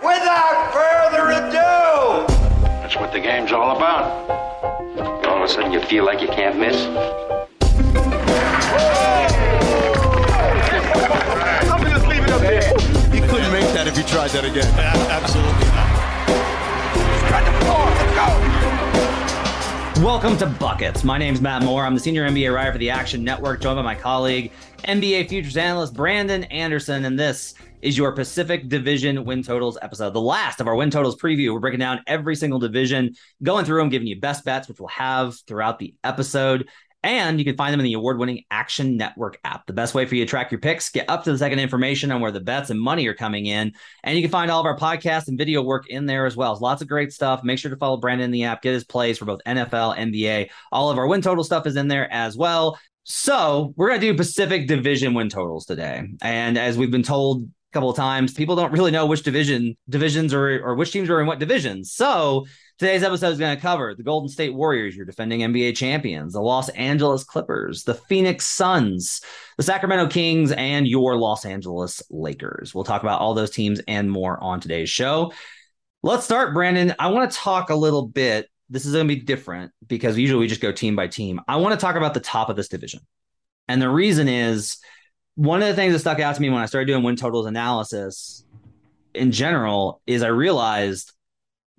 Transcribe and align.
Without 0.00 0.72
further 0.72 1.30
ado, 1.32 2.24
That's 2.62 2.94
what 2.94 3.10
the 3.12 3.18
game's 3.18 3.50
all 3.50 3.76
about. 3.76 4.30
All 5.26 5.38
of 5.38 5.42
a 5.42 5.48
sudden 5.48 5.72
you 5.72 5.80
feel 5.80 6.04
like 6.04 6.20
you 6.22 6.28
can't 6.28 6.56
miss. 6.56 6.76
You 13.12 13.22
couldn't 13.26 13.52
make 13.52 13.68
that 13.74 13.86
if 13.88 13.96
you 13.96 14.04
tried 14.04 14.30
that 14.30 14.44
again. 14.44 14.72
Absolutely 15.10 15.66
not. 15.74 15.88
Welcome 20.04 20.36
to 20.38 20.46
Buckets. 20.46 21.02
My 21.02 21.18
name's 21.18 21.40
Matt 21.40 21.62
Moore. 21.64 21.84
I'm 21.84 21.94
the 21.94 22.00
senior 22.00 22.24
NBA 22.28 22.54
writer 22.54 22.70
for 22.70 22.78
the 22.78 22.90
Action 22.90 23.24
Network, 23.24 23.60
joined 23.60 23.76
by 23.78 23.82
my 23.82 23.96
colleague, 23.96 24.52
NBA 24.84 25.28
futures 25.28 25.56
analyst 25.56 25.94
Brandon 25.94 26.44
Anderson, 26.44 27.04
and 27.04 27.18
this 27.18 27.54
is 27.80 27.96
your 27.96 28.12
Pacific 28.12 28.68
Division 28.68 29.24
win 29.24 29.42
totals 29.42 29.78
episode, 29.80 30.12
the 30.12 30.20
last 30.20 30.60
of 30.60 30.66
our 30.66 30.74
win 30.74 30.90
totals 30.90 31.16
preview. 31.16 31.52
We're 31.52 31.60
breaking 31.60 31.80
down 31.80 32.00
every 32.06 32.34
single 32.34 32.58
division, 32.58 33.14
going 33.42 33.64
through 33.64 33.78
them, 33.78 33.88
giving 33.88 34.08
you 34.08 34.20
best 34.20 34.44
bets, 34.44 34.68
which 34.68 34.80
we'll 34.80 34.88
have 34.88 35.36
throughout 35.46 35.78
the 35.78 35.94
episode. 36.02 36.68
And 37.04 37.38
you 37.38 37.44
can 37.44 37.56
find 37.56 37.72
them 37.72 37.78
in 37.78 37.84
the 37.84 37.92
award 37.92 38.18
winning 38.18 38.42
Action 38.50 38.96
Network 38.96 39.38
app. 39.44 39.66
The 39.66 39.72
best 39.72 39.94
way 39.94 40.04
for 40.04 40.16
you 40.16 40.24
to 40.24 40.28
track 40.28 40.50
your 40.50 40.60
picks, 40.60 40.90
get 40.90 41.08
up 41.08 41.22
to 41.24 41.32
the 41.32 41.38
second 41.38 41.60
information 41.60 42.10
on 42.10 42.20
where 42.20 42.32
the 42.32 42.40
bets 42.40 42.70
and 42.70 42.80
money 42.80 43.06
are 43.06 43.14
coming 43.14 43.46
in. 43.46 43.72
And 44.02 44.16
you 44.16 44.22
can 44.22 44.32
find 44.32 44.50
all 44.50 44.58
of 44.60 44.66
our 44.66 44.76
podcasts 44.76 45.28
and 45.28 45.38
video 45.38 45.62
work 45.62 45.88
in 45.88 46.06
there 46.06 46.26
as 46.26 46.36
well. 46.36 46.58
Lots 46.60 46.82
of 46.82 46.88
great 46.88 47.12
stuff. 47.12 47.44
Make 47.44 47.60
sure 47.60 47.70
to 47.70 47.76
follow 47.76 47.98
Brandon 47.98 48.24
in 48.24 48.30
the 48.32 48.44
app, 48.44 48.62
get 48.62 48.74
his 48.74 48.82
plays 48.82 49.18
for 49.18 49.26
both 49.26 49.40
NFL, 49.46 49.96
NBA. 49.96 50.50
All 50.72 50.90
of 50.90 50.98
our 50.98 51.06
win 51.06 51.22
total 51.22 51.44
stuff 51.44 51.68
is 51.68 51.76
in 51.76 51.86
there 51.86 52.12
as 52.12 52.36
well. 52.36 52.76
So 53.04 53.72
we're 53.76 53.88
going 53.88 54.00
to 54.00 54.12
do 54.12 54.16
Pacific 54.16 54.66
Division 54.66 55.14
win 55.14 55.28
totals 55.28 55.66
today. 55.66 56.02
And 56.20 56.58
as 56.58 56.76
we've 56.76 56.90
been 56.90 57.04
told 57.04 57.48
a 57.70 57.72
couple 57.72 57.90
of 57.90 57.96
times, 57.96 58.32
people 58.32 58.56
don't 58.56 58.72
really 58.72 58.90
know 58.90 59.06
which 59.06 59.22
division 59.22 59.76
divisions 59.88 60.32
or, 60.34 60.62
or 60.64 60.74
which 60.74 60.92
teams 60.92 61.10
are 61.10 61.20
in 61.20 61.26
what 61.26 61.38
divisions. 61.38 61.92
So 61.92 62.46
Today's 62.78 63.02
episode 63.02 63.30
is 63.30 63.40
going 63.40 63.56
to 63.56 63.60
cover 63.60 63.92
the 63.96 64.04
Golden 64.04 64.28
State 64.28 64.54
Warriors, 64.54 64.94
your 64.94 65.04
defending 65.04 65.40
NBA 65.40 65.76
champions, 65.76 66.34
the 66.34 66.40
Los 66.40 66.68
Angeles 66.68 67.24
Clippers, 67.24 67.82
the 67.82 67.94
Phoenix 67.94 68.46
Suns, 68.46 69.20
the 69.56 69.64
Sacramento 69.64 70.06
Kings, 70.06 70.52
and 70.52 70.86
your 70.86 71.16
Los 71.16 71.44
Angeles 71.44 72.04
Lakers. 72.08 72.72
We'll 72.72 72.84
talk 72.84 73.02
about 73.02 73.20
all 73.20 73.34
those 73.34 73.50
teams 73.50 73.80
and 73.88 74.08
more 74.08 74.40
on 74.40 74.60
today's 74.60 74.88
show. 74.88 75.32
Let's 76.04 76.24
start, 76.24 76.54
Brandon. 76.54 76.94
I 77.00 77.08
want 77.08 77.28
to 77.28 77.36
talk 77.36 77.70
a 77.70 77.74
little 77.74 78.06
bit. 78.06 78.48
This 78.70 78.86
is 78.86 78.92
going 78.92 79.08
to 79.08 79.12
be 79.12 79.22
different 79.22 79.72
because 79.84 80.16
usually 80.16 80.38
we 80.38 80.46
just 80.46 80.60
go 80.60 80.70
team 80.70 80.94
by 80.94 81.08
team. 81.08 81.40
I 81.48 81.56
want 81.56 81.74
to 81.74 81.84
talk 81.84 81.96
about 81.96 82.14
the 82.14 82.20
top 82.20 82.48
of 82.48 82.54
this 82.54 82.68
division. 82.68 83.00
And 83.66 83.82
the 83.82 83.90
reason 83.90 84.28
is 84.28 84.78
one 85.38 85.62
of 85.62 85.68
the 85.68 85.74
things 85.74 85.92
that 85.92 86.00
stuck 86.00 86.18
out 86.18 86.34
to 86.34 86.42
me 86.42 86.50
when 86.50 86.60
I 86.60 86.66
started 86.66 86.86
doing 86.86 87.04
win 87.04 87.14
totals 87.14 87.46
analysis 87.46 88.44
in 89.14 89.30
general 89.30 90.02
is 90.04 90.24
I 90.24 90.28
realized 90.28 91.12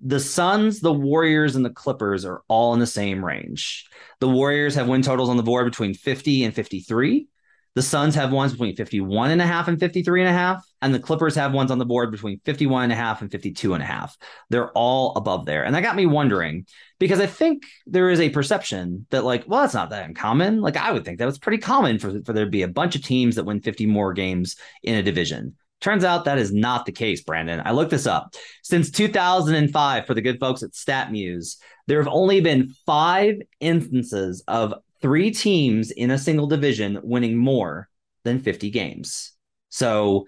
the 0.00 0.18
Suns, 0.18 0.80
the 0.80 0.94
Warriors, 0.94 1.56
and 1.56 1.64
the 1.64 1.70
Clippers 1.70 2.24
are 2.24 2.40
all 2.48 2.72
in 2.72 2.80
the 2.80 2.86
same 2.86 3.22
range. 3.22 3.86
The 4.20 4.30
Warriors 4.30 4.74
have 4.76 4.88
win 4.88 5.02
totals 5.02 5.28
on 5.28 5.36
the 5.36 5.42
board 5.42 5.66
between 5.66 5.92
50 5.92 6.44
and 6.44 6.54
53. 6.54 7.28
The 7.74 7.82
Suns 7.82 8.14
have 8.14 8.32
ones 8.32 8.52
between 8.52 8.76
51 8.76 9.30
and 9.30 9.42
a 9.42 9.46
half 9.46 9.68
and 9.68 9.78
53 9.78 10.22
and 10.22 10.30
a 10.30 10.32
half. 10.32 10.64
And 10.80 10.94
the 10.94 10.98
Clippers 10.98 11.34
have 11.34 11.52
ones 11.52 11.70
on 11.70 11.76
the 11.76 11.84
board 11.84 12.10
between 12.10 12.40
51 12.46 12.84
and 12.84 12.92
a 12.94 12.96
half 12.96 13.20
and 13.20 13.30
52 13.30 13.74
and 13.74 13.82
a 13.82 13.86
half. 13.86 14.16
They're 14.48 14.72
all 14.72 15.14
above 15.16 15.44
there. 15.44 15.64
And 15.66 15.74
that 15.74 15.82
got 15.82 15.96
me 15.96 16.06
wondering 16.06 16.64
because 17.00 17.18
I 17.18 17.26
think 17.26 17.64
there 17.86 18.10
is 18.10 18.20
a 18.20 18.30
perception 18.30 19.06
that, 19.10 19.24
like, 19.24 19.44
well, 19.48 19.62
that's 19.62 19.74
not 19.74 19.90
that 19.90 20.04
uncommon. 20.04 20.60
Like, 20.60 20.76
I 20.76 20.92
would 20.92 21.04
think 21.04 21.18
that 21.18 21.26
was 21.26 21.38
pretty 21.38 21.58
common 21.58 21.98
for, 21.98 22.22
for 22.22 22.32
there 22.32 22.44
to 22.44 22.50
be 22.50 22.62
a 22.62 22.68
bunch 22.68 22.94
of 22.94 23.02
teams 23.02 23.34
that 23.34 23.44
win 23.44 23.60
50 23.60 23.86
more 23.86 24.12
games 24.12 24.54
in 24.84 24.94
a 24.94 25.02
division. 25.02 25.56
Turns 25.80 26.04
out 26.04 26.26
that 26.26 26.38
is 26.38 26.52
not 26.52 26.84
the 26.84 26.92
case, 26.92 27.22
Brandon. 27.22 27.62
I 27.64 27.72
looked 27.72 27.90
this 27.90 28.06
up. 28.06 28.34
Since 28.62 28.90
2005, 28.90 30.06
for 30.06 30.14
the 30.14 30.20
good 30.20 30.38
folks 30.38 30.62
at 30.62 30.72
StatMuse, 30.72 31.56
there 31.86 31.98
have 31.98 32.12
only 32.12 32.42
been 32.42 32.74
five 32.84 33.36
instances 33.60 34.44
of 34.46 34.74
three 35.00 35.30
teams 35.30 35.90
in 35.90 36.10
a 36.10 36.18
single 36.18 36.46
division 36.46 37.00
winning 37.02 37.36
more 37.36 37.88
than 38.24 38.40
50 38.40 38.70
games. 38.70 39.32
So 39.70 40.26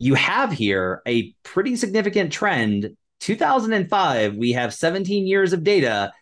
you 0.00 0.14
have 0.14 0.50
here 0.50 1.02
a 1.06 1.32
pretty 1.44 1.76
significant 1.76 2.32
trend. 2.32 2.96
2005, 3.20 4.36
we 4.36 4.52
have 4.52 4.74
17 4.74 5.26
years 5.26 5.52
of 5.52 5.62
data, 5.62 6.12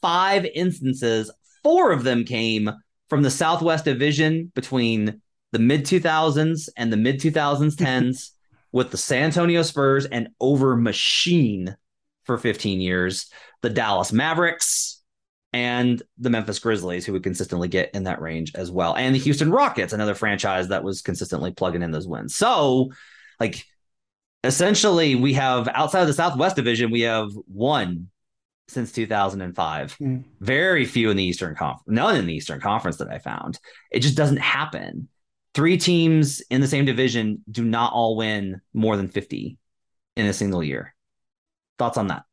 five 0.00 0.44
instances, 0.44 1.30
four 1.62 1.92
of 1.92 2.04
them 2.04 2.24
came 2.24 2.70
from 3.08 3.22
the 3.22 3.30
Southwest 3.30 3.84
Division 3.84 4.52
between 4.54 5.20
the 5.52 5.58
mid 5.58 5.84
2000s 5.84 6.68
and 6.76 6.92
the 6.92 6.96
mid 6.96 7.20
2010s 7.20 8.30
with 8.72 8.90
the 8.90 8.96
San 8.96 9.24
Antonio 9.24 9.62
Spurs 9.62 10.06
and 10.06 10.28
over 10.40 10.76
machine 10.76 11.76
for 12.24 12.38
15 12.38 12.80
years, 12.80 13.30
the 13.60 13.70
Dallas 13.70 14.12
Mavericks 14.12 15.02
and 15.52 16.02
the 16.18 16.30
Memphis 16.30 16.58
Grizzlies, 16.58 17.04
who 17.04 17.12
would 17.12 17.22
consistently 17.22 17.68
get 17.68 17.90
in 17.94 18.04
that 18.04 18.22
range 18.22 18.52
as 18.54 18.70
well, 18.70 18.96
and 18.96 19.14
the 19.14 19.18
Houston 19.18 19.50
Rockets, 19.50 19.92
another 19.92 20.14
franchise 20.14 20.68
that 20.68 20.84
was 20.84 21.02
consistently 21.02 21.52
plugging 21.52 21.82
in 21.82 21.90
those 21.90 22.08
wins. 22.08 22.34
So, 22.34 22.92
like, 23.38 23.66
essentially, 24.44 25.14
we 25.14 25.34
have 25.34 25.68
outside 25.68 26.02
of 26.02 26.06
the 26.06 26.14
Southwest 26.14 26.56
Division, 26.56 26.90
we 26.90 27.02
have 27.02 27.30
one 27.46 28.08
since 28.68 28.92
2005. 28.92 29.96
Mm. 29.98 30.24
Very 30.40 30.84
few 30.84 31.10
in 31.10 31.16
the 31.16 31.24
Eastern 31.24 31.54
Conference, 31.54 31.84
none 31.86 32.16
in 32.16 32.26
the 32.26 32.34
Eastern 32.34 32.60
Conference 32.60 32.96
that 32.98 33.08
I 33.08 33.18
found. 33.18 33.58
It 33.90 34.00
just 34.00 34.16
doesn't 34.16 34.38
happen 34.38 35.08
three 35.54 35.76
teams 35.76 36.40
in 36.50 36.60
the 36.60 36.66
same 36.68 36.84
division 36.84 37.42
do 37.50 37.64
not 37.64 37.92
all 37.92 38.16
win 38.16 38.60
more 38.72 38.96
than 38.96 39.08
50 39.08 39.58
in 40.16 40.26
a 40.26 40.32
single 40.32 40.62
year. 40.62 40.94
Thoughts 41.78 41.98
on 41.98 42.08
that? 42.08 42.24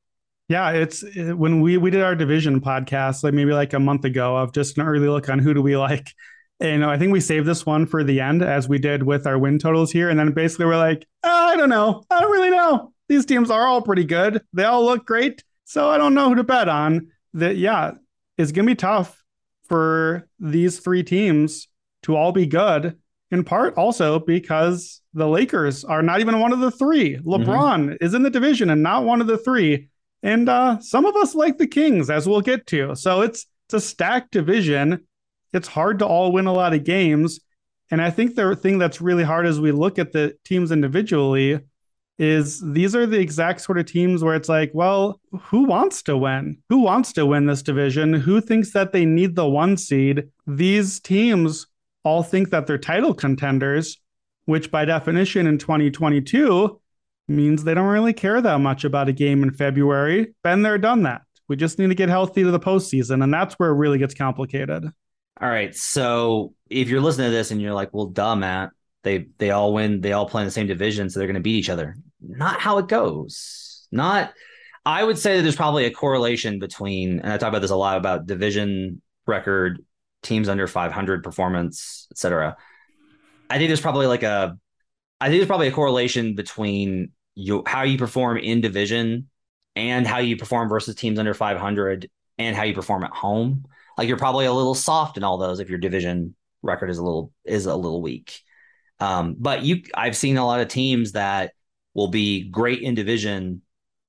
Yeah, 0.48 0.72
it's 0.72 1.04
when 1.16 1.62
we 1.62 1.78
we 1.78 1.92
did 1.92 2.02
our 2.02 2.16
division 2.16 2.60
podcast 2.60 3.24
like 3.24 3.36
maybe 3.36 3.54
like 3.54 3.74
a 3.74 3.80
month 3.80 4.04
ago 4.04 4.36
of 4.36 4.52
just 4.52 4.78
an 4.80 4.88
early 4.88 5.08
look 5.08 5.30
on 5.30 5.38
who 5.38 5.54
do 5.54 5.62
we 5.62 5.78
like. 5.78 6.12
And, 6.60 6.72
you 6.72 6.78
know, 6.80 6.90
I 6.90 6.98
think 6.98 7.12
we 7.14 7.22
saved 7.22 7.48
this 7.48 7.66
one 7.66 7.86
for 7.86 8.04
the 8.04 8.20
end 8.20 8.42
as 8.42 8.68
we 8.68 8.80
did 8.80 9.04
with 9.04 9.26
our 9.26 9.38
win 9.38 9.60
totals 9.60 9.92
here. 9.92 10.10
And 10.10 10.20
then 10.20 10.32
basically 10.32 10.66
we're 10.66 10.78
like, 10.78 11.08
oh, 11.24 11.48
I 11.48 11.56
don't 11.56 11.70
know. 11.70 12.04
I 12.10 12.20
don't 12.20 12.32
really 12.32 12.50
know. 12.50 12.94
These 13.08 13.26
teams 13.26 13.50
are 13.50 13.66
all 13.66 13.82
pretty 13.82 14.04
good. 14.04 14.42
They 14.54 14.66
all 14.66 14.84
look 14.84 15.06
great. 15.06 15.44
So 15.66 15.90
I 15.90 15.98
don't 15.98 16.14
know 16.14 16.30
who 16.30 16.36
to 16.36 16.44
bet 16.44 16.68
on. 16.68 17.08
That 17.34 17.58
yeah, 17.58 17.92
it's 18.38 18.52
gonna 18.52 18.66
be 18.66 18.76
tough 18.76 19.24
for 19.68 20.28
these 20.40 20.80
three 20.80 21.04
teams 21.04 21.68
to 22.04 22.16
all 22.16 22.32
be 22.32 22.48
good 22.48 22.98
in 23.32 23.44
part 23.44 23.76
also 23.78 24.20
because 24.20 25.02
the 25.14 25.28
Lakers 25.28 25.84
are 25.86 26.02
not 26.02 26.20
even 26.20 26.40
one 26.40 26.54
of 26.54 26.60
the 26.60 26.72
three. 26.72 27.18
Mm-hmm. 27.18 27.30
LeBron 27.30 27.86
mm-hmm. 27.86 28.04
is 28.06 28.14
in 28.14 28.24
the 28.24 28.30
division 28.30 28.70
and 28.70 28.82
not 28.82 29.04
one 29.04 29.22
of 29.22 29.28
the 29.28 29.38
three. 29.38 29.90
And 30.24 30.50
uh, 30.50 30.80
some 30.80 31.06
of 31.06 31.16
us 31.16 31.36
like 31.36 31.58
the 31.58 31.68
Kings, 31.68 32.10
as 32.10 32.28
we'll 32.28 32.42
get 32.42 32.68
to. 32.68 32.96
So 32.96 33.22
it's 33.22 33.46
it's 33.68 33.74
a 33.76 33.80
stacked 33.80 34.32
division. 34.32 35.06
It's 35.54 35.68
hard 35.68 36.00
to 36.00 36.06
all 36.06 36.32
win 36.32 36.48
a 36.48 36.54
lot 36.54 36.74
of 36.74 36.84
games. 36.84 37.40
And 37.92 38.02
I 38.02 38.12
think 38.12 38.36
the 38.36 38.56
thing 38.56 38.78
that's 38.78 39.02
really 39.02 39.24
hard 39.24 39.46
as 39.46 39.60
we 39.60 39.72
look 39.72 39.98
at 39.98 40.12
the 40.12 40.36
teams 40.46 40.72
individually 40.72 41.60
is 42.20 42.62
these 42.74 42.96
are 42.96 43.06
the 43.06 43.20
exact 43.20 43.62
sort 43.62 43.80
of 43.80 43.86
teams 43.86 44.24
where 44.24 44.36
it's 44.36 44.50
like, 44.50 44.72
well, 44.74 45.22
who 45.42 45.64
wants 45.64 46.04
to 46.04 46.18
win? 46.18 46.58
Who 46.68 46.80
wants 46.80 47.14
to 47.14 47.26
win 47.26 47.46
this 47.46 47.64
division? 47.64 48.14
Who 48.14 48.42
thinks 48.42 48.74
that 48.74 48.92
they 48.92 49.06
need 49.06 49.36
the 49.36 49.48
one 49.48 49.78
seed? 49.78 50.30
These 50.46 51.00
teams 51.00 51.66
all 52.04 52.22
think 52.22 52.50
that 52.50 52.68
they're 52.68 52.78
title 52.78 53.14
contenders, 53.14 53.98
which 54.46 54.70
by 54.70 54.84
definition 54.84 55.48
in 55.48 55.58
2022 55.58 56.80
means 57.30 57.64
they 57.64 57.74
don't 57.74 57.88
really 57.88 58.14
care 58.14 58.42
that 58.42 58.60
much 58.60 58.84
about 58.84 59.08
a 59.08 59.14
game 59.14 59.42
in 59.42 59.52
February. 59.52 60.34
Been 60.44 60.62
there, 60.62 60.78
done 60.78 61.04
that. 61.04 61.22
We 61.48 61.56
just 61.56 61.80
need 61.80 61.88
to 61.88 61.96
get 61.96 62.10
healthy 62.10 62.44
to 62.44 62.52
the 62.52 62.60
postseason, 62.60 63.24
and 63.24 63.34
that's 63.34 63.56
where 63.56 63.70
it 63.70 63.78
really 63.78 63.98
gets 63.98 64.14
complicated. 64.14 64.92
All 65.42 65.50
right. 65.50 65.76
So 65.76 66.54
if 66.70 66.90
you're 66.90 67.02
listening 67.02 67.28
to 67.28 67.32
this 67.32 67.52
and 67.52 67.62
you're 67.62 67.74
like, 67.74 67.94
well, 67.94 68.08
duh, 68.08 68.36
Matt, 68.36 68.72
they 69.04 69.28
they 69.38 69.52
all 69.52 69.74
win, 69.74 70.02
they 70.02 70.12
all 70.12 70.28
play 70.28 70.42
in 70.42 70.48
the 70.48 70.52
same 70.52 70.68
division, 70.68 71.10
so 71.10 71.20
they're 71.20 71.28
gonna 71.28 71.40
beat 71.40 71.56
each 71.56 71.70
other. 71.70 71.96
Not 72.22 72.60
how 72.60 72.78
it 72.80 72.88
goes. 72.88 73.88
Not 73.92 74.34
I 74.86 75.04
would 75.04 75.18
say 75.18 75.38
that 75.38 75.44
there's 75.44 75.56
probably 75.56 75.86
a 75.86 75.92
correlation 75.92 76.60
between, 76.60 77.20
and 77.20 77.32
I 77.32 77.38
talk 77.38 77.50
about 77.50 77.62
this 77.62 77.72
a 77.72 77.76
lot 77.76 77.98
about 77.98 78.26
division 78.26 79.02
record 79.28 79.84
teams 80.24 80.50
under 80.50 80.68
500 80.68 81.24
performance, 81.24 82.08
etc. 82.12 82.58
I 83.50 83.58
think 83.58 83.70
there's 83.70 83.82
probably 83.82 84.08
like 84.08 84.24
a, 84.24 84.58
I 85.22 85.28
think 85.28 85.40
there's 85.40 85.48
probably 85.48 85.68
a 85.68 85.74
correlation 85.74 86.36
between 86.36 87.12
you 87.36 87.64
how 87.66 87.84
you 87.84 87.98
perform 87.98 88.38
in 88.38 88.62
division 88.62 89.30
and 89.76 90.08
how 90.08 90.18
you 90.20 90.38
perform 90.38 90.70
versus 90.70 90.96
teams 90.96 91.20
under 91.20 91.34
500 91.34 92.10
and 92.38 92.56
how 92.56 92.64
you 92.64 92.74
perform 92.74 93.04
at 93.04 93.12
home. 93.12 93.66
Like 94.00 94.08
you're 94.08 94.16
probably 94.16 94.46
a 94.46 94.54
little 94.54 94.76
soft 94.76 95.18
in 95.18 95.26
all 95.26 95.38
those 95.38 95.60
if 95.60 95.68
your 95.68 95.78
division 95.78 96.34
record 96.62 96.90
is 96.90 97.00
a 97.00 97.04
little 97.04 97.34
is 97.44 97.66
a 97.66 97.76
little 97.76 98.02
weak. 98.02 98.40
Um, 99.02 99.36
but 99.38 99.64
you, 99.64 99.84
I've 99.94 100.16
seen 100.16 100.38
a 100.38 100.46
lot 100.46 100.62
of 100.62 100.70
teams 100.70 101.12
that 101.12 101.52
will 101.94 102.08
be 102.08 102.48
great 102.48 102.82
in 102.82 102.96
division, 102.96 103.62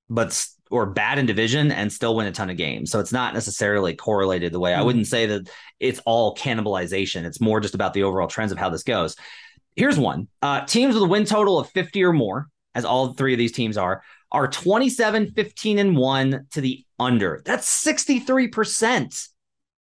but 0.09 0.47
or 0.71 0.87
bad 0.87 1.19
in 1.19 1.27
division 1.27 1.73
and 1.73 1.93
still 1.93 2.15
win 2.15 2.29
a 2.29 2.31
ton 2.31 2.51
of 2.51 2.57
games. 2.57 2.93
So 2.93 3.01
it's 3.01 3.11
not 3.11 3.35
necessarily 3.35 3.97
correlated 3.97 4.53
the 4.53 4.61
way. 4.61 4.75
I 4.75 4.83
wouldn't 4.83 5.09
say 5.09 5.27
that 5.27 5.51
it's 5.81 5.99
all 6.07 6.37
cannibalization. 6.37 7.25
It's 7.25 7.41
more 7.41 7.59
just 7.59 7.75
about 7.75 7.93
the 7.93 8.05
overall 8.05 8.29
trends 8.29 8.53
of 8.53 8.59
how 8.59 8.71
this 8.71 8.85
goes. 8.85 9.17
Here's 9.75 9.99
one 9.99 10.29
uh, 10.41 10.67
teams 10.67 10.95
with 10.95 11.03
a 11.03 11.09
win 11.09 11.25
total 11.25 11.59
of 11.59 11.69
50 11.71 12.05
or 12.05 12.13
more 12.13 12.47
as 12.77 12.85
all 12.85 13.15
three 13.15 13.33
of 13.33 13.41
these 13.41 13.51
teams 13.51 13.77
are, 13.77 14.05
are 14.31 14.47
27, 14.47 15.33
15, 15.33 15.81
and 15.81 15.97
1 15.97 16.47
to 16.53 16.61
the 16.61 16.85
under. 17.01 17.43
That's 17.45 17.85
63%. 17.85 19.30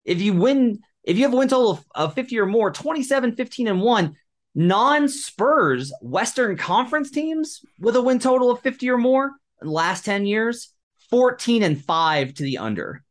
If 0.07 0.21
you 0.21 0.33
win, 0.33 0.79
if 1.03 1.17
you 1.17 1.23
have 1.23 1.33
a 1.33 1.37
win 1.37 1.49
total 1.49 1.71
of, 1.71 1.85
of 1.93 2.13
50 2.15 2.39
or 2.39 2.47
more, 2.47 2.71
27, 2.71 3.35
15, 3.35 3.67
and 3.67 3.81
1, 3.81 4.15
non 4.55 5.07
Spurs 5.07 5.93
Western 6.01 6.57
Conference 6.57 7.11
teams 7.11 7.61
with 7.79 7.95
a 7.95 8.01
win 8.01 8.17
total 8.17 8.49
of 8.49 8.61
50 8.61 8.89
or 8.89 8.97
more 8.97 9.33
in 9.61 9.67
the 9.67 9.73
last 9.73 10.05
10 10.05 10.25
years, 10.25 10.73
14 11.09 11.61
and 11.61 11.83
5 11.83 12.33
to 12.35 12.43
the 12.43 12.57
under. 12.57 13.03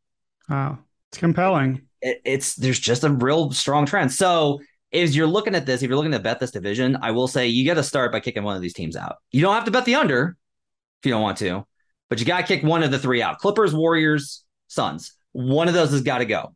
Wow. 0.49 0.79
It's 1.11 1.19
compelling. 1.19 1.83
It, 2.01 2.21
it's 2.25 2.55
there's 2.55 2.79
just 2.79 3.03
a 3.03 3.09
real 3.09 3.51
strong 3.51 3.85
trend. 3.85 4.11
So 4.11 4.59
as 4.93 5.15
you're 5.15 5.27
looking 5.27 5.55
at 5.55 5.65
this, 5.65 5.81
if 5.81 5.89
you're 5.89 5.97
looking 5.97 6.11
to 6.11 6.19
bet 6.19 6.39
this 6.39 6.51
division, 6.51 6.97
I 7.01 7.11
will 7.11 7.27
say 7.27 7.47
you 7.47 7.65
got 7.65 7.75
to 7.75 7.83
start 7.83 8.11
by 8.11 8.19
kicking 8.19 8.43
one 8.43 8.55
of 8.55 8.61
these 8.61 8.73
teams 8.73 8.95
out. 8.95 9.17
You 9.31 9.41
don't 9.41 9.53
have 9.53 9.65
to 9.65 9.71
bet 9.71 9.85
the 9.85 9.95
under 9.95 10.37
if 10.99 11.05
you 11.05 11.11
don't 11.11 11.21
want 11.21 11.37
to, 11.37 11.65
but 12.09 12.19
you 12.19 12.25
got 12.25 12.41
to 12.41 12.47
kick 12.47 12.63
one 12.63 12.83
of 12.83 12.91
the 12.91 12.99
three 12.99 13.21
out. 13.21 13.39
Clippers, 13.39 13.73
Warriors, 13.73 14.43
Suns. 14.67 15.13
One 15.33 15.67
of 15.67 15.73
those 15.73 15.91
has 15.91 16.01
got 16.01 16.19
to 16.19 16.25
go. 16.25 16.55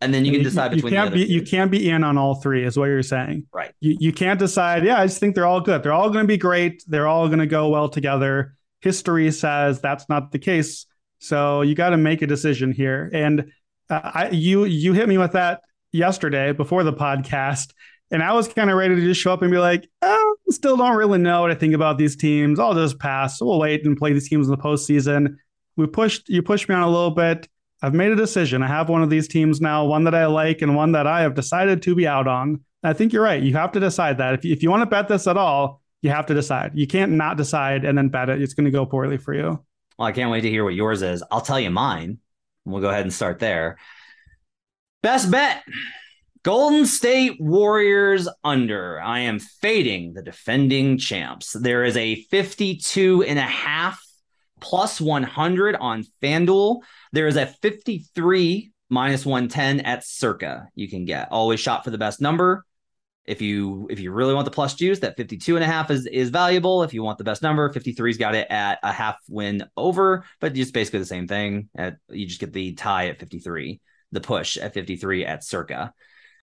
And 0.00 0.14
then 0.14 0.24
you 0.24 0.32
can 0.32 0.42
decide 0.42 0.72
you, 0.72 0.76
between 0.76 0.92
you 0.92 0.98
can't 0.98 1.10
the 1.10 1.26
be 1.26 1.32
you 1.32 1.42
can't 1.42 1.70
be 1.70 1.90
in 1.90 2.04
on 2.04 2.16
all 2.16 2.36
three 2.36 2.64
is 2.64 2.76
what 2.76 2.86
you're 2.86 3.02
saying. 3.02 3.46
Right. 3.52 3.72
You, 3.80 3.96
you 3.98 4.12
can't 4.12 4.38
decide 4.38 4.84
yeah 4.84 5.00
i 5.00 5.06
just 5.06 5.18
think 5.18 5.34
they're 5.34 5.46
all 5.46 5.60
good. 5.60 5.82
They're 5.82 5.92
all 5.92 6.10
going 6.10 6.24
to 6.24 6.28
be 6.28 6.36
great. 6.36 6.84
They're 6.86 7.08
all 7.08 7.26
going 7.26 7.40
to 7.40 7.46
go 7.46 7.68
well 7.68 7.88
together. 7.88 8.54
History 8.80 9.30
says 9.32 9.80
that's 9.80 10.08
not 10.08 10.30
the 10.30 10.38
case. 10.38 10.86
So 11.18 11.62
you 11.62 11.74
got 11.74 11.90
to 11.90 11.96
make 11.96 12.22
a 12.22 12.28
decision 12.28 12.70
here. 12.70 13.10
And 13.12 13.50
uh, 13.90 14.00
I, 14.14 14.28
you 14.30 14.64
you 14.64 14.92
hit 14.92 15.08
me 15.08 15.18
with 15.18 15.32
that 15.32 15.62
yesterday 15.90 16.52
before 16.52 16.84
the 16.84 16.92
podcast 16.92 17.72
and 18.10 18.22
i 18.22 18.32
was 18.32 18.46
kind 18.46 18.68
of 18.70 18.76
ready 18.76 18.94
to 18.94 19.00
just 19.00 19.18
show 19.20 19.32
up 19.32 19.40
and 19.40 19.50
be 19.50 19.56
like 19.56 19.88
oh 20.02 20.36
still 20.50 20.76
don't 20.76 20.96
really 20.96 21.18
know 21.18 21.40
what 21.40 21.50
i 21.50 21.54
think 21.54 21.74
about 21.74 21.98
these 21.98 22.16
teams. 22.16 22.58
I'll 22.58 22.74
just 22.74 22.98
pass. 22.98 23.40
We'll 23.40 23.58
wait 23.58 23.84
and 23.84 23.96
play 23.96 24.12
these 24.12 24.28
teams 24.28 24.48
in 24.48 24.50
the 24.50 24.62
postseason. 24.62 25.36
We 25.76 25.86
pushed 25.86 26.28
you 26.28 26.42
pushed 26.42 26.68
me 26.68 26.74
on 26.74 26.82
a 26.82 26.90
little 26.90 27.10
bit 27.10 27.48
I've 27.82 27.94
made 27.94 28.10
a 28.10 28.16
decision. 28.16 28.62
I 28.62 28.66
have 28.66 28.88
one 28.88 29.02
of 29.02 29.10
these 29.10 29.28
teams 29.28 29.60
now, 29.60 29.84
one 29.84 30.04
that 30.04 30.14
I 30.14 30.26
like 30.26 30.62
and 30.62 30.74
one 30.74 30.92
that 30.92 31.06
I 31.06 31.20
have 31.22 31.34
decided 31.34 31.82
to 31.82 31.94
be 31.94 32.06
out 32.06 32.26
on. 32.26 32.64
I 32.82 32.92
think 32.92 33.12
you're 33.12 33.22
right. 33.22 33.42
You 33.42 33.54
have 33.54 33.72
to 33.72 33.80
decide 33.80 34.18
that. 34.18 34.34
If 34.34 34.44
you, 34.44 34.52
if 34.52 34.62
you 34.62 34.70
want 34.70 34.82
to 34.82 34.86
bet 34.86 35.08
this 35.08 35.26
at 35.26 35.36
all, 35.36 35.80
you 36.02 36.10
have 36.10 36.26
to 36.26 36.34
decide. 36.34 36.72
You 36.74 36.86
can't 36.86 37.12
not 37.12 37.36
decide 37.36 37.84
and 37.84 37.96
then 37.96 38.08
bet 38.08 38.28
it. 38.28 38.40
It's 38.42 38.54
going 38.54 38.66
to 38.66 38.70
go 38.70 38.86
poorly 38.86 39.16
for 39.16 39.34
you. 39.34 39.64
Well, 39.98 40.08
I 40.08 40.12
can't 40.12 40.30
wait 40.30 40.42
to 40.42 40.50
hear 40.50 40.64
what 40.64 40.74
yours 40.74 41.02
is. 41.02 41.22
I'll 41.30 41.40
tell 41.40 41.58
you 41.58 41.70
mine. 41.70 42.18
We'll 42.64 42.80
go 42.80 42.88
ahead 42.88 43.02
and 43.02 43.12
start 43.12 43.38
there. 43.38 43.78
Best 45.02 45.30
bet 45.30 45.62
Golden 46.42 46.86
State 46.86 47.40
Warriors 47.40 48.28
under. 48.44 49.00
I 49.00 49.20
am 49.20 49.38
fading 49.38 50.14
the 50.14 50.22
defending 50.22 50.98
champs. 50.98 51.52
There 51.52 51.84
is 51.84 51.96
a 51.96 52.14
52 52.14 53.24
and 53.24 53.38
a 53.38 53.42
half 53.42 54.00
plus 54.60 55.00
100 55.00 55.76
on 55.76 56.04
FanDuel. 56.22 56.80
There 57.12 57.26
is 57.26 57.36
a 57.36 57.46
53 57.46 58.72
minus 58.90 59.26
110 59.26 59.80
at 59.80 60.04
Circa 60.04 60.68
you 60.74 60.88
can 60.88 61.04
get. 61.04 61.28
Always 61.30 61.60
shop 61.60 61.84
for 61.84 61.90
the 61.90 61.98
best 61.98 62.20
number. 62.20 62.64
If 63.24 63.42
you 63.42 63.86
if 63.90 64.00
you 64.00 64.10
really 64.10 64.32
want 64.32 64.46
the 64.46 64.50
plus 64.50 64.74
juice, 64.74 65.00
that 65.00 65.18
52 65.18 65.56
and 65.56 65.64
a 65.64 65.66
half 65.66 65.90
is 65.90 66.06
is 66.06 66.30
valuable. 66.30 66.82
If 66.82 66.94
you 66.94 67.02
want 67.02 67.18
the 67.18 67.24
best 67.24 67.42
number, 67.42 67.70
53's 67.70 68.16
got 68.16 68.34
it 68.34 68.46
at 68.50 68.78
a 68.82 68.90
half 68.90 69.16
win 69.28 69.64
over, 69.76 70.24
but 70.40 70.54
just 70.54 70.72
basically 70.72 71.00
the 71.00 71.04
same 71.04 71.28
thing. 71.28 71.68
At 71.76 71.96
you 72.08 72.26
just 72.26 72.40
get 72.40 72.54
the 72.54 72.72
tie 72.72 73.08
at 73.08 73.20
53, 73.20 73.80
the 74.12 74.20
push 74.22 74.56
at 74.56 74.72
53 74.72 75.26
at 75.26 75.44
Circa. 75.44 75.92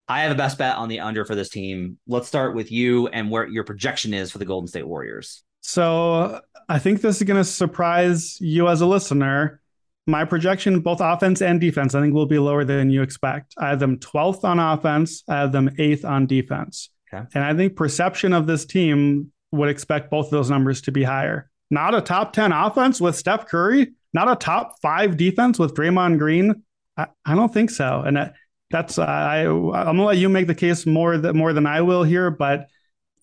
I 0.07 0.21
have 0.21 0.31
a 0.31 0.35
best 0.35 0.59
bet 0.59 0.75
on 0.75 0.87
the 0.87 0.99
under 0.99 1.25
for 1.25 1.33
this 1.33 1.49
team. 1.49 1.97
Let's 2.07 2.27
start 2.27 2.53
with 2.53 2.71
you 2.71 3.07
and 3.07 3.31
where 3.31 3.47
your 3.47 3.63
projection 3.63 4.13
is 4.13 4.31
for 4.31 4.37
the 4.37 4.45
Golden 4.45 4.67
State 4.67 4.87
Warriors. 4.87 5.43
So 5.61 6.41
I 6.69 6.77
think 6.77 7.01
this 7.01 7.17
is 7.17 7.23
going 7.23 7.41
to 7.41 7.43
surprise 7.43 8.39
you 8.39 8.67
as 8.67 8.81
a 8.81 8.85
listener. 8.85 9.61
My 10.07 10.23
projection, 10.23 10.81
both 10.81 10.99
offense 11.01 11.41
and 11.41 11.59
defense, 11.59 11.95
I 11.95 12.01
think 12.01 12.13
will 12.13 12.27
be 12.27 12.37
lower 12.37 12.63
than 12.63 12.91
you 12.91 13.01
expect. 13.01 13.55
I 13.57 13.69
have 13.69 13.79
them 13.79 13.97
12th 13.97 14.43
on 14.43 14.59
offense, 14.59 15.23
I 15.27 15.37
have 15.37 15.51
them 15.51 15.73
eighth 15.79 16.05
on 16.05 16.27
defense. 16.27 16.89
Okay. 17.11 17.25
And 17.33 17.43
I 17.43 17.55
think 17.55 17.75
perception 17.75 18.33
of 18.33 18.45
this 18.45 18.65
team 18.65 19.31
would 19.51 19.69
expect 19.69 20.11
both 20.11 20.25
of 20.25 20.31
those 20.31 20.49
numbers 20.49 20.81
to 20.81 20.91
be 20.91 21.03
higher. 21.03 21.49
Not 21.71 21.95
a 21.95 22.01
top 22.01 22.33
10 22.33 22.51
offense 22.51 23.01
with 23.01 23.15
Steph 23.15 23.47
Curry, 23.47 23.93
not 24.13 24.31
a 24.31 24.35
top 24.35 24.75
five 24.81 25.17
defense 25.17 25.57
with 25.57 25.73
Draymond 25.73 26.19
Green. 26.19 26.63
I, 26.97 27.07
I 27.25 27.35
don't 27.35 27.53
think 27.53 27.71
so. 27.71 28.03
And 28.05 28.31
that's, 28.69 28.99
I, 28.99 29.45
I'm 29.45 29.71
going 29.71 29.97
to 29.97 30.03
let 30.03 30.17
you 30.17 30.29
make 30.29 30.47
the 30.47 30.55
case 30.55 30.85
more, 30.85 31.17
that, 31.17 31.33
more 31.33 31.53
than 31.53 31.65
I 31.65 31.81
will 31.81 32.03
here, 32.03 32.29
but 32.29 32.67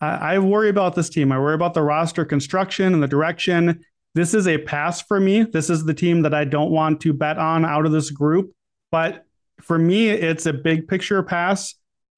I, 0.01 0.35
I 0.35 0.39
worry 0.41 0.69
about 0.69 0.95
this 0.95 1.09
team. 1.09 1.31
I 1.33 1.39
worry 1.39 1.55
about 1.55 1.75
the 1.75 1.83
roster 1.83 2.25
construction 2.25 2.93
and 2.93 3.03
the 3.03 3.09
direction. 3.09 3.85
This 4.15 4.35
is 4.35 4.47
a 4.47 4.59
pass 4.59 5.01
for 5.01 5.19
me. 5.19 5.43
This 5.43 5.71
is 5.71 5.85
the 5.85 5.95
team 5.95 6.23
that 6.23 6.35
I 6.35 6.45
don't 6.45 6.71
want 6.71 7.01
to 7.03 7.13
bet 7.13 7.39
on 7.39 7.65
out 7.65 7.87
of 7.87 7.93
this 7.93 8.11
group. 8.11 8.53
But 8.91 9.25
for 9.61 9.79
me, 9.79 10.11
it's 10.11 10.47
a 10.47 10.53
big 10.53 10.87
picture 10.87 11.23
pass. 11.23 11.75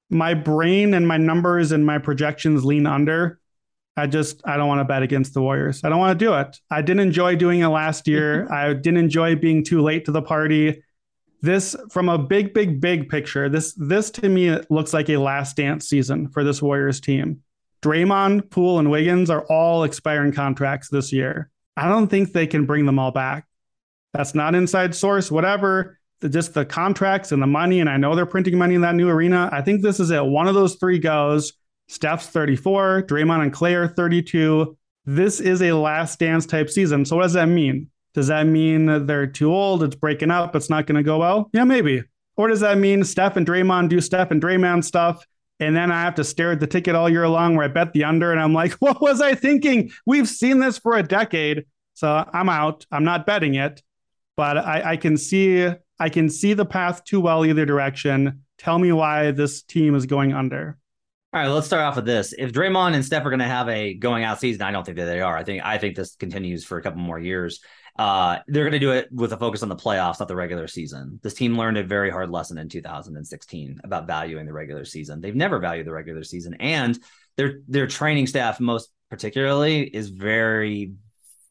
My 0.09 0.33
brain 0.33 0.93
and 0.93 1.07
my 1.07 1.17
numbers 1.17 1.71
and 1.71 1.85
my 1.85 1.97
projections 1.97 2.65
lean 2.65 2.85
under. 2.85 3.39
I 3.97 4.07
just 4.07 4.41
I 4.45 4.57
don't 4.57 4.67
want 4.67 4.79
to 4.81 4.85
bet 4.85 5.03
against 5.03 5.33
the 5.33 5.41
Warriors. 5.41 5.81
I 5.83 5.89
don't 5.89 5.99
want 5.99 6.19
to 6.19 6.25
do 6.25 6.33
it. 6.33 6.59
I 6.69 6.81
didn't 6.81 6.99
enjoy 6.99 7.35
doing 7.37 7.61
it 7.61 7.67
last 7.67 8.07
year. 8.09 8.51
I 8.51 8.73
didn't 8.73 8.97
enjoy 8.97 9.35
being 9.35 9.63
too 9.63 9.81
late 9.81 10.05
to 10.05 10.11
the 10.11 10.21
party. 10.21 10.83
This 11.41 11.75
from 11.91 12.09
a 12.09 12.17
big 12.17 12.53
big 12.53 12.81
big 12.81 13.07
picture. 13.07 13.47
This 13.47 13.73
this 13.77 14.11
to 14.11 14.27
me 14.27 14.57
looks 14.69 14.93
like 14.93 15.09
a 15.09 15.17
last 15.17 15.55
dance 15.55 15.87
season 15.87 16.27
for 16.29 16.43
this 16.43 16.61
Warriors 16.61 16.99
team. 16.99 17.41
Draymond, 17.81 18.49
Poole, 18.49 18.79
and 18.79 18.89
Wiggins 18.89 19.29
are 19.29 19.45
all 19.45 19.83
expiring 19.83 20.33
contracts 20.33 20.89
this 20.89 21.13
year. 21.13 21.51
I 21.77 21.87
don't 21.87 22.07
think 22.07 22.31
they 22.31 22.47
can 22.47 22.65
bring 22.65 22.85
them 22.85 22.99
all 22.99 23.11
back. 23.11 23.45
That's 24.13 24.35
not 24.35 24.55
inside 24.55 24.95
source, 24.95 25.29
whatever. 25.29 25.99
The, 26.21 26.29
just 26.29 26.53
the 26.53 26.65
contracts 26.65 27.31
and 27.31 27.41
the 27.41 27.47
money, 27.47 27.81
and 27.81 27.89
I 27.89 27.97
know 27.97 28.15
they're 28.15 28.25
printing 28.25 28.57
money 28.57 28.75
in 28.75 28.81
that 28.81 28.95
new 28.95 29.09
arena. 29.09 29.49
I 29.51 29.61
think 29.61 29.81
this 29.81 29.99
is 29.99 30.11
it. 30.11 30.25
One 30.25 30.47
of 30.47 30.55
those 30.55 30.75
three 30.75 30.99
goes. 30.99 31.53
Steph's 31.87 32.27
34, 32.27 33.03
Draymond 33.03 33.43
and 33.43 33.53
Clay 33.53 33.75
are 33.75 33.87
32. 33.87 34.75
This 35.05 35.39
is 35.39 35.61
a 35.61 35.73
last 35.73 36.17
dance 36.19 36.45
type 36.45 36.69
season. 36.69 37.05
So 37.05 37.17
what 37.17 37.23
does 37.23 37.33
that 37.33 37.47
mean? 37.47 37.89
Does 38.13 38.27
that 38.27 38.47
mean 38.47 39.05
they're 39.05 39.27
too 39.27 39.53
old? 39.53 39.83
It's 39.83 39.95
breaking 39.95 40.31
up. 40.31 40.55
It's 40.55 40.69
not 40.69 40.87
going 40.87 40.95
to 40.95 41.03
go 41.03 41.19
well? 41.19 41.49
Yeah, 41.53 41.65
maybe. 41.65 42.03
Or 42.37 42.47
does 42.47 42.61
that 42.61 42.77
mean 42.77 43.03
Steph 43.03 43.35
and 43.37 43.45
Draymond 43.45 43.89
do 43.89 44.01
Steph 44.01 44.31
and 44.31 44.41
Draymond 44.41 44.83
stuff 44.83 45.25
and 45.59 45.75
then 45.75 45.91
I 45.91 46.01
have 46.01 46.15
to 46.15 46.23
stare 46.23 46.51
at 46.51 46.59
the 46.59 46.67
ticket 46.67 46.95
all 46.95 47.09
year 47.09 47.27
long 47.27 47.55
where 47.55 47.65
I 47.65 47.69
bet 47.69 47.93
the 47.93 48.03
under, 48.03 48.31
and 48.31 48.41
I'm 48.41 48.53
like, 48.53 48.73
what 48.79 49.01
was 49.01 49.21
I 49.21 49.35
thinking? 49.35 49.91
We've 50.05 50.27
seen 50.27 50.59
this 50.59 50.77
for 50.77 50.97
a 50.97 51.03
decade, 51.03 51.65
so 51.93 52.29
I'm 52.33 52.49
out. 52.49 52.85
I'm 52.91 53.03
not 53.03 53.25
betting 53.25 53.55
it, 53.55 53.81
but 54.35 54.57
I, 54.57 54.91
I 54.91 54.97
can 54.97 55.17
see 55.17 55.69
I 55.99 56.09
can 56.09 56.29
see 56.29 56.53
the 56.53 56.65
path 56.65 57.03
too 57.05 57.21
well 57.21 57.45
either 57.45 57.65
direction. 57.65 58.43
Tell 58.57 58.79
me 58.79 58.91
why 58.91 59.31
this 59.31 59.63
team 59.63 59.95
is 59.95 60.05
going 60.05 60.33
under. 60.33 60.77
All 61.33 61.41
right, 61.41 61.47
let's 61.47 61.67
start 61.67 61.83
off 61.83 61.97
with 61.97 62.05
this. 62.05 62.33
If 62.37 62.53
Draymond 62.53 62.93
and 62.95 63.03
Steph 63.03 63.25
are 63.25 63.29
going 63.29 63.39
to 63.39 63.45
have 63.45 63.67
a 63.67 63.93
going 63.93 64.23
out 64.23 64.39
season, 64.39 64.61
I 64.61 64.71
don't 64.71 64.85
think 64.85 64.97
that 64.97 65.05
they 65.05 65.19
are. 65.19 65.37
I 65.37 65.43
think 65.43 65.65
I 65.65 65.77
think 65.77 65.95
this 65.95 66.15
continues 66.15 66.63
for 66.63 66.77
a 66.77 66.81
couple 66.81 67.01
more 67.01 67.19
years. 67.19 67.59
Uh, 67.97 68.39
they're 68.47 68.63
going 68.63 68.73
to 68.73 68.79
do 68.79 68.91
it 68.91 69.07
with 69.11 69.31
a 69.31 69.37
focus 69.37 69.63
on 69.63 69.69
the 69.69 69.75
playoffs, 69.75 70.19
not 70.19 70.27
the 70.27 70.35
regular 70.35 70.67
season. 70.67 71.19
This 71.23 71.33
team 71.33 71.57
learned 71.57 71.77
a 71.77 71.83
very 71.83 72.09
hard 72.09 72.29
lesson 72.29 72.57
in 72.57 72.67
2016 72.67 73.79
about 73.83 74.05
valuing 74.05 74.45
the 74.45 74.53
regular 74.53 74.83
season. 74.83 75.21
They've 75.21 75.35
never 75.35 75.59
valued 75.59 75.87
the 75.87 75.93
regular 75.93 76.23
season, 76.23 76.55
and 76.55 76.99
their 77.37 77.59
their 77.67 77.87
training 77.87 78.27
staff, 78.27 78.59
most 78.59 78.89
particularly, 79.09 79.83
is 79.83 80.09
very 80.09 80.93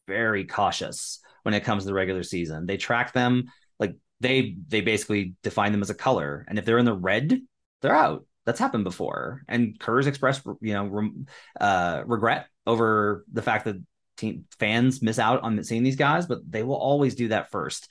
very 0.07 0.45
cautious 0.45 1.19
when 1.41 1.55
it 1.55 1.63
comes 1.63 1.83
to 1.83 1.87
the 1.87 1.93
regular 1.93 2.21
season. 2.21 2.67
They 2.67 2.77
track 2.77 3.11
them 3.13 3.45
like 3.79 3.95
they 4.19 4.55
they 4.67 4.81
basically 4.81 5.33
define 5.41 5.71
them 5.71 5.81
as 5.81 5.89
a 5.89 5.95
color, 5.95 6.45
and 6.47 6.59
if 6.59 6.65
they're 6.65 6.77
in 6.77 6.85
the 6.85 6.93
red, 6.93 7.41
they're 7.81 7.95
out. 7.95 8.25
That's 8.45 8.59
happened 8.59 8.83
before, 8.83 9.41
and 9.47 9.79
Kerr's 9.79 10.05
expressed 10.05 10.43
you 10.61 10.73
know 10.73 11.11
uh, 11.59 12.03
regret 12.05 12.45
over 12.67 13.25
the 13.33 13.41
fact 13.41 13.65
that 13.65 13.77
team 14.17 14.45
fans 14.59 15.01
miss 15.01 15.19
out 15.19 15.41
on 15.41 15.63
seeing 15.63 15.83
these 15.83 15.95
guys, 15.95 16.25
but 16.25 16.39
they 16.49 16.63
will 16.63 16.75
always 16.75 17.15
do 17.15 17.29
that 17.29 17.51
first. 17.51 17.89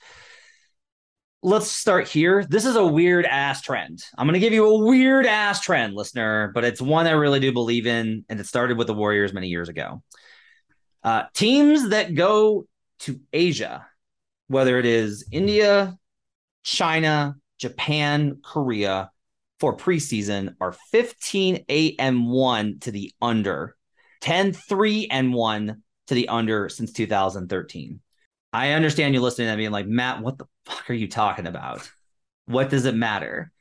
Let's 1.41 1.69
start 1.69 2.07
here. 2.07 2.43
This 2.43 2.65
is 2.65 2.75
a 2.75 2.85
weird 2.85 3.25
ass 3.25 3.61
trend. 3.61 4.03
I'm 4.17 4.25
going 4.25 4.33
to 4.33 4.39
give 4.39 4.53
you 4.53 4.65
a 4.65 4.85
weird 4.85 5.27
ass 5.27 5.61
trend, 5.61 5.93
listener, 5.93 6.51
but 6.55 6.63
it's 6.63 6.81
one 6.81 7.05
I 7.05 7.11
really 7.11 7.39
do 7.39 7.53
believe 7.53 7.85
in. 7.85 8.25
And 8.29 8.39
it 8.39 8.47
started 8.47 8.77
with 8.77 8.87
the 8.87 8.95
Warriors 8.95 9.31
many 9.31 9.47
years 9.47 9.69
ago. 9.69 10.01
Uh, 11.03 11.25
teams 11.35 11.89
that 11.89 12.15
go 12.15 12.65
to 12.99 13.19
Asia, 13.31 13.85
whether 14.47 14.79
it 14.79 14.87
is 14.87 15.27
India, 15.31 15.95
China, 16.63 17.35
Japan, 17.59 18.39
Korea, 18.43 19.11
for 19.59 19.75
preseason 19.77 20.55
are 20.59 20.73
15 20.91 21.65
8 21.67 21.95
and 21.99 22.27
1 22.27 22.79
to 22.79 22.91
the 22.91 23.13
under, 23.21 23.75
10 24.21 24.53
3 24.53 25.07
and 25.11 25.33
1 25.33 25.83
to 26.07 26.13
the 26.13 26.29
under 26.29 26.69
since 26.69 26.91
2013. 26.91 27.99
I 28.53 28.71
understand 28.71 29.13
you 29.13 29.21
listening 29.21 29.49
to 29.49 29.57
me 29.57 29.65
and 29.65 29.73
like, 29.73 29.87
Matt, 29.87 30.21
what 30.21 30.37
the 30.37 30.45
fuck 30.65 30.89
are 30.89 30.93
you 30.93 31.07
talking 31.07 31.47
about? 31.47 31.89
What 32.45 32.69
does 32.69 32.85
it 32.85 32.95
matter? 32.95 33.51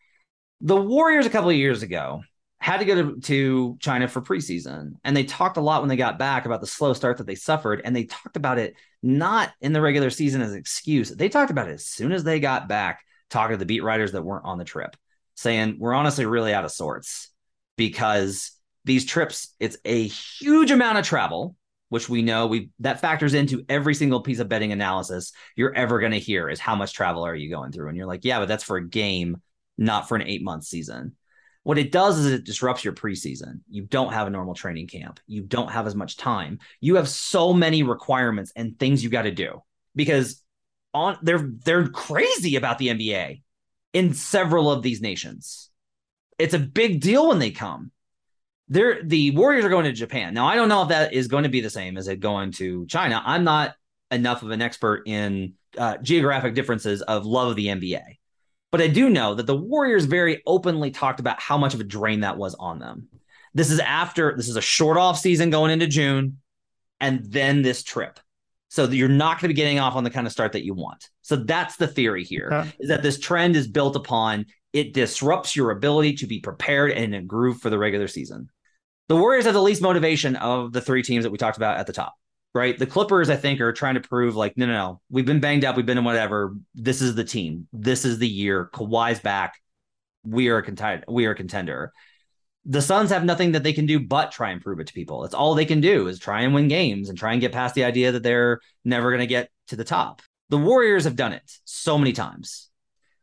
The 0.60 0.76
Warriors 0.76 1.26
a 1.26 1.30
couple 1.30 1.50
of 1.50 1.56
years 1.56 1.82
ago 1.82 2.22
had 2.64 2.78
to 2.78 2.86
go 2.86 2.94
to, 2.94 3.20
to 3.20 3.76
China 3.78 4.08
for 4.08 4.22
preseason. 4.22 4.94
And 5.04 5.14
they 5.14 5.24
talked 5.24 5.58
a 5.58 5.60
lot 5.60 5.82
when 5.82 5.90
they 5.90 5.96
got 5.96 6.18
back 6.18 6.46
about 6.46 6.62
the 6.62 6.66
slow 6.66 6.94
start 6.94 7.18
that 7.18 7.26
they 7.26 7.34
suffered. 7.34 7.82
And 7.84 7.94
they 7.94 8.04
talked 8.04 8.36
about 8.36 8.58
it 8.58 8.74
not 9.02 9.52
in 9.60 9.74
the 9.74 9.82
regular 9.82 10.08
season 10.08 10.40
as 10.40 10.52
an 10.52 10.58
excuse. 10.58 11.10
They 11.10 11.28
talked 11.28 11.50
about 11.50 11.68
it 11.68 11.74
as 11.74 11.86
soon 11.86 12.10
as 12.12 12.24
they 12.24 12.40
got 12.40 12.66
back, 12.66 13.02
talking 13.28 13.52
to 13.52 13.58
the 13.58 13.66
beat 13.66 13.82
writers 13.82 14.12
that 14.12 14.22
weren't 14.22 14.46
on 14.46 14.56
the 14.56 14.64
trip, 14.64 14.96
saying, 15.34 15.76
We're 15.78 15.92
honestly 15.92 16.24
really 16.24 16.54
out 16.54 16.64
of 16.64 16.72
sorts 16.72 17.30
because 17.76 18.52
these 18.86 19.04
trips, 19.04 19.54
it's 19.60 19.76
a 19.84 20.06
huge 20.06 20.70
amount 20.70 20.96
of 20.96 21.04
travel, 21.04 21.56
which 21.94 22.08
we 22.08 22.22
know 22.22 22.48
we 22.48 22.70
that 22.80 23.00
factors 23.00 23.34
into 23.34 23.64
every 23.68 23.94
single 23.94 24.20
piece 24.20 24.40
of 24.40 24.48
betting 24.48 24.72
analysis 24.72 25.32
you're 25.54 25.72
ever 25.74 26.00
going 26.00 26.10
to 26.10 26.18
hear 26.18 26.48
is 26.48 26.58
how 26.58 26.74
much 26.74 26.92
travel 26.92 27.24
are 27.24 27.36
you 27.36 27.48
going 27.48 27.70
through? 27.70 27.86
And 27.86 27.96
you're 27.96 28.04
like, 28.04 28.24
yeah, 28.24 28.40
but 28.40 28.48
that's 28.48 28.64
for 28.64 28.76
a 28.76 28.84
game, 28.84 29.36
not 29.78 30.08
for 30.08 30.16
an 30.16 30.26
eight 30.26 30.42
month 30.42 30.64
season. 30.64 31.14
What 31.62 31.78
it 31.78 31.92
does 31.92 32.18
is 32.18 32.26
it 32.26 32.42
disrupts 32.42 32.82
your 32.82 32.94
preseason. 32.94 33.60
You 33.70 33.82
don't 33.82 34.12
have 34.12 34.26
a 34.26 34.30
normal 34.30 34.56
training 34.56 34.88
camp. 34.88 35.20
You 35.28 35.42
don't 35.42 35.70
have 35.70 35.86
as 35.86 35.94
much 35.94 36.16
time. 36.16 36.58
You 36.80 36.96
have 36.96 37.08
so 37.08 37.52
many 37.52 37.84
requirements 37.84 38.50
and 38.56 38.76
things 38.76 39.04
you 39.04 39.08
got 39.08 39.22
to 39.22 39.30
do 39.30 39.62
because 39.94 40.42
on 40.94 41.16
they're 41.22 41.48
they're 41.64 41.86
crazy 41.86 42.56
about 42.56 42.78
the 42.78 42.88
NBA 42.88 43.40
in 43.92 44.14
several 44.14 44.68
of 44.68 44.82
these 44.82 45.00
nations. 45.00 45.70
It's 46.40 46.54
a 46.54 46.58
big 46.58 47.00
deal 47.00 47.28
when 47.28 47.38
they 47.38 47.52
come. 47.52 47.92
They're 48.68 49.02
the 49.02 49.30
Warriors 49.32 49.64
are 49.64 49.68
going 49.70 49.84
to 49.84 49.92
Japan. 49.92 50.34
Now 50.34 50.46
I 50.46 50.56
don't 50.56 50.68
know 50.68 50.82
if 50.82 50.88
that 50.88 51.12
is 51.12 51.28
going 51.28 51.44
to 51.44 51.50
be 51.50 51.60
the 51.60 51.70
same 51.70 51.96
as 51.96 52.08
it 52.08 52.20
going 52.20 52.52
to 52.52 52.86
China. 52.86 53.22
I'm 53.24 53.44
not 53.44 53.74
enough 54.10 54.42
of 54.42 54.50
an 54.50 54.62
expert 54.62 55.02
in 55.06 55.54
uh, 55.76 55.98
geographic 55.98 56.54
differences 56.54 57.02
of 57.02 57.26
love 57.26 57.50
of 57.50 57.56
the 57.56 57.66
NBA. 57.66 58.02
But 58.70 58.80
I 58.80 58.88
do 58.88 59.08
know 59.08 59.34
that 59.34 59.46
the 59.46 59.56
Warriors 59.56 60.04
very 60.06 60.42
openly 60.46 60.90
talked 60.90 61.20
about 61.20 61.40
how 61.40 61.58
much 61.58 61.74
of 61.74 61.80
a 61.80 61.84
drain 61.84 62.20
that 62.20 62.36
was 62.36 62.54
on 62.54 62.78
them. 62.78 63.08
This 63.52 63.70
is 63.70 63.78
after 63.80 64.34
this 64.36 64.48
is 64.48 64.56
a 64.56 64.62
short 64.62 64.96
off 64.96 65.18
season 65.18 65.50
going 65.50 65.70
into 65.70 65.86
June, 65.86 66.38
and 67.00 67.24
then 67.24 67.62
this 67.62 67.82
trip. 67.82 68.18
So 68.68 68.86
you're 68.86 69.08
not 69.08 69.34
going 69.34 69.42
to 69.42 69.48
be 69.48 69.54
getting 69.54 69.78
off 69.78 69.94
on 69.94 70.02
the 70.02 70.10
kind 70.10 70.26
of 70.26 70.32
start 70.32 70.52
that 70.52 70.64
you 70.64 70.74
want. 70.74 71.08
So 71.22 71.36
that's 71.36 71.76
the 71.76 71.86
theory 71.86 72.24
here: 72.24 72.48
uh, 72.52 72.66
is 72.80 72.88
that 72.88 73.02
this 73.02 73.20
trend 73.20 73.54
is 73.54 73.68
built 73.68 73.94
upon 73.94 74.46
it 74.74 74.92
disrupts 74.92 75.54
your 75.54 75.70
ability 75.70 76.14
to 76.14 76.26
be 76.26 76.40
prepared 76.40 76.90
and 76.90 77.14
in 77.14 77.14
a 77.14 77.22
groove 77.22 77.60
for 77.60 77.70
the 77.70 77.78
regular 77.78 78.08
season. 78.08 78.50
The 79.08 79.16
Warriors 79.16 79.44
have 79.44 79.54
the 79.54 79.62
least 79.62 79.82
motivation 79.82 80.36
of 80.36 80.72
the 80.72 80.80
three 80.80 81.02
teams 81.02 81.24
that 81.24 81.30
we 81.30 81.38
talked 81.38 81.56
about 81.56 81.78
at 81.78 81.86
the 81.86 81.92
top 81.92 82.14
right? 82.54 82.78
The 82.78 82.86
Clippers, 82.86 83.28
I 83.30 83.36
think, 83.36 83.60
are 83.60 83.72
trying 83.72 83.94
to 83.94 84.00
prove 84.00 84.36
like, 84.36 84.56
no, 84.56 84.66
no, 84.66 84.72
no, 84.72 85.00
we've 85.10 85.26
been 85.26 85.40
banged 85.40 85.64
up, 85.64 85.76
we've 85.76 85.84
been 85.84 85.98
in 85.98 86.04
whatever. 86.04 86.56
This 86.74 87.02
is 87.02 87.14
the 87.14 87.24
team. 87.24 87.66
This 87.72 88.04
is 88.04 88.18
the 88.18 88.28
year. 88.28 88.70
Kawhi's 88.72 89.18
back. 89.18 89.60
We 90.24 90.48
are 90.48 90.58
a 90.58 90.62
contender. 90.62 91.04
We 91.08 91.26
are 91.26 91.32
a 91.32 91.36
contender. 91.36 91.92
The 92.64 92.80
Suns 92.80 93.10
have 93.10 93.24
nothing 93.24 93.52
that 93.52 93.62
they 93.62 93.74
can 93.74 93.84
do 93.84 94.00
but 94.00 94.30
try 94.30 94.50
and 94.50 94.62
prove 94.62 94.80
it 94.80 94.86
to 94.86 94.94
people. 94.94 95.20
That's 95.20 95.34
all 95.34 95.54
they 95.54 95.66
can 95.66 95.82
do 95.82 96.06
is 96.06 96.18
try 96.18 96.42
and 96.42 96.54
win 96.54 96.68
games 96.68 97.10
and 97.10 97.18
try 97.18 97.32
and 97.32 97.40
get 97.40 97.52
past 97.52 97.74
the 97.74 97.84
idea 97.84 98.12
that 98.12 98.22
they're 98.22 98.60
never 98.84 99.10
going 99.10 99.20
to 99.20 99.26
get 99.26 99.50
to 99.68 99.76
the 99.76 99.84
top. 99.84 100.22
The 100.48 100.56
Warriors 100.56 101.04
have 101.04 101.16
done 101.16 101.32
it 101.32 101.50
so 101.64 101.98
many 101.98 102.12
times. 102.12 102.70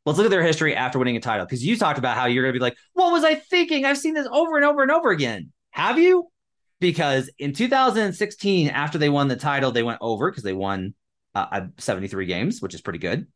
Let's 0.06 0.18
look 0.18 0.26
at 0.26 0.32
their 0.32 0.44
history 0.44 0.76
after 0.76 1.00
winning 1.00 1.16
a 1.16 1.22
title 1.22 1.46
because 1.46 1.66
you 1.66 1.78
talked 1.78 1.98
about 1.98 2.18
how 2.18 2.26
you're 2.26 2.44
going 2.44 2.54
to 2.54 2.60
be 2.60 2.64
like, 2.64 2.78
what 2.94 3.14
was 3.14 3.24
I 3.24 3.36
thinking? 3.36 3.86
I've 3.86 3.98
seen 3.98 4.14
this 4.14 4.28
over 4.32 4.58
and 4.58 4.66
over 4.66 4.82
and 4.82 4.92
over 4.92 5.10
again. 5.10 5.52
Have 5.72 5.98
you? 5.98 6.32
because 6.82 7.30
in 7.38 7.54
2016, 7.54 8.68
after 8.68 8.98
they 8.98 9.08
won 9.08 9.30
the 9.30 9.38
title, 9.38 9.72
they 9.72 9.84
went 9.84 10.00
over 10.01 10.30
because 10.30 10.44
they 10.44 10.51
won 10.51 10.94
uh, 11.36 11.68
73 11.78 12.25
games, 12.25 12.62
which 12.62 12.74
is 12.74 12.82
pretty 12.82 13.00
good. 13.00 13.28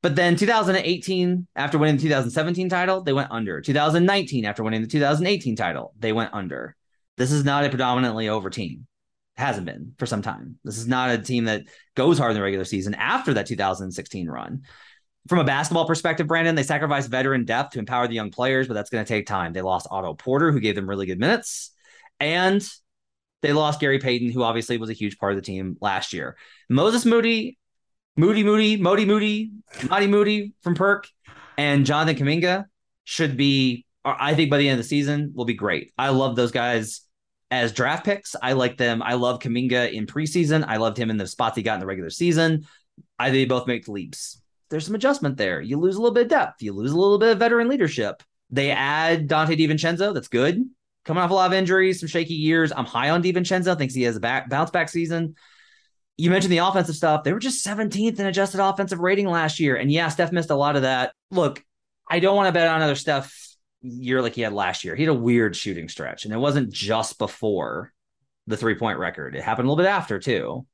But 0.00 0.14
then 0.14 0.36
2018, 0.36 1.48
after 1.56 1.76
winning 1.76 1.96
the 1.96 2.02
2017 2.02 2.68
title, 2.68 3.02
they 3.02 3.12
went 3.12 3.32
under. 3.32 3.60
2019, 3.60 4.44
after 4.44 4.62
winning 4.62 4.80
the 4.80 4.86
2018 4.86 5.56
title, 5.56 5.92
they 5.98 6.12
went 6.12 6.32
under. 6.32 6.76
This 7.16 7.32
is 7.32 7.44
not 7.44 7.64
a 7.64 7.68
predominantly 7.68 8.28
over 8.28 8.48
team. 8.48 8.86
It 9.36 9.40
hasn't 9.40 9.66
been 9.66 9.94
for 9.98 10.06
some 10.06 10.22
time. 10.22 10.60
This 10.62 10.78
is 10.78 10.86
not 10.86 11.10
a 11.10 11.18
team 11.18 11.46
that 11.46 11.64
goes 11.96 12.16
hard 12.16 12.30
in 12.30 12.36
the 12.36 12.42
regular 12.42 12.64
season 12.64 12.94
after 12.94 13.34
that 13.34 13.48
2016 13.48 14.28
run. 14.28 14.62
From 15.26 15.40
a 15.40 15.44
basketball 15.44 15.86
perspective, 15.86 16.26
Brandon, 16.26 16.54
they 16.54 16.62
sacrificed 16.62 17.10
veteran 17.10 17.44
depth 17.44 17.72
to 17.72 17.78
empower 17.78 18.08
the 18.08 18.14
young 18.14 18.30
players, 18.30 18.68
but 18.68 18.74
that's 18.74 18.88
going 18.88 19.04
to 19.04 19.08
take 19.08 19.26
time. 19.26 19.52
They 19.52 19.60
lost 19.60 19.86
Otto 19.90 20.14
Porter, 20.14 20.52
who 20.52 20.60
gave 20.60 20.74
them 20.74 20.88
really 20.88 21.06
good 21.06 21.18
minutes. 21.18 21.72
And 22.20 22.66
they 23.42 23.52
lost 23.52 23.80
Gary 23.80 23.98
Payton, 23.98 24.30
who 24.30 24.42
obviously 24.42 24.78
was 24.78 24.90
a 24.90 24.94
huge 24.94 25.18
part 25.18 25.32
of 25.32 25.36
the 25.36 25.42
team 25.42 25.76
last 25.80 26.12
year. 26.12 26.36
Moses 26.68 27.04
Moody, 27.04 27.58
Moody 28.16 28.42
Moody, 28.42 28.76
Modi 28.76 29.04
Moody, 29.04 29.52
Madi 29.88 30.06
Moody 30.06 30.54
from 30.62 30.74
Perk, 30.74 31.08
and 31.56 31.84
Jonathan 31.84 32.16
Kuminga 32.16 32.64
should 33.04 33.36
be, 33.36 33.84
uh, 34.04 34.14
I 34.18 34.34
think 34.34 34.50
by 34.50 34.58
the 34.58 34.68
end 34.68 34.78
of 34.78 34.84
the 34.84 34.88
season, 34.88 35.32
will 35.34 35.44
be 35.44 35.54
great. 35.54 35.92
I 35.98 36.08
love 36.08 36.36
those 36.36 36.52
guys 36.52 37.02
as 37.50 37.72
draft 37.72 38.04
picks. 38.04 38.34
I 38.42 38.52
like 38.52 38.76
them. 38.76 39.02
I 39.02 39.14
love 39.14 39.40
Kuminga 39.40 39.92
in 39.92 40.06
preseason. 40.06 40.64
I 40.66 40.78
loved 40.78 40.96
him 40.98 41.10
in 41.10 41.16
the 41.16 41.26
spots 41.26 41.56
he 41.56 41.62
got 41.62 41.74
in 41.74 41.80
the 41.80 41.86
regular 41.86 42.10
season. 42.10 42.66
I 43.18 43.26
think 43.26 43.34
they 43.34 43.44
both 43.44 43.66
make 43.66 43.88
leaps. 43.88 44.40
There's 44.70 44.86
some 44.86 44.94
adjustment 44.94 45.36
there. 45.36 45.60
You 45.60 45.78
lose 45.78 45.96
a 45.96 46.00
little 46.00 46.14
bit 46.14 46.24
of 46.24 46.28
depth. 46.30 46.62
You 46.62 46.72
lose 46.72 46.92
a 46.92 46.98
little 46.98 47.18
bit 47.18 47.30
of 47.30 47.38
veteran 47.38 47.68
leadership. 47.68 48.22
They 48.50 48.70
add 48.70 49.28
Donte 49.28 49.58
DiVincenzo. 49.58 50.14
That's 50.14 50.28
good 50.28 50.64
coming 51.08 51.22
off 51.22 51.30
a 51.30 51.34
lot 51.34 51.46
of 51.46 51.54
injuries, 51.54 52.00
some 52.00 52.08
shaky 52.08 52.34
years. 52.34 52.70
I'm 52.70 52.84
high 52.84 53.08
on 53.08 53.22
DiVincenzo. 53.22 53.76
Thinks 53.76 53.94
he 53.94 54.02
has 54.02 54.16
a 54.16 54.20
back, 54.20 54.50
bounce 54.50 54.70
back 54.70 54.90
season. 54.90 55.36
You 56.18 56.30
mentioned 56.30 56.52
the 56.52 56.58
offensive 56.58 56.96
stuff. 56.96 57.24
They 57.24 57.32
were 57.32 57.38
just 57.38 57.64
17th 57.66 58.20
in 58.20 58.26
adjusted 58.26 58.62
offensive 58.62 58.98
rating 58.98 59.26
last 59.26 59.58
year. 59.58 59.76
And 59.76 59.90
yeah, 59.90 60.08
Steph 60.08 60.32
missed 60.32 60.50
a 60.50 60.54
lot 60.54 60.76
of 60.76 60.82
that. 60.82 61.12
Look, 61.30 61.64
I 62.10 62.20
don't 62.20 62.36
want 62.36 62.48
to 62.48 62.52
bet 62.52 62.68
on 62.68 62.76
another 62.76 62.94
Steph 62.94 63.34
year 63.80 64.20
like 64.20 64.34
he 64.34 64.42
had 64.42 64.52
last 64.52 64.84
year. 64.84 64.94
He 64.96 65.04
had 65.04 65.10
a 65.10 65.14
weird 65.14 65.56
shooting 65.56 65.88
stretch, 65.88 66.24
and 66.26 66.34
it 66.34 66.38
wasn't 66.38 66.70
just 66.70 67.16
before 67.18 67.92
the 68.46 68.58
three 68.58 68.74
point 68.74 68.98
record. 68.98 69.34
It 69.34 69.42
happened 69.42 69.66
a 69.66 69.70
little 69.70 69.82
bit 69.82 69.88
after 69.88 70.18
too. 70.18 70.66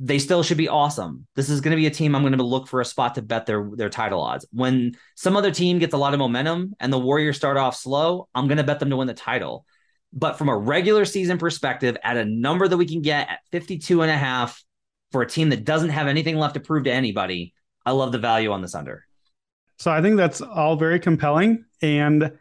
They 0.00 0.18
still 0.18 0.42
should 0.42 0.58
be 0.58 0.68
awesome. 0.68 1.26
This 1.34 1.48
is 1.48 1.60
going 1.60 1.72
to 1.72 1.76
be 1.76 1.86
a 1.86 1.90
team 1.90 2.14
I'm 2.14 2.22
going 2.22 2.36
to 2.36 2.42
look 2.44 2.68
for 2.68 2.80
a 2.80 2.84
spot 2.84 3.16
to 3.16 3.22
bet 3.22 3.46
their 3.46 3.68
their 3.74 3.88
title 3.88 4.20
odds. 4.20 4.46
When 4.52 4.96
some 5.16 5.36
other 5.36 5.50
team 5.50 5.78
gets 5.78 5.94
a 5.94 5.98
lot 5.98 6.14
of 6.14 6.18
momentum 6.20 6.74
and 6.78 6.92
the 6.92 6.98
Warriors 6.98 7.36
start 7.36 7.56
off 7.56 7.74
slow, 7.74 8.28
I'm 8.34 8.46
going 8.46 8.58
to 8.58 8.64
bet 8.64 8.78
them 8.78 8.90
to 8.90 8.96
win 8.96 9.08
the 9.08 9.14
title. 9.14 9.66
But 10.12 10.38
from 10.38 10.48
a 10.48 10.56
regular 10.56 11.04
season 11.04 11.36
perspective, 11.38 11.96
at 12.02 12.16
a 12.16 12.24
number 12.24 12.68
that 12.68 12.76
we 12.76 12.86
can 12.86 13.02
get 13.02 13.28
at 13.28 13.40
52 13.52 14.02
and 14.02 14.10
a 14.10 14.16
half 14.16 14.62
for 15.12 15.22
a 15.22 15.28
team 15.28 15.50
that 15.50 15.64
doesn't 15.64 15.90
have 15.90 16.06
anything 16.06 16.36
left 16.36 16.54
to 16.54 16.60
prove 16.60 16.84
to 16.84 16.92
anybody, 16.92 17.52
I 17.84 17.90
love 17.90 18.12
the 18.12 18.18
value 18.18 18.52
on 18.52 18.62
this 18.62 18.74
under. 18.74 19.04
So 19.78 19.90
I 19.90 20.00
think 20.02 20.16
that's 20.16 20.40
all 20.40 20.76
very 20.76 20.98
compelling. 20.98 21.64
And 21.82 22.32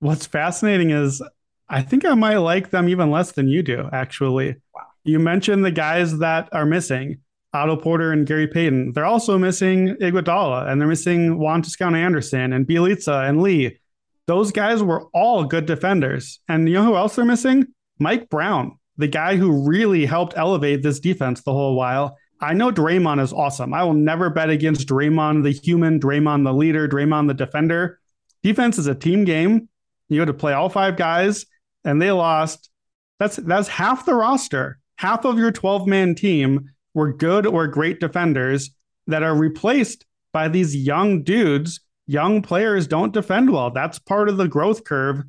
what's 0.00 0.26
fascinating 0.26 0.90
is 0.90 1.22
I 1.68 1.82
think 1.82 2.04
I 2.04 2.14
might 2.14 2.36
like 2.36 2.70
them 2.70 2.88
even 2.88 3.10
less 3.10 3.32
than 3.32 3.48
you 3.48 3.62
do, 3.62 3.88
actually. 3.92 4.56
Wow. 4.74 4.82
You 5.04 5.18
mentioned 5.18 5.64
the 5.64 5.70
guys 5.70 6.18
that 6.18 6.48
are 6.52 6.66
missing. 6.66 7.18
Otto 7.52 7.76
Porter 7.76 8.10
and 8.10 8.26
Gary 8.26 8.48
Payton. 8.48 8.92
They're 8.94 9.04
also 9.04 9.38
missing 9.38 9.94
Iguodala 10.00 10.68
and 10.68 10.80
they're 10.80 10.88
missing 10.88 11.38
Juan 11.38 11.62
Toscano 11.62 11.96
Anderson 11.96 12.52
and 12.52 12.66
Bjelica 12.66 13.28
and 13.28 13.40
Lee. 13.40 13.78
Those 14.26 14.50
guys 14.50 14.82
were 14.82 15.06
all 15.14 15.44
good 15.44 15.66
defenders. 15.66 16.40
And 16.48 16.68
you 16.68 16.74
know 16.74 16.84
who 16.84 16.96
else 16.96 17.14
they're 17.14 17.24
missing? 17.24 17.66
Mike 18.00 18.28
Brown, 18.28 18.76
the 18.96 19.06
guy 19.06 19.36
who 19.36 19.68
really 19.68 20.04
helped 20.04 20.34
elevate 20.36 20.82
this 20.82 20.98
defense 20.98 21.42
the 21.42 21.52
whole 21.52 21.76
while. 21.76 22.16
I 22.40 22.54
know 22.54 22.72
Draymond 22.72 23.22
is 23.22 23.32
awesome. 23.32 23.72
I 23.72 23.84
will 23.84 23.94
never 23.94 24.30
bet 24.30 24.50
against 24.50 24.88
Draymond, 24.88 25.44
the 25.44 25.52
human, 25.52 26.00
Draymond, 26.00 26.44
the 26.44 26.52
leader, 26.52 26.88
Draymond, 26.88 27.28
the 27.28 27.34
defender. 27.34 28.00
Defense 28.42 28.78
is 28.78 28.88
a 28.88 28.94
team 28.94 29.24
game. 29.24 29.68
You 30.08 30.20
had 30.20 30.26
to 30.26 30.34
play 30.34 30.52
all 30.52 30.68
five 30.68 30.96
guys, 30.96 31.46
and 31.84 32.02
they 32.02 32.10
lost. 32.10 32.70
That's 33.18 33.36
that's 33.36 33.68
half 33.68 34.04
the 34.04 34.14
roster. 34.14 34.78
Half 34.96 35.24
of 35.24 35.38
your 35.38 35.52
12 35.52 35.86
man 35.86 36.14
team 36.14 36.70
were 36.94 37.12
good 37.12 37.46
or 37.46 37.66
great 37.66 38.00
defenders 38.00 38.70
that 39.06 39.22
are 39.22 39.34
replaced 39.34 40.04
by 40.32 40.48
these 40.48 40.74
young 40.74 41.22
dudes 41.22 41.80
young 42.06 42.42
players 42.42 42.86
don't 42.86 43.12
defend 43.12 43.50
well. 43.50 43.70
That's 43.70 43.98
part 43.98 44.28
of 44.28 44.36
the 44.36 44.48
growth 44.48 44.84
curve. 44.84 45.22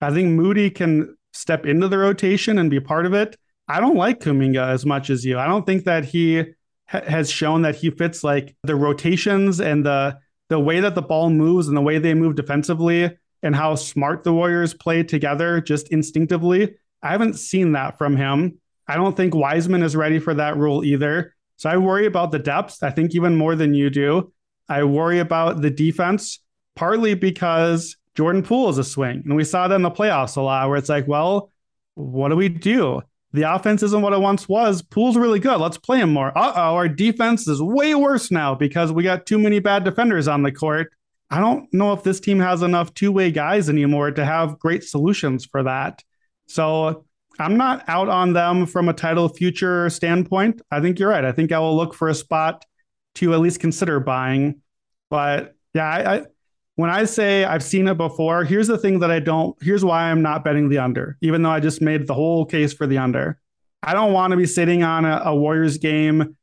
I 0.00 0.12
think 0.12 0.30
Moody 0.30 0.70
can 0.70 1.16
step 1.32 1.66
into 1.66 1.88
the 1.88 1.98
rotation 1.98 2.58
and 2.58 2.70
be 2.70 2.80
part 2.80 3.06
of 3.06 3.14
it. 3.14 3.36
I 3.68 3.80
don't 3.80 3.96
like 3.96 4.20
Kuminga 4.20 4.68
as 4.68 4.86
much 4.86 5.10
as 5.10 5.24
you. 5.24 5.38
I 5.38 5.46
don't 5.46 5.66
think 5.66 5.84
that 5.84 6.04
he 6.04 6.44
ha- 6.86 7.02
has 7.06 7.30
shown 7.30 7.62
that 7.62 7.76
he 7.76 7.90
fits 7.90 8.24
like 8.24 8.56
the 8.62 8.76
rotations 8.76 9.60
and 9.60 9.84
the 9.84 10.18
the 10.48 10.58
way 10.58 10.80
that 10.80 10.94
the 10.94 11.02
ball 11.02 11.28
moves 11.28 11.68
and 11.68 11.76
the 11.76 11.82
way 11.82 11.98
they 11.98 12.14
move 12.14 12.34
defensively 12.34 13.14
and 13.42 13.54
how 13.54 13.74
smart 13.74 14.24
the 14.24 14.32
Warriors 14.32 14.72
play 14.72 15.02
together 15.02 15.60
just 15.60 15.88
instinctively. 15.88 16.74
I 17.02 17.10
haven't 17.10 17.34
seen 17.38 17.72
that 17.72 17.98
from 17.98 18.16
him. 18.16 18.58
I 18.88 18.96
don't 18.96 19.16
think 19.16 19.34
Wiseman 19.34 19.82
is 19.82 19.94
ready 19.94 20.18
for 20.18 20.34
that 20.34 20.56
role 20.56 20.84
either. 20.84 21.34
So 21.56 21.68
I 21.68 21.76
worry 21.76 22.06
about 22.06 22.30
the 22.30 22.38
depth. 22.38 22.82
I 22.82 22.90
think 22.90 23.14
even 23.14 23.36
more 23.36 23.54
than 23.54 23.74
you 23.74 23.90
do. 23.90 24.32
I 24.68 24.84
worry 24.84 25.18
about 25.18 25.60
the 25.60 25.70
defense, 25.70 26.40
partly 26.74 27.14
because 27.14 27.96
Jordan 28.14 28.42
Poole 28.42 28.70
is 28.70 28.78
a 28.78 28.84
swing. 28.84 29.22
And 29.24 29.36
we 29.36 29.44
saw 29.44 29.68
that 29.68 29.74
in 29.74 29.82
the 29.82 29.90
playoffs 29.90 30.36
a 30.36 30.40
lot 30.40 30.68
where 30.68 30.78
it's 30.78 30.88
like, 30.88 31.06
well, 31.06 31.50
what 31.94 32.30
do 32.30 32.36
we 32.36 32.48
do? 32.48 33.02
The 33.32 33.42
offense 33.42 33.82
isn't 33.82 34.02
what 34.02 34.12
it 34.12 34.20
once 34.20 34.48
was. 34.48 34.82
Poole's 34.82 35.16
really 35.16 35.40
good. 35.40 35.58
Let's 35.58 35.76
play 35.76 35.98
him 35.98 36.12
more. 36.12 36.36
Uh 36.36 36.52
oh, 36.54 36.76
our 36.76 36.88
defense 36.88 37.46
is 37.46 37.62
way 37.62 37.94
worse 37.94 38.30
now 38.30 38.54
because 38.54 38.90
we 38.90 39.02
got 39.02 39.26
too 39.26 39.38
many 39.38 39.58
bad 39.58 39.84
defenders 39.84 40.28
on 40.28 40.42
the 40.42 40.52
court. 40.52 40.92
I 41.30 41.40
don't 41.40 41.72
know 41.74 41.92
if 41.92 42.02
this 42.02 42.20
team 42.20 42.40
has 42.40 42.62
enough 42.62 42.94
two 42.94 43.12
way 43.12 43.30
guys 43.30 43.68
anymore 43.68 44.12
to 44.12 44.24
have 44.24 44.58
great 44.58 44.82
solutions 44.82 45.44
for 45.44 45.62
that. 45.64 46.02
So 46.46 47.04
I'm 47.38 47.56
not 47.56 47.84
out 47.88 48.08
on 48.08 48.32
them 48.32 48.66
from 48.66 48.88
a 48.88 48.92
title 48.92 49.28
future 49.28 49.88
standpoint. 49.90 50.60
I 50.70 50.80
think 50.80 50.98
you're 50.98 51.10
right. 51.10 51.24
I 51.24 51.32
think 51.32 51.52
I 51.52 51.58
will 51.58 51.76
look 51.76 51.94
for 51.94 52.08
a 52.08 52.14
spot 52.14 52.64
to 53.16 53.34
at 53.34 53.40
least 53.40 53.60
consider 53.60 54.00
buying. 54.00 54.60
But 55.10 55.54
yeah, 55.74 55.88
I, 55.88 56.16
I 56.16 56.22
when 56.76 56.90
I 56.90 57.04
say 57.06 57.44
I've 57.44 57.64
seen 57.64 57.88
it 57.88 57.96
before, 57.96 58.44
here's 58.44 58.68
the 58.68 58.78
thing 58.78 59.00
that 59.00 59.10
I 59.10 59.18
don't, 59.18 59.60
here's 59.60 59.84
why 59.84 60.04
I'm 60.04 60.22
not 60.22 60.44
betting 60.44 60.68
the 60.68 60.78
under, 60.78 61.16
even 61.20 61.42
though 61.42 61.50
I 61.50 61.58
just 61.58 61.82
made 61.82 62.06
the 62.06 62.14
whole 62.14 62.44
case 62.44 62.72
for 62.72 62.86
the 62.86 62.98
under. 62.98 63.40
I 63.82 63.94
don't 63.94 64.12
want 64.12 64.30
to 64.30 64.36
be 64.36 64.46
sitting 64.46 64.84
on 64.84 65.04
a, 65.04 65.22
a 65.24 65.34
Warriors 65.34 65.78
game 65.78 66.36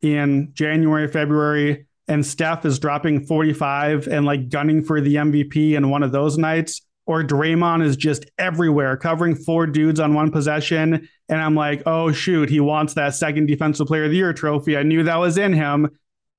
in 0.00 0.50
January, 0.54 1.08
February, 1.08 1.86
and 2.08 2.24
Steph 2.24 2.64
is 2.64 2.78
dropping 2.78 3.26
45 3.26 4.08
and 4.08 4.24
like 4.24 4.48
gunning 4.48 4.82
for 4.82 5.00
the 5.00 5.16
MVP 5.16 5.74
in 5.74 5.90
one 5.90 6.02
of 6.02 6.10
those 6.10 6.38
nights, 6.38 6.80
or 7.06 7.22
Draymond 7.22 7.84
is 7.84 7.96
just 7.96 8.26
everywhere 8.38 8.96
covering 8.96 9.34
four 9.34 9.66
dudes 9.66 10.00
on 10.00 10.14
one 10.14 10.30
possession. 10.30 11.08
And 11.28 11.40
I'm 11.40 11.54
like, 11.54 11.82
oh, 11.86 12.12
shoot, 12.12 12.48
he 12.48 12.60
wants 12.60 12.94
that 12.94 13.14
second 13.14 13.46
defensive 13.46 13.86
player 13.86 14.04
of 14.04 14.10
the 14.10 14.16
year 14.16 14.32
trophy. 14.32 14.76
I 14.76 14.82
knew 14.82 15.02
that 15.04 15.16
was 15.16 15.38
in 15.38 15.52
him. 15.52 15.90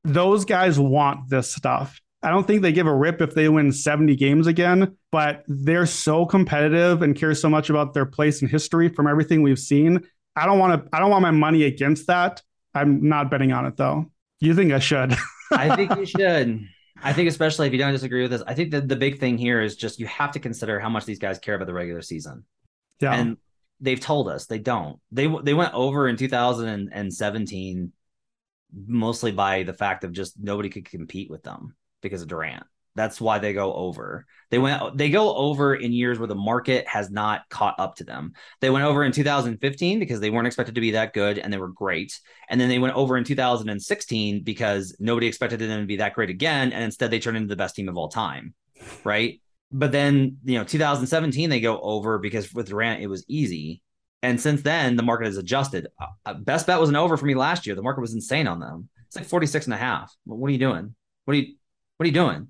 Those 0.04 0.46
guys 0.46 0.80
want 0.80 1.30
this 1.30 1.54
stuff. 1.54 2.00
I 2.22 2.30
don't 2.30 2.48
think 2.48 2.62
they 2.62 2.72
give 2.72 2.88
a 2.88 2.96
rip 2.96 3.22
if 3.22 3.36
they 3.36 3.50
win 3.50 3.74
70 3.74 4.16
games 4.16 4.48
again, 4.48 4.98
but 5.12 5.44
they're 5.48 5.86
so 5.86 6.26
competitive 6.26 7.02
and 7.02 7.16
care 7.16 7.36
so 7.36 7.50
much 7.50 7.70
about 7.70 7.94
their 7.94 8.06
place 8.06 8.42
in 8.42 8.48
history 8.48 8.88
from 8.88 9.08
everything 9.08 9.42
we've 9.42 9.60
seen. 9.60 10.08
I 10.36 10.46
don't 10.46 10.58
want 10.58 10.84
to 10.84 10.90
I 10.96 11.00
don't 11.00 11.10
want 11.10 11.22
my 11.22 11.32
money 11.32 11.64
against 11.64 12.08
that. 12.08 12.42
I'm 12.74 13.08
not 13.08 13.30
betting 13.30 13.52
on 13.52 13.66
it 13.66 13.76
though. 13.76 14.10
You 14.40 14.56
think 14.56 14.72
I 14.72 14.80
should? 14.80 15.16
I 15.52 15.76
think 15.76 15.96
you 15.96 16.06
should. 16.06 16.68
I 17.02 17.14
think 17.14 17.30
especially 17.30 17.68
if 17.68 17.74
you 17.74 17.80
don't 17.80 17.92
disagree 17.92 18.22
with 18.22 18.32
this, 18.32 18.44
I 18.46 18.54
think 18.54 18.72
that 18.72 18.88
the 18.88 18.96
big 18.96 19.20
thing 19.20 19.38
here 19.38 19.62
is 19.62 19.76
just 19.76 20.00
you 20.00 20.06
have 20.08 20.32
to 20.32 20.40
consider 20.40 20.80
how 20.80 20.90
much 20.90 21.06
these 21.06 21.20
guys 21.20 21.40
care 21.40 21.56
about 21.56 21.68
the 21.68 21.74
regular 21.74 22.02
season. 22.02 22.46
Yeah. 23.00 23.14
And 23.14 23.38
they've 23.80 24.00
told 24.00 24.30
us 24.30 24.46
they 24.46 24.60
don't. 24.60 25.00
They 25.12 25.28
they 25.44 25.54
went 25.54 25.74
over 25.74 26.08
in 26.08 26.18
2017 26.18 27.92
mostly 28.88 29.32
by 29.32 29.64
the 29.64 29.74
fact 29.74 30.04
of 30.04 30.12
just 30.12 30.40
nobody 30.40 30.70
could 30.70 30.90
compete 30.90 31.30
with 31.30 31.44
them 31.44 31.76
because 32.02 32.22
of 32.22 32.28
Durant. 32.28 32.66
That's 32.96 33.20
why 33.20 33.40
they 33.40 33.54
go 33.54 33.74
over. 33.74 34.26
They 34.52 34.60
went 34.60 34.98
they 34.98 35.10
go 35.10 35.36
over 35.36 35.74
in 35.74 35.92
years 35.92 36.20
where 36.20 36.28
the 36.28 36.36
market 36.36 36.88
has 36.88 37.10
not 37.10 37.50
caught 37.50 37.80
up 37.80 37.96
to 37.96 38.04
them. 38.04 38.34
They 38.62 38.70
went 38.70 38.86
over 38.86 39.04
in 39.04 39.12
2015 39.12 40.00
because 40.00 40.20
they 40.20 40.30
weren't 40.30 40.46
expected 40.46 40.76
to 40.76 40.82
be 40.82 40.92
that 40.92 41.14
good 41.14 41.40
and 41.40 41.52
they 41.52 41.58
were 41.58 41.70
great. 41.70 42.20
And 42.50 42.62
then 42.62 42.70
they 42.70 42.78
went 42.78 42.96
over 42.96 43.18
in 43.18 43.24
2016 43.24 44.44
because 44.44 44.96
nobody 45.00 45.26
expected 45.26 45.60
them 45.60 45.82
to 45.82 45.88
be 45.88 45.98
that 45.98 46.14
great 46.14 46.30
again 46.30 46.72
and 46.72 46.84
instead 46.84 47.10
they 47.10 47.20
turned 47.20 47.38
into 47.38 47.50
the 47.50 47.56
best 47.56 47.76
team 47.76 47.90
of 47.90 47.98
all 47.98 48.10
time. 48.10 48.54
Right? 49.04 49.42
But 49.72 49.92
then, 49.92 50.38
you 50.44 50.60
know, 50.60 50.64
2017 50.64 51.50
they 51.50 51.60
go 51.60 51.80
over 51.82 52.20
because 52.20 52.54
with 52.54 52.68
Durant 52.68 53.02
it 53.02 53.08
was 53.08 53.26
easy. 53.28 53.82
And 54.22 54.40
since 54.40 54.62
then 54.62 54.98
the 54.98 55.04
market 55.04 55.26
has 55.26 55.38
adjusted. 55.38 55.88
Uh, 56.26 56.36
best 56.36 56.68
bet 56.68 56.80
was 56.80 56.90
an 56.90 56.96
over 56.96 57.18
for 57.18 57.26
me 57.26 57.34
last 57.34 57.66
year. 57.66 57.76
The 57.76 57.82
market 57.82 58.02
was 58.02 58.14
insane 58.14 58.48
on 58.48 58.60
them. 58.60 58.90
It's 59.08 59.16
like 59.16 59.26
46 59.26 59.66
and 59.66 59.74
a 59.74 59.78
half. 59.78 60.16
What 60.26 60.48
are 60.48 60.52
you 60.52 60.60
doing? 60.60 60.94
What 61.26 61.34
are 61.34 61.40
you 61.40 61.56
what 61.98 62.06
are 62.06 62.08
you 62.08 62.14
doing? 62.14 62.50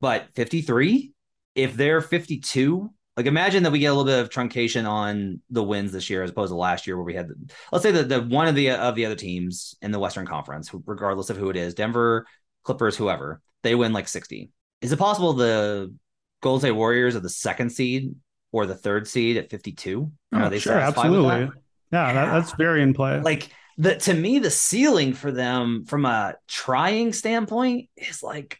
But 0.00 0.28
53, 0.34 1.12
if 1.54 1.74
they're 1.74 2.00
52, 2.00 2.90
like 3.16 3.26
imagine 3.26 3.62
that 3.62 3.72
we 3.72 3.78
get 3.78 3.86
a 3.86 3.94
little 3.94 4.04
bit 4.04 4.20
of 4.20 4.28
truncation 4.28 4.88
on 4.88 5.40
the 5.48 5.62
wins 5.62 5.92
this 5.92 6.10
year 6.10 6.22
as 6.22 6.30
opposed 6.30 6.50
to 6.50 6.56
last 6.56 6.86
year 6.86 6.96
where 6.96 7.04
we 7.04 7.14
had, 7.14 7.28
the, 7.28 7.34
let's 7.72 7.82
say 7.82 7.90
that 7.92 8.08
the 8.08 8.22
one 8.22 8.46
of 8.46 8.54
the 8.54 8.70
of 8.70 8.94
the 8.94 9.06
other 9.06 9.14
teams 9.14 9.74
in 9.80 9.90
the 9.90 9.98
Western 9.98 10.26
Conference, 10.26 10.70
regardless 10.84 11.30
of 11.30 11.38
who 11.38 11.48
it 11.48 11.56
is, 11.56 11.74
Denver, 11.74 12.26
Clippers, 12.62 12.96
whoever, 12.96 13.40
they 13.62 13.74
win 13.74 13.92
like 13.92 14.08
60. 14.08 14.50
Is 14.82 14.92
it 14.92 14.98
possible 14.98 15.32
the 15.32 15.94
Golden 16.42 16.60
State 16.60 16.72
Warriors 16.72 17.16
are 17.16 17.20
the 17.20 17.30
second 17.30 17.70
seed 17.70 18.14
or 18.52 18.66
the 18.66 18.74
third 18.74 19.08
seed 19.08 19.38
at 19.38 19.50
52? 19.50 20.12
Oh, 20.32 20.36
are 20.36 20.50
they 20.50 20.58
sure, 20.58 20.74
absolutely. 20.74 21.50
Yeah, 21.92 22.12
that, 22.12 22.32
that's 22.32 22.52
very 22.52 22.82
in 22.82 22.92
play. 22.92 23.20
Like 23.20 23.48
the 23.78 23.96
to 23.96 24.12
me, 24.12 24.40
the 24.40 24.50
ceiling 24.50 25.14
for 25.14 25.32
them 25.32 25.84
from 25.86 26.04
a 26.04 26.34
trying 26.48 27.12
standpoint 27.14 27.88
is 27.96 28.22
like 28.22 28.58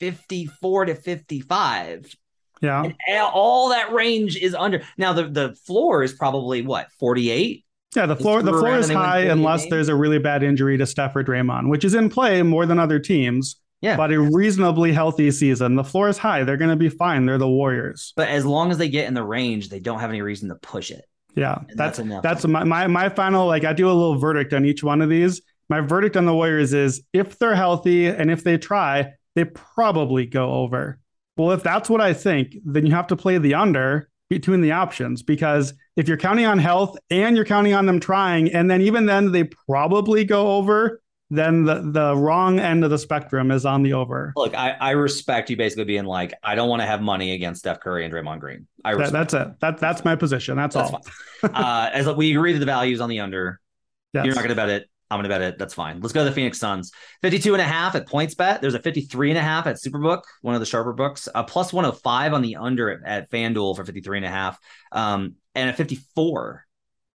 54 0.00 0.86
to 0.86 0.94
55. 0.94 2.14
Yeah. 2.62 2.84
And 3.08 3.22
all 3.22 3.70
that 3.70 3.92
range 3.92 4.36
is 4.36 4.54
under. 4.54 4.82
Now 4.96 5.12
the 5.12 5.24
the 5.24 5.54
floor 5.66 6.02
is 6.02 6.12
probably 6.14 6.62
what, 6.62 6.88
48? 6.98 7.64
Yeah, 7.94 8.06
the 8.06 8.16
floor 8.16 8.42
the 8.42 8.52
floor 8.52 8.76
is 8.76 8.90
high 8.90 9.20
unless 9.20 9.68
there's 9.68 9.88
a 9.88 9.94
really 9.94 10.18
bad 10.18 10.42
injury 10.42 10.76
to 10.78 10.86
Steph 10.86 11.16
or 11.16 11.24
Draymond, 11.24 11.68
which 11.68 11.84
is 11.84 11.94
in 11.94 12.08
play 12.10 12.42
more 12.42 12.66
than 12.66 12.78
other 12.78 12.98
teams. 12.98 13.56
Yeah. 13.82 13.96
But 13.96 14.12
a 14.12 14.18
reasonably 14.18 14.92
healthy 14.92 15.30
season. 15.30 15.76
The 15.76 15.84
floor 15.84 16.08
is 16.08 16.16
high. 16.16 16.44
They're 16.44 16.56
going 16.56 16.70
to 16.70 16.76
be 16.76 16.88
fine. 16.88 17.26
They're 17.26 17.38
the 17.38 17.48
Warriors. 17.48 18.14
But 18.16 18.28
as 18.28 18.44
long 18.46 18.70
as 18.70 18.78
they 18.78 18.88
get 18.88 19.06
in 19.06 19.14
the 19.14 19.22
range, 19.22 19.68
they 19.68 19.80
don't 19.80 20.00
have 20.00 20.10
any 20.10 20.22
reason 20.22 20.48
to 20.48 20.54
push 20.56 20.90
it. 20.90 21.04
Yeah. 21.34 21.58
that's 21.68 21.76
that's, 21.76 21.98
enough. 21.98 22.22
that's 22.22 22.46
my, 22.46 22.64
my 22.64 22.86
my 22.86 23.10
final 23.10 23.46
like 23.46 23.64
I 23.64 23.74
do 23.74 23.88
a 23.88 23.92
little 23.92 24.18
verdict 24.18 24.54
on 24.54 24.64
each 24.64 24.82
one 24.82 25.02
of 25.02 25.10
these. 25.10 25.42
My 25.68 25.80
verdict 25.80 26.16
on 26.16 26.24
the 26.24 26.34
Warriors 26.34 26.72
is 26.72 27.02
if 27.12 27.38
they're 27.38 27.54
healthy 27.54 28.06
and 28.06 28.30
if 28.30 28.42
they 28.42 28.56
try, 28.56 29.12
they 29.36 29.44
probably 29.44 30.26
go 30.26 30.54
over. 30.54 30.98
Well, 31.36 31.52
if 31.52 31.62
that's 31.62 31.88
what 31.88 32.00
I 32.00 32.14
think, 32.14 32.56
then 32.64 32.86
you 32.86 32.92
have 32.92 33.06
to 33.08 33.16
play 33.16 33.38
the 33.38 33.54
under 33.54 34.08
between 34.28 34.62
the 34.62 34.72
options 34.72 35.22
because 35.22 35.74
if 35.94 36.08
you're 36.08 36.16
counting 36.16 36.46
on 36.46 36.58
health 36.58 36.98
and 37.10 37.36
you're 37.36 37.44
counting 37.44 37.74
on 37.74 37.86
them 37.86 38.00
trying, 38.00 38.52
and 38.52 38.68
then 38.68 38.80
even 38.80 39.06
then 39.06 39.30
they 39.30 39.44
probably 39.68 40.24
go 40.24 40.56
over, 40.56 41.00
then 41.28 41.64
the, 41.64 41.82
the 41.92 42.16
wrong 42.16 42.58
end 42.58 42.84
of 42.84 42.90
the 42.90 42.98
spectrum 42.98 43.50
is 43.50 43.66
on 43.66 43.82
the 43.82 43.92
over. 43.92 44.32
Look, 44.36 44.54
I, 44.54 44.70
I 44.70 44.90
respect 44.92 45.50
you 45.50 45.56
basically 45.56 45.84
being 45.84 46.04
like, 46.04 46.32
I 46.42 46.54
don't 46.54 46.68
want 46.68 46.80
to 46.82 46.86
have 46.86 47.02
money 47.02 47.32
against 47.32 47.60
Steph 47.60 47.80
Curry 47.80 48.04
and 48.04 48.14
Draymond 48.14 48.40
Green. 48.40 48.66
I 48.84 48.94
that, 48.94 49.12
that's 49.12 49.34
it. 49.34 49.48
That 49.60 49.78
that's 49.78 50.04
my 50.04 50.16
position. 50.16 50.56
That's, 50.56 50.74
that's 50.74 50.92
all. 50.92 51.04
uh, 51.42 51.90
as 51.92 52.08
we 52.08 52.30
agree 52.30 52.54
to 52.54 52.58
the 52.58 52.66
values 52.66 53.00
on 53.00 53.10
the 53.10 53.20
under, 53.20 53.60
yes. 54.14 54.24
you're 54.24 54.34
not 54.34 54.40
going 54.40 54.50
to 54.50 54.56
bet 54.56 54.70
it. 54.70 54.88
I'm 55.10 55.18
going 55.18 55.24
to 55.24 55.28
bet 55.28 55.42
it. 55.42 55.58
That's 55.58 55.74
fine. 55.74 56.00
Let's 56.00 56.12
go 56.12 56.24
to 56.24 56.30
the 56.30 56.34
Phoenix 56.34 56.58
Suns. 56.58 56.90
52 57.22 57.54
and 57.54 57.60
a 57.60 57.64
half 57.64 57.94
at 57.94 58.08
PointsBet. 58.08 58.60
There's 58.60 58.74
a 58.74 58.80
53 58.80 59.30
and 59.30 59.38
a 59.38 59.42
half 59.42 59.66
at 59.66 59.76
Superbook, 59.76 60.22
one 60.42 60.54
of 60.54 60.60
the 60.60 60.66
sharper 60.66 60.92
books. 60.92 61.28
A 61.34 61.44
plus 61.44 61.72
105 61.72 62.32
on 62.32 62.42
the 62.42 62.56
under 62.56 62.90
at, 62.90 63.00
at 63.04 63.30
FanDuel 63.30 63.76
for 63.76 63.84
53 63.84 64.18
and 64.18 64.26
a 64.26 64.30
half. 64.30 64.58
Um, 64.90 65.36
and 65.54 65.70
a 65.70 65.72
54 65.72 66.64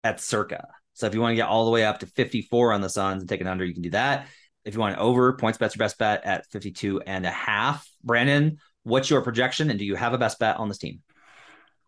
at 0.04 0.20
Circa. 0.20 0.68
So 0.94 1.06
if 1.06 1.14
you 1.14 1.20
want 1.20 1.32
to 1.32 1.36
get 1.36 1.48
all 1.48 1.64
the 1.64 1.70
way 1.70 1.84
up 1.84 2.00
to 2.00 2.06
54 2.06 2.72
on 2.72 2.80
the 2.80 2.88
Suns 2.88 3.22
and 3.22 3.28
take 3.28 3.40
an 3.40 3.46
under, 3.46 3.64
you 3.64 3.74
can 3.74 3.82
do 3.82 3.90
that. 3.90 4.28
If 4.64 4.74
you 4.74 4.80
want 4.80 4.98
over, 4.98 5.36
PointsBet's 5.36 5.74
your 5.74 5.84
best 5.84 5.98
bet 5.98 6.24
at 6.24 6.46
52 6.50 7.00
and 7.06 7.26
a 7.26 7.30
half. 7.30 7.88
Brandon, 8.04 8.58
what's 8.82 9.10
your 9.10 9.22
projection 9.22 9.70
and 9.70 9.78
do 9.78 9.84
you 9.84 9.96
have 9.96 10.12
a 10.12 10.18
best 10.18 10.38
bet 10.38 10.58
on 10.58 10.68
this 10.68 10.78
team? 10.78 11.00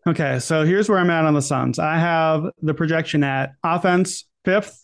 Okay, 0.05 0.39
so 0.39 0.65
here's 0.65 0.89
where 0.89 0.99
I'm 0.99 1.09
at 1.09 1.23
on 1.23 1.33
the 1.33 1.41
Suns. 1.41 1.79
I 1.79 1.97
have 1.97 2.45
the 2.61 2.73
projection 2.73 3.23
at 3.23 3.51
offense 3.63 4.25
fifth, 4.43 4.82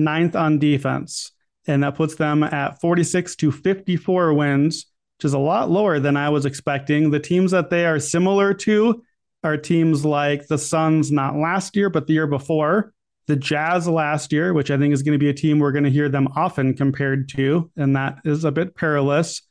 ninth 0.00 0.34
on 0.34 0.58
defense. 0.58 1.32
And 1.66 1.82
that 1.82 1.94
puts 1.94 2.16
them 2.16 2.42
at 2.42 2.80
46 2.80 3.36
to 3.36 3.52
54 3.52 4.34
wins, 4.34 4.86
which 5.18 5.26
is 5.26 5.34
a 5.34 5.38
lot 5.38 5.70
lower 5.70 6.00
than 6.00 6.16
I 6.16 6.30
was 6.30 6.46
expecting. 6.46 7.10
The 7.10 7.20
teams 7.20 7.50
that 7.52 7.70
they 7.70 7.86
are 7.86 8.00
similar 8.00 8.54
to 8.54 9.02
are 9.44 9.56
teams 9.56 10.04
like 10.04 10.46
the 10.48 10.58
Suns, 10.58 11.12
not 11.12 11.36
last 11.36 11.76
year, 11.76 11.90
but 11.90 12.06
the 12.06 12.14
year 12.14 12.26
before. 12.26 12.92
The 13.26 13.36
Jazz 13.36 13.86
last 13.86 14.32
year, 14.32 14.52
which 14.52 14.70
I 14.70 14.78
think 14.78 14.92
is 14.92 15.02
going 15.02 15.12
to 15.12 15.24
be 15.24 15.30
a 15.30 15.34
team 15.34 15.58
we're 15.60 15.72
going 15.72 15.84
to 15.84 15.90
hear 15.90 16.08
them 16.08 16.28
often 16.34 16.74
compared 16.74 17.28
to, 17.30 17.70
and 17.76 17.94
that 17.94 18.18
is 18.24 18.44
a 18.44 18.50
bit 18.50 18.74
perilous. 18.74 19.42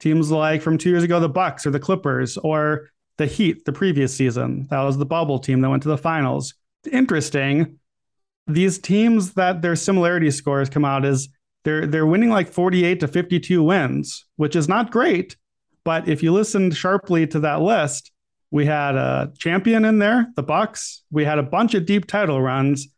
Teams 0.00 0.30
like 0.30 0.60
from 0.60 0.76
two 0.76 0.90
years 0.90 1.04
ago, 1.04 1.20
the 1.20 1.28
Bucks 1.28 1.64
or 1.64 1.70
the 1.70 1.78
Clippers 1.78 2.36
or 2.36 2.88
the 3.16 3.26
Heat 3.26 3.64
the 3.64 3.72
previous 3.72 4.14
season. 4.14 4.66
That 4.70 4.82
was 4.82 4.96
the 4.96 5.06
bubble 5.06 5.38
team 5.38 5.60
that 5.60 5.70
went 5.70 5.82
to 5.84 5.88
the 5.88 5.98
finals. 5.98 6.54
Interesting 6.90 7.78
these 8.48 8.78
teams 8.78 9.34
that 9.34 9.62
their 9.62 9.76
similarity 9.76 10.30
scores 10.30 10.70
come 10.70 10.84
out 10.84 11.04
is 11.04 11.28
they're 11.64 11.86
they're 11.86 12.06
winning 12.06 12.30
like 12.30 12.48
48 12.48 13.00
to 13.00 13.08
52 13.08 13.62
wins, 13.62 14.24
which 14.36 14.56
is 14.56 14.68
not 14.68 14.90
great. 14.90 15.36
But 15.84 16.08
if 16.08 16.22
you 16.22 16.32
listened 16.32 16.76
sharply 16.76 17.26
to 17.28 17.40
that 17.40 17.60
list, 17.60 18.10
we 18.50 18.66
had 18.66 18.96
a 18.96 19.32
champion 19.38 19.84
in 19.84 19.98
there, 19.98 20.28
the 20.36 20.42
Bucks. 20.42 21.02
We 21.10 21.24
had 21.24 21.38
a 21.38 21.42
bunch 21.42 21.74
of 21.74 21.86
deep 21.86 22.06
title 22.06 22.40
runs. 22.40 22.88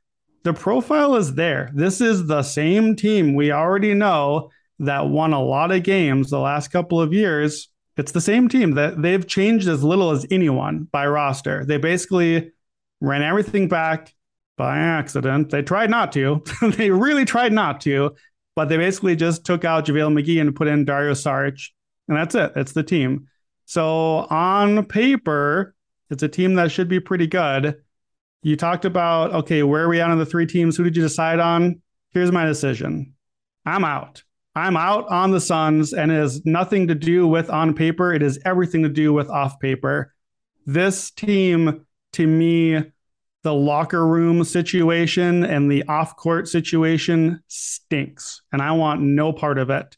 The 0.44 0.52
profile 0.52 1.16
is 1.16 1.34
there. 1.34 1.70
This 1.74 2.00
is 2.00 2.26
the 2.26 2.42
same 2.42 2.96
team 2.96 3.34
we 3.34 3.52
already 3.52 3.94
know 3.94 4.50
that 4.78 5.08
won 5.08 5.32
a 5.32 5.42
lot 5.42 5.72
of 5.72 5.82
games 5.82 6.30
the 6.30 6.38
last 6.38 6.68
couple 6.68 7.00
of 7.00 7.12
years. 7.12 7.68
It's 7.96 8.12
the 8.12 8.20
same 8.20 8.48
team 8.48 8.72
that 8.72 9.02
they've 9.02 9.26
changed 9.26 9.68
as 9.68 9.84
little 9.84 10.10
as 10.10 10.26
anyone 10.30 10.88
by 10.90 11.06
roster. 11.06 11.66
They 11.66 11.76
basically 11.76 12.52
ran 13.00 13.22
everything 13.22 13.68
back, 13.68 14.14
by 14.60 14.76
accident. 14.76 15.48
They 15.48 15.62
tried 15.62 15.88
not 15.88 16.12
to. 16.12 16.44
they 16.76 16.90
really 16.90 17.24
tried 17.24 17.50
not 17.50 17.80
to, 17.80 18.14
but 18.54 18.68
they 18.68 18.76
basically 18.76 19.16
just 19.16 19.46
took 19.46 19.64
out 19.64 19.86
JaVale 19.86 20.12
McGee 20.12 20.38
and 20.38 20.54
put 20.54 20.68
in 20.68 20.84
Dario 20.84 21.14
Saric, 21.14 21.70
and 22.08 22.18
that's 22.18 22.34
it. 22.34 22.52
It's 22.56 22.72
the 22.72 22.82
team. 22.82 23.26
So 23.64 24.26
on 24.28 24.84
paper, 24.84 25.74
it's 26.10 26.22
a 26.22 26.28
team 26.28 26.56
that 26.56 26.70
should 26.70 26.88
be 26.88 27.00
pretty 27.00 27.26
good. 27.26 27.76
You 28.42 28.54
talked 28.54 28.84
about, 28.84 29.32
okay, 29.32 29.62
where 29.62 29.84
are 29.84 29.88
we 29.88 29.98
at 29.98 30.10
on 30.10 30.18
the 30.18 30.26
three 30.26 30.44
teams? 30.44 30.76
Who 30.76 30.84
did 30.84 30.94
you 30.94 31.02
decide 31.04 31.40
on? 31.40 31.80
Here's 32.10 32.30
my 32.30 32.44
decision. 32.44 33.14
I'm 33.64 33.84
out. 33.84 34.22
I'm 34.54 34.76
out 34.76 35.08
on 35.08 35.30
the 35.30 35.40
Suns 35.40 35.94
and 35.94 36.12
it 36.12 36.16
has 36.16 36.44
nothing 36.44 36.88
to 36.88 36.94
do 36.94 37.26
with 37.26 37.48
on 37.48 37.72
paper. 37.72 38.12
It 38.12 38.22
is 38.22 38.38
everything 38.44 38.82
to 38.82 38.90
do 38.90 39.14
with 39.14 39.30
off 39.30 39.58
paper. 39.58 40.12
This 40.66 41.10
team, 41.10 41.86
to 42.12 42.26
me, 42.26 42.82
the 43.42 43.54
locker 43.54 44.06
room 44.06 44.44
situation 44.44 45.44
and 45.44 45.70
the 45.70 45.84
off 45.84 46.16
court 46.16 46.48
situation 46.48 47.42
stinks. 47.48 48.42
And 48.52 48.60
I 48.60 48.72
want 48.72 49.00
no 49.00 49.32
part 49.32 49.58
of 49.58 49.70
it. 49.70 49.96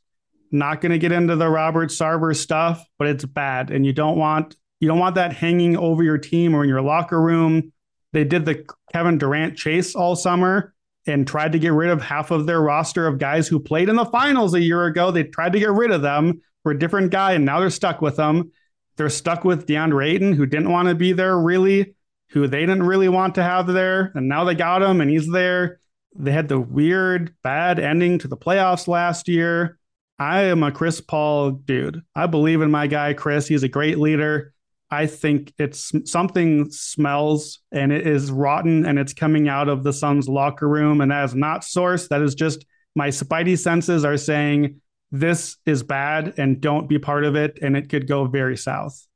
Not 0.50 0.80
going 0.80 0.92
to 0.92 0.98
get 0.98 1.12
into 1.12 1.34
the 1.34 1.48
Robert 1.48 1.88
Sarver 1.88 2.36
stuff, 2.36 2.84
but 2.98 3.08
it's 3.08 3.24
bad. 3.24 3.70
And 3.70 3.84
you 3.86 3.92
don't 3.92 4.18
want 4.18 4.56
you 4.80 4.88
don't 4.88 4.98
want 4.98 5.14
that 5.14 5.32
hanging 5.32 5.76
over 5.76 6.02
your 6.02 6.18
team 6.18 6.54
or 6.54 6.64
in 6.64 6.68
your 6.68 6.82
locker 6.82 7.20
room. 7.20 7.72
They 8.12 8.24
did 8.24 8.44
the 8.44 8.66
Kevin 8.92 9.16
Durant 9.16 9.56
chase 9.56 9.94
all 9.94 10.16
summer 10.16 10.74
and 11.06 11.26
tried 11.26 11.52
to 11.52 11.58
get 11.58 11.72
rid 11.72 11.90
of 11.90 12.02
half 12.02 12.30
of 12.30 12.46
their 12.46 12.60
roster 12.60 13.06
of 13.06 13.18
guys 13.18 13.48
who 13.48 13.58
played 13.58 13.88
in 13.88 13.96
the 13.96 14.04
finals 14.04 14.54
a 14.54 14.60
year 14.60 14.84
ago. 14.86 15.10
They 15.10 15.24
tried 15.24 15.52
to 15.52 15.60
get 15.60 15.70
rid 15.70 15.90
of 15.90 16.02
them 16.02 16.40
for 16.62 16.72
a 16.72 16.78
different 16.78 17.10
guy, 17.10 17.32
and 17.32 17.44
now 17.44 17.60
they're 17.60 17.70
stuck 17.70 18.02
with 18.02 18.16
them. 18.16 18.52
They're 18.96 19.08
stuck 19.08 19.44
with 19.44 19.66
DeAndre 19.66 20.10
Ayton, 20.10 20.32
who 20.32 20.46
didn't 20.46 20.70
want 20.70 20.88
to 20.88 20.94
be 20.94 21.12
there 21.12 21.38
really, 21.38 21.94
who 22.32 22.46
they 22.46 22.60
didn't 22.60 22.84
really 22.84 23.08
want 23.08 23.34
to 23.36 23.42
have 23.42 23.66
there, 23.66 24.10
and 24.14 24.28
now 24.28 24.44
they 24.44 24.54
got 24.54 24.82
him, 24.82 25.00
and 25.00 25.10
he's 25.10 25.30
there. 25.30 25.80
They 26.14 26.32
had 26.32 26.48
the 26.48 26.60
weird, 26.60 27.34
bad 27.42 27.78
ending 27.78 28.18
to 28.18 28.28
the 28.28 28.36
playoffs 28.36 28.88
last 28.88 29.28
year. 29.28 29.78
I 30.18 30.42
am 30.42 30.62
a 30.62 30.70
Chris 30.70 31.00
Paul 31.00 31.52
dude. 31.52 32.02
I 32.14 32.26
believe 32.26 32.60
in 32.60 32.70
my 32.70 32.86
guy, 32.86 33.14
Chris. 33.14 33.48
He's 33.48 33.62
a 33.62 33.68
great 33.68 33.98
leader. 33.98 34.52
I 34.90 35.06
think 35.06 35.52
it's 35.58 35.90
something 36.04 36.70
smells 36.70 37.60
and 37.72 37.90
it 37.92 38.06
is 38.06 38.30
rotten 38.30 38.84
and 38.84 38.98
it's 38.98 39.14
coming 39.14 39.48
out 39.48 39.68
of 39.68 39.84
the 39.84 39.92
Suns 39.92 40.28
locker 40.28 40.68
room. 40.68 41.00
And 41.00 41.10
that 41.10 41.24
is 41.24 41.34
not 41.34 41.64
source. 41.64 42.08
That 42.08 42.20
is 42.20 42.34
just 42.34 42.66
my 42.94 43.08
spidey 43.08 43.58
senses 43.58 44.04
are 44.04 44.18
saying 44.18 44.82
this 45.10 45.56
is 45.64 45.82
bad 45.82 46.34
and 46.36 46.60
don't 46.60 46.88
be 46.88 46.98
part 46.98 47.24
of 47.24 47.36
it. 47.36 47.58
And 47.62 47.74
it 47.74 47.88
could 47.88 48.06
go 48.06 48.26
very 48.26 48.56
south. 48.56 49.06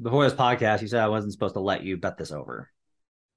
Before 0.00 0.24
this 0.24 0.34
podcast, 0.34 0.82
you 0.82 0.88
said 0.88 1.00
I 1.00 1.08
wasn't 1.08 1.32
supposed 1.32 1.54
to 1.54 1.60
let 1.60 1.82
you 1.82 1.96
bet 1.96 2.16
this 2.16 2.32
over. 2.32 2.70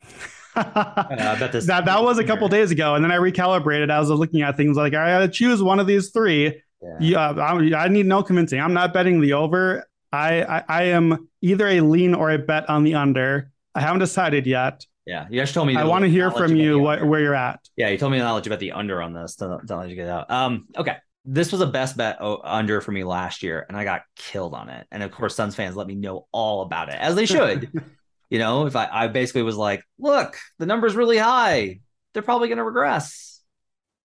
I 0.56 1.36
bet 1.38 1.52
this 1.52 1.66
that, 1.68 1.86
that 1.86 2.02
was 2.04 2.18
a 2.18 2.24
couple 2.24 2.48
days 2.48 2.72
ago. 2.72 2.96
And 2.96 3.04
then 3.04 3.12
I 3.12 3.18
recalibrated. 3.18 3.92
I 3.92 4.00
was 4.00 4.10
looking 4.10 4.42
at 4.42 4.56
things 4.56 4.78
like 4.78 4.94
I 4.94 5.10
gotta 5.10 5.28
choose 5.28 5.62
one 5.62 5.80
of 5.80 5.88
these 5.88 6.12
three. 6.12 6.62
Yeah, 6.82 6.98
yeah 7.00 7.30
I, 7.32 7.86
I 7.86 7.88
need 7.90 8.06
no 8.06 8.24
convincing. 8.24 8.62
I'm 8.62 8.74
not 8.74 8.94
betting 8.94 9.20
the 9.20 9.34
over. 9.34 9.86
I, 10.14 10.44
I, 10.44 10.64
I 10.68 10.84
am 10.84 11.28
either 11.42 11.68
a 11.68 11.82
lean 11.82 12.14
or 12.14 12.32
a 12.32 12.38
bet 12.38 12.70
on 12.70 12.84
the 12.84 12.96
under. 12.96 13.52
I 13.74 13.82
haven't 13.82 14.00
decided 14.00 14.48
yet. 14.48 14.86
Yeah, 15.06 15.28
you 15.30 15.42
just 15.42 15.54
told 15.54 15.68
me. 15.68 15.76
I 15.76 15.84
want 15.84 16.04
to 16.04 16.10
hear 16.10 16.32
from 16.32 16.56
you 16.56 16.80
what, 16.80 17.06
where 17.06 17.20
you're 17.20 17.36
at. 17.36 17.60
Yeah, 17.76 17.90
you 17.90 17.98
told 17.98 18.12
me 18.12 18.24
let 18.24 18.46
you 18.46 18.50
bet 18.50 18.60
the 18.60 18.72
under 18.72 19.02
on 19.02 19.14
this. 19.14 19.36
Don't, 19.36 19.64
don't 19.66 19.80
let 19.82 19.90
you 19.90 19.96
get 19.96 20.08
out. 20.08 20.32
Um, 20.32 20.68
okay, 20.76 20.96
this 21.26 21.52
was 21.52 21.62
a 21.62 21.68
best 21.68 21.98
bet 21.98 22.18
under 22.22 22.82
for 22.82 22.92
me 22.92 23.04
last 23.04 23.44
year, 23.44 23.66
and 23.68 23.78
I 23.78 23.84
got 23.84 24.04
killed 24.16 24.54
on 24.54 24.70
it. 24.70 24.88
And 24.92 25.04
of 25.04 25.12
course, 25.12 25.36
Suns 25.36 25.56
fans 25.56 25.76
let 25.76 25.88
me 25.88 25.96
know 25.96 26.28
all 26.32 26.62
about 26.62 26.90
it, 26.90 26.96
as 26.96 27.16
they 27.16 27.26
should. 27.26 27.70
you 28.30 28.40
know, 28.40 28.66
if 28.68 28.76
I, 28.76 28.88
I 28.92 29.08
basically 29.08 29.44
was 29.44 29.58
like, 29.58 29.84
look, 29.98 30.38
the 30.60 30.66
number's 30.66 30.96
really 30.96 31.18
high, 31.18 31.80
they're 32.14 32.24
probably 32.24 32.48
going 32.48 32.58
to 32.58 32.64
regress 32.64 33.36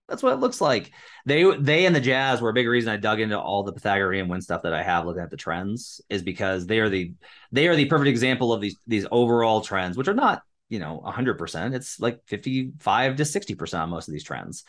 that's 0.08 0.22
what 0.22 0.34
it 0.34 0.40
looks 0.40 0.62
like. 0.62 0.92
They 1.26 1.44
they 1.58 1.86
and 1.86 1.96
the 1.96 2.02
Jazz 2.02 2.42
were 2.42 2.50
a 2.50 2.54
big 2.54 2.68
reason 2.68 2.92
I 2.92 2.98
dug 2.98 3.20
into 3.20 3.40
all 3.40 3.64
the 3.64 3.74
Pythagorean 3.74 4.28
win 4.28 4.42
stuff 4.42 4.64
that 4.64 4.74
I 4.74 4.84
have 4.84 5.06
looking 5.06 5.24
at 5.24 5.32
the 5.32 5.38
trends 5.38 6.02
is 6.10 6.22
because 6.22 6.68
they 6.68 6.80
are 6.80 6.90
the 6.90 7.14
they 7.52 7.68
are 7.68 7.76
the 7.76 7.86
perfect 7.86 8.10
example 8.10 8.54
of 8.54 8.62
these 8.62 8.78
these 8.86 9.08
overall 9.12 9.62
trends, 9.62 9.98
which 9.98 10.08
are 10.08 10.14
not 10.14 10.44
you 10.70 10.80
know 10.80 11.02
hundred 11.02 11.38
percent. 11.38 11.74
It's 11.74 12.00
like 12.00 12.20
fifty 12.28 12.72
five 12.80 13.16
to 13.16 13.26
sixty 13.26 13.56
percent 13.56 13.84
on 13.84 13.90
most 13.90 14.08
of 14.08 14.14
these 14.14 14.24
trends, 14.24 14.64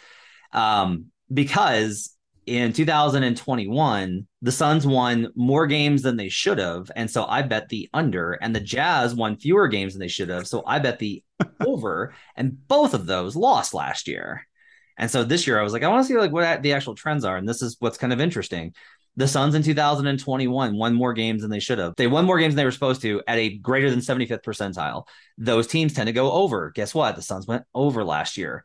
um, 0.52 1.06
because 1.32 2.15
in 2.46 2.72
2021 2.72 4.26
the 4.42 4.52
Suns 4.52 4.86
won 4.86 5.32
more 5.34 5.66
games 5.66 6.02
than 6.02 6.16
they 6.16 6.28
should 6.28 6.58
have, 6.58 6.90
and 6.94 7.10
so 7.10 7.26
I 7.26 7.42
bet 7.42 7.68
the 7.68 7.88
under, 7.92 8.32
and 8.32 8.54
the 8.54 8.60
Jazz 8.60 9.14
won 9.14 9.36
fewer 9.36 9.66
games 9.68 9.92
than 9.92 10.00
they 10.00 10.08
should 10.08 10.28
have, 10.28 10.46
so 10.46 10.62
I 10.66 10.78
bet 10.78 10.98
the 10.98 11.22
over, 11.66 12.14
and 12.36 12.66
both 12.68 12.94
of 12.94 13.06
those 13.06 13.34
lost 13.34 13.74
last 13.74 14.06
year. 14.06 14.46
And 14.98 15.10
so 15.10 15.24
this 15.24 15.46
year 15.46 15.58
I 15.58 15.62
was 15.62 15.72
like, 15.72 15.82
I 15.82 15.88
want 15.88 16.06
to 16.06 16.08
see 16.08 16.18
like 16.18 16.32
what 16.32 16.62
the 16.62 16.72
actual 16.72 16.94
trends 16.94 17.24
are. 17.24 17.36
And 17.36 17.48
this 17.48 17.62
is 17.62 17.76
what's 17.80 17.98
kind 17.98 18.12
of 18.12 18.20
interesting. 18.20 18.74
The 19.16 19.28
Suns 19.28 19.54
in 19.54 19.62
2021 19.62 20.76
won 20.76 20.94
more 20.94 21.14
games 21.14 21.42
than 21.42 21.50
they 21.50 21.60
should 21.60 21.78
have. 21.78 21.94
They 21.96 22.06
won 22.06 22.26
more 22.26 22.38
games 22.38 22.52
than 22.52 22.58
they 22.58 22.64
were 22.64 22.70
supposed 22.70 23.00
to 23.02 23.22
at 23.26 23.38
a 23.38 23.56
greater 23.58 23.90
than 23.90 24.00
75th 24.00 24.42
percentile. 24.42 25.06
Those 25.38 25.66
teams 25.66 25.94
tend 25.94 26.06
to 26.08 26.12
go 26.12 26.32
over. 26.32 26.70
Guess 26.70 26.94
what? 26.94 27.16
The 27.16 27.22
Suns 27.22 27.46
went 27.46 27.64
over 27.74 28.04
last 28.04 28.36
year. 28.36 28.64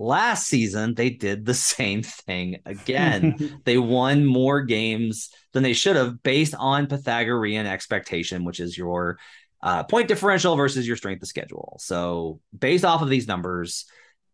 Last 0.00 0.46
season, 0.46 0.94
they 0.94 1.10
did 1.10 1.44
the 1.44 1.54
same 1.74 2.02
thing 2.02 2.60
again. 2.64 3.60
they 3.64 3.78
won 3.78 4.24
more 4.24 4.62
games 4.62 5.30
than 5.52 5.64
they 5.64 5.72
should 5.72 5.96
have 5.96 6.22
based 6.22 6.54
on 6.56 6.86
Pythagorean 6.86 7.66
expectation, 7.66 8.44
which 8.44 8.60
is 8.60 8.78
your 8.78 9.18
uh, 9.60 9.82
point 9.82 10.06
differential 10.06 10.54
versus 10.54 10.86
your 10.86 10.96
strength 10.96 11.22
of 11.22 11.28
schedule. 11.28 11.76
So, 11.80 12.40
based 12.56 12.84
off 12.84 13.02
of 13.02 13.08
these 13.08 13.26
numbers, 13.26 13.86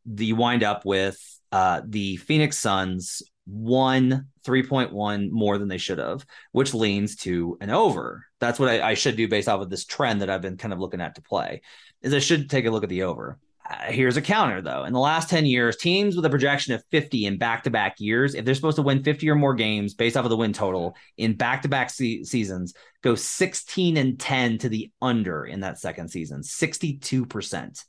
you 0.04 0.36
wind 0.36 0.62
up 0.62 0.84
with 0.84 1.18
uh, 1.50 1.80
the 1.86 2.16
Phoenix 2.16 2.58
Suns 2.58 3.22
won 3.46 4.28
3.1 4.46 5.30
more 5.30 5.56
than 5.56 5.68
they 5.68 5.78
should 5.78 5.98
have, 5.98 6.26
which 6.52 6.74
leans 6.74 7.16
to 7.16 7.56
an 7.60 7.70
over. 7.70 8.26
That's 8.38 8.58
what 8.58 8.68
I, 8.68 8.90
I, 8.90 8.94
should 8.94 9.16
do 9.16 9.28
based 9.28 9.48
off 9.48 9.60
of 9.60 9.70
this 9.70 9.84
trend 9.84 10.22
that 10.22 10.30
I've 10.30 10.42
been 10.42 10.56
kind 10.56 10.72
of 10.72 10.80
looking 10.80 11.00
at 11.00 11.14
to 11.14 11.22
play. 11.22 11.62
Is 12.02 12.14
I 12.14 12.18
should 12.18 12.50
take 12.50 12.66
a 12.66 12.70
look 12.70 12.82
at 12.82 12.88
the 12.88 13.04
over. 13.04 13.38
Uh, 13.68 13.86
here's 13.86 14.18
a 14.18 14.22
counter 14.22 14.60
though. 14.60 14.84
In 14.84 14.92
the 14.92 15.00
last 15.00 15.30
10 15.30 15.46
years, 15.46 15.76
teams 15.76 16.16
with 16.16 16.24
a 16.26 16.30
projection 16.30 16.74
of 16.74 16.84
50 16.90 17.24
in 17.24 17.38
back-to-back 17.38 17.98
years, 17.98 18.34
if 18.34 18.44
they're 18.44 18.54
supposed 18.54 18.76
to 18.76 18.82
win 18.82 19.02
50 19.02 19.28
or 19.30 19.36
more 19.36 19.54
games 19.54 19.94
based 19.94 20.16
off 20.16 20.24
of 20.24 20.30
the 20.30 20.36
win 20.36 20.52
total 20.52 20.96
in 21.16 21.34
back-to-back 21.34 21.88
seasons, 21.88 22.74
go 23.02 23.14
16 23.14 23.96
and 23.96 24.20
10 24.20 24.58
to 24.58 24.68
the 24.68 24.90
under 25.00 25.44
in 25.46 25.60
that 25.60 25.78
second 25.78 26.08
season. 26.08 26.42
62%. 26.42 27.68
It's 27.70 27.84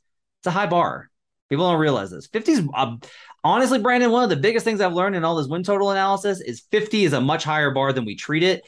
a 0.46 0.50
high 0.50 0.66
bar. 0.66 1.10
People 1.50 1.70
don't 1.70 1.78
realize 1.78 2.10
this. 2.10 2.26
50 2.26 2.52
is 2.52 2.68
uh, 2.74 2.96
honestly, 3.44 3.78
Brandon, 3.78 4.10
one 4.10 4.24
of 4.24 4.30
the 4.30 4.36
biggest 4.36 4.64
things 4.64 4.80
I've 4.80 4.94
learned 4.94 5.14
in 5.14 5.24
all 5.24 5.36
this 5.36 5.46
win 5.46 5.62
total 5.62 5.90
analysis 5.90 6.40
is 6.40 6.64
50 6.70 7.04
is 7.04 7.12
a 7.12 7.20
much 7.20 7.44
higher 7.44 7.70
bar 7.70 7.92
than 7.92 8.06
we 8.06 8.16
treat 8.16 8.42
it 8.42 8.66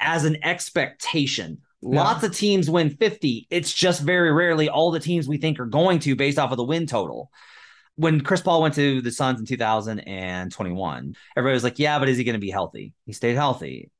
as 0.00 0.24
an 0.24 0.44
expectation. 0.44 1.62
Lots 1.82 2.22
of 2.22 2.36
teams 2.36 2.70
win 2.70 2.90
50. 2.90 3.48
It's 3.50 3.72
just 3.72 4.02
very 4.02 4.32
rarely 4.32 4.68
all 4.68 4.90
the 4.90 5.00
teams 5.00 5.26
we 5.26 5.38
think 5.38 5.58
are 5.58 5.66
going 5.66 5.98
to 6.00 6.14
based 6.14 6.38
off 6.38 6.52
of 6.52 6.56
the 6.56 6.64
win 6.64 6.86
total. 6.86 7.30
When 7.96 8.20
Chris 8.20 8.40
Paul 8.40 8.62
went 8.62 8.74
to 8.74 9.02
the 9.02 9.10
Suns 9.10 9.40
in 9.40 9.46
2021, 9.46 11.14
everybody 11.36 11.54
was 11.54 11.64
like, 11.64 11.78
yeah, 11.78 11.98
but 11.98 12.08
is 12.08 12.16
he 12.16 12.24
going 12.24 12.34
to 12.34 12.40
be 12.40 12.50
healthy? 12.50 12.94
He 13.04 13.12
stayed 13.12 13.34
healthy. 13.34 13.90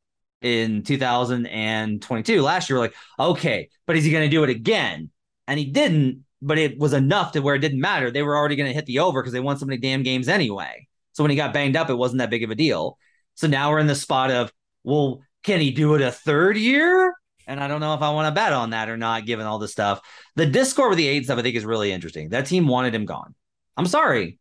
In 0.40 0.82
2022, 0.82 2.42
last 2.42 2.68
year, 2.68 2.78
we're 2.78 2.84
like, 2.84 2.94
okay, 3.18 3.68
but 3.86 3.96
is 3.96 4.04
he 4.04 4.10
going 4.10 4.28
to 4.28 4.34
do 4.34 4.42
it 4.42 4.50
again? 4.50 5.10
And 5.46 5.58
he 5.58 5.66
didn't 5.66 6.24
but 6.42 6.58
it 6.58 6.76
was 6.76 6.92
enough 6.92 7.32
to 7.32 7.40
where 7.40 7.54
it 7.54 7.60
didn't 7.60 7.80
matter. 7.80 8.10
They 8.10 8.22
were 8.22 8.36
already 8.36 8.56
going 8.56 8.68
to 8.68 8.74
hit 8.74 8.86
the 8.86 8.98
over 8.98 9.22
because 9.22 9.32
they 9.32 9.40
won 9.40 9.56
so 9.56 9.64
many 9.64 9.78
damn 9.78 10.02
games 10.02 10.28
anyway. 10.28 10.88
So 11.12 11.22
when 11.22 11.30
he 11.30 11.36
got 11.36 11.54
banged 11.54 11.76
up, 11.76 11.88
it 11.88 11.94
wasn't 11.94 12.18
that 12.18 12.30
big 12.30 12.42
of 12.42 12.50
a 12.50 12.56
deal. 12.56 12.98
So 13.34 13.46
now 13.46 13.70
we're 13.70 13.78
in 13.78 13.86
the 13.86 13.94
spot 13.94 14.30
of, 14.30 14.52
well, 14.82 15.22
can 15.44 15.60
he 15.60 15.70
do 15.70 15.94
it 15.94 16.02
a 16.02 16.10
third 16.10 16.56
year? 16.56 17.14
And 17.46 17.60
I 17.60 17.68
don't 17.68 17.80
know 17.80 17.94
if 17.94 18.02
I 18.02 18.10
want 18.10 18.26
to 18.26 18.34
bet 18.34 18.52
on 18.52 18.70
that 18.70 18.88
or 18.88 18.96
not, 18.96 19.26
given 19.26 19.46
all 19.46 19.58
this 19.58 19.72
stuff. 19.72 20.00
The 20.36 20.46
Discord 20.46 20.90
with 20.90 20.98
the 20.98 21.08
Ayton 21.08 21.24
stuff, 21.24 21.38
I 21.38 21.42
think, 21.42 21.56
is 21.56 21.64
really 21.64 21.92
interesting. 21.92 22.30
That 22.30 22.46
team 22.46 22.66
wanted 22.66 22.94
him 22.94 23.04
gone. 23.04 23.34
I'm 23.76 23.86
sorry. 23.86 24.38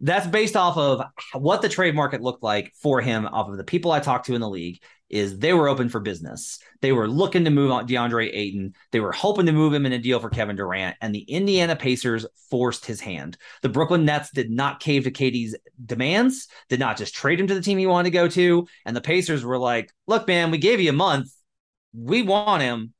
That's 0.00 0.26
based 0.26 0.56
off 0.56 0.76
of 0.76 1.02
what 1.32 1.62
the 1.62 1.68
trade 1.68 1.94
market 1.94 2.20
looked 2.20 2.42
like 2.42 2.72
for 2.82 3.00
him, 3.00 3.26
off 3.26 3.48
of 3.48 3.56
the 3.56 3.64
people 3.64 3.92
I 3.92 4.00
talked 4.00 4.26
to 4.26 4.34
in 4.34 4.40
the 4.40 4.48
league 4.48 4.82
is 5.14 5.38
they 5.38 5.52
were 5.52 5.68
open 5.68 5.88
for 5.88 6.00
business. 6.00 6.58
They 6.80 6.90
were 6.90 7.06
looking 7.06 7.44
to 7.44 7.50
move 7.50 7.70
on 7.70 7.86
DeAndre 7.86 8.30
Ayton. 8.32 8.74
They 8.90 9.00
were 9.00 9.12
hoping 9.12 9.46
to 9.46 9.52
move 9.52 9.72
him 9.72 9.86
in 9.86 9.92
a 9.92 9.98
deal 9.98 10.18
for 10.18 10.28
Kevin 10.28 10.56
Durant, 10.56 10.96
and 11.00 11.14
the 11.14 11.22
Indiana 11.22 11.76
Pacers 11.76 12.26
forced 12.50 12.84
his 12.84 13.00
hand. 13.00 13.36
The 13.62 13.68
Brooklyn 13.68 14.04
Nets 14.04 14.30
did 14.30 14.50
not 14.50 14.80
cave 14.80 15.04
to 15.04 15.10
KD's 15.10 15.54
demands, 15.84 16.48
did 16.68 16.80
not 16.80 16.96
just 16.96 17.14
trade 17.14 17.38
him 17.38 17.46
to 17.46 17.54
the 17.54 17.60
team 17.60 17.78
he 17.78 17.86
wanted 17.86 18.10
to 18.10 18.18
go 18.18 18.28
to. 18.28 18.66
And 18.84 18.96
the 18.96 19.00
Pacers 19.00 19.44
were 19.44 19.58
like, 19.58 19.92
look, 20.06 20.26
man, 20.26 20.50
we 20.50 20.58
gave 20.58 20.80
you 20.80 20.90
a 20.90 20.94
month. 20.94 21.30
We 21.94 22.22
want 22.22 22.62
him 22.62 22.94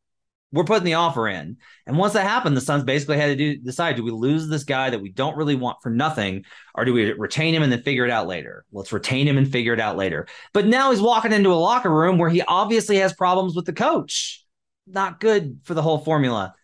we're 0.54 0.64
putting 0.64 0.84
the 0.84 0.94
offer 0.94 1.26
in. 1.26 1.56
And 1.84 1.98
once 1.98 2.12
that 2.12 2.22
happened, 2.22 2.56
the 2.56 2.60
Suns 2.60 2.84
basically 2.84 3.16
had 3.16 3.26
to 3.26 3.36
do, 3.36 3.56
decide 3.56 3.96
do 3.96 4.04
we 4.04 4.12
lose 4.12 4.46
this 4.46 4.62
guy 4.62 4.88
that 4.88 5.00
we 5.00 5.10
don't 5.10 5.36
really 5.36 5.56
want 5.56 5.78
for 5.82 5.90
nothing, 5.90 6.44
or 6.76 6.84
do 6.84 6.92
we 6.92 7.12
retain 7.12 7.52
him 7.52 7.64
and 7.64 7.72
then 7.72 7.82
figure 7.82 8.04
it 8.04 8.10
out 8.10 8.28
later? 8.28 8.64
Let's 8.70 8.92
retain 8.92 9.26
him 9.26 9.36
and 9.36 9.50
figure 9.50 9.74
it 9.74 9.80
out 9.80 9.96
later. 9.96 10.28
But 10.52 10.66
now 10.66 10.92
he's 10.92 11.00
walking 11.02 11.32
into 11.32 11.52
a 11.52 11.54
locker 11.54 11.90
room 11.90 12.18
where 12.18 12.30
he 12.30 12.40
obviously 12.42 12.96
has 12.98 13.12
problems 13.12 13.56
with 13.56 13.66
the 13.66 13.72
coach. 13.72 14.44
Not 14.86 15.18
good 15.18 15.58
for 15.64 15.74
the 15.74 15.82
whole 15.82 15.98
formula. 15.98 16.54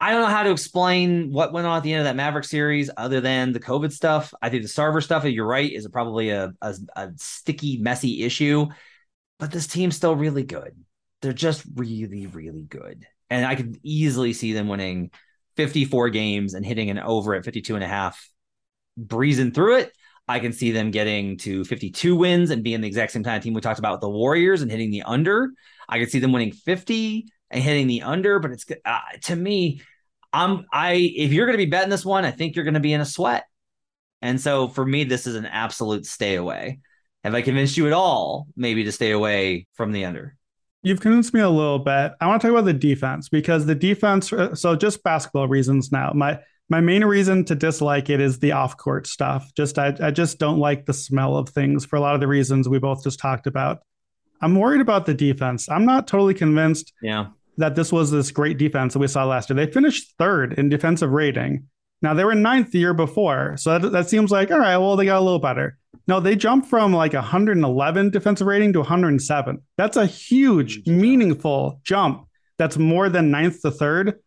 I 0.00 0.10
don't 0.10 0.22
know 0.22 0.26
how 0.26 0.42
to 0.42 0.50
explain 0.50 1.30
what 1.30 1.52
went 1.52 1.68
on 1.68 1.76
at 1.76 1.82
the 1.84 1.92
end 1.92 2.00
of 2.00 2.06
that 2.06 2.16
Maverick 2.16 2.44
series 2.44 2.90
other 2.96 3.20
than 3.20 3.52
the 3.52 3.60
COVID 3.60 3.92
stuff. 3.92 4.34
I 4.42 4.50
think 4.50 4.62
the 4.64 4.68
Sarver 4.68 5.02
stuff, 5.02 5.24
you're 5.24 5.46
right, 5.46 5.72
is 5.72 5.86
probably 5.86 6.30
a, 6.30 6.52
a, 6.60 6.74
a 6.96 7.12
sticky, 7.14 7.78
messy 7.78 8.24
issue. 8.24 8.66
But 9.38 9.52
this 9.52 9.68
team's 9.68 9.96
still 9.96 10.16
really 10.16 10.42
good. 10.42 10.74
They're 11.26 11.34
just 11.34 11.64
really, 11.74 12.26
really 12.26 12.62
good 12.62 13.04
and 13.30 13.44
I 13.44 13.54
could 13.54 13.78
easily 13.82 14.32
see 14.32 14.52
them 14.52 14.68
winning 14.68 15.10
54 15.56 16.10
games 16.10 16.54
and 16.54 16.64
hitting 16.64 16.90
an 16.90 16.98
over 16.98 17.34
at 17.34 17.44
52 17.44 17.74
and 17.74 17.84
a 17.84 17.88
half, 17.88 18.28
breezing 18.96 19.52
through 19.52 19.78
it. 19.78 19.92
I 20.28 20.40
can 20.40 20.52
see 20.52 20.72
them 20.72 20.90
getting 20.90 21.38
to 21.38 21.64
52 21.64 22.16
wins 22.16 22.50
and 22.50 22.64
being 22.64 22.80
the 22.80 22.88
exact 22.88 23.12
same 23.12 23.22
kind 23.22 23.36
of 23.36 23.42
team 23.42 23.54
we 23.54 23.60
talked 23.60 23.78
about 23.78 23.92
with 23.92 24.00
the 24.00 24.10
Warriors 24.10 24.60
and 24.62 24.70
hitting 24.70 24.90
the 24.90 25.02
under. 25.02 25.50
I 25.88 25.98
could 25.98 26.10
see 26.10 26.18
them 26.18 26.32
winning 26.32 26.52
50 26.52 27.26
and 27.50 27.62
hitting 27.62 27.86
the 27.86 28.02
under, 28.02 28.40
but 28.40 28.50
it's 28.50 28.64
uh, 28.84 29.00
to 29.24 29.36
me, 29.36 29.80
I'm 30.32 30.66
I 30.72 30.94
if 30.94 31.32
you're 31.32 31.46
going 31.46 31.58
to 31.58 31.64
be 31.64 31.70
betting 31.70 31.90
this 31.90 32.04
one, 32.04 32.24
I 32.24 32.32
think 32.32 32.56
you're 32.56 32.64
going 32.64 32.74
to 32.74 32.80
be 32.80 32.92
in 32.92 33.00
a 33.00 33.06
sweat. 33.06 33.44
And 34.20 34.40
so 34.40 34.66
for 34.66 34.84
me, 34.84 35.04
this 35.04 35.26
is 35.26 35.36
an 35.36 35.46
absolute 35.46 36.06
stay 36.06 36.34
away. 36.34 36.80
Have 37.22 37.34
I 37.34 37.42
convinced 37.42 37.76
you 37.76 37.86
at 37.86 37.92
all, 37.92 38.48
maybe 38.56 38.84
to 38.84 38.92
stay 38.92 39.12
away 39.12 39.68
from 39.74 39.92
the 39.92 40.04
under? 40.04 40.36
You've 40.86 41.00
convinced 41.00 41.34
me 41.34 41.40
a 41.40 41.50
little 41.50 41.80
bit. 41.80 42.12
I 42.20 42.28
want 42.28 42.40
to 42.40 42.46
talk 42.46 42.52
about 42.52 42.64
the 42.64 42.72
defense 42.72 43.28
because 43.28 43.66
the 43.66 43.74
defense. 43.74 44.32
Uh, 44.32 44.54
so 44.54 44.76
just 44.76 45.02
basketball 45.02 45.48
reasons 45.48 45.90
now. 45.90 46.12
My 46.14 46.38
my 46.68 46.80
main 46.80 47.04
reason 47.04 47.44
to 47.46 47.56
dislike 47.56 48.08
it 48.08 48.20
is 48.20 48.38
the 48.38 48.52
off 48.52 48.76
court 48.76 49.08
stuff. 49.08 49.50
Just 49.56 49.80
I 49.80 49.96
I 50.00 50.12
just 50.12 50.38
don't 50.38 50.60
like 50.60 50.86
the 50.86 50.92
smell 50.92 51.38
of 51.38 51.48
things 51.48 51.84
for 51.84 51.96
a 51.96 52.00
lot 52.00 52.14
of 52.14 52.20
the 52.20 52.28
reasons 52.28 52.68
we 52.68 52.78
both 52.78 53.02
just 53.02 53.18
talked 53.18 53.48
about. 53.48 53.80
I'm 54.40 54.54
worried 54.54 54.80
about 54.80 55.06
the 55.06 55.14
defense. 55.14 55.68
I'm 55.68 55.86
not 55.86 56.06
totally 56.06 56.34
convinced. 56.34 56.92
Yeah. 57.02 57.30
That 57.56 57.74
this 57.74 57.90
was 57.90 58.12
this 58.12 58.30
great 58.30 58.56
defense 58.56 58.92
that 58.92 59.00
we 59.00 59.08
saw 59.08 59.24
last 59.24 59.50
year. 59.50 59.56
They 59.56 59.66
finished 59.66 60.14
third 60.20 60.52
in 60.52 60.68
defensive 60.68 61.10
rating. 61.10 61.66
Now 62.00 62.14
they 62.14 62.22
were 62.22 62.36
ninth 62.36 62.70
the 62.70 62.78
year 62.78 62.94
before, 62.94 63.56
so 63.56 63.76
that, 63.76 63.90
that 63.90 64.08
seems 64.08 64.30
like 64.30 64.52
all 64.52 64.60
right. 64.60 64.76
Well, 64.76 64.94
they 64.94 65.06
got 65.06 65.18
a 65.18 65.24
little 65.24 65.40
better. 65.40 65.78
No, 66.08 66.20
they 66.20 66.36
jumped 66.36 66.68
from 66.68 66.92
like 66.92 67.14
111 67.14 68.10
defensive 68.10 68.46
rating 68.46 68.72
to 68.74 68.80
107. 68.80 69.62
That's 69.76 69.96
a 69.96 70.06
huge, 70.06 70.86
meaningful 70.86 71.80
jump. 71.82 72.28
That's 72.58 72.78
more 72.78 73.08
than 73.08 73.30
ninth 73.30 73.60
to 73.62 73.70
third. 73.70 74.20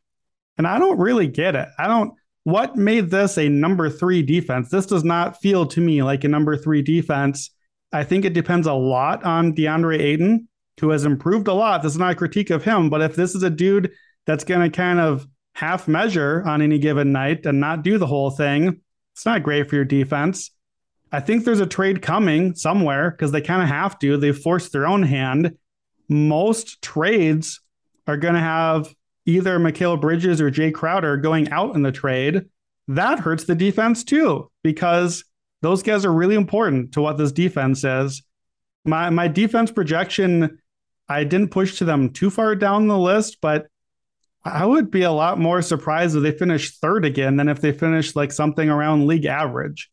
And 0.57 0.67
I 0.67 0.77
don't 0.77 0.99
really 0.99 1.27
get 1.27 1.55
it. 1.55 1.69
I 1.77 1.87
don't. 1.87 2.13
What 2.43 2.75
made 2.75 3.09
this 3.09 3.37
a 3.37 3.47
number 3.47 3.89
three 3.89 4.23
defense? 4.23 4.69
This 4.69 4.85
does 4.85 5.03
not 5.03 5.39
feel 5.41 5.65
to 5.67 5.81
me 5.81 6.03
like 6.03 6.23
a 6.23 6.29
number 6.29 6.57
three 6.57 6.81
defense. 6.81 7.51
I 7.93 8.03
think 8.03 8.25
it 8.25 8.33
depends 8.33 8.67
a 8.67 8.73
lot 8.73 9.23
on 9.23 9.53
DeAndre 9.53 9.99
Ayton, 9.99 10.47
who 10.79 10.89
has 10.89 11.05
improved 11.05 11.47
a 11.47 11.53
lot. 11.53 11.81
This 11.81 11.93
is 11.93 11.97
not 11.97 12.11
a 12.11 12.15
critique 12.15 12.49
of 12.49 12.63
him, 12.63 12.89
but 12.89 13.01
if 13.01 13.15
this 13.15 13.35
is 13.35 13.43
a 13.43 13.49
dude 13.49 13.91
that's 14.25 14.43
going 14.43 14.61
to 14.61 14.75
kind 14.75 14.99
of 14.99 15.27
half 15.53 15.87
measure 15.87 16.43
on 16.45 16.61
any 16.61 16.79
given 16.79 17.11
night 17.11 17.45
and 17.45 17.59
not 17.59 17.83
do 17.83 17.97
the 17.97 18.07
whole 18.07 18.31
thing, 18.31 18.81
it's 19.13 19.25
not 19.25 19.43
great 19.43 19.69
for 19.69 19.75
your 19.75 19.85
defense. 19.85 20.51
I 21.11 21.19
think 21.19 21.43
there's 21.43 21.59
a 21.59 21.65
trade 21.65 22.01
coming 22.01 22.55
somewhere 22.55 23.11
because 23.11 23.31
they 23.31 23.41
kind 23.41 23.61
of 23.61 23.67
have 23.67 23.97
to. 23.99 24.17
They 24.17 24.31
forced 24.31 24.71
their 24.71 24.87
own 24.87 25.03
hand. 25.03 25.57
Most 26.07 26.81
trades 26.81 27.61
are 28.07 28.17
going 28.17 28.35
to 28.35 28.39
have 28.39 28.93
either 29.25 29.59
Mikal 29.59 29.99
Bridges 29.99 30.41
or 30.41 30.51
Jae 30.51 30.73
Crowder 30.73 31.17
going 31.17 31.49
out 31.51 31.75
in 31.75 31.83
the 31.83 31.91
trade. 31.91 32.45
That 32.87 33.19
hurts 33.19 33.43
the 33.43 33.55
defense 33.55 34.03
too 34.03 34.49
because 34.63 35.23
those 35.61 35.83
guys 35.83 36.05
are 36.05 36.13
really 36.13 36.35
important 36.35 36.93
to 36.93 37.01
what 37.01 37.17
this 37.17 37.31
defense 37.31 37.83
is. 37.83 38.23
My 38.85 39.09
my 39.09 39.27
defense 39.27 39.71
projection, 39.71 40.59
I 41.07 41.23
didn't 41.23 41.51
push 41.51 41.77
to 41.77 41.85
them 41.85 42.11
too 42.11 42.29
far 42.29 42.55
down 42.55 42.87
the 42.87 42.97
list, 42.97 43.37
but 43.41 43.67
I 44.43 44.65
would 44.65 44.89
be 44.89 45.03
a 45.03 45.11
lot 45.11 45.37
more 45.37 45.61
surprised 45.61 46.15
if 46.15 46.23
they 46.23 46.31
finish 46.31 46.77
third 46.77 47.05
again 47.05 47.37
than 47.37 47.49
if 47.49 47.61
they 47.61 47.71
finish 47.71 48.15
like 48.15 48.31
something 48.31 48.69
around 48.69 49.05
league 49.05 49.25
average. 49.25 49.91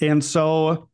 And 0.00 0.24
so 0.24 0.88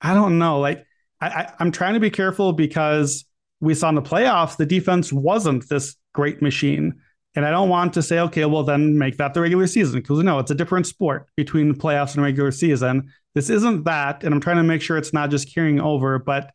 I 0.00 0.14
don't 0.14 0.38
know. 0.38 0.60
Like 0.60 0.84
I, 1.20 1.52
I'm 1.58 1.72
trying 1.72 1.94
to 1.94 2.00
be 2.00 2.10
careful 2.10 2.52
because 2.52 3.24
we 3.60 3.74
saw 3.74 3.88
in 3.88 3.94
the 3.94 4.02
playoffs 4.02 4.56
the 4.56 4.66
defense 4.66 5.12
wasn't 5.12 5.68
this 5.68 5.96
great 6.12 6.40
machine. 6.40 7.00
And 7.34 7.44
I 7.44 7.50
don't 7.50 7.68
want 7.68 7.92
to 7.94 8.02
say, 8.02 8.18
okay, 8.20 8.44
well, 8.46 8.64
then 8.64 8.98
make 8.98 9.16
that 9.18 9.34
the 9.34 9.40
regular 9.40 9.66
season 9.66 10.00
because 10.00 10.18
no, 10.24 10.38
it's 10.38 10.50
a 10.50 10.56
different 10.56 10.86
sport 10.86 11.26
between 11.36 11.74
playoffs 11.74 12.14
and 12.14 12.22
regular 12.22 12.50
season. 12.50 13.12
This 13.34 13.50
isn't 13.50 13.84
that. 13.84 14.24
And 14.24 14.34
I'm 14.34 14.40
trying 14.40 14.56
to 14.56 14.62
make 14.62 14.82
sure 14.82 14.96
it's 14.96 15.12
not 15.12 15.30
just 15.30 15.52
carrying 15.52 15.80
over, 15.80 16.18
but 16.18 16.52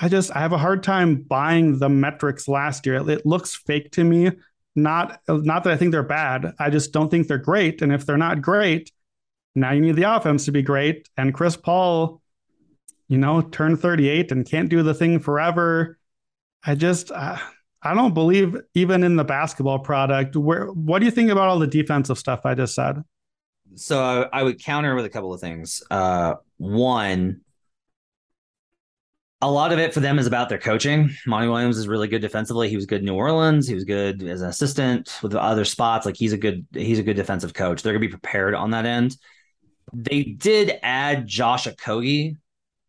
I 0.00 0.08
just, 0.08 0.34
I 0.34 0.40
have 0.40 0.52
a 0.52 0.58
hard 0.58 0.82
time 0.82 1.22
buying 1.22 1.78
the 1.78 1.88
metrics 1.88 2.48
last 2.48 2.84
year. 2.84 2.96
It, 2.96 3.08
it 3.08 3.26
looks 3.26 3.54
fake 3.54 3.92
to 3.92 4.04
me. 4.04 4.32
Not, 4.74 5.20
not 5.28 5.64
that 5.64 5.72
I 5.72 5.76
think 5.76 5.92
they're 5.92 6.02
bad. 6.02 6.54
I 6.58 6.70
just 6.70 6.92
don't 6.92 7.10
think 7.10 7.28
they're 7.28 7.38
great. 7.38 7.82
And 7.82 7.92
if 7.92 8.04
they're 8.04 8.16
not 8.16 8.42
great, 8.42 8.90
now 9.54 9.72
you 9.72 9.80
need 9.80 9.96
the 9.96 10.14
offense 10.14 10.44
to 10.46 10.52
be 10.52 10.62
great. 10.62 11.08
And 11.16 11.34
Chris 11.34 11.56
Paul, 11.56 12.20
you 13.08 13.18
know, 13.18 13.42
turned 13.42 13.80
38 13.80 14.32
and 14.32 14.48
can't 14.48 14.68
do 14.68 14.82
the 14.82 14.94
thing 14.94 15.18
forever. 15.18 15.98
I 16.64 16.74
just, 16.74 17.10
uh, 17.10 17.36
I 17.82 17.94
don't 17.94 18.14
believe 18.14 18.56
even 18.74 19.02
in 19.02 19.16
the 19.16 19.24
basketball 19.24 19.80
product. 19.80 20.36
Where, 20.36 20.66
what 20.66 21.00
do 21.00 21.04
you 21.04 21.10
think 21.10 21.30
about 21.30 21.48
all 21.48 21.58
the 21.58 21.66
defensive 21.66 22.18
stuff 22.18 22.46
I 22.46 22.54
just 22.54 22.74
said? 22.74 23.02
So 23.74 24.28
I, 24.32 24.42
would 24.42 24.62
counter 24.62 24.94
with 24.94 25.04
a 25.04 25.08
couple 25.08 25.32
of 25.32 25.40
things. 25.40 25.82
Uh, 25.90 26.34
one, 26.58 27.40
a 29.40 29.50
lot 29.50 29.72
of 29.72 29.78
it 29.78 29.92
for 29.92 30.00
them 30.00 30.18
is 30.18 30.26
about 30.26 30.48
their 30.48 30.58
coaching. 30.58 31.10
Monty 31.26 31.48
Williams 31.48 31.76
is 31.76 31.88
really 31.88 32.06
good 32.06 32.20
defensively. 32.20 32.68
He 32.68 32.76
was 32.76 32.86
good 32.86 33.00
in 33.00 33.06
New 33.06 33.14
Orleans. 33.14 33.66
He 33.66 33.74
was 33.74 33.84
good 33.84 34.22
as 34.22 34.42
an 34.42 34.48
assistant 34.48 35.18
with 35.22 35.34
other 35.34 35.64
spots. 35.64 36.06
Like 36.06 36.16
he's 36.16 36.32
a 36.32 36.38
good 36.38 36.64
he's 36.72 37.00
a 37.00 37.02
good 37.02 37.16
defensive 37.16 37.52
coach. 37.52 37.82
They're 37.82 37.92
gonna 37.92 38.00
be 38.00 38.08
prepared 38.08 38.54
on 38.54 38.70
that 38.70 38.86
end. 38.86 39.16
They 39.92 40.22
did 40.22 40.78
add 40.82 41.26
Josh 41.26 41.66
Okogie, 41.66 42.36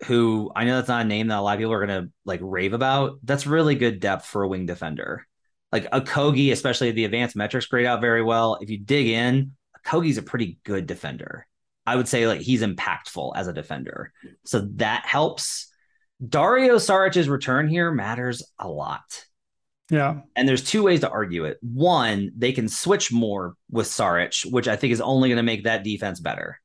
who 0.05 0.51
I 0.55 0.65
know 0.65 0.75
that's 0.75 0.87
not 0.87 1.05
a 1.05 1.07
name 1.07 1.27
that 1.27 1.39
a 1.39 1.41
lot 1.41 1.53
of 1.53 1.59
people 1.59 1.73
are 1.73 1.85
gonna 1.85 2.09
like 2.25 2.39
rave 2.41 2.73
about. 2.73 3.19
That's 3.23 3.47
really 3.47 3.75
good 3.75 3.99
depth 3.99 4.25
for 4.25 4.43
a 4.43 4.47
wing 4.47 4.65
defender. 4.65 5.25
Like 5.71 5.89
Okogie, 5.91 6.51
especially 6.51 6.91
the 6.91 7.05
advanced 7.05 7.35
metrics 7.35 7.65
grade 7.65 7.85
out 7.85 8.01
very 8.01 8.21
well. 8.21 8.57
If 8.61 8.69
you 8.69 8.79
dig 8.79 9.07
in, 9.07 9.53
Okogie's 9.85 10.17
a 10.17 10.23
pretty 10.23 10.59
good 10.63 10.85
defender. 10.87 11.47
I 11.85 11.95
would 11.95 12.07
say 12.07 12.27
like 12.27 12.41
he's 12.41 12.61
impactful 12.61 13.33
as 13.35 13.47
a 13.47 13.53
defender. 13.53 14.13
So 14.45 14.67
that 14.75 15.05
helps. 15.05 15.69
Dario 16.25 16.75
Saric's 16.75 17.27
return 17.27 17.67
here 17.67 17.91
matters 17.91 18.43
a 18.59 18.67
lot. 18.69 19.25
Yeah. 19.89 20.21
And 20.35 20.47
there's 20.47 20.63
two 20.63 20.83
ways 20.83 21.01
to 21.01 21.09
argue 21.09 21.45
it. 21.45 21.57
One, 21.61 22.31
they 22.37 22.53
can 22.53 22.69
switch 22.69 23.11
more 23.11 23.55
with 23.69 23.87
Saric, 23.87 24.49
which 24.49 24.67
I 24.67 24.75
think 24.75 24.93
is 24.93 25.01
only 25.01 25.29
going 25.29 25.37
to 25.37 25.43
make 25.43 25.65
that 25.65 25.83
defense 25.83 26.19
better. 26.19 26.59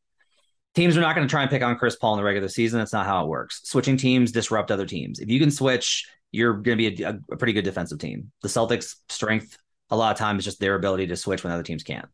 Teams 0.78 0.96
are 0.96 1.00
not 1.00 1.16
going 1.16 1.26
to 1.26 1.30
try 1.30 1.42
and 1.42 1.50
pick 1.50 1.60
on 1.60 1.76
Chris 1.76 1.96
Paul 1.96 2.14
in 2.14 2.18
the 2.18 2.22
regular 2.22 2.46
season. 2.46 2.78
That's 2.78 2.92
not 2.92 3.04
how 3.04 3.24
it 3.24 3.28
works. 3.28 3.62
Switching 3.64 3.96
teams 3.96 4.30
disrupt 4.30 4.70
other 4.70 4.86
teams. 4.86 5.18
If 5.18 5.28
you 5.28 5.40
can 5.40 5.50
switch, 5.50 6.08
you're 6.30 6.52
going 6.52 6.78
to 6.78 6.90
be 6.90 7.02
a, 7.02 7.18
a 7.32 7.36
pretty 7.36 7.52
good 7.52 7.64
defensive 7.64 7.98
team. 7.98 8.30
The 8.42 8.48
Celtics' 8.48 8.94
strength 9.08 9.58
a 9.90 9.96
lot 9.96 10.12
of 10.12 10.18
times 10.18 10.38
is 10.38 10.44
just 10.44 10.60
their 10.60 10.76
ability 10.76 11.08
to 11.08 11.16
switch 11.16 11.42
when 11.42 11.52
other 11.52 11.64
teams 11.64 11.82
can't. 11.82 12.06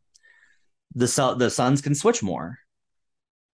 The 0.94 1.34
the 1.36 1.50
Suns 1.50 1.82
can 1.82 1.94
switch 1.94 2.22
more. 2.22 2.58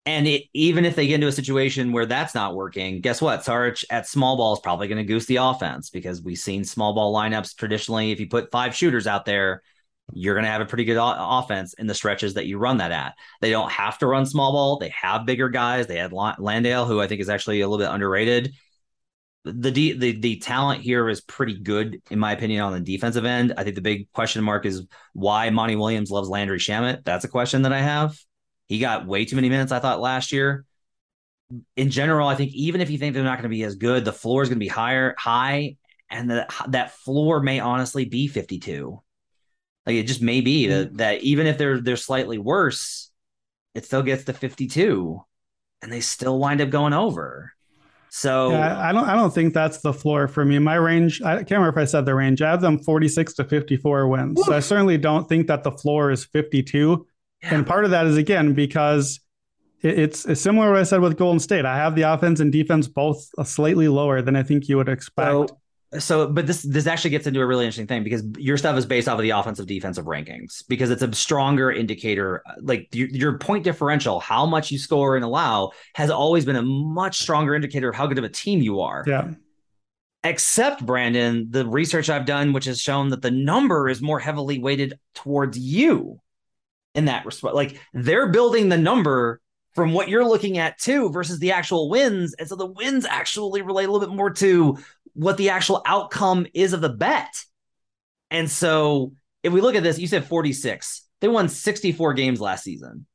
And 0.05 0.27
it, 0.27 0.43
even 0.53 0.83
if 0.83 0.97
they 0.97 1.07
get 1.07 1.15
into 1.15 1.27
a 1.27 1.31
situation 1.31 1.93
where 1.93 2.05
that's 2.05 2.35
not 2.35 2.53
working, 2.53 2.99
guess 2.99 3.21
what? 3.21 3.45
Saric 3.45 3.85
at 3.89 4.09
small 4.09 4.35
ball 4.35 4.55
is 4.55 4.59
probably 4.59 4.89
going 4.89 4.97
to 4.97 5.05
goose 5.05 5.25
the 5.25 5.37
offense 5.37 5.89
because 5.89 6.21
we've 6.21 6.37
seen 6.37 6.65
small 6.65 6.93
ball 6.93 7.15
lineups 7.15 7.55
traditionally. 7.55 8.11
If 8.11 8.19
you 8.19 8.27
put 8.27 8.51
five 8.51 8.75
shooters 8.75 9.07
out 9.07 9.23
there, 9.23 9.63
you're 10.13 10.35
going 10.35 10.45
to 10.45 10.51
have 10.51 10.61
a 10.61 10.65
pretty 10.65 10.85
good 10.85 10.97
o- 10.97 11.39
offense 11.39 11.73
in 11.73 11.87
the 11.87 11.93
stretches 11.93 12.35
that 12.35 12.45
you 12.45 12.57
run 12.57 12.77
that 12.77 12.91
at. 12.91 13.15
They 13.41 13.49
don't 13.49 13.71
have 13.71 13.97
to 13.99 14.07
run 14.07 14.25
small 14.25 14.51
ball. 14.51 14.77
They 14.77 14.89
have 14.89 15.25
bigger 15.25 15.49
guys. 15.49 15.87
They 15.87 15.97
had 15.97 16.13
Landale, 16.13 16.85
who 16.85 17.01
I 17.01 17.07
think 17.07 17.21
is 17.21 17.29
actually 17.29 17.61
a 17.61 17.67
little 17.67 17.85
bit 17.85 17.93
underrated. 17.93 18.53
The, 19.43 19.71
the 19.71 20.19
the 20.19 20.35
talent 20.39 20.81
here 20.81 21.07
is 21.07 21.21
pretty 21.21 21.57
good 21.57 22.01
in 22.11 22.19
my 22.19 22.33
opinion 22.33 22.63
on 22.63 22.73
the 22.73 22.81
defensive 22.81 23.23
end. 23.23 23.53
I 23.55 23.63
think 23.63 23.75
the 23.75 23.81
big 23.81 24.11
question 24.11 24.43
mark 24.43 24.65
is 24.65 24.85
why 25.13 25.49
Monty 25.51 25.77
Williams 25.77 26.11
loves 26.11 26.27
Landry 26.27 26.59
Shamet. 26.59 27.05
That's 27.05 27.23
a 27.23 27.29
question 27.29 27.61
that 27.61 27.71
I 27.71 27.79
have. 27.79 28.19
He 28.67 28.79
got 28.79 29.07
way 29.07 29.23
too 29.23 29.37
many 29.37 29.47
minutes, 29.47 29.71
I 29.71 29.79
thought, 29.79 30.01
last 30.01 30.33
year. 30.33 30.65
In 31.77 31.91
general, 31.91 32.27
I 32.27 32.35
think 32.35 32.51
even 32.53 32.81
if 32.81 32.89
you 32.89 32.97
think 32.97 33.13
they're 33.13 33.23
not 33.23 33.37
going 33.37 33.43
to 33.43 33.49
be 33.49 33.63
as 33.63 33.75
good, 33.75 34.03
the 34.03 34.11
floor 34.11 34.43
is 34.43 34.49
going 34.49 34.57
to 34.57 34.65
be 34.65 34.67
higher, 34.67 35.15
high, 35.17 35.77
and 36.09 36.29
that 36.29 36.53
that 36.67 36.91
floor 36.91 37.41
may 37.41 37.61
honestly 37.61 38.03
be 38.03 38.27
52. 38.27 39.01
Like 39.87 39.95
it 39.95 40.03
just 40.03 40.21
may 40.21 40.41
be 40.41 40.67
that, 40.67 40.93
mm. 40.93 40.97
that 40.97 41.21
even 41.21 41.47
if 41.47 41.57
they're 41.57 41.79
they're 41.79 41.95
slightly 41.95 42.37
worse, 42.37 43.09
it 43.73 43.85
still 43.85 44.03
gets 44.03 44.25
to 44.25 44.33
52 44.33 45.23
and 45.81 45.91
they 45.91 46.01
still 46.01 46.37
wind 46.37 46.59
up 46.59 46.69
going 46.69 46.91
over. 46.91 47.53
So 48.09 48.51
yeah, 48.51 48.77
I 48.77 48.91
don't 48.91 49.05
I 49.05 49.15
don't 49.15 49.33
think 49.33 49.53
that's 49.53 49.79
the 49.79 49.93
floor 49.93 50.27
for 50.27 50.43
me. 50.43 50.59
My 50.59 50.75
range, 50.75 51.21
I 51.21 51.37
can't 51.37 51.51
remember 51.51 51.69
if 51.69 51.77
I 51.77 51.85
said 51.85 52.05
the 52.05 52.15
range. 52.15 52.41
I 52.41 52.51
have 52.51 52.59
them 52.59 52.79
46 52.79 53.33
to 53.35 53.45
54 53.45 54.09
wins. 54.09 54.45
So 54.45 54.53
I 54.53 54.59
certainly 54.59 54.97
don't 54.97 55.27
think 55.29 55.47
that 55.47 55.63
the 55.63 55.71
floor 55.71 56.11
is 56.11 56.25
52. 56.25 57.07
Yeah. 57.43 57.55
And 57.55 57.65
part 57.65 57.85
of 57.85 57.91
that 57.91 58.07
is 58.07 58.17
again 58.17 58.53
because 58.53 59.21
it's, 59.81 60.25
it's 60.25 60.41
similar 60.41 60.67
to 60.67 60.71
what 60.71 60.79
I 60.81 60.83
said 60.83 60.99
with 60.99 61.17
Golden 61.17 61.39
State. 61.39 61.63
I 61.63 61.77
have 61.77 61.95
the 61.95 62.01
offense 62.01 62.41
and 62.41 62.51
defense 62.51 62.87
both 62.87 63.29
slightly 63.45 63.87
lower 63.87 64.21
than 64.21 64.35
I 64.35 64.43
think 64.43 64.67
you 64.67 64.75
would 64.77 64.89
expect. 64.89 65.49
So, 65.49 65.59
so, 65.99 66.27
but 66.27 66.45
this 66.45 66.63
this 66.63 66.85
actually 66.85 67.11
gets 67.11 67.27
into 67.27 67.39
a 67.39 67.45
really 67.45 67.63
interesting 67.63 67.87
thing 67.87 68.03
because 68.03 68.23
your 68.37 68.57
stuff 68.57 68.77
is 68.77 68.85
based 68.85 69.07
off 69.07 69.15
of 69.15 69.21
the 69.21 69.29
offensive 69.29 69.67
defensive 69.67 70.05
rankings 70.05 70.63
because 70.67 70.89
it's 70.89 71.01
a 71.01 71.13
stronger 71.13 71.71
indicator. 71.71 72.43
Like 72.59 72.93
your, 72.93 73.07
your 73.07 73.37
point 73.37 73.63
differential, 73.63 74.19
how 74.19 74.45
much 74.45 74.69
you 74.69 74.79
score 74.79 75.15
and 75.15 75.23
allow, 75.23 75.71
has 75.95 76.09
always 76.09 76.43
been 76.43 76.57
a 76.57 76.61
much 76.61 77.19
stronger 77.19 77.55
indicator 77.55 77.89
of 77.89 77.95
how 77.95 78.05
good 78.07 78.17
of 78.17 78.25
a 78.25 78.29
team 78.29 78.61
you 78.61 78.81
are. 78.81 79.05
Yeah. 79.07 79.31
Except 80.23 80.85
Brandon, 80.85 81.47
the 81.49 81.65
research 81.65 82.09
I've 82.09 82.25
done, 82.25 82.51
which 82.51 82.65
has 82.65 82.81
shown 82.81 83.09
that 83.09 83.21
the 83.21 83.31
number 83.31 83.87
is 83.87 84.01
more 84.01 84.19
heavily 84.19 84.59
weighted 84.59 84.99
towards 85.15 85.57
you 85.57 86.19
in 86.95 87.05
that 87.05 87.25
respect. 87.25 87.55
Like 87.55 87.79
they're 87.93 88.27
building 88.27 88.67
the 88.67 88.77
number 88.77 89.39
from 89.77 89.93
what 89.93 90.09
you're 90.09 90.25
looking 90.25 90.57
at 90.57 90.79
too 90.79 91.11
versus 91.11 91.37
the 91.37 91.51
actual 91.51 91.87
wins. 91.87 92.33
And 92.39 92.49
so 92.49 92.55
the 92.55 92.65
wins 92.65 93.05
actually 93.05 93.61
relate 93.61 93.87
a 93.87 93.91
little 93.91 94.07
bit 94.07 94.15
more 94.15 94.31
to 94.31 94.79
what 95.17 95.37
the 95.37 95.49
actual 95.49 95.81
outcome 95.83 96.45
is 96.53 96.73
of 96.73 96.81
the 96.81 96.89
bet. 96.89 97.33
And 98.29 98.49
so 98.49 99.13
if 99.41 99.51
we 99.51 99.61
look 99.61 99.73
at 99.73 99.81
this, 99.81 99.97
you 99.97 100.07
said 100.07 100.25
46. 100.25 101.07
They 101.21 101.27
won 101.27 101.49
64 101.49 102.13
games 102.13 102.39
last 102.39 102.63
season. 102.63 103.07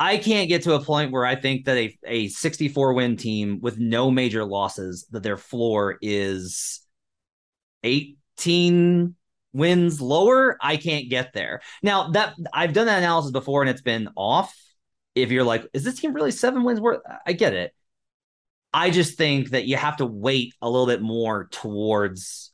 I 0.00 0.16
can't 0.16 0.48
get 0.48 0.64
to 0.64 0.74
a 0.74 0.82
point 0.82 1.12
where 1.12 1.24
I 1.24 1.36
think 1.36 1.66
that 1.66 1.76
a, 1.76 1.98
a 2.04 2.28
64 2.28 2.92
win 2.92 3.16
team 3.16 3.60
with 3.62 3.78
no 3.78 4.10
major 4.10 4.44
losses, 4.44 5.06
that 5.12 5.22
their 5.22 5.36
floor 5.36 5.96
is 6.02 6.80
18 7.84 9.14
wins 9.52 10.00
lower. 10.00 10.58
I 10.60 10.76
can't 10.76 11.08
get 11.08 11.32
there. 11.32 11.62
Now 11.84 12.08
that 12.10 12.34
I've 12.52 12.72
done 12.72 12.86
that 12.86 12.98
analysis 12.98 13.30
before 13.30 13.62
and 13.62 13.70
it's 13.70 13.80
been 13.80 14.08
off. 14.16 14.54
If 15.14 15.30
you're 15.30 15.44
like, 15.44 15.66
is 15.72 15.84
this 15.84 16.00
team 16.00 16.12
really 16.12 16.32
seven 16.32 16.64
wins 16.64 16.80
worth? 16.80 17.00
I 17.24 17.32
get 17.32 17.54
it. 17.54 17.72
I 18.76 18.90
just 18.90 19.16
think 19.16 19.52
that 19.52 19.64
you 19.64 19.78
have 19.78 19.96
to 19.96 20.06
wait 20.06 20.54
a 20.60 20.68
little 20.68 20.86
bit 20.86 21.00
more 21.00 21.48
towards 21.50 22.52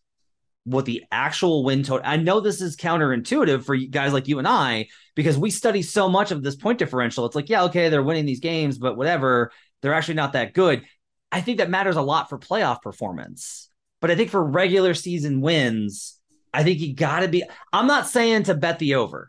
what 0.62 0.84
the 0.84 1.02
actual 1.10 1.64
win 1.64 1.82
total. 1.82 2.08
I 2.08 2.16
know 2.16 2.38
this 2.38 2.60
is 2.60 2.76
counterintuitive 2.76 3.64
for 3.64 3.76
guys 3.76 4.12
like 4.12 4.28
you 4.28 4.38
and 4.38 4.46
I 4.46 4.86
because 5.16 5.36
we 5.36 5.50
study 5.50 5.82
so 5.82 6.08
much 6.08 6.30
of 6.30 6.44
this 6.44 6.54
point 6.54 6.78
differential. 6.78 7.26
It's 7.26 7.34
like, 7.34 7.48
yeah, 7.48 7.64
okay, 7.64 7.88
they're 7.88 8.04
winning 8.04 8.24
these 8.24 8.38
games, 8.38 8.78
but 8.78 8.96
whatever, 8.96 9.50
they're 9.80 9.94
actually 9.94 10.14
not 10.14 10.34
that 10.34 10.54
good. 10.54 10.84
I 11.32 11.40
think 11.40 11.58
that 11.58 11.70
matters 11.70 11.96
a 11.96 12.02
lot 12.02 12.28
for 12.28 12.38
playoff 12.38 12.82
performance. 12.82 13.68
But 14.00 14.12
I 14.12 14.14
think 14.14 14.30
for 14.30 14.44
regular 14.44 14.94
season 14.94 15.40
wins, 15.40 16.20
I 16.54 16.62
think 16.62 16.78
you 16.78 16.94
got 16.94 17.20
to 17.20 17.28
be. 17.28 17.42
I'm 17.72 17.88
not 17.88 18.06
saying 18.06 18.44
to 18.44 18.54
bet 18.54 18.78
the 18.78 18.94
over. 18.94 19.28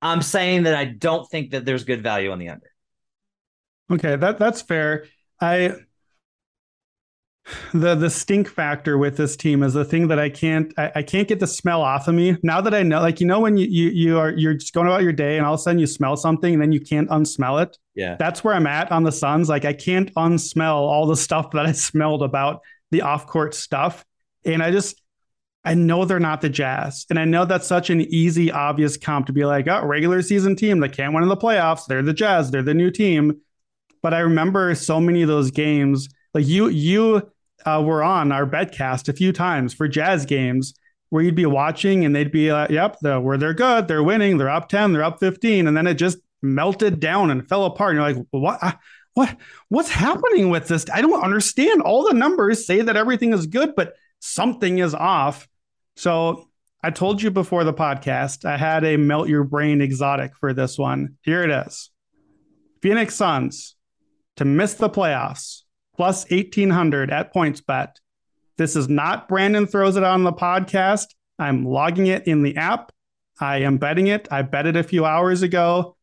I'm 0.00 0.22
saying 0.22 0.62
that 0.62 0.74
I 0.74 0.86
don't 0.86 1.30
think 1.30 1.50
that 1.50 1.66
there's 1.66 1.84
good 1.84 2.02
value 2.02 2.32
on 2.32 2.38
the 2.38 2.48
under. 2.48 2.72
Okay, 3.90 4.16
that 4.16 4.38
that's 4.38 4.62
fair. 4.62 5.04
I 5.40 5.74
the 7.72 7.94
the 7.94 8.10
stink 8.10 8.48
factor 8.48 8.98
with 8.98 9.16
this 9.16 9.36
team 9.36 9.62
is 9.62 9.74
the 9.74 9.84
thing 9.84 10.08
that 10.08 10.18
I 10.18 10.28
can't 10.28 10.72
I, 10.78 10.92
I, 10.96 11.02
can't 11.02 11.26
get 11.26 11.40
the 11.40 11.46
smell 11.46 11.82
off 11.82 12.06
of 12.06 12.14
me. 12.14 12.36
Now 12.42 12.60
that 12.60 12.74
I 12.74 12.82
know, 12.82 13.00
like 13.00 13.20
you 13.20 13.26
know, 13.26 13.40
when 13.40 13.56
you, 13.56 13.66
you 13.66 13.90
you 13.90 14.18
are 14.18 14.30
you're 14.30 14.54
just 14.54 14.72
going 14.72 14.86
about 14.86 15.02
your 15.02 15.12
day 15.12 15.36
and 15.36 15.46
all 15.46 15.54
of 15.54 15.60
a 15.60 15.62
sudden 15.62 15.78
you 15.78 15.86
smell 15.86 16.16
something 16.16 16.52
and 16.52 16.62
then 16.62 16.72
you 16.72 16.80
can't 16.80 17.08
unsmell 17.08 17.62
it. 17.62 17.76
Yeah. 17.94 18.16
That's 18.18 18.44
where 18.44 18.54
I'm 18.54 18.66
at 18.66 18.92
on 18.92 19.02
the 19.02 19.12
Suns. 19.12 19.48
Like 19.48 19.64
I 19.64 19.72
can't 19.72 20.12
unsmell 20.14 20.74
all 20.74 21.06
the 21.06 21.16
stuff 21.16 21.50
that 21.52 21.66
I 21.66 21.72
smelled 21.72 22.22
about 22.22 22.60
the 22.90 23.02
off-court 23.02 23.54
stuff. 23.54 24.04
And 24.44 24.62
I 24.62 24.70
just 24.70 25.00
I 25.64 25.74
know 25.74 26.04
they're 26.04 26.20
not 26.20 26.40
the 26.40 26.48
Jazz. 26.48 27.04
And 27.10 27.18
I 27.18 27.24
know 27.24 27.44
that's 27.44 27.66
such 27.66 27.90
an 27.90 28.00
easy, 28.00 28.50
obvious 28.50 28.96
comp 28.96 29.26
to 29.26 29.32
be 29.32 29.44
like, 29.44 29.68
oh, 29.68 29.84
regular 29.84 30.22
season 30.22 30.56
team 30.56 30.80
that 30.80 30.92
can't 30.92 31.12
win 31.12 31.22
in 31.22 31.28
the 31.28 31.36
playoffs. 31.36 31.86
They're 31.86 32.02
the 32.02 32.14
Jazz, 32.14 32.50
they're 32.50 32.62
the 32.62 32.74
new 32.74 32.90
team. 32.90 33.40
But 34.02 34.14
I 34.14 34.20
remember 34.20 34.74
so 34.74 35.00
many 35.00 35.22
of 35.22 35.28
those 35.28 35.50
games. 35.50 36.08
Like 36.34 36.46
you, 36.46 36.68
you 36.68 37.30
uh, 37.66 37.82
were 37.84 38.02
on 38.02 38.32
our 38.32 38.46
betcast 38.46 39.08
a 39.08 39.12
few 39.12 39.32
times 39.32 39.74
for 39.74 39.88
Jazz 39.88 40.26
games 40.26 40.74
where 41.10 41.22
you'd 41.22 41.34
be 41.34 41.46
watching 41.46 42.04
and 42.04 42.14
they'd 42.14 42.32
be 42.32 42.52
like, 42.52 42.70
yep, 42.70 42.96
the, 43.00 43.20
where 43.20 43.36
they're 43.36 43.54
good, 43.54 43.88
they're 43.88 44.02
winning, 44.02 44.38
they're 44.38 44.48
up 44.48 44.68
10, 44.68 44.92
they're 44.92 45.04
up 45.04 45.20
15. 45.20 45.66
And 45.66 45.76
then 45.76 45.86
it 45.86 45.94
just 45.94 46.18
melted 46.40 47.00
down 47.00 47.30
and 47.30 47.48
fell 47.48 47.64
apart. 47.64 47.96
And 47.96 47.98
you're 47.98 48.12
like, 48.12 48.26
what? 48.30 48.78
What? 49.14 49.36
What's 49.68 49.90
happening 49.90 50.50
with 50.50 50.68
this? 50.68 50.86
I 50.92 51.02
don't 51.02 51.22
understand. 51.22 51.82
All 51.82 52.04
the 52.04 52.14
numbers 52.14 52.64
say 52.64 52.80
that 52.80 52.96
everything 52.96 53.32
is 53.32 53.46
good, 53.46 53.74
but 53.74 53.94
something 54.20 54.78
is 54.78 54.94
off. 54.94 55.48
So 55.96 56.48
I 56.82 56.90
told 56.90 57.20
you 57.20 57.30
before 57.30 57.64
the 57.64 57.74
podcast, 57.74 58.44
I 58.44 58.56
had 58.56 58.84
a 58.84 58.96
melt 58.96 59.28
your 59.28 59.44
brain 59.44 59.80
exotic 59.80 60.36
for 60.36 60.54
this 60.54 60.78
one. 60.78 61.16
Here 61.22 61.42
it 61.42 61.50
is 61.50 61.90
Phoenix 62.82 63.16
Suns 63.16 63.74
to 64.40 64.46
miss 64.46 64.72
the 64.72 64.88
playoffs 64.88 65.64
plus 65.94 66.24
1800 66.30 67.10
at 67.10 67.34
PointsBet. 67.34 67.96
This 68.56 68.74
is 68.74 68.88
not 68.88 69.28
Brandon 69.28 69.66
throws 69.66 69.96
it 69.96 70.02
on 70.02 70.24
the 70.24 70.32
podcast. 70.32 71.08
I'm 71.38 71.66
logging 71.66 72.06
it 72.06 72.26
in 72.26 72.42
the 72.42 72.56
app. 72.56 72.90
I 73.38 73.58
am 73.58 73.76
betting 73.76 74.06
it. 74.06 74.28
I 74.30 74.40
bet 74.40 74.64
it 74.64 74.76
a 74.76 74.82
few 74.82 75.04
hours 75.04 75.42
ago. 75.42 75.98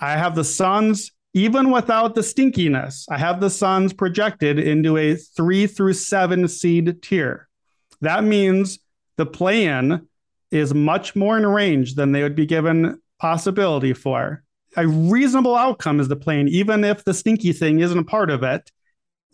I 0.00 0.12
have 0.12 0.34
the 0.34 0.44
Suns, 0.44 1.12
even 1.34 1.70
without 1.70 2.14
the 2.14 2.22
stinkiness, 2.22 3.04
I 3.10 3.18
have 3.18 3.38
the 3.38 3.50
Suns 3.50 3.92
projected 3.92 4.58
into 4.58 4.96
a 4.96 5.14
three 5.14 5.66
through 5.66 5.92
seven 5.92 6.48
seed 6.48 7.02
tier. 7.02 7.50
That 8.00 8.24
means 8.24 8.78
the 9.18 9.26
play 9.26 9.66
in 9.66 10.08
is 10.50 10.72
much 10.72 11.14
more 11.14 11.36
in 11.36 11.46
range 11.46 11.96
than 11.96 12.12
they 12.12 12.22
would 12.22 12.34
be 12.34 12.46
given 12.46 13.02
possibility 13.18 13.92
for. 13.92 14.42
A 14.76 14.86
reasonable 14.86 15.54
outcome 15.54 16.00
is 16.00 16.08
the 16.08 16.16
play 16.16 16.40
in, 16.40 16.48
even 16.48 16.84
if 16.84 17.04
the 17.04 17.14
stinky 17.14 17.52
thing 17.52 17.80
isn't 17.80 17.98
a 17.98 18.04
part 18.04 18.30
of 18.30 18.42
it. 18.42 18.70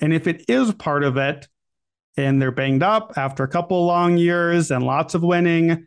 And 0.00 0.12
if 0.12 0.26
it 0.26 0.44
is 0.48 0.72
part 0.74 1.04
of 1.04 1.16
it, 1.16 1.48
and 2.18 2.42
they're 2.42 2.50
banged 2.50 2.82
up 2.82 3.12
after 3.16 3.44
a 3.44 3.48
couple 3.48 3.86
long 3.86 4.18
years 4.18 4.70
and 4.72 4.84
lots 4.84 5.14
of 5.14 5.22
winning, 5.22 5.86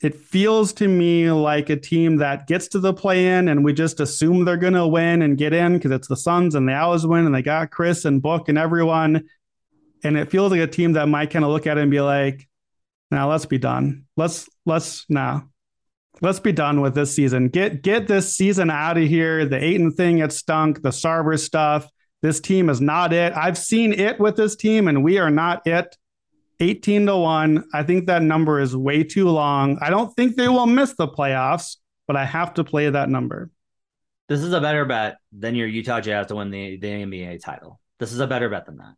it 0.00 0.14
feels 0.14 0.72
to 0.74 0.86
me 0.86 1.30
like 1.30 1.68
a 1.68 1.76
team 1.76 2.18
that 2.18 2.46
gets 2.46 2.68
to 2.68 2.78
the 2.78 2.94
play 2.94 3.26
in 3.26 3.48
and 3.48 3.64
we 3.64 3.72
just 3.72 4.00
assume 4.00 4.44
they're 4.44 4.56
going 4.56 4.74
to 4.74 4.86
win 4.86 5.22
and 5.22 5.36
get 5.38 5.52
in 5.52 5.74
because 5.74 5.90
it's 5.90 6.08
the 6.08 6.16
Suns 6.16 6.54
and 6.54 6.68
the 6.68 6.72
Owls 6.72 7.06
win 7.06 7.26
and 7.26 7.34
they 7.34 7.42
got 7.42 7.70
Chris 7.70 8.04
and 8.04 8.22
Book 8.22 8.48
and 8.48 8.56
everyone. 8.56 9.24
And 10.04 10.16
it 10.16 10.30
feels 10.30 10.52
like 10.52 10.60
a 10.60 10.66
team 10.66 10.92
that 10.92 11.08
might 11.08 11.30
kind 11.30 11.44
of 11.44 11.50
look 11.50 11.66
at 11.66 11.78
it 11.78 11.80
and 11.80 11.90
be 11.90 12.00
like, 12.00 12.46
now 13.10 13.30
let's 13.30 13.46
be 13.46 13.58
done. 13.58 14.04
Let's, 14.16 14.48
let's, 14.66 15.06
now. 15.08 15.48
Let's 16.20 16.40
be 16.40 16.52
done 16.52 16.80
with 16.80 16.94
this 16.94 17.14
season. 17.14 17.48
Get 17.48 17.82
get 17.82 18.06
this 18.06 18.36
season 18.36 18.70
out 18.70 18.96
of 18.96 19.04
here. 19.04 19.44
The 19.46 19.62
Ayton 19.62 19.92
thing, 19.92 20.18
it 20.18 20.32
stunk. 20.32 20.82
The 20.82 20.90
Sarver 20.90 21.38
stuff. 21.38 21.88
This 22.22 22.40
team 22.40 22.70
is 22.70 22.80
not 22.80 23.12
it. 23.12 23.32
I've 23.36 23.58
seen 23.58 23.92
it 23.92 24.18
with 24.18 24.36
this 24.36 24.56
team, 24.56 24.88
and 24.88 25.04
we 25.04 25.18
are 25.18 25.30
not 25.30 25.66
it. 25.66 25.96
18 26.60 27.06
to 27.06 27.16
1. 27.16 27.64
I 27.74 27.82
think 27.82 28.06
that 28.06 28.22
number 28.22 28.60
is 28.60 28.76
way 28.76 29.02
too 29.04 29.28
long. 29.28 29.78
I 29.80 29.90
don't 29.90 30.14
think 30.14 30.36
they 30.36 30.48
will 30.48 30.66
miss 30.66 30.94
the 30.94 31.08
playoffs, 31.08 31.76
but 32.06 32.16
I 32.16 32.24
have 32.24 32.54
to 32.54 32.64
play 32.64 32.88
that 32.88 33.08
number. 33.08 33.50
This 34.28 34.40
is 34.40 34.52
a 34.52 34.60
better 34.60 34.84
bet 34.86 35.18
than 35.32 35.54
your 35.54 35.66
Utah 35.66 36.00
Jazz 36.00 36.28
to 36.28 36.36
win 36.36 36.50
the, 36.50 36.78
the 36.78 36.86
NBA 36.86 37.42
title. 37.42 37.80
This 37.98 38.12
is 38.12 38.20
a 38.20 38.26
better 38.26 38.48
bet 38.48 38.66
than 38.66 38.78
that. 38.78 38.94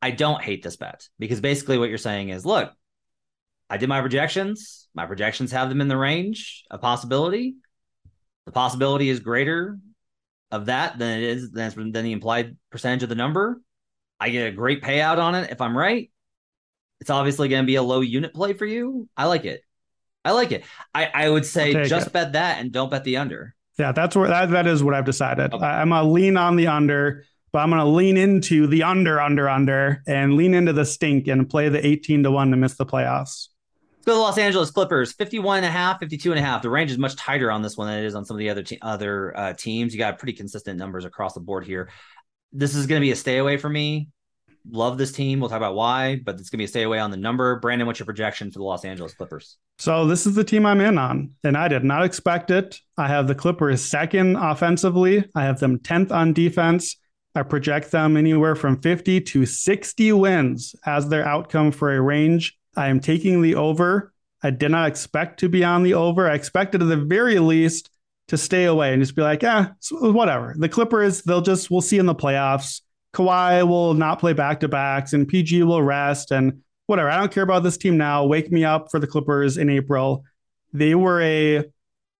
I 0.00 0.10
don't 0.10 0.42
hate 0.42 0.62
this 0.62 0.76
bet 0.76 1.06
because 1.18 1.40
basically 1.40 1.76
what 1.76 1.90
you're 1.90 1.98
saying 1.98 2.30
is 2.30 2.46
look, 2.46 2.72
I 3.68 3.76
did 3.76 3.88
my 3.88 4.00
projections. 4.00 4.79
My 4.94 5.06
projections 5.06 5.52
have 5.52 5.68
them 5.68 5.80
in 5.80 5.88
the 5.88 5.96
range 5.96 6.64
of 6.70 6.80
possibility. 6.80 7.54
The 8.46 8.52
possibility 8.52 9.08
is 9.08 9.20
greater 9.20 9.78
of 10.50 10.66
that 10.66 10.98
than 10.98 11.18
it 11.18 11.24
is 11.24 11.50
than, 11.52 11.92
than 11.92 12.04
the 12.04 12.12
implied 12.12 12.56
percentage 12.70 13.02
of 13.02 13.08
the 13.08 13.14
number. 13.14 13.60
I 14.18 14.30
get 14.30 14.48
a 14.48 14.52
great 14.52 14.82
payout 14.82 15.18
on 15.18 15.34
it 15.34 15.50
if 15.50 15.60
I'm 15.60 15.76
right. 15.76 16.10
It's 17.00 17.10
obviously 17.10 17.48
going 17.48 17.62
to 17.62 17.66
be 17.66 17.76
a 17.76 17.82
low 17.82 18.00
unit 18.00 18.34
play 18.34 18.52
for 18.52 18.66
you. 18.66 19.08
I 19.16 19.26
like 19.26 19.44
it. 19.44 19.62
I 20.24 20.32
like 20.32 20.52
it. 20.52 20.64
I, 20.94 21.10
I 21.12 21.28
would 21.30 21.46
say 21.46 21.84
just 21.84 22.08
it. 22.08 22.12
bet 22.12 22.32
that 22.32 22.58
and 22.60 22.72
don't 22.72 22.90
bet 22.90 23.04
the 23.04 23.16
under. 23.16 23.54
Yeah, 23.78 23.92
that's 23.92 24.14
where 24.14 24.28
that, 24.28 24.50
that 24.50 24.66
is 24.66 24.84
what 24.84 24.92
I've 24.92 25.06
decided. 25.06 25.54
Okay. 25.54 25.64
I, 25.64 25.80
I'm 25.80 25.88
gonna 25.88 26.10
lean 26.10 26.36
on 26.36 26.56
the 26.56 26.66
under, 26.66 27.24
but 27.52 27.60
I'm 27.60 27.70
gonna 27.70 27.86
lean 27.86 28.18
into 28.18 28.66
the 28.66 28.82
under, 28.82 29.18
under, 29.18 29.48
under, 29.48 30.02
and 30.06 30.34
lean 30.34 30.52
into 30.52 30.74
the 30.74 30.84
stink 30.84 31.28
and 31.28 31.48
play 31.48 31.70
the 31.70 31.84
18 31.84 32.24
to 32.24 32.30
1 32.30 32.50
to 32.50 32.56
miss 32.58 32.74
the 32.74 32.84
playoffs. 32.84 33.48
Let's 34.00 34.06
go 34.06 34.12
to 34.12 34.16
the 34.16 34.22
Los 34.22 34.38
Angeles 34.38 34.70
Clippers, 34.70 35.12
51 35.12 35.58
and 35.58 35.66
a 35.66 35.70
half, 35.70 36.00
52 36.00 36.32
and 36.32 36.38
a 36.38 36.42
half. 36.42 36.62
The 36.62 36.70
range 36.70 36.90
is 36.90 36.96
much 36.96 37.16
tighter 37.16 37.50
on 37.50 37.60
this 37.60 37.76
one 37.76 37.86
than 37.86 37.98
it 37.98 38.06
is 38.06 38.14
on 38.14 38.24
some 38.24 38.34
of 38.34 38.38
the 38.38 38.48
other 38.48 38.62
te- 38.62 38.78
other 38.80 39.36
uh, 39.36 39.52
teams. 39.52 39.92
You 39.92 39.98
got 39.98 40.18
pretty 40.18 40.32
consistent 40.32 40.78
numbers 40.78 41.04
across 41.04 41.34
the 41.34 41.40
board 41.40 41.66
here. 41.66 41.90
This 42.50 42.74
is 42.74 42.86
going 42.86 42.98
to 42.98 43.04
be 43.04 43.10
a 43.10 43.16
stay 43.16 43.36
away 43.36 43.58
for 43.58 43.68
me. 43.68 44.08
Love 44.70 44.96
this 44.96 45.12
team. 45.12 45.38
We'll 45.38 45.50
talk 45.50 45.58
about 45.58 45.74
why, 45.74 46.18
but 46.24 46.40
it's 46.40 46.48
going 46.48 46.56
to 46.56 46.62
be 46.62 46.64
a 46.64 46.68
stay 46.68 46.84
away 46.84 46.98
on 46.98 47.10
the 47.10 47.18
number. 47.18 47.60
Brandon, 47.60 47.86
what's 47.86 47.98
your 47.98 48.06
projection 48.06 48.50
for 48.50 48.60
the 48.60 48.64
Los 48.64 48.86
Angeles 48.86 49.12
Clippers? 49.12 49.58
So 49.78 50.06
this 50.06 50.26
is 50.26 50.34
the 50.34 50.44
team 50.44 50.64
I'm 50.64 50.80
in 50.80 50.96
on, 50.96 51.32
and 51.44 51.54
I 51.54 51.68
did 51.68 51.84
not 51.84 52.02
expect 52.02 52.50
it. 52.50 52.80
I 52.96 53.06
have 53.06 53.28
the 53.28 53.34
Clippers 53.34 53.84
second 53.84 54.36
offensively. 54.36 55.28
I 55.34 55.42
have 55.44 55.60
them 55.60 55.78
10th 55.78 56.10
on 56.10 56.32
defense. 56.32 56.96
I 57.34 57.42
project 57.42 57.90
them 57.90 58.16
anywhere 58.16 58.56
from 58.56 58.80
50 58.80 59.20
to 59.20 59.44
60 59.44 60.12
wins 60.12 60.74
as 60.86 61.06
their 61.10 61.26
outcome 61.26 61.70
for 61.70 61.94
a 61.94 62.00
range 62.00 62.56
I 62.76 62.88
am 62.88 63.00
taking 63.00 63.42
the 63.42 63.54
over. 63.56 64.12
I 64.42 64.50
did 64.50 64.70
not 64.70 64.88
expect 64.88 65.40
to 65.40 65.48
be 65.48 65.64
on 65.64 65.82
the 65.82 65.94
over. 65.94 66.28
I 66.28 66.34
expected 66.34 66.82
at 66.82 66.88
the 66.88 66.96
very 66.96 67.38
least 67.38 67.90
to 68.28 68.38
stay 68.38 68.64
away 68.64 68.92
and 68.92 69.02
just 69.02 69.16
be 69.16 69.22
like, 69.22 69.42
yeah, 69.42 69.68
whatever. 69.90 70.54
The 70.56 70.68
Clippers, 70.68 71.22
they'll 71.22 71.42
just, 71.42 71.70
we'll 71.70 71.80
see 71.80 71.98
in 71.98 72.06
the 72.06 72.14
playoffs. 72.14 72.80
Kawhi 73.12 73.66
will 73.66 73.94
not 73.94 74.20
play 74.20 74.32
back 74.32 74.60
to 74.60 74.68
backs 74.68 75.12
and 75.12 75.26
PG 75.26 75.64
will 75.64 75.82
rest 75.82 76.30
and 76.30 76.62
whatever. 76.86 77.10
I 77.10 77.18
don't 77.18 77.32
care 77.32 77.42
about 77.42 77.64
this 77.64 77.76
team 77.76 77.96
now. 77.96 78.24
Wake 78.24 78.52
me 78.52 78.64
up 78.64 78.90
for 78.90 79.00
the 79.00 79.06
Clippers 79.06 79.58
in 79.58 79.68
April. 79.68 80.24
They 80.72 80.94
were 80.94 81.20
a 81.20 81.64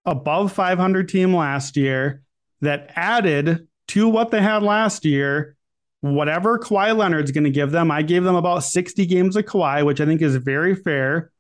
above 0.05 0.53
500 0.53 1.09
team 1.09 1.35
last 1.35 1.77
year 1.77 2.23
that 2.61 2.91
added 2.97 3.69
to 3.89 4.09
what 4.09 4.31
they 4.31 4.43
had 4.43 4.63
last 4.63 5.05
year 5.05 5.57
whatever 6.01 6.59
Kawhi 6.59 6.97
Leonard's 6.97 7.31
going 7.31 7.45
to 7.45 7.51
give 7.51 7.71
them. 7.71 7.91
I 7.91 8.03
gave 8.03 8.25
them 8.25 8.35
about 8.35 8.65
60 8.65 9.07
games 9.07 9.37
of 9.37 9.45
Kawhi, 9.45 9.85
which 9.85 10.01
I 10.01 10.07
think 10.07 10.23
is 10.23 10.37
very 10.37 10.75
fair. 10.75 11.31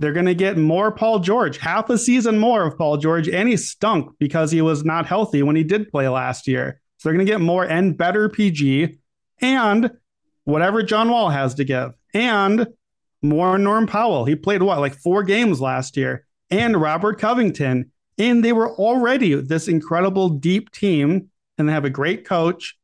They're 0.00 0.12
going 0.12 0.26
to 0.26 0.34
get 0.34 0.58
more 0.58 0.90
Paul 0.90 1.20
George, 1.20 1.58
half 1.58 1.88
a 1.88 1.96
season 1.96 2.38
more 2.38 2.66
of 2.66 2.76
Paul 2.76 2.96
George, 2.96 3.28
and 3.28 3.48
he 3.48 3.56
stunk 3.56 4.10
because 4.18 4.50
he 4.50 4.60
was 4.60 4.84
not 4.84 5.06
healthy 5.06 5.42
when 5.42 5.54
he 5.54 5.62
did 5.62 5.90
play 5.90 6.08
last 6.08 6.48
year. 6.48 6.80
So 6.98 7.08
they're 7.08 7.16
going 7.16 7.26
to 7.26 7.32
get 7.32 7.40
more 7.40 7.64
and 7.64 7.96
better 7.96 8.28
PG 8.28 8.98
and 9.40 9.90
whatever 10.44 10.82
John 10.82 11.10
Wall 11.10 11.30
has 11.30 11.54
to 11.54 11.64
give, 11.64 11.92
and 12.12 12.66
more 13.22 13.56
Norm 13.58 13.86
Powell. 13.86 14.24
He 14.24 14.36
played 14.36 14.62
what, 14.62 14.80
like 14.80 14.94
four 14.94 15.22
games 15.22 15.60
last 15.60 15.96
year, 15.96 16.26
and 16.50 16.80
Robert 16.80 17.18
Covington. 17.18 17.90
And 18.16 18.44
they 18.44 18.52
were 18.52 18.70
already 18.70 19.34
this 19.34 19.66
incredible 19.66 20.28
deep 20.28 20.70
team, 20.70 21.30
and 21.58 21.68
they 21.68 21.72
have 21.72 21.84
a 21.84 21.90
great 21.90 22.24
coach. 22.24 22.76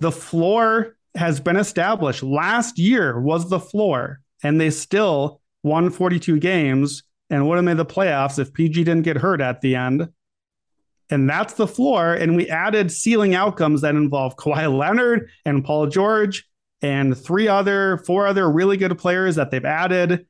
The 0.00 0.12
floor 0.12 0.96
has 1.14 1.40
been 1.40 1.56
established. 1.56 2.22
Last 2.22 2.78
year 2.78 3.20
was 3.20 3.48
the 3.48 3.60
floor, 3.60 4.20
and 4.42 4.60
they 4.60 4.70
still 4.70 5.40
won 5.62 5.90
42 5.90 6.38
games 6.38 7.02
and 7.28 7.46
would 7.48 7.56
have 7.56 7.64
made 7.64 7.76
the 7.76 7.86
playoffs 7.86 8.38
if 8.38 8.52
PG 8.52 8.84
didn't 8.84 9.02
get 9.02 9.18
hurt 9.18 9.40
at 9.40 9.60
the 9.60 9.76
end. 9.76 10.08
And 11.10 11.28
that's 11.28 11.54
the 11.54 11.66
floor. 11.66 12.14
And 12.14 12.36
we 12.36 12.48
added 12.48 12.90
ceiling 12.90 13.34
outcomes 13.34 13.80
that 13.80 13.94
involve 13.94 14.36
Kawhi 14.36 14.76
Leonard 14.76 15.28
and 15.44 15.64
Paul 15.64 15.86
George 15.86 16.48
and 16.82 17.16
three 17.16 17.48
other, 17.48 17.98
four 18.06 18.26
other 18.26 18.50
really 18.50 18.76
good 18.76 18.96
players 18.98 19.36
that 19.36 19.50
they've 19.50 19.64
added. 19.64 20.26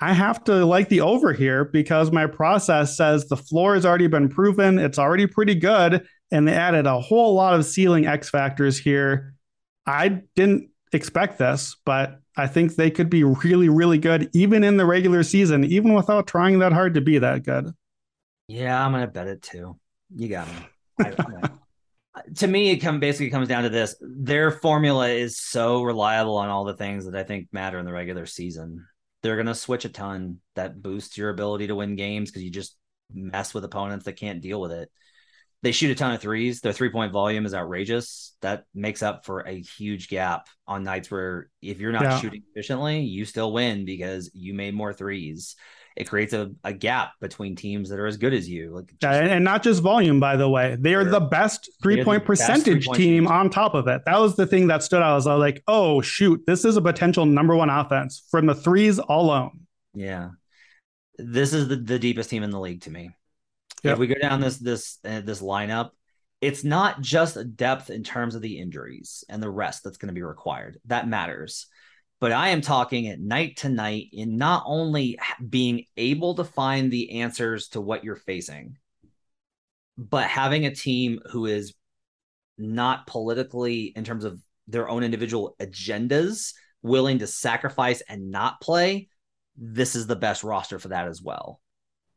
I 0.00 0.12
have 0.12 0.44
to 0.44 0.64
like 0.64 0.88
the 0.88 1.00
over 1.00 1.32
here 1.32 1.64
because 1.64 2.10
my 2.10 2.26
process 2.26 2.96
says 2.96 3.28
the 3.28 3.36
floor 3.36 3.74
has 3.74 3.86
already 3.86 4.08
been 4.08 4.28
proven. 4.28 4.78
It's 4.78 4.98
already 4.98 5.26
pretty 5.26 5.54
good. 5.54 6.06
And 6.30 6.46
they 6.46 6.54
added 6.54 6.86
a 6.86 7.00
whole 7.00 7.34
lot 7.34 7.54
of 7.54 7.64
ceiling 7.64 8.06
X 8.06 8.30
factors 8.30 8.78
here. 8.78 9.34
I 9.86 10.22
didn't 10.34 10.70
expect 10.92 11.38
this, 11.38 11.76
but 11.84 12.20
I 12.36 12.46
think 12.46 12.74
they 12.74 12.90
could 12.90 13.08
be 13.08 13.24
really, 13.24 13.68
really 13.68 13.98
good 13.98 14.30
even 14.34 14.64
in 14.64 14.76
the 14.76 14.86
regular 14.86 15.22
season, 15.22 15.64
even 15.64 15.94
without 15.94 16.26
trying 16.26 16.58
that 16.58 16.72
hard 16.72 16.94
to 16.94 17.00
be 17.00 17.18
that 17.18 17.44
good. 17.44 17.72
Yeah, 18.48 18.84
I'm 18.84 18.92
gonna 18.92 19.06
bet 19.06 19.26
it 19.26 19.42
too. 19.42 19.78
You 20.14 20.28
got 20.28 20.48
me. 20.48 20.54
I, 21.00 21.50
to 22.36 22.46
me, 22.46 22.70
it 22.70 22.78
come 22.78 23.00
basically 23.00 23.30
comes 23.30 23.48
down 23.48 23.64
to 23.64 23.68
this: 23.68 23.96
their 24.00 24.50
formula 24.50 25.08
is 25.08 25.38
so 25.38 25.82
reliable 25.82 26.36
on 26.36 26.48
all 26.48 26.64
the 26.64 26.76
things 26.76 27.06
that 27.06 27.16
I 27.16 27.22
think 27.22 27.48
matter 27.52 27.78
in 27.78 27.86
the 27.86 27.92
regular 27.92 28.26
season. 28.26 28.86
They're 29.22 29.36
gonna 29.36 29.54
switch 29.54 29.84
a 29.84 29.88
ton 29.88 30.38
that 30.54 30.80
boosts 30.80 31.16
your 31.16 31.30
ability 31.30 31.68
to 31.68 31.74
win 31.74 31.96
games 31.96 32.30
because 32.30 32.42
you 32.42 32.50
just 32.50 32.76
mess 33.12 33.54
with 33.54 33.64
opponents 33.64 34.04
that 34.04 34.14
can't 34.14 34.42
deal 34.42 34.60
with 34.60 34.72
it. 34.72 34.90
They 35.62 35.72
shoot 35.72 35.90
a 35.90 35.94
ton 35.94 36.12
of 36.12 36.20
threes. 36.20 36.60
Their 36.60 36.72
three 36.72 36.90
point 36.90 37.12
volume 37.12 37.46
is 37.46 37.54
outrageous. 37.54 38.36
That 38.42 38.64
makes 38.74 39.02
up 39.02 39.24
for 39.24 39.40
a 39.40 39.60
huge 39.60 40.08
gap 40.08 40.46
on 40.68 40.84
nights 40.84 41.10
where 41.10 41.48
if 41.62 41.80
you're 41.80 41.92
not 41.92 42.02
Yeah. 42.02 42.18
shooting 42.20 42.42
efficiently, 42.52 43.00
you 43.00 43.24
still 43.24 43.52
win 43.52 43.84
because 43.84 44.30
you 44.34 44.54
made 44.54 44.74
more 44.74 44.92
threes. 44.92 45.56
It 45.96 46.10
creates 46.10 46.34
a, 46.34 46.50
a 46.62 46.74
gap 46.74 47.12
between 47.22 47.56
teams 47.56 47.88
that 47.88 47.98
are 47.98 48.06
as 48.06 48.18
good 48.18 48.34
as 48.34 48.46
you. 48.46 48.74
Like 48.74 48.94
just- 49.00 49.04
and, 49.04 49.30
and 49.30 49.44
not 49.44 49.62
just 49.62 49.82
volume, 49.82 50.20
by 50.20 50.36
the 50.36 50.48
way. 50.48 50.76
They 50.78 50.94
are 50.94 51.04
the 51.06 51.20
best 51.20 51.70
three 51.82 52.04
point 52.04 52.26
percentage 52.26 52.64
three-point 52.84 52.96
team 52.98 53.26
on 53.26 53.48
top 53.48 53.72
of 53.74 53.88
it. 53.88 54.02
That 54.04 54.20
was 54.20 54.36
the 54.36 54.46
thing 54.46 54.66
that 54.66 54.82
stood 54.82 55.00
out. 55.02 55.12
I 55.12 55.14
was 55.14 55.26
like, 55.26 55.62
oh, 55.66 56.02
shoot, 56.02 56.42
this 56.46 56.66
is 56.66 56.76
a 56.76 56.82
potential 56.82 57.24
number 57.24 57.56
one 57.56 57.70
offense 57.70 58.22
from 58.30 58.44
the 58.44 58.54
threes 58.54 58.98
alone. 58.98 59.60
Yeah. 59.94 60.30
This 61.18 61.54
is 61.54 61.68
the, 61.68 61.76
the 61.76 61.98
deepest 61.98 62.28
team 62.28 62.42
in 62.42 62.50
the 62.50 62.60
league 62.60 62.82
to 62.82 62.90
me. 62.90 63.10
Yep. 63.86 63.94
If 63.94 63.98
we 63.98 64.06
go 64.06 64.20
down 64.20 64.40
this 64.40 64.58
this 64.58 64.98
uh, 65.04 65.20
this 65.20 65.40
lineup, 65.40 65.90
it's 66.40 66.64
not 66.64 67.00
just 67.00 67.56
depth 67.56 67.90
in 67.90 68.02
terms 68.02 68.34
of 68.34 68.42
the 68.42 68.58
injuries 68.58 69.24
and 69.28 69.42
the 69.42 69.50
rest 69.50 69.84
that's 69.84 69.98
going 69.98 70.08
to 70.08 70.14
be 70.14 70.22
required. 70.22 70.78
That 70.86 71.08
matters. 71.08 71.66
But 72.18 72.32
I 72.32 72.48
am 72.48 72.62
talking 72.62 73.08
at 73.08 73.20
night 73.20 73.58
to 73.58 73.68
night 73.68 74.08
in 74.12 74.38
not 74.38 74.62
only 74.66 75.18
being 75.46 75.84
able 75.96 76.34
to 76.36 76.44
find 76.44 76.90
the 76.90 77.20
answers 77.20 77.68
to 77.68 77.80
what 77.80 78.04
you're 78.04 78.16
facing, 78.16 78.78
but 79.98 80.24
having 80.24 80.64
a 80.64 80.74
team 80.74 81.20
who 81.30 81.46
is 81.46 81.74
not 82.56 83.06
politically 83.06 83.92
in 83.94 84.04
terms 84.04 84.24
of 84.24 84.40
their 84.66 84.88
own 84.88 85.04
individual 85.04 85.54
agendas 85.60 86.54
willing 86.82 87.18
to 87.18 87.26
sacrifice 87.26 88.00
and 88.08 88.30
not 88.30 88.60
play 88.62 89.08
this 89.56 89.96
is 89.96 90.06
the 90.06 90.16
best 90.16 90.44
roster 90.44 90.78
for 90.78 90.88
that 90.88 91.08
as 91.08 91.22
well. 91.22 91.60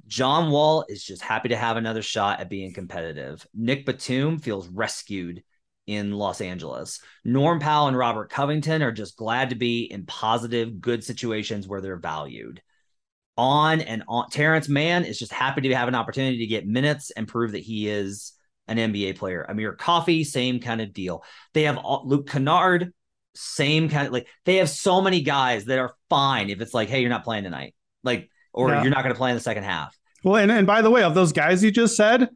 John 0.10 0.50
Wall 0.50 0.86
is 0.90 1.04
just 1.04 1.22
happy 1.22 1.50
to 1.50 1.56
have 1.56 1.78
another 1.78 2.02
shot 2.02 2.40
at 2.40 2.50
being 2.50 2.74
competitive. 2.74 3.46
Nick 3.54 3.86
Batum 3.86 4.40
feels 4.40 4.68
rescued 4.68 5.44
in 5.86 6.12
Los 6.14 6.42
Angeles. 6.42 7.00
Norm 7.24 7.60
Powell 7.60 7.88
and 7.88 7.98
Robert 7.98 8.32
Covington 8.32 8.82
are 8.82 8.92
just 8.92 9.16
glad 9.16 9.52
to 9.52 9.56
be 9.56 9.84
in 9.84 10.08
positive, 10.08 10.82
good 10.82 11.04
situations 11.04 11.68
where 11.68 11.80
they're 11.80 12.00
valued. 12.00 12.62
On 13.38 13.82
and 13.82 14.04
on, 14.08 14.30
Terrence 14.32 14.68
Mann 14.68 15.06
is 15.06 15.20
just 15.20 15.32
happy 15.32 15.62
to 15.62 15.76
have 15.76 15.88
an 15.88 15.96
opportunity 15.96 16.40
to 16.40 16.48
get 16.48 16.68
minutes 16.68 17.12
and 17.12 17.28
prove 17.28 17.52
that 17.52 17.60
he 17.60 17.88
is 17.88 18.34
an 18.68 18.78
NBA 18.78 19.18
player. 19.18 19.46
Amir 19.48 19.74
Coffey, 19.74 20.24
same 20.24 20.60
kind 20.60 20.82
of 20.82 20.92
deal. 20.92 21.24
They 21.54 21.64
have 21.64 21.78
all, 21.78 22.02
Luke 22.06 22.28
Kennard, 22.28 22.94
same 23.36 23.90
kind 23.90 24.08
of 24.08 24.14
like 24.14 24.28
they 24.46 24.56
have 24.56 24.70
so 24.70 25.02
many 25.02 25.22
guys 25.22 25.66
that 25.66 25.78
are 25.78 25.96
fine 26.10 26.50
if 26.50 26.62
it's 26.62 26.74
like, 26.74 26.90
hey, 26.90 27.02
you're 27.02 27.10
not 27.10 27.24
playing 27.24 27.44
tonight, 27.44 27.76
like, 28.04 28.30
or 28.52 28.70
you're 28.70 28.90
not 28.90 29.04
going 29.04 29.14
to 29.14 29.18
play 29.18 29.30
in 29.30 29.36
the 29.36 29.42
second 29.42 29.64
half. 29.64 29.96
Well, 30.24 30.36
and, 30.36 30.52
and 30.52 30.68
by 30.68 30.82
the 30.82 30.90
way, 30.90 31.04
of 31.04 31.14
those 31.14 31.32
guys 31.32 31.64
you 31.64 31.72
just 31.72 31.96
said, 31.96 32.30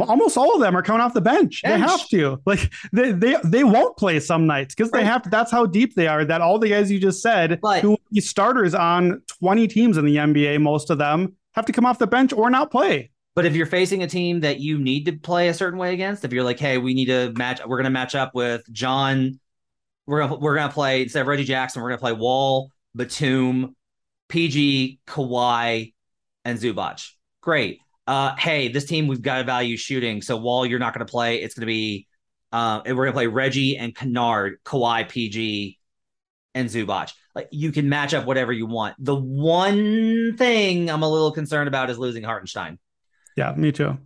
almost 0.00 0.36
all 0.36 0.54
of 0.54 0.60
them 0.60 0.76
are 0.76 0.82
coming 0.82 1.00
off 1.00 1.14
the 1.14 1.20
bench. 1.20 1.62
They 1.64 1.78
have 1.78 2.08
to. 2.10 2.40
Like 2.46 2.72
they 2.92 3.12
they 3.12 3.36
they 3.44 3.64
won't 3.64 3.96
play 3.96 4.20
some 4.20 4.46
nights 4.46 4.74
because 4.74 4.90
they 4.90 5.04
have 5.04 5.22
to. 5.22 5.30
That's 5.30 5.50
how 5.50 5.66
deep 5.66 5.94
they 5.94 6.06
are. 6.06 6.24
That 6.24 6.40
all 6.40 6.58
the 6.58 6.68
guys 6.68 6.90
you 6.90 7.00
just 7.00 7.22
said, 7.22 7.60
But- 7.60 7.82
who 7.82 7.90
will 7.90 8.00
be 8.12 8.20
starters 8.20 8.74
on 8.74 9.22
twenty 9.26 9.66
teams 9.66 9.96
in 9.96 10.04
the 10.04 10.16
NBA, 10.16 10.60
most 10.60 10.90
of 10.90 10.98
them 10.98 11.34
have 11.52 11.66
to 11.66 11.72
come 11.72 11.86
off 11.86 11.98
the 11.98 12.06
bench 12.06 12.32
or 12.32 12.50
not 12.50 12.70
play. 12.70 13.10
But 13.34 13.46
if 13.46 13.54
you're 13.54 13.66
facing 13.66 14.02
a 14.02 14.08
team 14.08 14.40
that 14.40 14.58
you 14.58 14.78
need 14.78 15.04
to 15.06 15.12
play 15.12 15.48
a 15.48 15.54
certain 15.54 15.78
way 15.78 15.94
against, 15.94 16.24
if 16.24 16.32
you're 16.32 16.42
like, 16.42 16.58
hey, 16.58 16.76
we 16.78 16.92
need 16.92 17.06
to 17.06 17.32
match, 17.36 17.60
we're 17.64 17.76
going 17.76 17.84
to 17.84 17.90
match 17.90 18.16
up 18.16 18.34
with 18.34 18.62
John. 18.72 19.38
We're 20.06 20.22
gonna 20.22 20.36
we're 20.36 20.56
gonna 20.56 20.72
play 20.72 21.02
instead 21.02 21.20
of 21.20 21.26
Reggie 21.28 21.44
Jackson, 21.44 21.82
we're 21.82 21.90
gonna 21.90 22.00
play 22.00 22.14
Wall, 22.14 22.72
Batum, 22.96 23.76
PG, 24.28 25.00
Kawhi, 25.06 25.92
and 26.48 26.58
Zubac. 26.58 27.06
Great. 27.42 27.80
Uh, 28.06 28.34
hey, 28.36 28.68
this 28.68 28.86
team 28.86 29.06
we've 29.06 29.20
got 29.22 29.38
to 29.38 29.44
value 29.44 29.76
shooting. 29.76 30.22
So 30.22 30.36
while 30.38 30.64
you're 30.64 30.78
not 30.78 30.94
going 30.94 31.06
to 31.06 31.10
play. 31.10 31.42
It's 31.42 31.54
going 31.54 31.62
to 31.62 31.66
be, 31.66 32.06
uh, 32.52 32.80
and 32.86 32.96
we're 32.96 33.04
going 33.04 33.12
to 33.12 33.16
play 33.16 33.26
Reggie 33.26 33.76
and 33.76 33.94
Kennard, 33.94 34.58
Kawhi, 34.64 35.06
PG, 35.08 35.78
and 36.54 36.68
Zubac. 36.70 37.12
Like 37.34 37.48
you 37.52 37.70
can 37.70 37.88
match 37.88 38.14
up 38.14 38.24
whatever 38.24 38.52
you 38.52 38.66
want. 38.66 38.96
The 38.98 39.14
one 39.14 40.36
thing 40.38 40.90
I'm 40.90 41.02
a 41.02 41.08
little 41.08 41.32
concerned 41.32 41.68
about 41.68 41.90
is 41.90 41.98
losing 41.98 42.24
Hartenstein 42.24 42.78
Yeah, 43.36 43.52
me 43.54 43.72
too. 43.72 43.98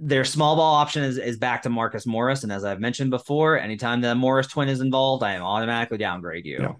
their 0.00 0.24
small 0.24 0.54
ball 0.56 0.76
option 0.76 1.02
is, 1.02 1.18
is 1.18 1.36
back 1.36 1.62
to 1.62 1.70
Marcus 1.70 2.06
Morris. 2.06 2.44
And 2.44 2.52
as 2.52 2.64
I've 2.64 2.80
mentioned 2.80 3.10
before, 3.10 3.58
anytime 3.58 4.00
the 4.00 4.14
Morris 4.14 4.46
twin 4.46 4.68
is 4.68 4.80
involved, 4.80 5.24
I 5.24 5.32
am 5.34 5.42
automatically 5.42 5.98
downgrade 5.98 6.46
you. 6.46 6.58
Yeah. 6.60 6.72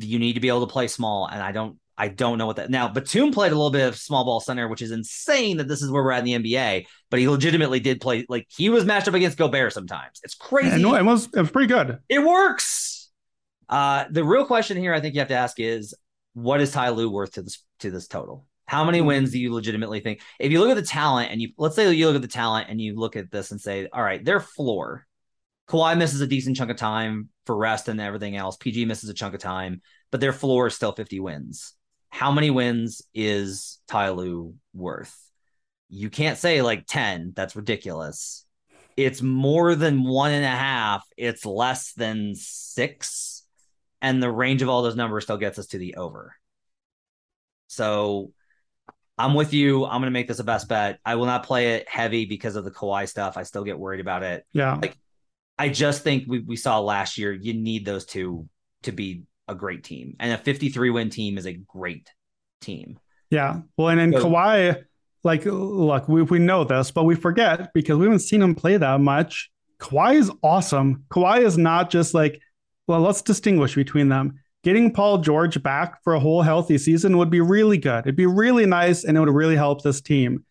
You 0.00 0.18
need 0.18 0.32
to 0.32 0.40
be 0.40 0.48
able 0.48 0.66
to 0.66 0.72
play 0.72 0.88
small. 0.88 1.26
And 1.26 1.40
I 1.42 1.52
don't 1.52 1.78
I 1.96 2.08
don't 2.08 2.38
know 2.38 2.46
what 2.46 2.56
that 2.56 2.70
now. 2.70 2.88
Batum 2.88 3.32
played 3.32 3.52
a 3.52 3.54
little 3.54 3.70
bit 3.70 3.86
of 3.86 3.96
small 3.96 4.24
ball 4.24 4.40
center, 4.40 4.66
which 4.68 4.82
is 4.82 4.90
insane 4.90 5.58
that 5.58 5.68
this 5.68 5.80
is 5.80 5.90
where 5.90 6.02
we're 6.02 6.10
at 6.10 6.26
in 6.26 6.42
the 6.42 6.52
NBA. 6.52 6.86
But 7.10 7.20
he 7.20 7.28
legitimately 7.28 7.80
did 7.80 8.00
play 8.00 8.26
like 8.28 8.46
he 8.48 8.68
was 8.68 8.84
matched 8.84 9.06
up 9.06 9.14
against 9.14 9.38
Gobert 9.38 9.72
sometimes. 9.72 10.20
It's 10.24 10.34
crazy. 10.34 10.70
And 10.70 10.82
no, 10.82 10.96
it 10.96 11.04
was 11.04 11.26
it 11.26 11.40
was 11.40 11.50
pretty 11.50 11.68
good. 11.68 11.98
It 12.08 12.18
works. 12.18 13.10
Uh, 13.68 14.04
the 14.10 14.24
real 14.24 14.44
question 14.44 14.76
here, 14.76 14.92
I 14.92 15.00
think 15.00 15.14
you 15.14 15.20
have 15.20 15.28
to 15.28 15.36
ask 15.36 15.58
is, 15.60 15.94
what 16.34 16.60
is 16.60 16.72
Ty 16.72 16.90
Lue 16.90 17.10
worth 17.10 17.32
to 17.32 17.42
this 17.42 17.62
to 17.80 17.90
this 17.90 18.08
total? 18.08 18.46
How 18.66 18.84
many 18.84 19.00
wins 19.00 19.30
do 19.30 19.38
you 19.38 19.52
legitimately 19.52 20.00
think? 20.00 20.20
If 20.40 20.50
you 20.50 20.60
look 20.60 20.70
at 20.70 20.76
the 20.76 20.82
talent 20.82 21.30
and 21.30 21.40
you 21.40 21.50
let's 21.58 21.76
say 21.76 21.92
you 21.92 22.06
look 22.06 22.16
at 22.16 22.22
the 22.22 22.28
talent 22.28 22.68
and 22.70 22.80
you 22.80 22.96
look 22.96 23.14
at 23.14 23.30
this 23.30 23.52
and 23.52 23.60
say, 23.60 23.88
all 23.92 24.02
right, 24.02 24.24
their 24.24 24.40
floor. 24.40 25.06
Kawhi 25.68 25.96
misses 25.96 26.20
a 26.20 26.26
decent 26.26 26.56
chunk 26.58 26.70
of 26.70 26.76
time 26.76 27.30
for 27.46 27.56
rest 27.56 27.88
and 27.88 27.98
everything 27.98 28.36
else. 28.36 28.56
PG 28.56 28.84
misses 28.84 29.08
a 29.08 29.14
chunk 29.14 29.34
of 29.34 29.40
time, 29.40 29.80
but 30.10 30.20
their 30.20 30.32
floor 30.32 30.66
is 30.66 30.74
still 30.74 30.92
50 30.92 31.20
wins. 31.20 31.72
How 32.14 32.30
many 32.30 32.48
wins 32.48 33.02
is 33.12 33.80
Ty 33.88 34.10
Lue 34.10 34.54
worth? 34.72 35.12
You 35.88 36.10
can't 36.10 36.38
say 36.38 36.62
like 36.62 36.84
10. 36.86 37.32
That's 37.34 37.56
ridiculous. 37.56 38.46
It's 38.96 39.20
more 39.20 39.74
than 39.74 40.04
one 40.04 40.30
and 40.30 40.44
a 40.44 40.48
half. 40.48 41.04
It's 41.16 41.44
less 41.44 41.92
than 41.94 42.36
six. 42.36 43.42
And 44.00 44.22
the 44.22 44.30
range 44.30 44.62
of 44.62 44.68
all 44.68 44.82
those 44.82 44.94
numbers 44.94 45.24
still 45.24 45.38
gets 45.38 45.58
us 45.58 45.66
to 45.68 45.78
the 45.78 45.96
over. 45.96 46.36
So 47.66 48.30
I'm 49.18 49.34
with 49.34 49.52
you. 49.52 49.84
I'm 49.84 50.00
going 50.00 50.02
to 50.02 50.10
make 50.12 50.28
this 50.28 50.38
a 50.38 50.44
best 50.44 50.68
bet. 50.68 51.00
I 51.04 51.16
will 51.16 51.26
not 51.26 51.44
play 51.44 51.74
it 51.74 51.88
heavy 51.88 52.26
because 52.26 52.54
of 52.54 52.64
the 52.64 52.70
Kawhi 52.70 53.08
stuff. 53.08 53.36
I 53.36 53.42
still 53.42 53.64
get 53.64 53.76
worried 53.76 54.00
about 54.00 54.22
it. 54.22 54.46
Yeah. 54.52 54.76
Like, 54.80 54.96
I 55.58 55.68
just 55.68 56.04
think 56.04 56.26
we, 56.28 56.38
we 56.38 56.54
saw 56.54 56.78
last 56.78 57.18
year, 57.18 57.32
you 57.32 57.54
need 57.54 57.84
those 57.84 58.06
two 58.06 58.48
to 58.84 58.92
be 58.92 59.24
a 59.48 59.54
great 59.54 59.84
team. 59.84 60.16
And 60.20 60.32
a 60.32 60.38
53 60.38 60.90
win 60.90 61.10
team 61.10 61.38
is 61.38 61.46
a 61.46 61.52
great 61.52 62.08
team. 62.60 62.98
Yeah. 63.30 63.60
Well, 63.76 63.88
and 63.88 64.00
then 64.00 64.12
So- 64.12 64.26
Kawhi, 64.26 64.84
like, 65.22 65.44
look, 65.46 66.08
we, 66.08 66.22
we 66.22 66.38
know 66.38 66.64
this, 66.64 66.90
but 66.90 67.04
we 67.04 67.14
forget 67.14 67.72
because 67.74 67.96
we 67.98 68.04
haven't 68.06 68.20
seen 68.20 68.42
him 68.42 68.54
play 68.54 68.76
that 68.76 69.00
much. 69.00 69.50
Kawhi 69.80 70.14
is 70.16 70.30
awesome. 70.42 71.04
Kawhi 71.10 71.42
is 71.42 71.58
not 71.58 71.90
just 71.90 72.14
like, 72.14 72.40
well, 72.86 73.00
let's 73.00 73.22
distinguish 73.22 73.74
between 73.74 74.08
them. 74.08 74.38
getting 74.62 74.92
Paul 74.92 75.18
George 75.18 75.62
back 75.62 76.02
for 76.04 76.14
a 76.14 76.20
whole 76.20 76.40
healthy 76.42 76.78
season 76.78 77.18
would 77.18 77.30
be 77.30 77.40
really 77.40 77.76
good. 77.78 78.00
It'd 78.00 78.16
be 78.16 78.26
really 78.26 78.64
nice 78.66 79.04
and 79.04 79.16
it 79.16 79.20
would 79.20 79.34
really 79.34 79.56
help 79.56 79.82
this 79.82 80.00
team. 80.00 80.44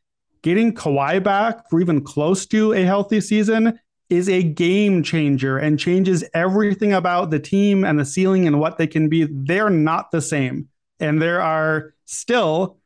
Getting 0.44 0.74
Kawhi 0.74 1.24
back 1.24 1.70
for 1.70 1.80
even 1.82 2.04
close 2.04 2.46
to 2.48 2.74
a 2.74 2.84
healthy 2.84 3.22
season 3.22 3.80
is 4.14 4.30
a 4.30 4.44
game 4.44 5.04
changer 5.04 5.58
and 5.58 5.80
changes 5.80 6.24
everything 6.34 6.94
about 6.94 7.32
the 7.32 7.40
team 7.40 7.84
and 7.84 8.00
the 8.00 8.06
ceiling 8.06 8.48
and 8.48 8.60
what 8.60 8.78
they 8.78 8.88
can 8.88 9.10
be. 9.10 9.28
They're 9.30 9.70
not 9.70 10.12
the 10.12 10.22
same. 10.22 10.70
And 11.00 11.22
there 11.22 11.42
are 11.42 11.94
still, 12.06 12.78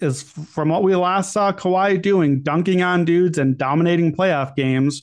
is 0.00 0.22
from 0.22 0.68
what 0.68 0.82
we 0.82 0.94
last 0.94 1.32
saw 1.32 1.52
Kawhi 1.52 2.00
doing, 2.00 2.42
dunking 2.42 2.82
on 2.82 3.04
dudes 3.04 3.38
and 3.38 3.58
dominating 3.58 4.14
playoff 4.14 4.54
games, 4.56 5.02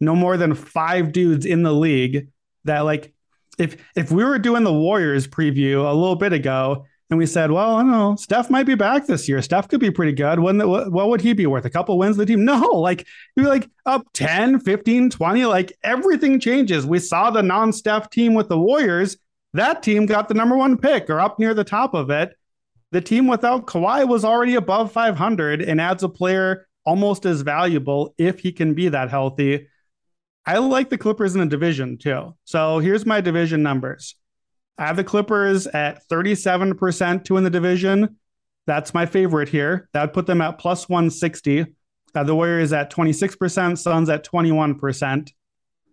no 0.00 0.14
more 0.14 0.36
than 0.36 0.54
five 0.54 1.12
dudes 1.12 1.46
in 1.46 1.62
the 1.62 1.72
league 1.72 2.28
that 2.64 2.80
like 2.80 3.14
if 3.58 3.76
if 3.96 4.10
we 4.10 4.24
were 4.24 4.38
doing 4.38 4.64
the 4.64 4.72
Warriors 4.72 5.26
preview 5.28 5.88
a 5.88 5.94
little 5.94 6.16
bit 6.16 6.32
ago 6.32 6.86
and 7.12 7.18
we 7.18 7.26
said, 7.26 7.50
well, 7.50 7.76
I 7.76 7.82
don't 7.82 7.90
know, 7.90 8.16
Steph 8.16 8.48
might 8.48 8.64
be 8.64 8.74
back 8.74 9.06
this 9.06 9.28
year. 9.28 9.42
Steph 9.42 9.68
could 9.68 9.80
be 9.80 9.90
pretty 9.90 10.12
good. 10.12 10.40
What, 10.40 10.90
what 10.90 11.10
would 11.10 11.20
he 11.20 11.34
be 11.34 11.44
worth? 11.44 11.66
A 11.66 11.70
couple 11.70 11.98
wins 11.98 12.16
the 12.16 12.24
team? 12.24 12.42
No, 12.52 12.58
like 12.58 13.06
you're 13.36 13.48
like 13.48 13.68
up 13.84 14.06
10, 14.14 14.60
15, 14.60 15.10
20, 15.10 15.44
like 15.44 15.74
everything 15.82 16.40
changes. 16.40 16.86
We 16.86 16.98
saw 16.98 17.30
the 17.30 17.42
non-Steph 17.42 18.08
team 18.08 18.32
with 18.32 18.48
the 18.48 18.58
Warriors. 18.58 19.18
That 19.52 19.82
team 19.82 20.06
got 20.06 20.28
the 20.28 20.34
number 20.34 20.56
one 20.56 20.78
pick 20.78 21.10
or 21.10 21.20
up 21.20 21.38
near 21.38 21.52
the 21.52 21.64
top 21.64 21.92
of 21.92 22.08
it. 22.08 22.34
The 22.92 23.02
team 23.02 23.26
without 23.26 23.66
Kawhi 23.66 24.08
was 24.08 24.24
already 24.24 24.54
above 24.54 24.90
500 24.90 25.60
and 25.60 25.82
adds 25.82 26.02
a 26.02 26.08
player 26.08 26.66
almost 26.86 27.26
as 27.26 27.42
valuable 27.42 28.14
if 28.16 28.40
he 28.40 28.52
can 28.52 28.72
be 28.72 28.88
that 28.88 29.10
healthy. 29.10 29.68
I 30.46 30.56
like 30.56 30.88
the 30.88 30.96
Clippers 30.96 31.34
in 31.34 31.40
the 31.40 31.46
division 31.46 31.98
too. 31.98 32.34
So 32.44 32.78
here's 32.78 33.04
my 33.04 33.20
division 33.20 33.62
numbers. 33.62 34.14
I 34.78 34.86
have 34.86 34.96
the 34.96 35.04
Clippers 35.04 35.66
at 35.66 36.06
37% 36.08 37.24
to 37.24 37.34
win 37.34 37.44
the 37.44 37.50
division. 37.50 38.16
That's 38.66 38.94
my 38.94 39.06
favorite 39.06 39.48
here. 39.48 39.88
That 39.92 40.02
would 40.02 40.12
put 40.12 40.26
them 40.26 40.40
at 40.40 40.58
plus 40.58 40.88
160. 40.88 41.66
Uh, 42.14 42.24
the 42.24 42.34
Warriors 42.34 42.72
at 42.72 42.92
26%, 42.92 43.78
Suns 43.78 44.08
at 44.08 44.24
21%. 44.24 45.30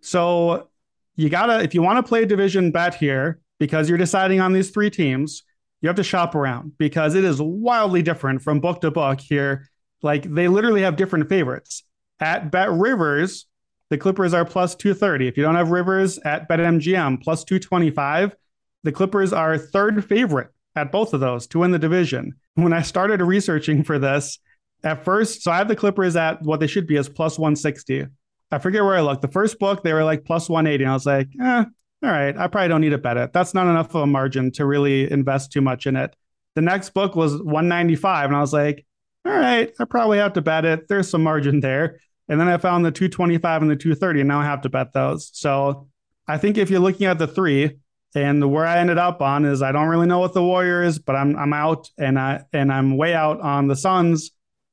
So 0.00 0.68
you 1.16 1.28
gotta, 1.28 1.62
if 1.62 1.74
you 1.74 1.82
want 1.82 2.04
to 2.04 2.08
play 2.08 2.22
a 2.22 2.26
division 2.26 2.70
bet 2.70 2.94
here, 2.94 3.40
because 3.60 3.88
you're 3.88 3.98
deciding 3.98 4.40
on 4.40 4.52
these 4.52 4.70
three 4.70 4.90
teams, 4.90 5.44
you 5.80 5.88
have 5.88 5.96
to 5.96 6.02
shop 6.02 6.34
around 6.34 6.72
because 6.78 7.14
it 7.14 7.24
is 7.24 7.40
wildly 7.40 8.02
different 8.02 8.42
from 8.42 8.60
book 8.60 8.80
to 8.80 8.90
book 8.90 9.20
here. 9.20 9.68
Like 10.02 10.24
they 10.24 10.48
literally 10.48 10.82
have 10.82 10.96
different 10.96 11.28
favorites. 11.28 11.84
At 12.18 12.50
Bet 12.50 12.70
Rivers, 12.72 13.46
the 13.88 13.98
Clippers 13.98 14.34
are 14.34 14.44
plus 14.44 14.74
230. 14.74 15.28
If 15.28 15.36
you 15.36 15.42
don't 15.42 15.54
have 15.54 15.70
Rivers 15.70 16.18
at 16.18 16.48
BetMGM, 16.48 17.22
plus 17.22 17.44
225. 17.44 18.34
The 18.82 18.92
Clippers 18.92 19.32
are 19.32 19.58
third 19.58 20.04
favorite 20.04 20.48
at 20.76 20.92
both 20.92 21.12
of 21.12 21.20
those 21.20 21.46
to 21.48 21.60
win 21.60 21.70
the 21.70 21.78
division. 21.78 22.34
When 22.54 22.72
I 22.72 22.82
started 22.82 23.20
researching 23.20 23.84
for 23.84 23.98
this, 23.98 24.38
at 24.82 25.04
first, 25.04 25.42
so 25.42 25.50
I 25.50 25.58
have 25.58 25.68
the 25.68 25.76
Clippers 25.76 26.16
at 26.16 26.42
what 26.42 26.60
they 26.60 26.66
should 26.66 26.86
be 26.86 26.96
as 26.96 27.08
plus 27.08 27.38
160. 27.38 28.06
I 28.50 28.58
forget 28.58 28.82
where 28.82 28.96
I 28.96 29.02
looked. 29.02 29.22
The 29.22 29.28
first 29.28 29.58
book, 29.58 29.82
they 29.82 29.92
were 29.92 30.04
like 30.04 30.24
plus 30.24 30.48
180. 30.48 30.84
And 30.84 30.90
I 30.90 30.94
was 30.94 31.06
like, 31.06 31.28
eh, 31.40 31.64
all 32.02 32.10
right, 32.10 32.36
I 32.36 32.46
probably 32.46 32.68
don't 32.68 32.80
need 32.80 32.90
to 32.90 32.98
bet 32.98 33.16
it. 33.16 33.32
That's 33.32 33.54
not 33.54 33.66
enough 33.66 33.94
of 33.94 34.02
a 34.02 34.06
margin 34.06 34.50
to 34.52 34.64
really 34.64 35.10
invest 35.10 35.52
too 35.52 35.60
much 35.60 35.86
in 35.86 35.96
it. 35.96 36.16
The 36.54 36.62
next 36.62 36.90
book 36.90 37.14
was 37.14 37.34
195. 37.34 38.30
And 38.30 38.36
I 38.36 38.40
was 38.40 38.52
like, 38.52 38.86
all 39.24 39.32
right, 39.32 39.70
I 39.78 39.84
probably 39.84 40.18
have 40.18 40.32
to 40.32 40.40
bet 40.40 40.64
it. 40.64 40.88
There's 40.88 41.10
some 41.10 41.22
margin 41.22 41.60
there. 41.60 41.98
And 42.28 42.40
then 42.40 42.48
I 42.48 42.56
found 42.56 42.84
the 42.84 42.90
225 42.90 43.62
and 43.62 43.70
the 43.70 43.76
230, 43.76 44.20
and 44.20 44.28
now 44.28 44.40
I 44.40 44.44
have 44.44 44.62
to 44.62 44.68
bet 44.68 44.92
those. 44.92 45.30
So 45.32 45.88
I 46.28 46.38
think 46.38 46.56
if 46.56 46.70
you're 46.70 46.80
looking 46.80 47.06
at 47.06 47.18
the 47.18 47.26
three, 47.26 47.78
and 48.14 48.50
where 48.50 48.66
I 48.66 48.78
ended 48.78 48.98
up 48.98 49.20
on 49.20 49.44
is 49.44 49.62
I 49.62 49.72
don't 49.72 49.88
really 49.88 50.06
know 50.06 50.18
what 50.18 50.34
the 50.34 50.42
Warriors, 50.42 50.98
but 50.98 51.16
I'm 51.16 51.36
I'm 51.36 51.52
out 51.52 51.88
and 51.98 52.18
I 52.18 52.44
and 52.52 52.72
I'm 52.72 52.96
way 52.96 53.14
out 53.14 53.40
on 53.40 53.68
the 53.68 53.76
Suns 53.76 54.32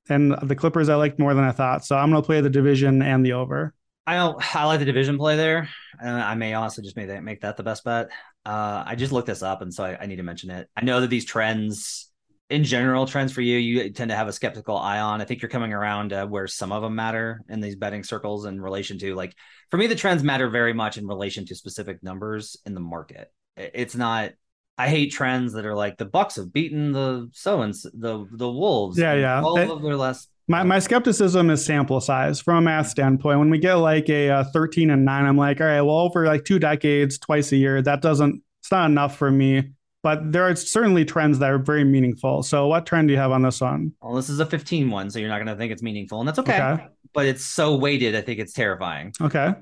and 0.10 0.34
the 0.42 0.56
Clippers. 0.56 0.90
I 0.90 0.96
liked 0.96 1.20
more 1.20 1.34
than 1.34 1.44
I 1.44 1.52
thought, 1.52 1.86
so 1.86 1.96
I'm 1.96 2.10
gonna 2.10 2.24
play 2.24 2.42
the 2.42 2.50
division 2.50 3.02
and 3.02 3.26
the 3.26 3.34
over. 3.34 3.74
I 4.08 4.16
don't. 4.16 4.56
I 4.56 4.66
like 4.66 4.80
the 4.80 4.86
division 4.86 5.18
play 5.18 5.36
there. 5.36 5.70
Uh, 6.04 6.08
I 6.08 6.36
may 6.36 6.54
also 6.54 6.82
just 6.82 6.96
make 6.96 7.08
that 7.08 7.24
make 7.24 7.42
that 7.42 7.58
the 7.58 7.64
best 7.64 7.84
bet. 7.84 8.10
Uh, 8.46 8.84
I 8.86 8.96
just 8.96 9.12
looked 9.12 9.28
this 9.28 9.44
up, 9.44 9.62
and 9.62 9.74
so 9.74 9.84
I, 9.84 9.98
I 10.02 10.06
need 10.06 10.16
to 10.16 10.24
mention 10.24 10.50
it. 10.50 10.70
I 10.76 10.84
know 10.84 11.02
that 11.02 11.10
these 11.10 11.26
trends 11.26 12.07
in 12.50 12.64
general 12.64 13.06
trends 13.06 13.34
for 13.34 13.42
you 13.42 13.58
you 13.58 13.90
tend 13.90 14.10
to 14.10 14.16
have 14.16 14.28
a 14.28 14.34
skeptical 14.34 14.78
eye 14.78 15.00
on. 15.00 15.22
I 15.22 15.26
think 15.26 15.42
you're 15.42 15.50
coming 15.50 15.74
around 15.74 16.14
uh, 16.14 16.26
where 16.26 16.48
some 16.48 16.72
of 16.72 16.82
them 16.82 16.96
matter 16.96 17.42
in 17.50 17.60
these 17.60 17.76
betting 17.76 18.04
circles 18.04 18.46
in 18.46 18.62
relation 18.62 18.98
to 19.00 19.16
like 19.16 19.36
for 19.70 19.78
me 19.78 19.88
the 19.88 19.96
trends 19.96 20.24
matter 20.24 20.50
very 20.50 20.74
much 20.74 20.98
in 20.98 21.06
relation 21.06 21.46
to 21.48 21.56
specific 21.56 22.02
numbers 22.04 22.58
in 22.66 22.74
the 22.74 22.80
market. 22.80 23.32
It's 23.56 23.96
not 23.96 24.32
i 24.80 24.88
hate 24.88 25.12
trends 25.12 25.54
that 25.54 25.66
are 25.66 25.74
like 25.74 25.98
the 25.98 26.06
bucks 26.06 26.36
have 26.36 26.54
beaten 26.54 26.92
the 26.92 27.28
so 27.34 27.64
and 27.64 27.74
the 27.96 28.28
the 28.34 28.48
wolves 28.48 28.96
yeah 28.96 29.16
yeah. 29.16 29.42
all 29.42 29.58
of 29.58 29.82
their 29.82 29.96
last 29.96 30.30
my, 30.48 30.64
my 30.64 30.80
skepticism 30.80 31.50
is 31.50 31.66
sample 31.66 32.00
size 32.00 32.40
from 32.40 32.58
a 32.58 32.62
math 32.62 32.88
standpoint. 32.88 33.40
When 33.40 33.50
we 33.50 33.58
get 33.58 33.74
like 33.74 34.10
a, 34.10 34.30
a 34.30 34.44
13 34.46 34.90
and 34.92 35.04
9, 35.04 35.26
I'm 35.26 35.38
like, 35.38 35.60
all 35.60 35.68
right, 35.68 35.82
well, 35.82 35.98
over 35.98 36.26
like 36.26 36.46
two 36.46 36.58
decades, 36.58 37.18
twice 37.18 37.52
a 37.52 37.58
year, 37.58 37.82
that 37.82 38.02
doesn't, 38.02 38.42
it's 38.62 38.72
not 38.72 38.90
enough 38.90 39.18
for 39.18 39.30
me 39.30 39.74
but 40.08 40.32
there 40.32 40.44
are 40.44 40.56
certainly 40.56 41.04
trends 41.04 41.38
that 41.40 41.50
are 41.50 41.58
very 41.58 41.84
meaningful. 41.84 42.42
So, 42.42 42.68
what 42.68 42.86
trend 42.86 43.10
do 43.10 43.14
you 43.14 43.20
have 43.20 43.32
on 43.32 43.42
this 43.42 43.60
one? 43.60 43.92
Well, 44.02 44.16
this 44.16 44.30
is 44.30 44.40
a 44.40 44.46
15 44.46 44.90
one, 44.90 45.10
so 45.10 45.20
you're 45.20 45.28
not 45.28 45.40
going 45.40 45.48
to 45.48 45.58
think 45.58 45.74
it's 45.74 45.84
meaningful, 45.84 46.22
and 46.22 46.28
that's 46.30 46.40
okay. 46.40 46.62
okay. 46.62 46.88
But 47.14 47.26
it's 47.26 47.44
so 47.44 47.76
weighted, 47.76 48.16
I 48.16 48.22
think 48.22 48.40
it's 48.40 48.54
terrifying. 48.54 49.12
Okay. 49.20 49.54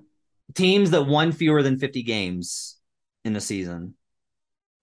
Teams 0.54 0.91
that 0.91 1.02
won 1.02 1.32
fewer 1.32 1.64
than 1.64 1.80
50 1.80 2.04
games 2.04 2.78
in 3.24 3.36
a 3.36 3.41
season 3.41 3.96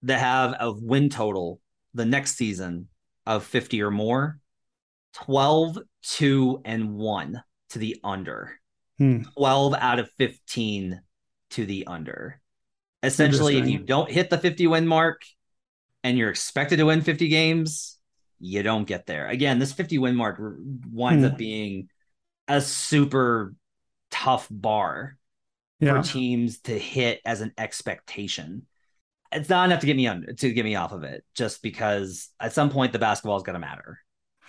that 0.02 0.18
have 0.18 0.56
a 0.58 0.72
win 0.72 1.08
total 1.08 1.60
the 1.94 2.06
next 2.06 2.34
season 2.34 2.88
of 3.24 3.44
50 3.44 3.82
or 3.82 3.92
more 3.92 4.40
12, 5.12 5.78
2, 6.02 6.62
and 6.64 6.94
1 6.94 7.40
to 7.70 7.78
the 7.78 8.00
under. 8.02 8.58
Hmm. 8.98 9.22
12 9.36 9.74
out 9.78 10.00
of 10.00 10.10
15 10.18 11.00
to 11.50 11.66
the 11.66 11.86
under. 11.86 12.40
Essentially, 13.04 13.58
if 13.58 13.68
you 13.68 13.78
don't 13.78 14.10
hit 14.10 14.28
the 14.28 14.38
50 14.38 14.66
win 14.66 14.88
mark, 14.88 15.22
and 16.04 16.18
you're 16.18 16.30
expected 16.30 16.76
to 16.76 16.86
win 16.86 17.00
50 17.00 17.28
games, 17.28 17.98
you 18.40 18.62
don't 18.62 18.84
get 18.84 19.06
there. 19.06 19.28
Again, 19.28 19.58
this 19.58 19.72
50 19.72 19.98
win 19.98 20.16
mark 20.16 20.38
winds 20.38 21.26
hmm. 21.26 21.32
up 21.32 21.38
being 21.38 21.88
a 22.48 22.60
super 22.60 23.54
tough 24.10 24.46
bar 24.50 25.16
yeah. 25.80 26.00
for 26.00 26.08
teams 26.08 26.60
to 26.60 26.78
hit 26.78 27.20
as 27.24 27.40
an 27.40 27.52
expectation. 27.56 28.66
It's 29.30 29.48
not 29.48 29.64
enough 29.64 29.80
to 29.80 29.86
get 29.86 29.96
me 29.96 30.06
on 30.06 30.26
to 30.38 30.52
get 30.52 30.64
me 30.64 30.74
off 30.74 30.92
of 30.92 31.04
it, 31.04 31.24
just 31.34 31.62
because 31.62 32.28
at 32.38 32.52
some 32.52 32.68
point 32.68 32.92
the 32.92 32.98
basketball 32.98 33.36
is 33.36 33.42
going 33.42 33.54
to 33.54 33.60
matter. 33.60 33.98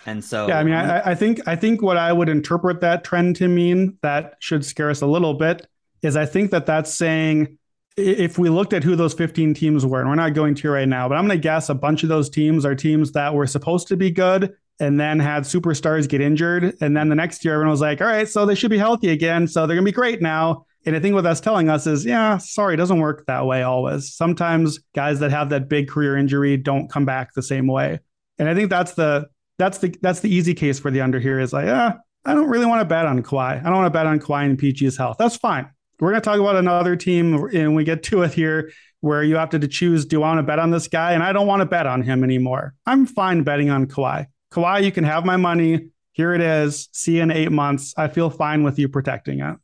And 0.06 0.22
so, 0.22 0.46
yeah, 0.46 0.58
I 0.58 0.64
mean, 0.64 0.74
I, 0.74 1.12
I 1.12 1.14
think 1.14 1.40
I 1.48 1.56
think 1.56 1.80
what 1.80 1.96
I 1.96 2.12
would 2.12 2.28
interpret 2.28 2.82
that 2.82 3.04
trend 3.04 3.36
to 3.36 3.48
mean 3.48 3.96
that 4.02 4.34
should 4.40 4.64
scare 4.64 4.90
us 4.90 5.00
a 5.00 5.06
little 5.06 5.34
bit 5.34 5.66
is 6.02 6.16
I 6.16 6.26
think 6.26 6.50
that 6.50 6.66
that's 6.66 6.92
saying 6.92 7.58
if 7.96 8.38
we 8.38 8.48
looked 8.48 8.72
at 8.72 8.82
who 8.82 8.96
those 8.96 9.14
15 9.14 9.54
teams 9.54 9.86
were, 9.86 10.00
and 10.00 10.08
we're 10.08 10.16
not 10.16 10.34
going 10.34 10.54
to 10.56 10.70
right 10.70 10.88
now, 10.88 11.08
but 11.08 11.16
I'm 11.16 11.26
going 11.26 11.38
to 11.38 11.42
guess 11.42 11.68
a 11.68 11.74
bunch 11.74 12.02
of 12.02 12.08
those 12.08 12.28
teams 12.28 12.64
are 12.64 12.74
teams 12.74 13.12
that 13.12 13.34
were 13.34 13.46
supposed 13.46 13.88
to 13.88 13.96
be 13.96 14.10
good 14.10 14.54
and 14.80 14.98
then 14.98 15.20
had 15.20 15.44
superstars 15.44 16.08
get 16.08 16.20
injured. 16.20 16.74
And 16.80 16.96
then 16.96 17.08
the 17.08 17.14
next 17.14 17.44
year, 17.44 17.54
everyone 17.54 17.70
was 17.70 17.80
like, 17.80 18.00
all 18.00 18.08
right, 18.08 18.28
so 18.28 18.44
they 18.44 18.56
should 18.56 18.70
be 18.70 18.78
healthy 18.78 19.10
again. 19.10 19.46
So 19.46 19.66
they're 19.66 19.76
going 19.76 19.84
to 19.84 19.92
be 19.92 19.94
great 19.94 20.20
now. 20.20 20.66
And 20.86 20.94
I 20.96 21.00
think 21.00 21.14
what 21.14 21.22
that's 21.22 21.40
telling 21.40 21.70
us 21.70 21.86
is, 21.86 22.04
yeah, 22.04 22.36
sorry, 22.38 22.74
it 22.74 22.78
doesn't 22.78 22.98
work 22.98 23.24
that 23.26 23.46
way 23.46 23.62
always. 23.62 24.14
Sometimes 24.14 24.80
guys 24.94 25.20
that 25.20 25.30
have 25.30 25.48
that 25.50 25.68
big 25.68 25.88
career 25.88 26.16
injury 26.16 26.56
don't 26.56 26.88
come 26.88 27.04
back 27.04 27.32
the 27.32 27.42
same 27.42 27.66
way. 27.66 28.00
And 28.38 28.48
I 28.48 28.54
think 28.54 28.68
that's 28.68 28.92
the 28.94 29.28
that's 29.56 29.78
the 29.78 29.94
that's 30.02 30.20
the 30.20 30.34
easy 30.34 30.52
case 30.52 30.78
for 30.78 30.90
the 30.90 31.00
under 31.00 31.20
here 31.20 31.38
is 31.38 31.52
like, 31.52 31.66
yeah, 31.66 31.94
I 32.24 32.34
don't 32.34 32.48
really 32.48 32.66
want 32.66 32.80
to 32.80 32.84
bet 32.84 33.06
on 33.06 33.22
Kawhi. 33.22 33.60
I 33.60 33.62
don't 33.62 33.76
want 33.76 33.86
to 33.86 33.90
bet 33.90 34.06
on 34.06 34.18
Kawhi 34.18 34.44
and 34.44 34.58
PG's 34.58 34.96
health. 34.96 35.16
That's 35.18 35.36
fine. 35.36 35.70
We're 36.04 36.10
going 36.10 36.20
to 36.20 36.28
talk 36.28 36.38
about 36.38 36.56
another 36.56 36.96
team, 36.96 37.48
and 37.54 37.74
we 37.74 37.82
get 37.82 38.02
to 38.02 38.24
it 38.24 38.34
here 38.34 38.70
where 39.00 39.22
you 39.22 39.36
have 39.36 39.48
to 39.48 39.66
choose 39.66 40.04
do 40.04 40.22
I 40.22 40.26
want 40.26 40.38
to 40.38 40.42
bet 40.42 40.58
on 40.58 40.70
this 40.70 40.86
guy? 40.86 41.12
And 41.12 41.22
I 41.22 41.32
don't 41.32 41.46
want 41.46 41.60
to 41.60 41.64
bet 41.64 41.86
on 41.86 42.02
him 42.02 42.22
anymore. 42.22 42.74
I'm 42.84 43.06
fine 43.06 43.42
betting 43.42 43.70
on 43.70 43.86
Kawhi. 43.86 44.26
Kawhi, 44.52 44.84
you 44.84 44.92
can 44.92 45.04
have 45.04 45.24
my 45.24 45.38
money. 45.38 45.88
Here 46.12 46.34
it 46.34 46.42
is. 46.42 46.90
See 46.92 47.16
you 47.16 47.22
in 47.22 47.30
eight 47.30 47.50
months. 47.50 47.94
I 47.96 48.08
feel 48.08 48.28
fine 48.28 48.64
with 48.64 48.78
you 48.78 48.86
protecting 48.86 49.38
it. 49.38 49.44
All 49.44 49.58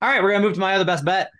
right, 0.00 0.22
we're 0.22 0.30
going 0.30 0.40
to 0.40 0.48
move 0.48 0.54
to 0.54 0.60
my 0.60 0.74
other 0.74 0.86
best 0.86 1.04
bet 1.04 1.30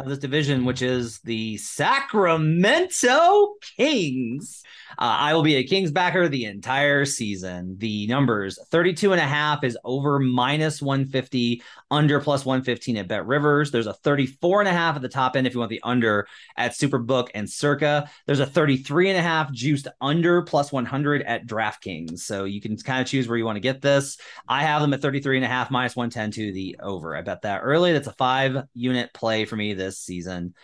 of 0.00 0.08
this 0.08 0.18
division, 0.18 0.64
which 0.64 0.82
is 0.82 1.18
the 1.20 1.56
Sacramento 1.56 3.54
Kings. 3.76 4.62
Uh, 4.92 5.16
I 5.18 5.34
will 5.34 5.42
be 5.42 5.56
a 5.56 5.64
Kings 5.64 5.90
backer 5.90 6.28
the 6.28 6.44
entire 6.44 7.04
season. 7.04 7.76
The 7.78 8.06
numbers 8.06 8.58
32 8.70 9.12
and 9.12 9.20
a 9.20 9.24
half 9.24 9.64
is 9.64 9.78
over 9.84 10.18
minus 10.18 10.80
150, 10.80 11.62
under 11.90 12.20
plus 12.20 12.44
115 12.44 12.96
at 12.96 13.08
Bet 13.08 13.26
Rivers. 13.26 13.70
There's 13.70 13.86
a 13.86 13.92
34 13.92 14.60
and 14.60 14.68
a 14.68 14.72
half 14.72 14.96
at 14.96 15.02
the 15.02 15.08
top 15.08 15.36
end 15.36 15.46
if 15.46 15.54
you 15.54 15.60
want 15.60 15.70
the 15.70 15.80
under 15.82 16.26
at 16.56 16.72
Superbook 16.72 17.28
and 17.34 17.48
Circa. 17.48 18.10
There's 18.26 18.40
a 18.40 18.46
33 18.46 19.10
and 19.10 19.18
a 19.18 19.22
half 19.22 19.52
juiced 19.52 19.88
under 20.00 20.42
plus 20.42 20.70
100 20.72 21.22
at 21.22 21.46
DraftKings. 21.46 22.20
So 22.20 22.44
you 22.44 22.60
can 22.60 22.76
kind 22.76 23.00
of 23.00 23.06
choose 23.06 23.28
where 23.28 23.38
you 23.38 23.44
want 23.44 23.56
to 23.56 23.60
get 23.60 23.80
this. 23.80 24.18
I 24.48 24.62
have 24.62 24.80
them 24.80 24.92
at 24.92 25.02
33 25.02 25.38
and 25.38 25.44
a 25.44 25.48
half 25.48 25.70
minus 25.70 25.96
110 25.96 26.30
to 26.32 26.52
the 26.52 26.76
over. 26.80 27.16
I 27.16 27.22
bet 27.22 27.42
that 27.42 27.60
early. 27.60 27.92
That's 27.92 28.08
a 28.08 28.12
five 28.12 28.64
unit 28.74 29.12
play 29.14 29.44
for 29.44 29.56
me 29.56 29.74
this 29.74 29.87
season. 29.92 30.54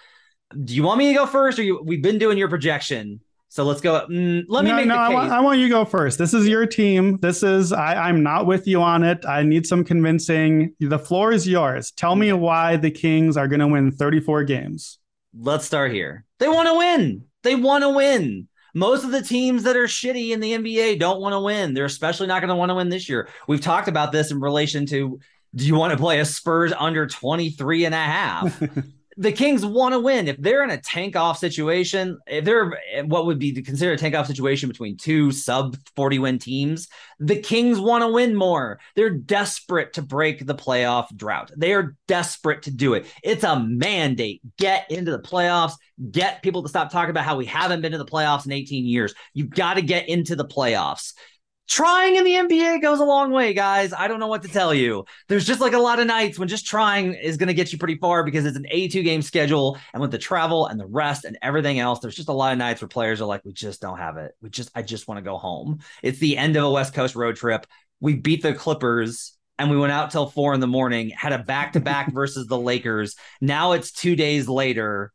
Do 0.63 0.75
you 0.75 0.83
want 0.83 0.99
me 0.99 1.09
to 1.09 1.15
go 1.15 1.27
first, 1.27 1.59
or 1.59 1.63
you? 1.63 1.83
We've 1.83 2.03
been 2.03 2.19
doing 2.19 2.39
your 2.39 2.49
projection, 2.49 3.21
so 3.49 3.65
let's 3.65 3.81
go. 3.81 4.07
Mm, 4.11 4.45
let 4.49 4.65
me 4.65 4.71
no, 4.71 4.77
make 4.77 4.87
no, 4.87 4.95
the 4.95 5.01
I 5.01 5.07
case. 5.07 5.15
want, 5.15 5.33
I 5.33 5.41
want 5.41 5.59
you 5.59 5.67
to 5.67 5.71
go 5.71 5.85
first. 5.85 6.19
This 6.19 6.35
is 6.35 6.47
your 6.47 6.67
team. 6.67 7.19
This 7.21 7.43
is 7.43 7.73
I, 7.73 8.09
I'm 8.09 8.23
not 8.23 8.47
with 8.47 8.67
you 8.67 8.83
on 8.83 9.03
it. 9.03 9.25
I 9.27 9.43
need 9.43 9.67
some 9.67 9.85
convincing. 9.85 10.75
The 10.81 10.99
floor 10.99 11.33
is 11.33 11.47
yours. 11.47 11.91
Tell 11.93 12.17
me 12.17 12.33
why 12.33 12.77
the 12.77 12.91
Kings 12.91 13.37
are 13.37 13.49
going 13.49 13.61
to 13.61 13.69
win 13.69 13.93
34 13.93 14.45
games. 14.45 14.99
let's 15.39 15.65
start 15.65 15.93
here. 15.93 16.25
They 16.39 16.49
want 16.49 16.69
to 16.69 16.75
win. 16.75 17.25
They 17.43 17.55
want 17.55 17.83
to 17.83 17.91
win. 17.91 18.49
Most 18.75 19.05
of 19.05 19.13
the 19.13 19.23
teams 19.23 19.63
that 19.63 19.77
are 19.77 19.87
shitty 19.87 20.31
in 20.31 20.41
the 20.41 20.53
NBA 20.53 20.99
don't 20.99 21.21
want 21.21 21.35
to 21.35 21.41
win. 21.41 21.75
They're 21.75 21.85
especially 21.85 22.27
not 22.27 22.41
going 22.41 22.49
to 22.49 22.57
want 22.57 22.71
to 22.71 22.75
win 22.75 22.89
this 22.89 23.09
year. 23.09 23.29
We've 23.47 23.61
talked 23.61 23.87
about 23.87 24.11
this 24.11 24.33
in 24.33 24.41
relation 24.41 24.85
to 24.87 25.21
do 25.55 25.65
you 25.65 25.77
want 25.77 25.93
to 25.93 25.97
play 25.97 26.19
a 26.19 26.25
Spurs 26.25 26.73
under 26.77 27.07
23 27.07 27.85
and 27.85 27.95
a 27.95 27.99
half? 27.99 28.61
the 29.17 29.33
Kings 29.33 29.65
want 29.65 29.93
to 29.93 30.01
win. 30.01 30.29
If 30.29 30.37
they're 30.39 30.63
in 30.65 30.71
a 30.71 30.81
tank 30.81 31.17
off 31.17 31.39
situation, 31.39 32.19
if 32.27 32.45
they're 32.45 32.79
eh, 32.93 33.03
what 33.03 33.27
would 33.27 33.39
be 33.39 33.53
considered 33.63 33.95
a 33.95 33.99
tank 33.99 34.15
off 34.15 34.27
situation 34.27 34.69
between 34.69 34.97
two 34.97 35.31
sub 35.31 35.77
40 35.97 36.19
win 36.19 36.39
teams, 36.39 36.89
the 37.19 37.41
Kings 37.41 37.79
want 37.79 38.03
to 38.03 38.09
win 38.09 38.35
more. 38.35 38.81
They're 38.97 39.11
desperate 39.11 39.95
to 39.95 40.03
break 40.03 40.47
the 40.47 40.55
playoff 40.55 41.15
drought. 41.17 41.51
They 41.57 41.73
are 41.75 41.97
desperate 42.07 42.63
to 42.63 42.71
do 42.71 42.95
it. 42.95 43.07
It's 43.23 43.45
a 43.45 43.61
mandate. 43.61 44.41
Get 44.59 44.91
into 44.91 45.11
the 45.11 45.21
playoffs. 45.21 45.75
Get 46.11 46.43
people 46.43 46.63
to 46.63 46.69
stop 46.69 46.91
talking 46.91 47.11
about 47.11 47.25
how 47.25 47.37
we 47.37 47.47
haven't 47.47 47.83
been 47.83 47.93
to 47.93 47.99
the 47.99 48.05
playoffs 48.05 48.47
in 48.47 48.53
18 48.53 48.85
years. 48.85 49.15
You've 49.33 49.51
got 49.51 49.75
to 49.75 49.83
get 49.83 50.09
into 50.09 50.35
the 50.35 50.45
playoffs. 50.45 51.13
Trying 51.67 52.17
in 52.17 52.25
the 52.25 52.33
NBA 52.33 52.83
goes 52.83 53.01
a 53.01 53.05
long 53.05 53.31
way, 53.31 53.55
guys. 53.55 53.95
I 53.95 54.07
don't 54.07 54.21
know 54.21 54.27
what 54.27 54.43
to 54.43 54.49
tell 54.49 54.75
you. 54.75 55.07
There's 55.29 55.47
just 55.47 55.61
like 55.61 55.73
a 55.73 55.79
lot 55.79 55.99
of 55.99 56.07
nights 56.07 56.39
when 56.39 56.47
just 56.47 56.67
trying 56.67 57.15
is 57.15 57.39
going 57.39 57.47
to 57.47 57.55
get 57.55 57.73
you 57.73 57.79
pretty 57.79 57.97
far 57.97 58.23
because 58.23 58.45
it's 58.45 58.57
an 58.57 58.67
82 58.71 59.03
game 59.03 59.23
schedule. 59.23 59.79
And 59.93 60.01
with 60.03 60.11
the 60.11 60.19
travel 60.19 60.67
and 60.67 60.79
the 60.79 60.87
rest 60.87 61.25
and 61.25 61.39
everything 61.41 61.79
else, 61.79 62.01
there's 62.01 62.17
just 62.17 62.29
a 62.29 62.35
lot 62.35 62.53
of 62.53 62.59
nights 62.59 62.83
where 62.83 62.89
players 62.89 63.21
are 63.23 63.27
like, 63.27 63.45
we 63.45 63.53
just 63.53 63.81
don't 63.81 63.99
have 63.99 64.19
it. 64.19 64.33
We 64.43 64.51
just, 64.51 64.71
I 64.75 64.83
just 64.83 65.09
want 65.09 65.19
to 65.19 65.23
go 65.23 65.39
home. 65.39 65.81
It's 66.03 66.19
the 66.19 66.37
end 66.37 66.57
of 66.57 66.65
a 66.65 66.71
West 66.71 66.93
Coast 66.93 67.15
road 67.15 67.37
trip. 67.37 67.67
We 67.99 68.15
beat 68.15 68.43
the 68.43 68.53
Clippers 68.53 69.35
and 69.59 69.71
we 69.71 69.79
went 69.79 69.93
out 69.93 70.11
till 70.11 70.27
four 70.27 70.53
in 70.53 70.61
the 70.61 70.67
morning, 70.67 71.11
had 71.11 71.33
a 71.33 71.39
back 71.39 71.73
to 71.73 71.81
back 71.81 72.13
versus 72.13 72.47
the 72.47 72.59
Lakers. 72.59 73.17
Now 73.41 73.73
it's 73.73 73.91
two 73.91 74.17
days 74.17 74.49
later. 74.49 75.13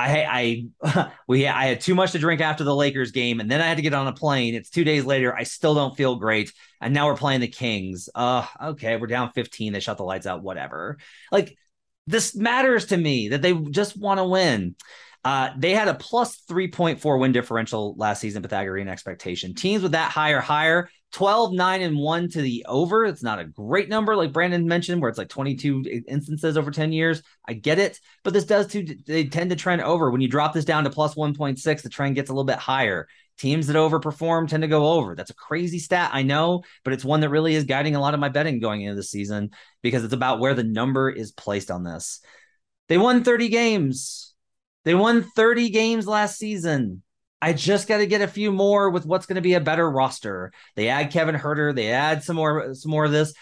I 0.00 0.68
I 0.84 1.12
we 1.28 1.46
I 1.46 1.66
had 1.66 1.80
too 1.80 1.94
much 1.94 2.12
to 2.12 2.18
drink 2.18 2.40
after 2.40 2.64
the 2.64 2.74
Lakers 2.74 3.10
game, 3.10 3.40
and 3.40 3.50
then 3.50 3.60
I 3.60 3.66
had 3.66 3.76
to 3.76 3.82
get 3.82 3.94
on 3.94 4.06
a 4.06 4.12
plane. 4.12 4.54
It's 4.54 4.70
two 4.70 4.84
days 4.84 5.04
later. 5.04 5.34
I 5.34 5.44
still 5.44 5.74
don't 5.74 5.96
feel 5.96 6.16
great, 6.16 6.52
and 6.80 6.94
now 6.94 7.06
we're 7.06 7.16
playing 7.16 7.40
the 7.40 7.48
Kings. 7.48 8.08
Uh, 8.14 8.46
okay, 8.62 8.96
we're 8.96 9.06
down 9.06 9.32
15. 9.32 9.72
They 9.72 9.80
shut 9.80 9.96
the 9.96 10.04
lights 10.04 10.26
out. 10.26 10.42
Whatever. 10.42 10.98
Like 11.30 11.56
this 12.06 12.34
matters 12.34 12.86
to 12.86 12.96
me 12.96 13.28
that 13.28 13.42
they 13.42 13.52
just 13.52 13.96
want 13.96 14.18
to 14.18 14.24
win. 14.24 14.74
Uh, 15.22 15.50
they 15.58 15.74
had 15.74 15.88
a 15.88 15.94
plus 15.94 16.42
3.4 16.48 17.20
win 17.20 17.32
differential 17.32 17.94
last 17.96 18.20
season, 18.20 18.42
Pythagorean 18.42 18.88
expectation. 18.88 19.54
Teams 19.54 19.82
with 19.82 19.92
that 19.92 20.10
high 20.10 20.30
or 20.30 20.40
higher 20.40 20.88
12, 21.12 21.52
9, 21.52 21.82
and 21.82 21.96
1 21.96 22.28
to 22.30 22.42
the 22.42 22.64
over. 22.68 23.04
It's 23.04 23.22
not 23.22 23.40
a 23.40 23.44
great 23.44 23.88
number, 23.88 24.14
like 24.14 24.32
Brandon 24.32 24.66
mentioned, 24.66 25.00
where 25.00 25.08
it's 25.08 25.18
like 25.18 25.28
22 25.28 26.02
instances 26.06 26.56
over 26.56 26.70
10 26.70 26.92
years. 26.92 27.22
I 27.46 27.54
get 27.54 27.78
it, 27.78 27.98
but 28.22 28.32
this 28.32 28.44
does 28.44 28.68
too. 28.68 28.86
They 29.06 29.24
tend 29.24 29.50
to 29.50 29.56
trend 29.56 29.82
over. 29.82 30.10
When 30.10 30.20
you 30.20 30.28
drop 30.28 30.52
this 30.52 30.64
down 30.64 30.84
to 30.84 30.90
plus 30.90 31.14
1.6, 31.16 31.82
the 31.82 31.88
trend 31.88 32.14
gets 32.14 32.30
a 32.30 32.32
little 32.32 32.44
bit 32.44 32.58
higher. 32.58 33.08
Teams 33.38 33.66
that 33.66 33.76
overperform 33.76 34.48
tend 34.48 34.62
to 34.62 34.68
go 34.68 34.92
over. 34.92 35.16
That's 35.16 35.30
a 35.30 35.34
crazy 35.34 35.78
stat, 35.78 36.10
I 36.12 36.22
know, 36.22 36.62
but 36.84 36.92
it's 36.92 37.04
one 37.04 37.20
that 37.20 37.30
really 37.30 37.54
is 37.54 37.64
guiding 37.64 37.96
a 37.96 38.00
lot 38.00 38.14
of 38.14 38.20
my 38.20 38.28
betting 38.28 38.60
going 38.60 38.82
into 38.82 38.96
the 38.96 39.02
season 39.02 39.50
because 39.82 40.04
it's 40.04 40.14
about 40.14 40.40
where 40.40 40.54
the 40.54 40.62
number 40.62 41.10
is 41.10 41.32
placed 41.32 41.70
on 41.70 41.82
this. 41.82 42.20
They 42.88 42.98
won 42.98 43.24
30 43.24 43.48
games. 43.48 44.34
They 44.84 44.94
won 44.94 45.22
30 45.22 45.70
games 45.70 46.06
last 46.06 46.38
season. 46.38 47.02
I 47.42 47.52
just 47.52 47.88
got 47.88 47.98
to 47.98 48.06
get 48.06 48.20
a 48.20 48.28
few 48.28 48.52
more 48.52 48.90
with 48.90 49.06
what's 49.06 49.26
going 49.26 49.36
to 49.36 49.40
be 49.40 49.54
a 49.54 49.60
better 49.60 49.90
roster. 49.90 50.52
They 50.76 50.88
add 50.88 51.10
Kevin 51.10 51.34
Huerter, 51.34 51.74
they 51.74 51.90
add 51.90 52.22
some 52.22 52.36
more 52.36 52.74
some 52.74 52.90
more 52.90 53.06
of 53.06 53.12
this. 53.12 53.32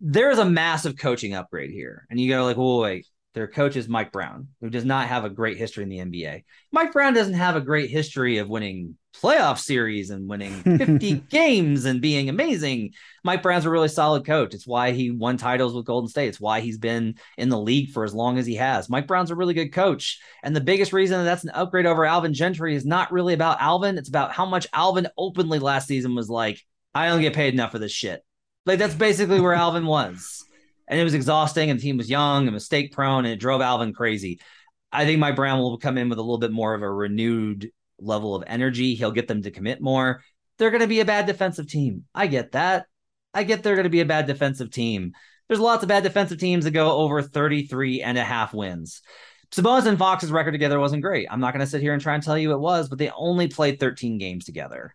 There's 0.00 0.38
a 0.38 0.44
massive 0.44 0.96
coaching 0.96 1.34
upgrade 1.34 1.70
here. 1.70 2.06
And 2.10 2.20
you 2.20 2.28
go 2.28 2.44
like, 2.44 2.56
"Whoa, 2.56 2.80
wait. 2.82 3.06
Their 3.34 3.48
coach 3.48 3.76
is 3.76 3.88
Mike 3.88 4.12
Brown, 4.12 4.48
who 4.60 4.70
does 4.70 4.84
not 4.84 5.08
have 5.08 5.24
a 5.24 5.30
great 5.30 5.58
history 5.58 5.84
in 5.84 5.88
the 5.88 5.98
NBA. 5.98 6.44
Mike 6.72 6.92
Brown 6.92 7.14
doesn't 7.14 7.34
have 7.34 7.56
a 7.56 7.60
great 7.60 7.90
history 7.90 8.38
of 8.38 8.48
winning 8.48 8.96
playoff 9.20 9.58
series 9.58 10.10
and 10.10 10.28
winning 10.28 10.52
50 10.62 11.14
games 11.30 11.84
and 11.84 12.00
being 12.00 12.28
amazing. 12.28 12.92
Mike 13.24 13.42
Brown's 13.42 13.64
a 13.64 13.70
really 13.70 13.88
solid 13.88 14.24
coach. 14.24 14.54
It's 14.54 14.66
why 14.66 14.92
he 14.92 15.10
won 15.10 15.36
titles 15.36 15.74
with 15.74 15.86
Golden 15.86 16.08
State. 16.08 16.28
It's 16.28 16.40
why 16.40 16.60
he's 16.60 16.78
been 16.78 17.16
in 17.36 17.48
the 17.48 17.58
league 17.58 17.90
for 17.90 18.04
as 18.04 18.14
long 18.14 18.38
as 18.38 18.46
he 18.46 18.54
has. 18.56 18.88
Mike 18.88 19.06
Brown's 19.06 19.30
a 19.30 19.36
really 19.36 19.54
good 19.54 19.72
coach. 19.72 20.20
And 20.42 20.54
the 20.54 20.60
biggest 20.60 20.92
reason 20.92 21.18
that 21.18 21.24
that's 21.24 21.44
an 21.44 21.50
upgrade 21.50 21.86
over 21.86 22.04
Alvin 22.04 22.34
Gentry 22.34 22.74
is 22.74 22.86
not 22.86 23.12
really 23.12 23.34
about 23.34 23.60
Alvin. 23.60 23.98
It's 23.98 24.08
about 24.08 24.32
how 24.32 24.46
much 24.46 24.66
Alvin 24.72 25.08
openly 25.16 25.58
last 25.58 25.88
season 25.88 26.14
was 26.14 26.28
like, 26.28 26.62
I 26.94 27.08
don't 27.08 27.20
get 27.20 27.34
paid 27.34 27.54
enough 27.54 27.72
for 27.72 27.78
this 27.78 27.92
shit. 27.92 28.24
Like 28.66 28.78
that's 28.78 28.94
basically 28.94 29.40
where 29.40 29.54
Alvin 29.54 29.86
was. 29.86 30.44
And 30.86 30.98
it 30.98 31.04
was 31.04 31.12
exhausting, 31.12 31.68
and 31.68 31.78
the 31.78 31.82
team 31.82 31.98
was 31.98 32.08
young 32.08 32.46
and 32.46 32.54
mistake 32.54 32.92
prone, 32.92 33.26
and 33.26 33.34
it 33.34 33.40
drove 33.40 33.60
Alvin 33.60 33.92
crazy. 33.92 34.40
I 34.90 35.04
think 35.04 35.18
Mike 35.18 35.36
Brown 35.36 35.58
will 35.58 35.76
come 35.76 35.98
in 35.98 36.08
with 36.08 36.18
a 36.18 36.22
little 36.22 36.38
bit 36.38 36.50
more 36.50 36.72
of 36.74 36.80
a 36.80 36.90
renewed 36.90 37.70
level 37.98 38.34
of 38.34 38.44
energy. 38.46 38.94
He'll 38.94 39.10
get 39.10 39.28
them 39.28 39.42
to 39.42 39.50
commit 39.50 39.80
more. 39.80 40.22
They're 40.58 40.70
going 40.70 40.82
to 40.82 40.86
be 40.86 41.00
a 41.00 41.04
bad 41.04 41.26
defensive 41.26 41.68
team. 41.68 42.04
I 42.14 42.26
get 42.26 42.52
that. 42.52 42.86
I 43.32 43.44
get 43.44 43.62
they're 43.62 43.76
going 43.76 43.84
to 43.84 43.90
be 43.90 44.00
a 44.00 44.06
bad 44.06 44.26
defensive 44.26 44.70
team. 44.70 45.12
There's 45.48 45.60
lots 45.60 45.82
of 45.82 45.88
bad 45.88 46.02
defensive 46.02 46.38
teams 46.38 46.64
that 46.64 46.72
go 46.72 46.92
over 46.92 47.22
33 47.22 48.02
and 48.02 48.18
a 48.18 48.24
half 48.24 48.52
wins. 48.52 49.02
Sabonis 49.50 49.86
and 49.86 49.98
Fox's 49.98 50.30
record 50.30 50.52
together 50.52 50.78
wasn't 50.78 51.02
great. 51.02 51.26
I'm 51.30 51.40
not 51.40 51.54
going 51.54 51.64
to 51.64 51.70
sit 51.70 51.80
here 51.80 51.94
and 51.94 52.02
try 52.02 52.14
and 52.14 52.22
tell 52.22 52.36
you 52.36 52.52
it 52.52 52.60
was, 52.60 52.88
but 52.88 52.98
they 52.98 53.10
only 53.10 53.48
played 53.48 53.80
13 53.80 54.18
games 54.18 54.44
together. 54.44 54.94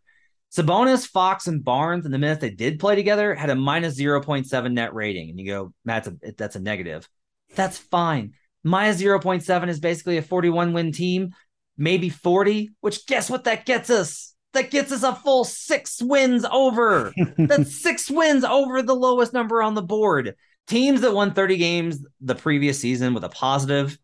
Sabonis, 0.55 1.07
Fox, 1.07 1.47
and 1.47 1.63
Barnes 1.63 2.05
in 2.05 2.11
the 2.11 2.19
minutes 2.19 2.41
they 2.41 2.51
did 2.51 2.79
play 2.79 2.95
together 2.95 3.33
had 3.33 3.49
a 3.49 3.55
minus 3.55 3.99
0.7 3.99 4.71
net 4.73 4.93
rating. 4.93 5.31
And 5.31 5.39
you 5.39 5.47
go, 5.47 5.73
Matt, 5.83 6.03
that's 6.03 6.23
a, 6.23 6.33
that's 6.37 6.55
a 6.55 6.59
negative. 6.59 7.09
That's 7.55 7.77
fine. 7.77 8.33
Minus 8.63 9.01
0.7 9.01 9.67
is 9.67 9.79
basically 9.79 10.17
a 10.17 10.21
41 10.21 10.73
win 10.73 10.91
team, 10.91 11.31
maybe 11.77 12.09
40, 12.09 12.71
which 12.81 13.05
guess 13.05 13.29
what 13.29 13.45
that 13.45 13.65
gets 13.65 13.89
us? 13.89 14.33
That 14.53 14.69
gets 14.69 14.91
us 14.91 15.03
a 15.03 15.15
full 15.15 15.45
six 15.45 16.01
wins 16.01 16.45
over. 16.45 17.11
That's 17.37 17.81
six 17.81 18.09
wins 18.09 18.43
over 18.43 18.81
the 18.83 18.95
lowest 18.95 19.33
number 19.33 19.63
on 19.63 19.73
the 19.73 19.81
board. 19.81 20.35
Teams 20.67 21.01
that 21.01 21.13
won 21.13 21.33
30 21.33 21.57
games 21.57 22.05
the 22.21 22.35
previous 22.35 22.79
season 22.79 23.13
with 23.13 23.23
a 23.23 23.29
positive 23.29 23.97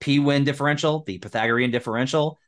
P 0.00 0.18
win 0.18 0.44
differential, 0.44 1.02
the 1.06 1.18
Pythagorean 1.18 1.70
differential, 1.70 2.38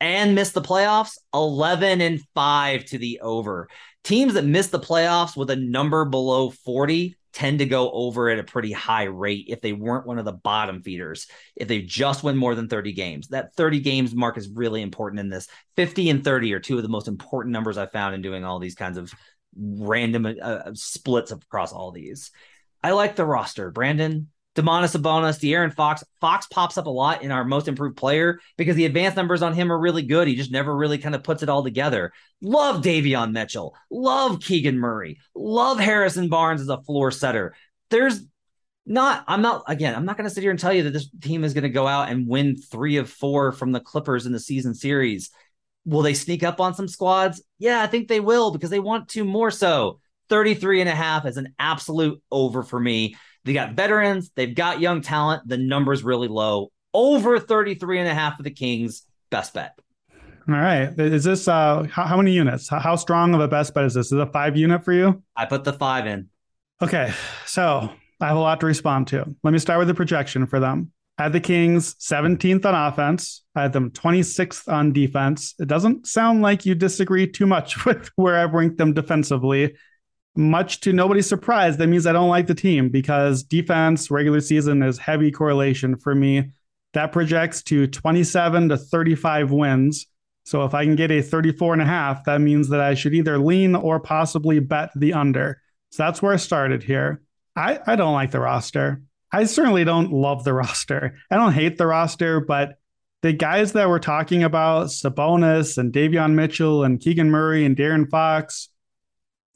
and 0.00 0.34
missed 0.34 0.54
the 0.54 0.62
playoffs 0.62 1.16
11 1.34 2.00
and 2.00 2.20
5 2.34 2.84
to 2.86 2.98
the 2.98 3.20
over. 3.20 3.68
Teams 4.04 4.34
that 4.34 4.44
missed 4.44 4.70
the 4.70 4.80
playoffs 4.80 5.36
with 5.36 5.50
a 5.50 5.56
number 5.56 6.04
below 6.04 6.50
40 6.50 7.16
tend 7.32 7.60
to 7.60 7.66
go 7.66 7.90
over 7.92 8.28
at 8.28 8.38
a 8.38 8.44
pretty 8.44 8.72
high 8.72 9.04
rate 9.04 9.46
if 9.48 9.60
they 9.60 9.72
weren't 9.72 10.06
one 10.06 10.18
of 10.18 10.24
the 10.24 10.32
bottom 10.32 10.82
feeders. 10.82 11.26
If 11.56 11.68
they 11.68 11.82
just 11.82 12.22
win 12.22 12.36
more 12.36 12.54
than 12.54 12.68
30 12.68 12.92
games, 12.92 13.28
that 13.28 13.54
30 13.54 13.80
games 13.80 14.14
mark 14.14 14.36
is 14.36 14.48
really 14.48 14.82
important 14.82 15.20
in 15.20 15.28
this. 15.28 15.48
50 15.76 16.10
and 16.10 16.24
30 16.24 16.52
are 16.54 16.60
two 16.60 16.76
of 16.76 16.82
the 16.82 16.88
most 16.88 17.08
important 17.08 17.52
numbers 17.52 17.78
I 17.78 17.86
found 17.86 18.14
in 18.14 18.22
doing 18.22 18.44
all 18.44 18.58
these 18.58 18.74
kinds 18.74 18.98
of 18.98 19.12
random 19.56 20.26
uh, 20.40 20.70
splits 20.74 21.30
across 21.30 21.72
all 21.72 21.92
these. 21.92 22.30
I 22.82 22.92
like 22.92 23.16
the 23.16 23.26
roster. 23.26 23.70
Brandon, 23.70 24.28
Domantas 24.60 24.96
Sabonis, 24.96 25.38
De'Aaron 25.38 25.72
Fox. 25.72 26.04
Fox 26.20 26.46
pops 26.46 26.76
up 26.76 26.86
a 26.86 26.90
lot 26.90 27.22
in 27.22 27.30
our 27.30 27.44
most 27.44 27.68
improved 27.68 27.96
player 27.96 28.40
because 28.56 28.76
the 28.76 28.84
advanced 28.84 29.16
numbers 29.16 29.42
on 29.42 29.54
him 29.54 29.70
are 29.72 29.78
really 29.78 30.02
good. 30.02 30.28
He 30.28 30.36
just 30.36 30.52
never 30.52 30.76
really 30.76 30.98
kind 30.98 31.14
of 31.14 31.22
puts 31.22 31.42
it 31.42 31.48
all 31.48 31.62
together. 31.62 32.12
Love 32.40 32.82
Davion 32.82 33.32
Mitchell. 33.32 33.74
Love 33.90 34.40
Keegan 34.40 34.78
Murray. 34.78 35.18
Love 35.34 35.78
Harrison 35.78 36.28
Barnes 36.28 36.60
as 36.60 36.68
a 36.68 36.82
floor 36.82 37.10
setter. 37.10 37.54
There's 37.90 38.20
not, 38.86 39.24
I'm 39.28 39.42
not, 39.42 39.64
again, 39.68 39.94
I'm 39.94 40.04
not 40.04 40.16
going 40.16 40.28
to 40.28 40.34
sit 40.34 40.42
here 40.42 40.50
and 40.50 40.58
tell 40.58 40.72
you 40.72 40.84
that 40.84 40.92
this 40.92 41.10
team 41.20 41.44
is 41.44 41.54
going 41.54 41.62
to 41.62 41.70
go 41.70 41.86
out 41.86 42.08
and 42.08 42.26
win 42.26 42.56
three 42.56 42.96
of 42.96 43.10
four 43.10 43.52
from 43.52 43.72
the 43.72 43.80
Clippers 43.80 44.26
in 44.26 44.32
the 44.32 44.40
season 44.40 44.74
series. 44.74 45.30
Will 45.84 46.02
they 46.02 46.14
sneak 46.14 46.42
up 46.42 46.60
on 46.60 46.74
some 46.74 46.88
squads? 46.88 47.42
Yeah, 47.58 47.82
I 47.82 47.86
think 47.86 48.08
they 48.08 48.20
will 48.20 48.50
because 48.50 48.70
they 48.70 48.80
want 48.80 49.08
to 49.10 49.24
more 49.24 49.50
so. 49.50 50.00
33 50.28 50.80
and 50.80 50.88
a 50.88 50.94
half 50.94 51.26
is 51.26 51.36
an 51.36 51.54
absolute 51.58 52.22
over 52.30 52.62
for 52.62 52.78
me. 52.78 53.16
They 53.44 53.52
got 53.52 53.72
veterans, 53.72 54.30
they've 54.34 54.54
got 54.54 54.80
young 54.80 55.00
talent. 55.00 55.48
The 55.48 55.56
number's 55.56 56.02
really 56.02 56.28
low. 56.28 56.70
Over 56.92 57.38
33 57.38 58.00
and 58.00 58.08
a 58.08 58.14
half 58.14 58.36
for 58.36 58.42
the 58.42 58.50
Kings. 58.50 59.06
Best 59.30 59.54
bet. 59.54 59.78
All 60.48 60.56
right. 60.56 60.92
Is 60.98 61.24
this 61.24 61.46
uh 61.46 61.86
how, 61.90 62.04
how 62.04 62.16
many 62.16 62.32
units? 62.32 62.68
How, 62.68 62.80
how 62.80 62.96
strong 62.96 63.34
of 63.34 63.40
a 63.40 63.48
best 63.48 63.74
bet 63.74 63.84
is 63.84 63.94
this? 63.94 64.06
Is 64.06 64.12
it 64.12 64.20
a 64.20 64.26
five 64.26 64.56
unit 64.56 64.84
for 64.84 64.92
you? 64.92 65.22
I 65.36 65.46
put 65.46 65.64
the 65.64 65.72
five 65.72 66.06
in. 66.06 66.28
Okay. 66.82 67.12
So 67.46 67.90
I 68.20 68.26
have 68.26 68.36
a 68.36 68.40
lot 68.40 68.60
to 68.60 68.66
respond 68.66 69.06
to. 69.08 69.24
Let 69.44 69.52
me 69.52 69.58
start 69.58 69.78
with 69.78 69.88
the 69.88 69.94
projection 69.94 70.46
for 70.46 70.58
them. 70.58 70.92
I 71.18 71.24
had 71.24 71.32
the 71.32 71.40
Kings 71.40 71.94
17th 71.96 72.64
on 72.64 72.74
offense. 72.74 73.42
I 73.54 73.62
had 73.62 73.74
them 73.74 73.90
26th 73.90 74.72
on 74.72 74.92
defense. 74.92 75.54
It 75.58 75.68
doesn't 75.68 76.06
sound 76.06 76.40
like 76.40 76.64
you 76.64 76.74
disagree 76.74 77.26
too 77.26 77.46
much 77.46 77.84
with 77.84 78.10
where 78.16 78.38
I've 78.38 78.54
ranked 78.54 78.78
them 78.78 78.94
defensively 78.94 79.76
much 80.36 80.80
to 80.80 80.92
nobody's 80.92 81.28
surprise, 81.28 81.76
that 81.76 81.88
means 81.88 82.06
I 82.06 82.12
don't 82.12 82.28
like 82.28 82.46
the 82.46 82.54
team 82.54 82.88
because 82.88 83.42
defense 83.42 84.10
regular 84.10 84.40
season 84.40 84.82
is 84.82 84.98
heavy 84.98 85.30
correlation 85.30 85.96
for 85.96 86.14
me. 86.14 86.52
That 86.92 87.12
projects 87.12 87.62
to 87.64 87.86
27 87.86 88.70
to 88.70 88.76
35 88.76 89.50
wins. 89.50 90.06
So 90.44 90.64
if 90.64 90.74
I 90.74 90.84
can 90.84 90.96
get 90.96 91.10
a 91.10 91.22
34 91.22 91.74
and 91.74 91.82
a 91.82 91.86
half, 91.86 92.24
that 92.24 92.40
means 92.40 92.68
that 92.70 92.80
I 92.80 92.94
should 92.94 93.14
either 93.14 93.38
lean 93.38 93.76
or 93.76 94.00
possibly 94.00 94.58
bet 94.58 94.90
the 94.96 95.12
under. 95.12 95.60
So 95.90 96.04
that's 96.04 96.22
where 96.22 96.32
I 96.32 96.36
started 96.36 96.82
here. 96.82 97.22
I, 97.54 97.78
I 97.86 97.96
don't 97.96 98.14
like 98.14 98.30
the 98.30 98.40
roster. 98.40 99.02
I 99.32 99.44
certainly 99.44 99.84
don't 99.84 100.12
love 100.12 100.44
the 100.44 100.52
roster. 100.54 101.16
I 101.30 101.36
don't 101.36 101.52
hate 101.52 101.78
the 101.78 101.86
roster, 101.86 102.40
but 102.40 102.76
the 103.22 103.32
guys 103.32 103.72
that 103.72 103.88
we're 103.88 103.98
talking 103.98 104.42
about, 104.42 104.86
Sabonis 104.86 105.76
and 105.76 105.92
Davion 105.92 106.32
Mitchell 106.32 106.84
and 106.84 107.00
Keegan 107.00 107.30
Murray 107.30 107.64
and 107.64 107.76
De'Aaron 107.76 108.08
Fox, 108.08 108.69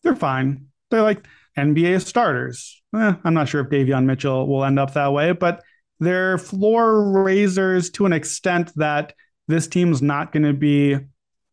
they're 0.05 0.15
fine. 0.15 0.69
They're 0.91 1.03
like 1.03 1.27
NBA 1.59 2.01
starters. 2.03 2.81
Eh, 2.95 3.15
I'm 3.25 3.35
not 3.35 3.49
sure 3.49 3.63
if 3.63 3.69
Davion 3.69 4.05
Mitchell 4.05 4.47
will 4.47 4.65
end 4.65 4.79
up 4.79 4.95
that 4.95 5.13
way, 5.13 5.33
but 5.33 5.63
they're 6.01 6.39
floor 6.39 7.11
raisers 7.23 7.91
to 7.91 8.07
an 8.07 8.13
extent 8.13 8.73
that 8.77 9.15
this 9.49 9.67
team's 9.67 10.03
not 10.03 10.33
going 10.33 10.45
to 10.45 10.53
be 10.53 10.99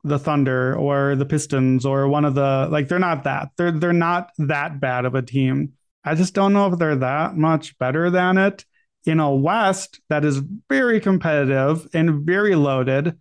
the 0.03 0.19
Thunder 0.19 0.75
or 0.75 1.15
the 1.15 1.25
Pistons 1.25 1.85
or 1.85 2.07
one 2.07 2.25
of 2.25 2.35
the 2.35 2.67
like 2.71 2.87
they're 2.87 2.99
not 2.99 3.23
that. 3.23 3.49
They're 3.57 3.71
they're 3.71 3.93
not 3.93 4.31
that 4.37 4.79
bad 4.79 5.05
of 5.05 5.15
a 5.15 5.21
team. 5.21 5.73
I 6.03 6.15
just 6.15 6.33
don't 6.33 6.53
know 6.53 6.71
if 6.71 6.79
they're 6.79 6.95
that 6.95 7.35
much 7.37 7.77
better 7.77 8.09
than 8.09 8.37
it. 8.37 8.65
In 9.05 9.19
a 9.19 9.33
West 9.33 9.99
that 10.09 10.25
is 10.25 10.41
very 10.69 10.99
competitive 10.99 11.87
and 11.93 12.25
very 12.25 12.55
loaded, 12.55 13.17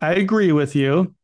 I 0.00 0.14
agree 0.14 0.52
with 0.52 0.74
you 0.74 1.14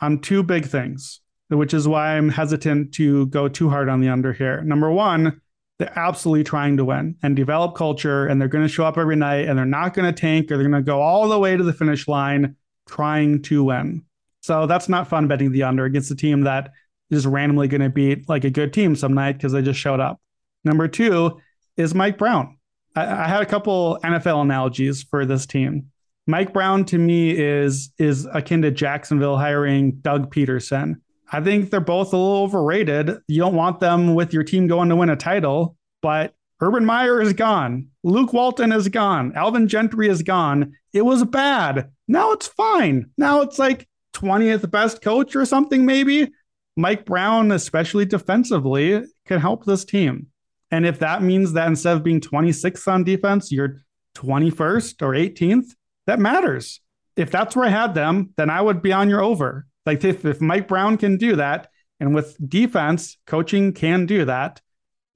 on 0.00 0.20
two 0.20 0.42
big 0.42 0.66
things, 0.66 1.20
which 1.48 1.74
is 1.74 1.86
why 1.86 2.16
I'm 2.16 2.28
hesitant 2.28 2.94
to 2.94 3.26
go 3.26 3.48
too 3.48 3.68
hard 3.68 3.88
on 3.88 4.00
the 4.00 4.08
under 4.08 4.32
here. 4.32 4.62
Number 4.62 4.90
one, 4.90 5.40
they're 5.78 5.98
absolutely 5.98 6.44
trying 6.44 6.76
to 6.76 6.84
win 6.84 7.16
and 7.22 7.34
develop 7.34 7.74
culture, 7.74 8.26
and 8.26 8.40
they're 8.40 8.48
going 8.48 8.64
to 8.64 8.72
show 8.72 8.84
up 8.84 8.96
every 8.96 9.16
night 9.16 9.48
and 9.48 9.58
they're 9.58 9.66
not 9.66 9.94
going 9.94 10.12
to 10.12 10.18
tank 10.18 10.50
or 10.50 10.56
they're 10.56 10.68
going 10.68 10.82
to 10.82 10.86
go 10.86 11.00
all 11.00 11.28
the 11.28 11.38
way 11.38 11.56
to 11.56 11.62
the 11.62 11.72
finish 11.72 12.06
line 12.06 12.56
trying 12.86 13.42
to 13.42 13.64
win. 13.64 14.04
So 14.40 14.66
that's 14.66 14.88
not 14.88 15.08
fun 15.08 15.26
betting 15.26 15.52
the 15.52 15.62
under 15.62 15.84
against 15.84 16.10
a 16.10 16.16
team 16.16 16.42
that 16.42 16.70
is 17.10 17.26
randomly 17.26 17.68
going 17.68 17.80
to 17.80 17.88
beat 17.88 18.28
like 18.28 18.44
a 18.44 18.50
good 18.50 18.72
team 18.72 18.94
some 18.94 19.14
night 19.14 19.32
because 19.32 19.52
they 19.52 19.62
just 19.62 19.80
showed 19.80 20.00
up. 20.00 20.20
Number 20.64 20.88
two 20.88 21.40
is 21.76 21.94
Mike 21.94 22.18
Brown. 22.18 22.58
I, 22.94 23.24
I 23.24 23.28
had 23.28 23.42
a 23.42 23.46
couple 23.46 23.98
NFL 24.04 24.42
analogies 24.42 25.02
for 25.02 25.24
this 25.24 25.46
team. 25.46 25.90
Mike 26.26 26.52
Brown 26.52 26.84
to 26.86 26.98
me 26.98 27.30
is 27.30 27.92
is 27.98 28.26
akin 28.32 28.62
to 28.62 28.70
Jacksonville 28.70 29.36
hiring 29.36 29.96
Doug 29.96 30.32
Pederson. 30.34 30.96
I 31.34 31.40
think 31.40 31.70
they're 31.70 31.80
both 31.80 32.12
a 32.12 32.16
little 32.16 32.44
overrated. 32.44 33.10
You 33.26 33.40
don't 33.40 33.56
want 33.56 33.80
them 33.80 34.14
with 34.14 34.32
your 34.32 34.44
team 34.44 34.68
going 34.68 34.88
to 34.90 34.94
win 34.94 35.10
a 35.10 35.16
title, 35.16 35.76
but 36.00 36.32
Urban 36.60 36.84
Meyer 36.84 37.20
is 37.20 37.32
gone. 37.32 37.88
Luke 38.04 38.32
Walton 38.32 38.70
is 38.70 38.88
gone. 38.88 39.32
Alvin 39.34 39.66
Gentry 39.66 40.08
is 40.08 40.22
gone. 40.22 40.74
It 40.92 41.02
was 41.02 41.24
bad. 41.24 41.90
Now 42.06 42.30
it's 42.30 42.46
fine. 42.46 43.10
Now 43.18 43.40
it's 43.40 43.58
like 43.58 43.88
20th 44.14 44.70
best 44.70 45.02
coach 45.02 45.34
or 45.34 45.44
something, 45.44 45.84
maybe. 45.84 46.30
Mike 46.76 47.04
Brown, 47.04 47.50
especially 47.50 48.04
defensively, 48.04 49.02
can 49.26 49.40
help 49.40 49.64
this 49.64 49.84
team. 49.84 50.28
And 50.70 50.86
if 50.86 51.00
that 51.00 51.20
means 51.20 51.54
that 51.54 51.66
instead 51.66 51.96
of 51.96 52.04
being 52.04 52.20
26th 52.20 52.86
on 52.86 53.02
defense, 53.02 53.50
you're 53.50 53.80
21st 54.14 55.02
or 55.02 55.14
18th, 55.14 55.74
that 56.06 56.20
matters. 56.20 56.80
If 57.16 57.32
that's 57.32 57.56
where 57.56 57.66
I 57.66 57.70
had 57.70 57.94
them, 57.94 58.34
then 58.36 58.50
I 58.50 58.60
would 58.60 58.82
be 58.82 58.92
on 58.92 59.08
your 59.08 59.20
over. 59.20 59.66
Like 59.86 60.04
if, 60.04 60.24
if 60.24 60.40
Mike 60.40 60.68
Brown 60.68 60.96
can 60.96 61.16
do 61.16 61.36
that, 61.36 61.68
and 62.00 62.14
with 62.14 62.36
defense, 62.48 63.16
coaching 63.26 63.72
can 63.72 64.06
do 64.06 64.24
that, 64.24 64.60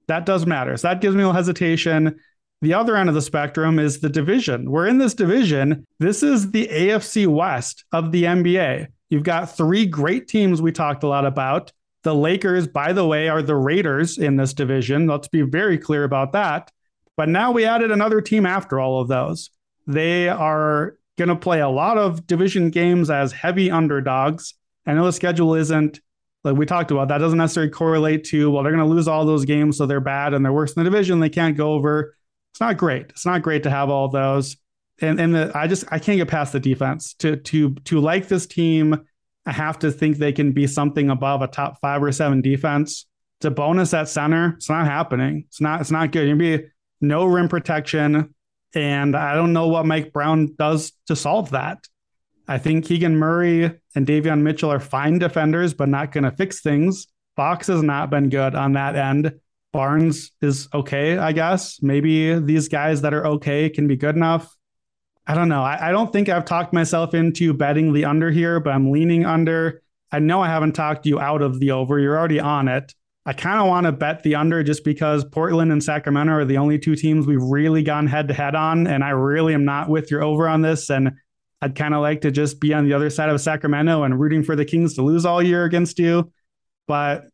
that 0.07 0.25
does 0.25 0.45
matter. 0.45 0.75
So 0.77 0.87
that 0.87 1.01
gives 1.01 1.15
me 1.15 1.23
a 1.23 1.27
little 1.27 1.35
hesitation. 1.35 2.19
The 2.61 2.73
other 2.73 2.97
end 2.97 3.09
of 3.09 3.15
the 3.15 3.21
spectrum 3.21 3.79
is 3.79 3.99
the 3.99 4.09
division. 4.09 4.69
We're 4.69 4.87
in 4.87 4.97
this 4.97 5.13
division. 5.13 5.85
This 5.99 6.23
is 6.23 6.51
the 6.51 6.67
AFC 6.67 7.27
West 7.27 7.85
of 7.91 8.11
the 8.11 8.23
NBA. 8.23 8.87
You've 9.09 9.23
got 9.23 9.55
three 9.55 9.85
great 9.85 10.27
teams 10.27 10.61
we 10.61 10.71
talked 10.71 11.03
a 11.03 11.07
lot 11.07 11.25
about. 11.25 11.71
The 12.03 12.15
Lakers, 12.15 12.67
by 12.67 12.93
the 12.93 13.05
way, 13.05 13.27
are 13.27 13.41
the 13.41 13.55
Raiders 13.55 14.17
in 14.17 14.35
this 14.35 14.53
division. 14.53 15.07
Let's 15.07 15.27
be 15.27 15.41
very 15.41 15.77
clear 15.77 16.03
about 16.03 16.31
that. 16.33 16.71
But 17.17 17.29
now 17.29 17.51
we 17.51 17.65
added 17.65 17.91
another 17.91 18.21
team 18.21 18.45
after 18.45 18.79
all 18.79 19.01
of 19.01 19.09
those. 19.09 19.49
They 19.85 20.29
are 20.29 20.95
going 21.17 21.29
to 21.29 21.35
play 21.35 21.59
a 21.59 21.69
lot 21.69 21.97
of 21.97 22.25
division 22.25 22.69
games 22.69 23.09
as 23.09 23.31
heavy 23.31 23.69
underdogs. 23.69 24.53
I 24.85 24.93
know 24.93 25.05
the 25.05 25.13
schedule 25.13 25.55
isn't 25.55 25.99
like 26.43 26.55
we 26.55 26.65
talked 26.65 26.91
about. 26.91 27.09
That 27.09 27.17
doesn't 27.19 27.37
necessarily 27.37 27.71
correlate 27.71 28.23
to, 28.25 28.49
well, 28.49 28.63
they're 28.63 28.71
going 28.71 28.87
to 28.87 28.93
lose 28.93 29.07
all 29.07 29.25
those 29.25 29.45
games, 29.45 29.77
so 29.77 29.85
they're 29.85 29.99
bad 29.99 30.33
and 30.33 30.43
they're 30.43 30.53
worse 30.53 30.73
in 30.73 30.83
the 30.83 30.89
division. 30.89 31.19
They 31.19 31.29
can't 31.29 31.57
go 31.57 31.73
over. 31.73 32.15
It's 32.51 32.61
not 32.61 32.77
great. 32.77 33.07
It's 33.09 33.25
not 33.25 33.41
great 33.41 33.63
to 33.63 33.69
have 33.69 33.89
all 33.89 34.07
those. 34.07 34.57
And 35.01 35.19
and 35.19 35.33
the, 35.33 35.51
I 35.55 35.67
just 35.67 35.85
I 35.91 35.99
can't 35.99 36.17
get 36.17 36.27
past 36.27 36.53
the 36.53 36.59
defense 36.59 37.13
to 37.15 37.37
to 37.37 37.73
to 37.85 37.99
like 37.99 38.27
this 38.27 38.47
team 38.47 39.05
I 39.49 39.51
have 39.51 39.79
to 39.79 39.91
think 39.91 40.17
they 40.17 40.31
can 40.31 40.51
be 40.51 40.67
something 40.67 41.09
above 41.09 41.41
a 41.41 41.47
top 41.47 41.79
five 41.81 42.03
or 42.03 42.11
seven 42.11 42.41
defense. 42.41 43.07
It's 43.41 43.49
Sabonis 43.49 43.97
at 43.97 44.07
center. 44.07 44.53
It's 44.57 44.69
not 44.69 44.85
happening. 44.85 45.45
It's 45.47 45.59
not. 45.59 45.81
It's 45.81 45.89
not 45.89 46.11
good. 46.11 46.27
You'd 46.27 46.37
be 46.37 46.67
no 47.01 47.25
rim 47.25 47.49
protection, 47.49 48.35
and 48.75 49.15
I 49.15 49.33
don't 49.33 49.53
know 49.53 49.67
what 49.67 49.87
Mike 49.87 50.13
Brown 50.13 50.53
does 50.55 50.91
to 51.07 51.15
solve 51.15 51.49
that. 51.49 51.87
I 52.49 52.57
think 52.57 52.85
Keegan 52.85 53.15
Murray 53.15 53.79
and 53.93 54.07
Davion 54.07 54.41
Mitchell 54.41 54.71
are 54.71 54.79
fine 54.79 55.19
defenders, 55.19 55.75
but 55.75 55.87
not 55.87 56.11
going 56.11 56.23
to 56.23 56.31
fix 56.31 56.61
things. 56.61 57.05
Fox 57.35 57.67
has 57.67 57.83
not 57.83 58.09
been 58.09 58.29
good 58.29 58.55
on 58.55 58.73
that 58.73 58.95
end. 58.95 59.39
Barnes 59.71 60.31
is 60.41 60.67
okay, 60.73 61.19
I 61.19 61.31
guess. 61.31 61.79
Maybe 61.83 62.39
these 62.39 62.67
guys 62.67 63.01
that 63.01 63.13
are 63.13 63.27
okay 63.27 63.69
can 63.69 63.87
be 63.87 63.95
good 63.95 64.15
enough. 64.15 64.51
I 65.27 65.35
don't 65.35 65.47
know. 65.47 65.61
I, 65.61 65.89
I, 65.89 65.91
don't 65.91 66.11
think 66.11 66.27
I've 66.27 66.43
talked 66.43 66.73
myself 66.73 67.13
into 67.13 67.53
betting 67.53 67.93
the 67.93 68.05
under 68.05 68.31
here, 68.31 68.59
but 68.59 68.73
I'm 68.73 68.91
leaning 68.91 69.27
under. 69.27 69.83
I 70.11 70.17
know 70.17 70.41
I 70.41 70.47
haven't 70.47 70.73
talked 70.73 71.05
you 71.05 71.19
out 71.19 71.43
of 71.43 71.59
the 71.59 71.69
over. 71.69 71.99
You're 71.99 72.17
already 72.17 72.39
on 72.39 72.67
it. 72.67 72.95
I 73.27 73.33
kind 73.33 73.61
of 73.61 73.67
want 73.67 73.85
to 73.85 73.91
bet 73.91 74.23
the 74.23 74.33
under 74.33 74.63
just 74.63 74.83
because 74.83 75.23
Portland 75.23 75.71
and 75.71 75.83
Sacramento 75.83 76.33
are 76.33 76.45
the 76.45 76.57
only 76.57 76.79
two 76.79 76.95
teams 76.95 77.27
we've 77.27 77.43
really 77.43 77.83
gone 77.83 78.07
head 78.07 78.27
to 78.29 78.33
head 78.33 78.55
on. 78.55 78.87
And 78.87 79.03
I 79.03 79.11
really 79.11 79.53
am 79.53 79.65
not 79.65 79.87
with 79.87 80.09
your 80.09 80.23
over 80.23 80.47
on 80.47 80.63
this. 80.63 80.89
And 80.89 81.11
I'd 81.61 81.75
kind 81.75 81.93
of 81.93 82.01
like 82.01 82.21
to 82.21 82.31
just 82.31 82.59
be 82.59 82.73
on 82.73 82.85
the 82.85 82.93
other 82.93 83.09
side 83.09 83.29
of 83.29 83.41
Sacramento 83.41 84.03
and 84.03 84.19
rooting 84.19 84.43
for 84.43 84.55
the 84.55 84.65
Kings 84.65 84.95
to 84.95 85.01
lose 85.01 85.25
all 85.25 85.43
year 85.43 85.65
against 85.65 85.99
you. 85.99 86.31
But 86.87 87.25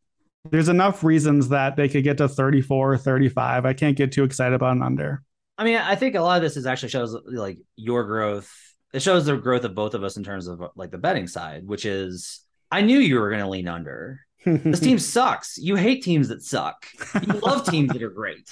there's 0.50 0.70
enough 0.70 1.04
reasons 1.04 1.50
that 1.50 1.76
they 1.76 1.90
could 1.90 2.04
get 2.04 2.18
to 2.18 2.28
34 2.28 2.98
35. 2.98 3.66
I 3.66 3.74
can't 3.74 3.98
get 3.98 4.12
too 4.12 4.24
excited 4.24 4.54
about 4.54 4.76
an 4.76 4.84
under. 4.84 5.24
I 5.58 5.64
mean, 5.64 5.78
I 5.78 5.96
think 5.96 6.16
a 6.16 6.22
lot 6.22 6.38
of 6.38 6.44
this 6.44 6.58
is 6.58 6.66
actually 6.66 6.90
shows 6.90 7.16
like 7.26 7.58
your 7.76 8.04
growth. 8.04 8.52
It 8.94 9.02
shows 9.02 9.26
the 9.26 9.38
growth 9.38 9.64
of 9.64 9.76
both 9.76 9.94
of 9.94 10.04
us 10.04 10.18
in 10.18 10.24
terms 10.24 10.48
of 10.48 10.62
like 10.76 10.92
the 10.92 10.98
betting 10.98 11.28
side, 11.28 11.66
which 11.66 11.86
is 11.86 12.42
I 12.72 12.82
knew 12.82 13.00
you 13.00 13.20
were 13.20 13.30
going 13.30 13.42
to 13.42 13.50
lean 13.50 13.68
under. 13.68 14.22
this 14.46 14.80
team 14.80 15.00
sucks. 15.00 15.58
You 15.58 15.76
hate 15.76 16.04
teams 16.04 16.28
that 16.28 16.44
suck. 16.44 16.86
You 17.26 17.34
love 17.40 17.66
teams 17.66 17.92
that 17.92 18.04
are 18.04 18.10
great. 18.10 18.50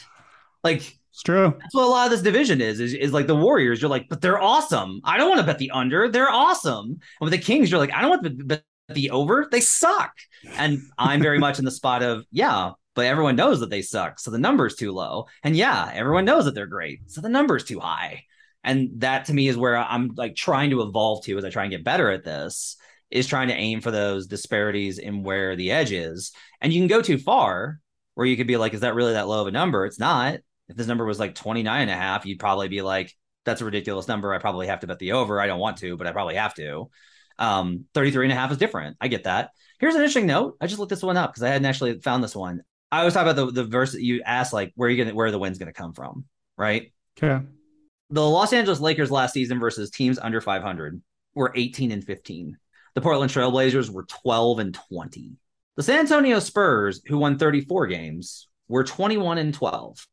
Like 0.63 0.97
it's 1.13 1.21
true. 1.21 1.55
That's 1.59 1.75
what 1.75 1.83
a 1.83 1.87
lot 1.87 2.05
of 2.05 2.11
this 2.11 2.23
division 2.23 2.59
is, 2.59 2.79
is, 2.79 2.95
is 2.95 3.13
like 3.13 3.27
the 3.27 3.35
Warriors. 3.35 3.79
You're 3.79 3.89
like, 3.89 4.09
but 4.09 4.19
they're 4.19 4.41
awesome. 4.41 4.99
I 5.03 5.17
don't 5.17 5.29
want 5.29 5.41
to 5.41 5.45
bet 5.45 5.59
the 5.59 5.69
under. 5.69 6.09
They're 6.09 6.31
awesome. 6.31 6.85
And 6.87 6.99
with 7.21 7.31
the 7.31 7.37
Kings, 7.37 7.69
you're 7.69 7.79
like, 7.79 7.93
I 7.93 8.01
don't 8.01 8.09
want 8.09 8.23
to 8.23 8.45
bet 8.45 8.63
the 8.89 9.11
over. 9.11 9.47
They 9.51 9.59
suck. 9.59 10.11
And 10.57 10.81
I'm 10.97 11.21
very 11.21 11.37
much 11.37 11.59
in 11.59 11.65
the 11.65 11.71
spot 11.71 12.01
of, 12.01 12.25
yeah, 12.31 12.71
but 12.95 13.05
everyone 13.05 13.35
knows 13.35 13.59
that 13.59 13.69
they 13.69 13.83
suck. 13.83 14.19
So 14.19 14.31
the 14.31 14.39
number's 14.39 14.75
too 14.75 14.91
low. 14.91 15.27
And 15.43 15.55
yeah, 15.55 15.91
everyone 15.93 16.25
knows 16.25 16.45
that 16.45 16.55
they're 16.55 16.65
great. 16.65 17.01
So 17.11 17.21
the 17.21 17.29
number's 17.29 17.63
too 17.63 17.79
high. 17.79 18.23
And 18.63 18.89
that 19.01 19.25
to 19.25 19.33
me 19.33 19.47
is 19.47 19.55
where 19.55 19.77
I'm 19.77 20.13
like 20.15 20.35
trying 20.35 20.71
to 20.71 20.81
evolve 20.81 21.25
to 21.25 21.37
as 21.37 21.45
I 21.45 21.51
try 21.51 21.63
and 21.63 21.71
get 21.71 21.83
better 21.83 22.09
at 22.09 22.23
this 22.23 22.75
is 23.11 23.27
trying 23.27 23.49
to 23.49 23.53
aim 23.53 23.81
for 23.81 23.91
those 23.91 24.25
disparities 24.25 24.97
in 24.97 25.21
where 25.21 25.55
the 25.55 25.69
edge 25.69 25.91
is. 25.91 26.31
And 26.59 26.73
you 26.73 26.81
can 26.81 26.87
go 26.87 27.03
too 27.03 27.19
far 27.19 27.79
where 28.15 28.25
you 28.25 28.35
could 28.35 28.47
be 28.47 28.57
like, 28.57 28.73
is 28.73 28.81
that 28.81 28.95
really 28.95 29.13
that 29.13 29.27
low 29.27 29.41
of 29.41 29.47
a 29.47 29.51
number? 29.51 29.85
It's 29.85 29.99
not. 29.99 30.39
If 30.73 30.77
this 30.77 30.87
number 30.87 31.05
was 31.05 31.19
like 31.19 31.35
29 31.35 31.81
and 31.81 31.91
a 31.91 31.95
half, 31.95 32.25
you'd 32.25 32.39
probably 32.39 32.67
be 32.67 32.81
like, 32.81 33.15
that's 33.45 33.61
a 33.61 33.65
ridiculous 33.65 34.07
number. 34.07 34.33
I 34.33 34.39
probably 34.39 34.65
have 34.65 34.79
to 34.79 34.87
bet 34.87 34.97
the 34.97 35.11
over. 35.11 35.39
I 35.39 35.45
don't 35.45 35.59
want 35.59 35.77
to, 35.77 35.95
but 35.97 36.07
I 36.07 36.11
probably 36.11 36.33
have 36.33 36.55
to. 36.55 36.89
Um, 37.37 37.85
33 37.93 38.25
and 38.25 38.31
a 38.31 38.35
half 38.35 38.51
is 38.51 38.57
different. 38.57 38.97
I 38.99 39.07
get 39.07 39.25
that. 39.25 39.51
Here's 39.79 39.93
an 39.93 40.01
interesting 40.01 40.25
note. 40.25 40.57
I 40.59 40.65
just 40.65 40.79
looked 40.79 40.89
this 40.89 41.03
one 41.03 41.15
up 41.15 41.31
because 41.31 41.43
I 41.43 41.49
hadn't 41.49 41.67
actually 41.67 41.99
found 41.99 42.23
this 42.23 42.35
one. 42.35 42.63
I 42.91 42.99
always 42.99 43.13
talk 43.13 43.27
about 43.27 43.35
the, 43.35 43.51
the 43.51 43.63
verse 43.63 43.91
that 43.91 44.01
you 44.01 44.23
asked, 44.25 44.51
like 44.51 44.71
where 44.75 44.87
are 44.87 44.91
you 44.91 45.03
gonna 45.03 45.15
where 45.15 45.29
the 45.29 45.37
wind's 45.37 45.59
gonna 45.59 45.73
come 45.73 45.93
from, 45.93 46.25
right? 46.57 46.91
Okay. 47.21 47.45
The 48.09 48.27
Los 48.27 48.51
Angeles 48.51 48.79
Lakers 48.79 49.11
last 49.11 49.33
season 49.33 49.59
versus 49.59 49.91
teams 49.91 50.17
under 50.17 50.41
500 50.41 51.01
were 51.35 51.51
18 51.55 51.91
and 51.91 52.03
15. 52.03 52.57
The 52.95 53.01
Portland 53.01 53.31
Trailblazers 53.31 53.89
were 53.91 54.05
12 54.05 54.59
and 54.59 54.73
20. 54.73 55.31
The 55.75 55.83
San 55.83 55.99
Antonio 55.99 56.39
Spurs, 56.39 57.01
who 57.07 57.17
won 57.19 57.37
34 57.37 57.87
games, 57.87 58.47
were 58.67 58.83
21 58.83 59.39
and 59.39 59.53
12. 59.53 60.07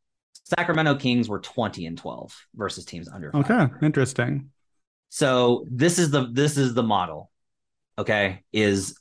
Sacramento 0.44 0.96
Kings 0.96 1.28
were 1.28 1.40
20 1.40 1.86
and 1.86 1.96
12 1.96 2.34
versus 2.54 2.84
teams 2.84 3.08
under. 3.08 3.34
Okay, 3.36 3.66
interesting. 3.82 4.50
So 5.08 5.64
this 5.70 5.98
is 5.98 6.10
the 6.10 6.28
this 6.32 6.56
is 6.56 6.74
the 6.74 6.82
model. 6.82 7.30
Okay, 7.98 8.42
is 8.52 8.98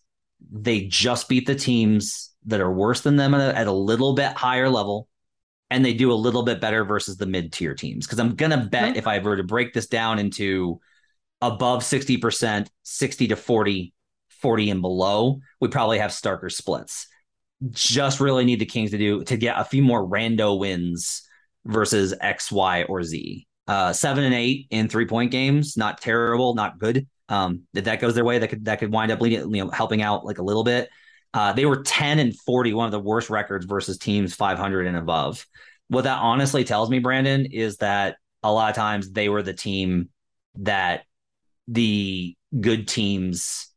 they 0.51 0.85
just 0.85 1.27
beat 1.29 1.45
the 1.47 1.55
teams 1.55 2.31
that 2.45 2.61
are 2.61 2.71
worse 2.71 3.01
than 3.01 3.15
them 3.15 3.33
at 3.33 3.41
a, 3.41 3.57
at 3.57 3.67
a 3.67 3.71
little 3.71 4.13
bit 4.13 4.33
higher 4.33 4.69
level. 4.69 5.07
and 5.69 5.85
they 5.85 5.93
do 5.93 6.11
a 6.11 6.13
little 6.13 6.43
bit 6.43 6.59
better 6.59 6.83
versus 6.83 7.17
the 7.17 7.25
mid 7.25 7.51
tier 7.53 7.75
teams. 7.75 8.05
Because 8.05 8.19
I'm 8.19 8.35
gonna 8.35 8.65
bet 8.65 8.97
if 8.97 9.07
I 9.07 9.19
were 9.19 9.37
to 9.37 9.43
break 9.43 9.73
this 9.73 9.87
down 9.87 10.17
into 10.19 10.79
above 11.41 11.83
60%, 11.83 12.67
60 12.83 13.27
to 13.27 13.35
40, 13.35 13.93
40 14.29 14.69
and 14.71 14.81
below, 14.81 15.39
we 15.61 15.67
probably 15.67 15.99
have 15.99 16.11
starker 16.11 16.51
splits. 16.51 17.07
Just 17.69 18.19
really 18.19 18.45
need 18.45 18.59
the 18.59 18.65
Kings 18.65 18.91
to 18.91 18.97
do 18.97 19.23
to 19.25 19.37
get 19.37 19.59
a 19.59 19.63
few 19.65 19.83
more 19.83 20.05
rando 20.07 20.57
wins 20.57 21.23
versus 21.69 22.13
X, 22.19 22.51
Y, 22.51 22.83
or 22.83 23.03
Z. 23.03 23.45
Uh, 23.67 23.93
seven 23.93 24.23
and 24.23 24.33
eight 24.33 24.65
in 24.71 24.89
three 24.89 25.05
point 25.05 25.31
games, 25.31 25.77
not 25.77 26.01
terrible, 26.01 26.55
not 26.55 26.79
good. 26.79 27.07
Um, 27.29 27.61
if 27.75 27.83
that 27.83 27.99
goes 27.99 28.15
their 28.15 28.25
way, 28.25 28.39
that 28.39 28.47
could 28.49 28.65
that 28.65 28.79
could 28.79 28.91
wind 28.91 29.11
up 29.11 29.21
leading, 29.21 29.53
you 29.53 29.63
know, 29.63 29.69
helping 29.69 30.01
out 30.01 30.25
like 30.25 30.39
a 30.39 30.43
little 30.43 30.63
bit. 30.63 30.89
Uh, 31.35 31.53
they 31.53 31.67
were 31.67 31.83
10 31.83 32.17
and 32.17 32.35
40, 32.35 32.73
one 32.73 32.85
of 32.87 32.91
the 32.91 32.99
worst 32.99 33.29
records 33.29 33.67
versus 33.67 33.99
teams 33.99 34.33
500 34.33 34.87
and 34.87 34.97
above. 34.97 35.45
What 35.87 36.05
that 36.05 36.17
honestly 36.17 36.63
tells 36.63 36.89
me, 36.89 36.97
Brandon, 36.97 37.45
is 37.45 37.77
that 37.77 38.17
a 38.41 38.51
lot 38.51 38.71
of 38.71 38.75
times 38.75 39.11
they 39.11 39.29
were 39.29 39.43
the 39.43 39.53
team 39.53 40.09
that 40.55 41.03
the 41.67 42.35
good 42.59 42.87
teams 42.87 43.67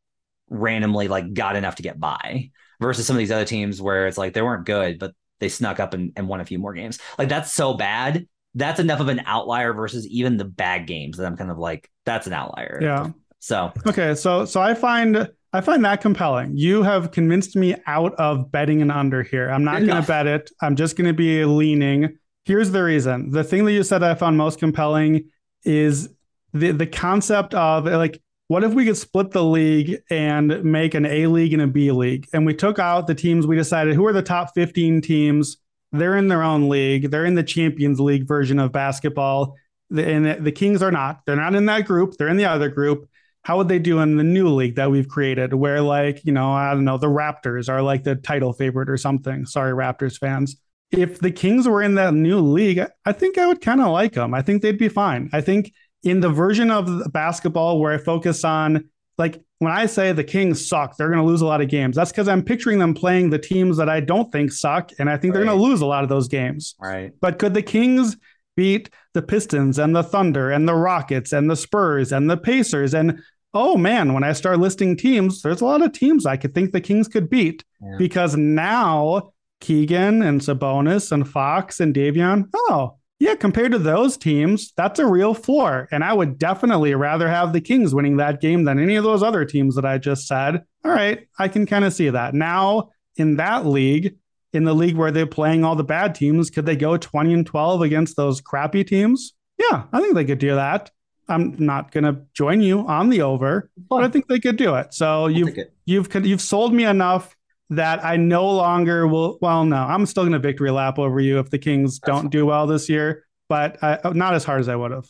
randomly 0.48 1.08
like 1.08 1.34
got 1.34 1.56
enough 1.56 1.74
to 1.76 1.82
get 1.82 2.00
by 2.00 2.50
versus 2.80 3.06
some 3.06 3.16
of 3.16 3.18
these 3.18 3.30
other 3.30 3.44
teams 3.44 3.80
where 3.82 4.06
it's 4.06 4.18
like 4.18 4.32
they 4.32 4.42
weren't 4.42 4.64
good, 4.64 4.98
but 4.98 5.12
they 5.42 5.48
snuck 5.48 5.80
up 5.80 5.92
and, 5.92 6.12
and 6.14 6.28
won 6.28 6.40
a 6.40 6.44
few 6.44 6.58
more 6.58 6.72
games. 6.72 7.00
Like 7.18 7.28
that's 7.28 7.52
so 7.52 7.74
bad. 7.74 8.28
That's 8.54 8.78
enough 8.78 9.00
of 9.00 9.08
an 9.08 9.22
outlier 9.26 9.72
versus 9.72 10.06
even 10.06 10.36
the 10.36 10.44
bad 10.44 10.86
games 10.86 11.16
that 11.16 11.26
I'm 11.26 11.36
kind 11.36 11.50
of 11.50 11.58
like, 11.58 11.90
that's 12.06 12.28
an 12.28 12.32
outlier. 12.32 12.78
Yeah. 12.80 13.10
So 13.40 13.72
okay, 13.88 14.14
so 14.14 14.44
so 14.44 14.60
I 14.62 14.72
find 14.74 15.28
I 15.52 15.60
find 15.60 15.84
that 15.84 16.00
compelling. 16.00 16.56
You 16.56 16.84
have 16.84 17.10
convinced 17.10 17.56
me 17.56 17.74
out 17.88 18.14
of 18.14 18.52
betting 18.52 18.82
an 18.82 18.92
under 18.92 19.24
here. 19.24 19.50
I'm 19.50 19.64
not 19.64 19.84
going 19.84 20.00
to 20.00 20.06
bet 20.06 20.28
it. 20.28 20.50
I'm 20.62 20.76
just 20.76 20.96
going 20.96 21.08
to 21.08 21.12
be 21.12 21.44
leaning. 21.44 22.18
Here's 22.44 22.70
the 22.70 22.84
reason. 22.84 23.32
The 23.32 23.42
thing 23.42 23.64
that 23.64 23.72
you 23.72 23.82
said 23.82 24.04
I 24.04 24.14
found 24.14 24.38
most 24.38 24.60
compelling 24.60 25.28
is 25.64 26.08
the 26.52 26.70
the 26.70 26.86
concept 26.86 27.52
of 27.52 27.86
like 27.86 28.22
what 28.48 28.64
if 28.64 28.72
we 28.74 28.84
could 28.84 28.96
split 28.96 29.30
the 29.30 29.44
league 29.44 30.02
and 30.10 30.62
make 30.64 30.94
an 30.94 31.06
A 31.06 31.26
league 31.26 31.52
and 31.52 31.62
a 31.62 31.66
B 31.66 31.90
league? 31.90 32.28
And 32.32 32.44
we 32.44 32.54
took 32.54 32.78
out 32.78 33.06
the 33.06 33.14
teams 33.14 33.46
we 33.46 33.56
decided 33.56 33.94
who 33.94 34.06
are 34.06 34.12
the 34.12 34.22
top 34.22 34.52
15 34.54 35.00
teams. 35.00 35.56
They're 35.92 36.16
in 36.16 36.28
their 36.28 36.42
own 36.42 36.68
league. 36.68 37.10
They're 37.10 37.24
in 37.24 37.34
the 37.34 37.42
Champions 37.42 38.00
League 38.00 38.26
version 38.26 38.58
of 38.58 38.72
basketball. 38.72 39.56
And 39.90 40.44
the 40.44 40.52
Kings 40.52 40.82
are 40.82 40.90
not. 40.90 41.20
They're 41.26 41.36
not 41.36 41.54
in 41.54 41.66
that 41.66 41.86
group. 41.86 42.14
They're 42.16 42.28
in 42.28 42.36
the 42.36 42.46
other 42.46 42.68
group 42.68 43.08
how 43.44 43.56
would 43.56 43.68
they 43.68 43.78
do 43.78 43.98
in 43.98 44.16
the 44.16 44.24
new 44.24 44.48
league 44.48 44.76
that 44.76 44.90
we've 44.90 45.08
created 45.08 45.52
where 45.54 45.80
like 45.80 46.24
you 46.24 46.32
know 46.32 46.52
i 46.52 46.72
don't 46.72 46.84
know 46.84 46.98
the 46.98 47.06
raptors 47.06 47.68
are 47.68 47.82
like 47.82 48.04
the 48.04 48.14
title 48.16 48.52
favorite 48.52 48.88
or 48.88 48.96
something 48.96 49.44
sorry 49.46 49.72
raptors 49.72 50.18
fans 50.18 50.56
if 50.90 51.18
the 51.18 51.30
kings 51.30 51.66
were 51.66 51.82
in 51.82 51.94
that 51.94 52.14
new 52.14 52.40
league 52.40 52.84
i 53.04 53.12
think 53.12 53.38
i 53.38 53.46
would 53.46 53.60
kind 53.60 53.80
of 53.80 53.88
like 53.88 54.12
them 54.12 54.34
i 54.34 54.42
think 54.42 54.62
they'd 54.62 54.78
be 54.78 54.88
fine 54.88 55.28
i 55.32 55.40
think 55.40 55.72
in 56.02 56.20
the 56.20 56.28
version 56.28 56.70
of 56.70 57.12
basketball 57.12 57.80
where 57.80 57.92
i 57.92 57.98
focus 57.98 58.44
on 58.44 58.88
like 59.18 59.42
when 59.58 59.72
i 59.72 59.86
say 59.86 60.12
the 60.12 60.24
kings 60.24 60.66
suck 60.66 60.96
they're 60.96 61.10
going 61.10 61.20
to 61.20 61.26
lose 61.26 61.40
a 61.40 61.46
lot 61.46 61.60
of 61.60 61.68
games 61.68 61.96
that's 61.96 62.10
because 62.10 62.28
i'm 62.28 62.42
picturing 62.42 62.78
them 62.78 62.94
playing 62.94 63.30
the 63.30 63.38
teams 63.38 63.76
that 63.76 63.88
i 63.88 64.00
don't 64.00 64.32
think 64.32 64.50
suck 64.50 64.90
and 64.98 65.08
i 65.08 65.16
think 65.16 65.32
right. 65.32 65.38
they're 65.38 65.46
going 65.46 65.58
to 65.58 65.64
lose 65.64 65.80
a 65.80 65.86
lot 65.86 66.02
of 66.02 66.08
those 66.08 66.28
games 66.28 66.74
right 66.80 67.12
but 67.20 67.38
could 67.38 67.54
the 67.54 67.62
kings 67.62 68.16
beat 68.56 68.90
the 69.14 69.22
Pistons 69.22 69.78
and 69.78 69.94
the 69.94 70.02
Thunder 70.02 70.50
and 70.50 70.68
the 70.68 70.74
Rockets 70.74 71.32
and 71.32 71.50
the 71.50 71.56
Spurs 71.56 72.12
and 72.12 72.30
the 72.30 72.36
Pacers. 72.36 72.94
And 72.94 73.20
oh 73.54 73.76
man, 73.76 74.12
when 74.12 74.24
I 74.24 74.32
start 74.32 74.58
listing 74.58 74.96
teams, 74.96 75.42
there's 75.42 75.60
a 75.60 75.64
lot 75.64 75.82
of 75.82 75.92
teams 75.92 76.26
I 76.26 76.36
could 76.36 76.54
think 76.54 76.72
the 76.72 76.80
Kings 76.80 77.08
could 77.08 77.28
beat 77.28 77.64
yeah. 77.80 77.96
because 77.98 78.36
now 78.36 79.32
Keegan 79.60 80.22
and 80.22 80.40
Sabonis 80.40 81.12
and 81.12 81.28
Fox 81.28 81.80
and 81.80 81.94
Davion, 81.94 82.48
oh, 82.54 82.96
yeah, 83.22 83.36
compared 83.36 83.70
to 83.70 83.78
those 83.78 84.16
teams, 84.16 84.72
that's 84.76 84.98
a 84.98 85.06
real 85.06 85.32
floor. 85.32 85.86
And 85.92 86.02
I 86.02 86.12
would 86.12 86.38
definitely 86.38 86.92
rather 86.96 87.28
have 87.28 87.52
the 87.52 87.60
Kings 87.60 87.94
winning 87.94 88.16
that 88.16 88.40
game 88.40 88.64
than 88.64 88.80
any 88.80 88.96
of 88.96 89.04
those 89.04 89.22
other 89.22 89.44
teams 89.44 89.76
that 89.76 89.84
I 89.84 89.98
just 89.98 90.26
said. 90.26 90.64
All 90.84 90.90
right, 90.90 91.28
I 91.38 91.46
can 91.46 91.64
kind 91.64 91.84
of 91.84 91.92
see 91.92 92.10
that. 92.10 92.34
Now, 92.34 92.90
in 93.14 93.36
that 93.36 93.64
league, 93.64 94.16
in 94.52 94.64
the 94.64 94.74
league 94.74 94.96
where 94.96 95.12
they're 95.12 95.24
playing 95.24 95.62
all 95.62 95.76
the 95.76 95.84
bad 95.84 96.16
teams, 96.16 96.50
could 96.50 96.66
they 96.66 96.74
go 96.74 96.96
20 96.96 97.32
and 97.32 97.46
12 97.46 97.82
against 97.82 98.16
those 98.16 98.40
crappy 98.40 98.82
teams? 98.82 99.34
Yeah, 99.56 99.84
I 99.92 100.00
think 100.00 100.16
they 100.16 100.24
could 100.24 100.40
do 100.40 100.56
that. 100.56 100.90
I'm 101.28 101.54
not 101.64 101.92
going 101.92 102.02
to 102.02 102.22
join 102.34 102.60
you 102.60 102.80
on 102.88 103.08
the 103.08 103.22
over, 103.22 103.70
but 103.88 104.02
I 104.02 104.08
think 104.08 104.26
they 104.26 104.40
could 104.40 104.56
do 104.56 104.74
it. 104.74 104.94
So 104.94 105.28
you've 105.28 105.56
you've 105.84 106.12
you've 106.26 106.40
sold 106.40 106.74
me 106.74 106.84
enough 106.84 107.36
that 107.70 108.04
I 108.04 108.16
no 108.16 108.50
longer 108.50 109.06
will. 109.06 109.38
Well, 109.40 109.64
no, 109.64 109.76
I'm 109.76 110.06
still 110.06 110.24
going 110.24 110.32
to 110.32 110.38
victory 110.38 110.70
lap 110.70 110.98
over 110.98 111.20
you 111.20 111.38
if 111.38 111.50
the 111.50 111.58
Kings 111.58 111.98
don't 111.98 112.30
do 112.30 112.46
well 112.46 112.66
this 112.66 112.88
year, 112.88 113.24
but 113.48 113.82
I, 113.82 113.94
uh, 114.04 114.10
not 114.10 114.34
as 114.34 114.44
hard 114.44 114.60
as 114.60 114.68
I 114.68 114.76
would 114.76 114.90
have. 114.90 115.06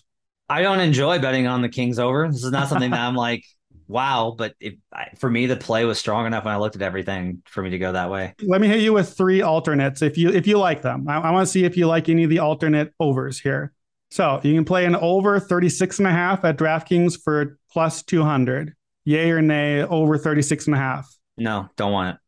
I 0.48 0.62
don't 0.62 0.80
enjoy 0.80 1.18
betting 1.18 1.46
on 1.46 1.62
the 1.62 1.68
Kings 1.68 1.98
over. 1.98 2.28
This 2.28 2.44
is 2.44 2.50
not 2.50 2.68
something 2.68 2.90
that 2.90 3.00
I'm 3.00 3.14
like 3.16 3.44
wow. 3.88 4.34
But 4.36 4.54
if, 4.58 4.74
for 5.18 5.30
me, 5.30 5.46
the 5.46 5.56
play 5.56 5.84
was 5.84 5.98
strong 5.98 6.26
enough 6.26 6.44
when 6.44 6.54
I 6.54 6.56
looked 6.56 6.76
at 6.76 6.82
everything 6.82 7.42
for 7.46 7.62
me 7.62 7.70
to 7.70 7.78
go 7.78 7.92
that 7.92 8.10
way. 8.10 8.34
Let 8.42 8.60
me 8.60 8.68
hit 8.68 8.80
you 8.80 8.92
with 8.92 9.16
three 9.16 9.42
alternates 9.42 10.02
if 10.02 10.18
you 10.18 10.30
if 10.30 10.46
you 10.46 10.58
like 10.58 10.82
them. 10.82 11.06
I, 11.08 11.18
I 11.18 11.30
want 11.30 11.46
to 11.46 11.50
see 11.50 11.64
if 11.64 11.76
you 11.76 11.86
like 11.86 12.08
any 12.08 12.24
of 12.24 12.30
the 12.30 12.40
alternate 12.40 12.92
overs 12.98 13.38
here. 13.38 13.72
So 14.10 14.40
you 14.42 14.54
can 14.54 14.66
play 14.66 14.84
an 14.84 14.96
over 14.96 15.40
36 15.40 15.98
and 15.98 16.08
a 16.08 16.10
half 16.10 16.44
at 16.44 16.58
DraftKings 16.58 17.18
for 17.22 17.58
plus 17.70 18.02
200. 18.02 18.74
Yay 19.04 19.30
or 19.30 19.40
nay 19.40 19.82
over 19.82 20.18
36 20.18 20.66
and 20.66 20.76
a 20.76 20.78
half? 20.78 21.12
No, 21.38 21.68
don't 21.76 21.92
want 21.92 22.14
it. 22.14 22.21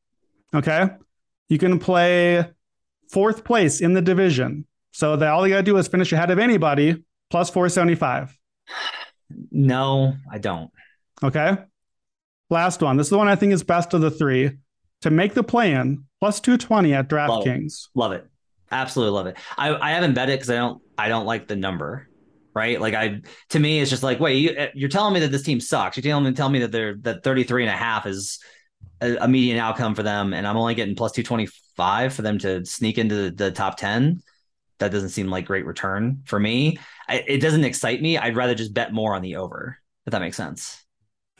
Okay. 0.54 0.88
You 1.48 1.58
can 1.58 1.78
play 1.78 2.48
fourth 3.10 3.44
place 3.44 3.80
in 3.80 3.92
the 3.94 4.02
division. 4.02 4.66
So 4.92 5.16
that 5.16 5.28
all 5.28 5.46
you 5.46 5.52
got 5.52 5.58
to 5.58 5.64
do 5.64 5.76
is 5.76 5.88
finish 5.88 6.12
ahead 6.12 6.30
of 6.30 6.38
anybody 6.38 7.02
plus 7.30 7.50
475. 7.50 8.38
No, 9.50 10.14
I 10.30 10.38
don't. 10.38 10.70
Okay. 11.22 11.56
Last 12.50 12.80
one. 12.80 12.96
This 12.96 13.06
is 13.06 13.10
the 13.10 13.18
one 13.18 13.28
I 13.28 13.34
think 13.34 13.52
is 13.52 13.64
best 13.64 13.94
of 13.94 14.00
the 14.00 14.10
three. 14.10 14.52
To 15.02 15.10
make 15.10 15.34
the 15.34 15.42
play 15.42 15.72
in, 15.72 16.04
plus 16.20 16.40
220 16.40 16.94
at 16.94 17.08
DraftKings. 17.08 17.88
Love, 17.94 18.10
love 18.10 18.12
it. 18.12 18.26
Absolutely 18.70 19.12
love 19.12 19.26
it. 19.26 19.36
I, 19.58 19.74
I 19.74 19.90
haven't 19.90 20.14
bet 20.14 20.30
it 20.30 20.34
because 20.34 20.48
I 20.48 20.56
don't 20.56 20.80
I 20.96 21.08
don't 21.08 21.26
like 21.26 21.46
the 21.46 21.56
number. 21.56 22.08
Right. 22.54 22.80
Like 22.80 22.94
I 22.94 23.20
to 23.50 23.58
me 23.58 23.80
it's 23.80 23.90
just 23.90 24.02
like, 24.02 24.20
wait, 24.20 24.36
you, 24.36 24.68
you're 24.74 24.88
telling 24.88 25.12
me 25.12 25.20
that 25.20 25.30
this 25.30 25.42
team 25.42 25.60
sucks. 25.60 25.96
You're 25.96 26.02
telling 26.02 26.24
me 26.24 26.32
tell 26.32 26.48
me 26.48 26.60
that 26.60 26.72
they're 26.72 26.94
that 27.02 27.22
33 27.22 27.64
and 27.64 27.74
a 27.74 27.76
half 27.76 28.06
is 28.06 28.38
a, 29.00 29.16
a 29.16 29.28
median 29.28 29.58
outcome 29.58 29.94
for 29.94 30.02
them, 30.02 30.32
and 30.32 30.46
I'm 30.46 30.56
only 30.56 30.74
getting 30.74 30.94
plus 30.94 31.12
225 31.12 32.14
for 32.14 32.22
them 32.22 32.38
to 32.38 32.64
sneak 32.64 32.98
into 32.98 33.14
the, 33.14 33.30
the 33.30 33.50
top 33.50 33.76
10 33.76 34.22
that 34.78 34.90
doesn't 34.90 35.10
seem 35.10 35.28
like 35.28 35.46
great 35.46 35.66
return 35.66 36.22
for 36.24 36.38
me. 36.38 36.78
I, 37.08 37.24
it 37.26 37.38
doesn't 37.38 37.64
excite 37.64 38.02
me. 38.02 38.18
I'd 38.18 38.36
rather 38.36 38.54
just 38.54 38.74
bet 38.74 38.92
more 38.92 39.14
on 39.14 39.22
the 39.22 39.36
over, 39.36 39.78
if 40.06 40.10
that 40.10 40.20
makes 40.20 40.36
sense. 40.36 40.82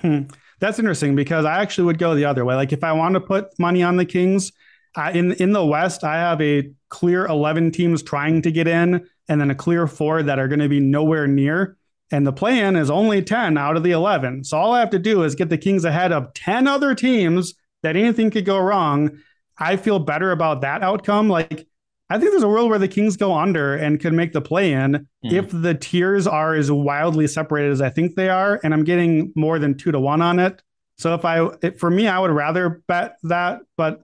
Hmm. 0.01 0.23
That's 0.61 0.79
interesting 0.79 1.17
because 1.17 1.45
I 1.45 1.61
actually 1.61 1.85
would 1.85 1.99
go 1.99 2.15
the 2.15 2.25
other 2.25 2.45
way. 2.45 2.55
Like 2.55 2.73
if 2.73 2.85
I 2.85 2.93
want 2.93 3.15
to 3.15 3.21
put 3.21 3.59
money 3.59 3.83
on 3.83 3.97
the 3.97 4.05
Kings, 4.05 4.53
uh, 4.97 5.11
in 5.13 5.33
in 5.33 5.53
the 5.53 5.65
West, 5.65 6.05
I 6.05 6.15
have 6.15 6.41
a 6.41 6.71
clear 6.89 7.27
11 7.27 7.73
teams 7.73 8.03
trying 8.03 8.43
to 8.43 8.53
get 8.53 8.69
in, 8.69 9.09
and 9.29 9.41
then 9.41 9.51
a 9.51 9.55
clear 9.55 9.87
four 9.87 10.23
that 10.23 10.39
are 10.39 10.47
going 10.47 10.61
to 10.61 10.69
be 10.69 10.81
nowhere 10.81 11.27
near. 11.27 11.77
And 12.11 12.27
the 12.27 12.33
plan 12.33 12.77
is 12.77 12.91
only 12.91 13.23
10 13.23 13.57
out 13.57 13.77
of 13.77 13.83
the 13.83 13.93
11. 13.93 14.45
So 14.45 14.59
all 14.59 14.73
I 14.73 14.81
have 14.81 14.91
to 14.91 14.99
do 14.99 15.23
is 15.23 15.35
get 15.35 15.49
the 15.49 15.59
Kings 15.59 15.85
ahead 15.85 16.13
of 16.13 16.33
10 16.35 16.67
other 16.69 16.95
teams 16.95 17.55
that 17.83 17.97
anything 17.97 18.31
could 18.31 18.45
go 18.45 18.59
wrong. 18.59 19.19
I 19.59 19.77
feel 19.77 19.99
better 19.99 20.31
about 20.31 20.61
that 20.61 20.83
outcome. 20.83 21.29
Like 21.29 21.67
I 22.11 22.19
think 22.19 22.31
there's 22.31 22.43
a 22.43 22.49
world 22.49 22.71
where 22.71 22.79
the 22.79 22.89
Kings 22.89 23.17
go 23.17 23.35
under 23.35 23.75
and 23.75 24.01
could 24.01 24.13
make 24.13 24.33
the 24.33 24.41
play 24.41 24.73
in 24.73 25.09
mm. 25.25 25.33
if 25.33 25.51
the 25.51 25.75
tiers 25.75 26.27
are 26.27 26.55
as 26.55 26.71
wildly 26.71 27.27
separated 27.27 27.73
as 27.73 27.81
I 27.81 27.91
think 27.91 28.15
they 28.15 28.29
are. 28.29 28.61
And 28.63 28.75
I'm 28.75 28.85
getting 28.85 29.33
more 29.35 29.59
than 29.59 29.77
two 29.77 29.91
to 29.91 30.01
one 30.01 30.21
on 30.21 30.39
it. 30.39 30.63
So 30.99 31.15
if 31.15 31.25
I, 31.25 31.49
it, 31.63 31.81
for 31.81 31.91
me, 31.91 32.07
I 32.07 32.19
would 32.19 32.31
rather 32.31 32.83
bet 32.87 33.17
that, 33.25 33.63
but 33.77 34.03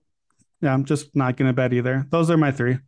yeah, 0.60 0.72
I'm 0.72 0.84
just 0.84 1.14
not 1.14 1.36
going 1.36 1.48
to 1.48 1.52
bet 1.52 1.72
either. 1.72 2.06
Those 2.10 2.30
are 2.30 2.36
my 2.36 2.52
three. 2.52 2.78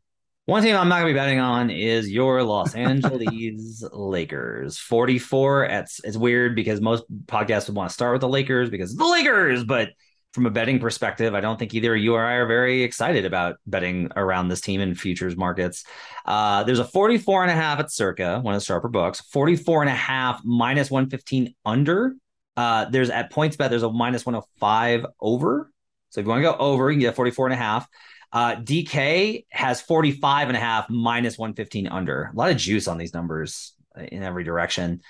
One 0.47 0.63
team 0.63 0.75
I'm 0.75 0.89
not 0.89 1.01
going 1.01 1.15
to 1.15 1.15
be 1.15 1.19
betting 1.19 1.39
on 1.39 1.71
is 1.71 2.11
your 2.11 2.43
Los 2.43 2.75
Angeles 2.75 3.85
Lakers. 3.93 4.77
44. 4.77 5.65
It's, 5.67 6.01
it's 6.03 6.17
weird 6.17 6.57
because 6.57 6.81
most 6.81 7.05
podcasts 7.27 7.69
would 7.69 7.77
want 7.77 7.91
to 7.91 7.95
start 7.95 8.13
with 8.13 8.23
the 8.23 8.29
Lakers 8.29 8.69
because 8.69 8.97
the 8.97 9.07
Lakers, 9.07 9.63
but 9.63 9.91
from 10.33 10.47
a 10.47 10.51
betting 10.51 10.81
perspective, 10.81 11.35
I 11.35 11.41
don't 11.41 11.59
think 11.59 11.75
either 11.75 11.95
you 11.95 12.15
or 12.15 12.25
I 12.25 12.35
are 12.35 12.47
very 12.47 12.83
excited 12.83 13.25
about 13.25 13.57
betting 13.67 14.11
around 14.17 14.49
this 14.49 14.61
team 14.61 14.81
in 14.81 14.97
futures 14.97 15.37
markets. 15.37 15.85
Uh, 16.25 16.65
there's 16.65 16.81
a 16.81 16.85
44 16.85 17.43
and 17.43 17.51
a 17.51 17.55
half 17.55 17.79
at 17.79 17.93
circa, 17.93 18.41
one 18.41 18.55
of 18.55 18.61
the 18.61 18.65
sharper 18.65 18.89
books, 18.89 19.21
44 19.31 19.83
and 19.83 19.91
a 19.91 19.95
half 19.95 20.41
minus 20.43 20.91
115 20.91 21.55
under. 21.65 22.17
Uh, 22.57 22.87
there's 22.87 23.11
at 23.11 23.33
PointsBet, 23.33 23.71
there's 23.71 23.85
a 23.85 23.93
minus 23.93 24.27
105 24.27 25.07
over. 25.21 25.71
So 26.11 26.21
if 26.21 26.27
you 26.27 26.31
want 26.31 26.41
to 26.41 26.51
go 26.51 26.57
over, 26.59 26.91
you 26.91 26.97
can 26.97 27.03
get 27.03 27.15
44 27.15 27.47
and 27.47 27.55
a 27.55 27.57
half. 27.57 27.87
Uh, 28.33 28.57
DK 28.57 29.45
has 29.51 29.81
45 29.83 30.49
and 30.49 30.57
a 30.57 30.61
half 30.61 30.89
minus 30.89 31.37
115 31.37 31.87
under. 31.89 32.31
A 32.33 32.37
lot 32.37 32.51
of 32.51 32.57
juice 32.57 32.89
on 32.89 32.97
these 32.97 33.13
numbers 33.13 33.75
in 33.97 34.23
every 34.23 34.45
direction. 34.45 35.03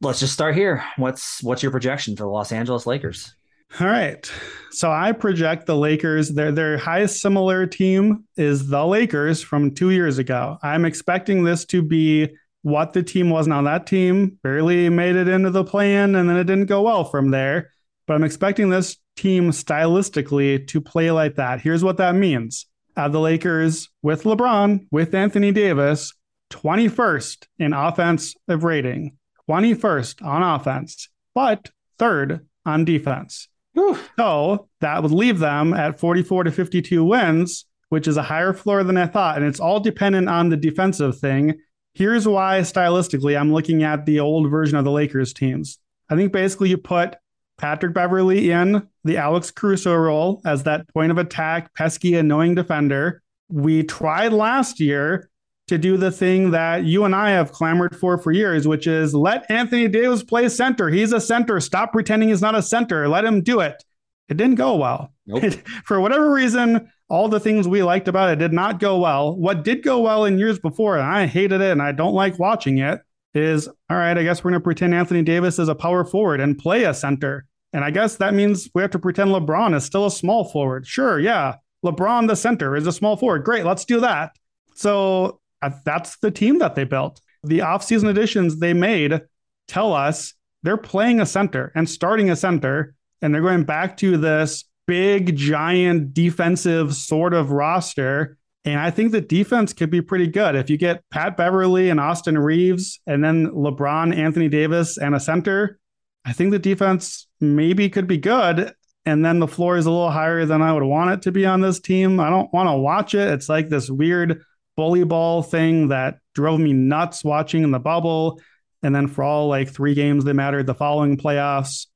Let's 0.00 0.20
just 0.20 0.32
start 0.32 0.54
here. 0.54 0.84
What's 0.96 1.42
what's 1.42 1.62
your 1.62 1.72
projection 1.72 2.16
for 2.16 2.24
the 2.24 2.28
Los 2.28 2.52
Angeles 2.52 2.86
Lakers? 2.86 3.34
All 3.80 3.86
right. 3.86 4.30
So 4.70 4.90
I 4.92 5.12
project 5.12 5.66
the 5.66 5.76
Lakers, 5.76 6.30
their 6.30 6.52
their 6.52 6.78
highest 6.78 7.20
similar 7.20 7.66
team 7.66 8.24
is 8.36 8.68
the 8.68 8.86
Lakers 8.86 9.42
from 9.42 9.74
two 9.74 9.90
years 9.90 10.18
ago. 10.18 10.58
I'm 10.62 10.84
expecting 10.84 11.44
this 11.44 11.64
to 11.66 11.82
be 11.82 12.28
what 12.62 12.92
the 12.92 13.02
team 13.02 13.30
was. 13.30 13.46
Now 13.46 13.62
that 13.62 13.86
team 13.86 14.38
barely 14.42 14.88
made 14.88 15.16
it 15.16 15.28
into 15.28 15.50
the 15.50 15.64
plan 15.64 16.14
and 16.14 16.28
then 16.28 16.36
it 16.36 16.44
didn't 16.44 16.66
go 16.66 16.82
well 16.82 17.04
from 17.04 17.30
there. 17.30 17.72
But 18.06 18.14
I'm 18.14 18.24
expecting 18.24 18.70
this 18.70 18.96
team 19.16 19.50
stylistically 19.50 20.66
to 20.68 20.80
play 20.80 21.10
like 21.10 21.36
that. 21.36 21.60
Here's 21.60 21.82
what 21.82 21.96
that 21.96 22.14
means. 22.14 22.66
Have 22.96 23.12
the 23.12 23.20
Lakers 23.20 23.88
with 24.02 24.22
LeBron, 24.22 24.86
with 24.90 25.14
Anthony 25.14 25.52
Davis, 25.52 26.12
21st 26.50 27.46
in 27.58 27.72
offensive 27.72 28.64
rating, 28.64 29.16
21st 29.50 30.24
on 30.24 30.42
offense, 30.42 31.08
but 31.34 31.70
third 31.98 32.46
on 32.64 32.84
defense. 32.84 33.48
Whew. 33.74 33.98
So 34.16 34.68
that 34.80 35.02
would 35.02 35.12
leave 35.12 35.38
them 35.38 35.74
at 35.74 36.00
44 36.00 36.44
to 36.44 36.50
52 36.50 37.04
wins, 37.04 37.66
which 37.90 38.08
is 38.08 38.16
a 38.16 38.22
higher 38.22 38.52
floor 38.52 38.82
than 38.84 38.96
I 38.96 39.06
thought. 39.06 39.36
And 39.36 39.46
it's 39.46 39.60
all 39.60 39.80
dependent 39.80 40.28
on 40.28 40.48
the 40.48 40.56
defensive 40.56 41.18
thing. 41.18 41.60
Here's 41.92 42.26
why, 42.26 42.60
stylistically, 42.60 43.38
I'm 43.38 43.52
looking 43.52 43.82
at 43.82 44.06
the 44.06 44.20
old 44.20 44.50
version 44.50 44.78
of 44.78 44.84
the 44.84 44.90
Lakers 44.90 45.32
teams. 45.32 45.78
I 46.08 46.16
think 46.16 46.32
basically 46.32 46.70
you 46.70 46.78
put 46.78 47.16
Patrick 47.58 47.94
Beverley 47.94 48.50
in 48.50 48.86
the 49.04 49.16
Alex 49.16 49.50
Caruso 49.50 49.94
role 49.94 50.40
as 50.44 50.64
that 50.64 50.88
point 50.92 51.10
of 51.10 51.18
attack, 51.18 51.74
pesky, 51.74 52.14
annoying 52.14 52.54
defender. 52.54 53.22
We 53.48 53.82
tried 53.82 54.32
last 54.32 54.80
year 54.80 55.30
to 55.68 55.78
do 55.78 55.96
the 55.96 56.12
thing 56.12 56.52
that 56.52 56.84
you 56.84 57.04
and 57.04 57.14
I 57.14 57.30
have 57.30 57.52
clamored 57.52 57.96
for 57.96 58.18
for 58.18 58.30
years, 58.30 58.68
which 58.68 58.86
is 58.86 59.14
let 59.14 59.50
Anthony 59.50 59.88
Davis 59.88 60.22
play 60.22 60.48
center. 60.48 60.88
He's 60.88 61.12
a 61.12 61.20
center. 61.20 61.58
Stop 61.60 61.92
pretending 61.92 62.28
he's 62.28 62.42
not 62.42 62.54
a 62.54 62.62
center. 62.62 63.08
Let 63.08 63.24
him 63.24 63.42
do 63.42 63.60
it. 63.60 63.82
It 64.28 64.36
didn't 64.36 64.56
go 64.56 64.76
well. 64.76 65.12
Nope. 65.26 65.54
For 65.84 66.00
whatever 66.00 66.32
reason, 66.32 66.90
all 67.08 67.28
the 67.28 67.40
things 67.40 67.68
we 67.68 67.82
liked 67.82 68.08
about 68.08 68.30
it 68.30 68.38
did 68.38 68.52
not 68.52 68.80
go 68.80 68.98
well. 68.98 69.36
What 69.36 69.62
did 69.64 69.82
go 69.82 70.00
well 70.00 70.24
in 70.24 70.38
years 70.38 70.58
before, 70.58 70.96
and 70.96 71.06
I 71.06 71.26
hated 71.26 71.60
it 71.60 71.70
and 71.70 71.82
I 71.82 71.92
don't 71.92 72.14
like 72.14 72.38
watching 72.38 72.78
it, 72.78 73.00
is 73.36 73.68
all 73.68 73.96
right, 73.96 74.16
I 74.16 74.22
guess 74.22 74.42
we're 74.42 74.50
going 74.50 74.60
to 74.60 74.64
pretend 74.64 74.94
Anthony 74.94 75.22
Davis 75.22 75.58
is 75.58 75.68
a 75.68 75.74
power 75.74 76.04
forward 76.04 76.40
and 76.40 76.58
play 76.58 76.84
a 76.84 76.94
center. 76.94 77.46
And 77.72 77.84
I 77.84 77.90
guess 77.90 78.16
that 78.16 78.34
means 78.34 78.68
we 78.74 78.82
have 78.82 78.90
to 78.92 78.98
pretend 78.98 79.30
LeBron 79.30 79.74
is 79.74 79.84
still 79.84 80.06
a 80.06 80.10
small 80.10 80.44
forward. 80.44 80.86
Sure, 80.86 81.20
yeah. 81.20 81.56
LeBron, 81.84 82.26
the 82.26 82.36
center, 82.36 82.74
is 82.74 82.86
a 82.86 82.92
small 82.92 83.16
forward. 83.16 83.44
Great, 83.44 83.64
let's 83.64 83.84
do 83.84 84.00
that. 84.00 84.32
So 84.74 85.40
uh, 85.62 85.70
that's 85.84 86.16
the 86.18 86.30
team 86.30 86.58
that 86.58 86.74
they 86.74 86.84
built. 86.84 87.20
The 87.44 87.58
offseason 87.60 88.08
additions 88.08 88.58
they 88.58 88.72
made 88.72 89.20
tell 89.68 89.92
us 89.92 90.34
they're 90.62 90.76
playing 90.76 91.20
a 91.20 91.26
center 91.26 91.72
and 91.74 91.88
starting 91.88 92.30
a 92.30 92.36
center, 92.36 92.94
and 93.22 93.34
they're 93.34 93.42
going 93.42 93.64
back 93.64 93.96
to 93.98 94.16
this 94.16 94.64
big, 94.86 95.36
giant 95.36 96.14
defensive 96.14 96.94
sort 96.94 97.34
of 97.34 97.50
roster. 97.50 98.35
And 98.66 98.80
I 98.80 98.90
think 98.90 99.12
the 99.12 99.20
defense 99.20 99.72
could 99.72 99.90
be 99.90 100.02
pretty 100.02 100.26
good. 100.26 100.56
If 100.56 100.68
you 100.68 100.76
get 100.76 101.04
Pat 101.10 101.36
Beverley 101.36 101.88
and 101.88 102.00
Austin 102.00 102.36
Reaves, 102.36 103.00
and 103.06 103.22
then 103.22 103.46
LeBron, 103.46 104.14
Anthony 104.14 104.48
Davis, 104.48 104.98
and 104.98 105.14
a 105.14 105.20
center, 105.20 105.78
I 106.24 106.32
think 106.32 106.50
the 106.50 106.58
defense 106.58 107.28
maybe 107.40 107.88
could 107.88 108.08
be 108.08 108.18
good. 108.18 108.74
And 109.04 109.24
then 109.24 109.38
the 109.38 109.46
floor 109.46 109.76
is 109.76 109.86
a 109.86 109.90
little 109.90 110.10
higher 110.10 110.44
than 110.46 110.62
I 110.62 110.72
would 110.72 110.82
want 110.82 111.12
it 111.12 111.22
to 111.22 111.32
be 111.32 111.46
on 111.46 111.60
this 111.60 111.78
team. 111.78 112.18
I 112.18 112.28
don't 112.28 112.52
want 112.52 112.68
to 112.68 112.76
watch 112.76 113.14
it. 113.14 113.28
It's 113.28 113.48
like 113.48 113.68
this 113.68 113.88
weird 113.88 114.42
bully 114.76 115.04
ball 115.04 115.44
thing 115.44 115.88
that 115.88 116.18
drove 116.34 116.58
me 116.58 116.72
nuts 116.72 117.22
watching 117.22 117.62
in 117.62 117.70
the 117.70 117.78
bubble. 117.78 118.40
And 118.82 118.92
then 118.92 119.06
for 119.06 119.22
all 119.22 119.46
like 119.46 119.68
three 119.68 119.94
games 119.94 120.24
that 120.24 120.34
mattered 120.34 120.66
the 120.66 120.74
following 120.74 121.16
playoffs, 121.16 121.86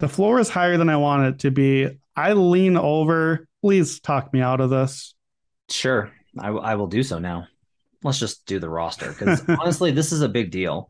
the 0.00 0.08
floor 0.08 0.38
is 0.38 0.50
higher 0.50 0.76
than 0.76 0.90
I 0.90 0.98
want 0.98 1.24
it 1.24 1.38
to 1.40 1.50
be. 1.50 1.88
I 2.14 2.34
lean 2.34 2.76
over. 2.76 3.46
Please 3.62 4.00
talk 4.00 4.34
me 4.34 4.42
out 4.42 4.60
of 4.60 4.68
this. 4.68 5.14
Sure. 5.70 6.12
I, 6.38 6.48
I 6.48 6.74
will 6.74 6.86
do 6.86 7.02
so 7.02 7.18
now. 7.18 7.46
Let's 8.02 8.18
just 8.18 8.46
do 8.46 8.58
the 8.58 8.68
roster 8.68 9.10
because 9.10 9.42
honestly, 9.48 9.90
this 9.90 10.12
is 10.12 10.22
a 10.22 10.28
big 10.28 10.50
deal. 10.50 10.88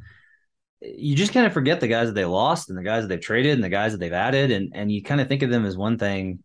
You 0.80 1.14
just 1.14 1.32
kind 1.32 1.46
of 1.46 1.52
forget 1.52 1.80
the 1.80 1.88
guys 1.88 2.08
that 2.08 2.14
they 2.14 2.24
lost 2.24 2.68
and 2.68 2.78
the 2.78 2.82
guys 2.82 3.02
that 3.02 3.08
they've 3.08 3.20
traded 3.20 3.54
and 3.54 3.64
the 3.64 3.68
guys 3.68 3.92
that 3.92 3.98
they've 3.98 4.12
added, 4.12 4.50
and 4.50 4.72
and 4.74 4.90
you 4.90 5.02
kind 5.02 5.20
of 5.20 5.28
think 5.28 5.42
of 5.42 5.50
them 5.50 5.66
as 5.66 5.76
one 5.76 5.98
thing. 5.98 6.42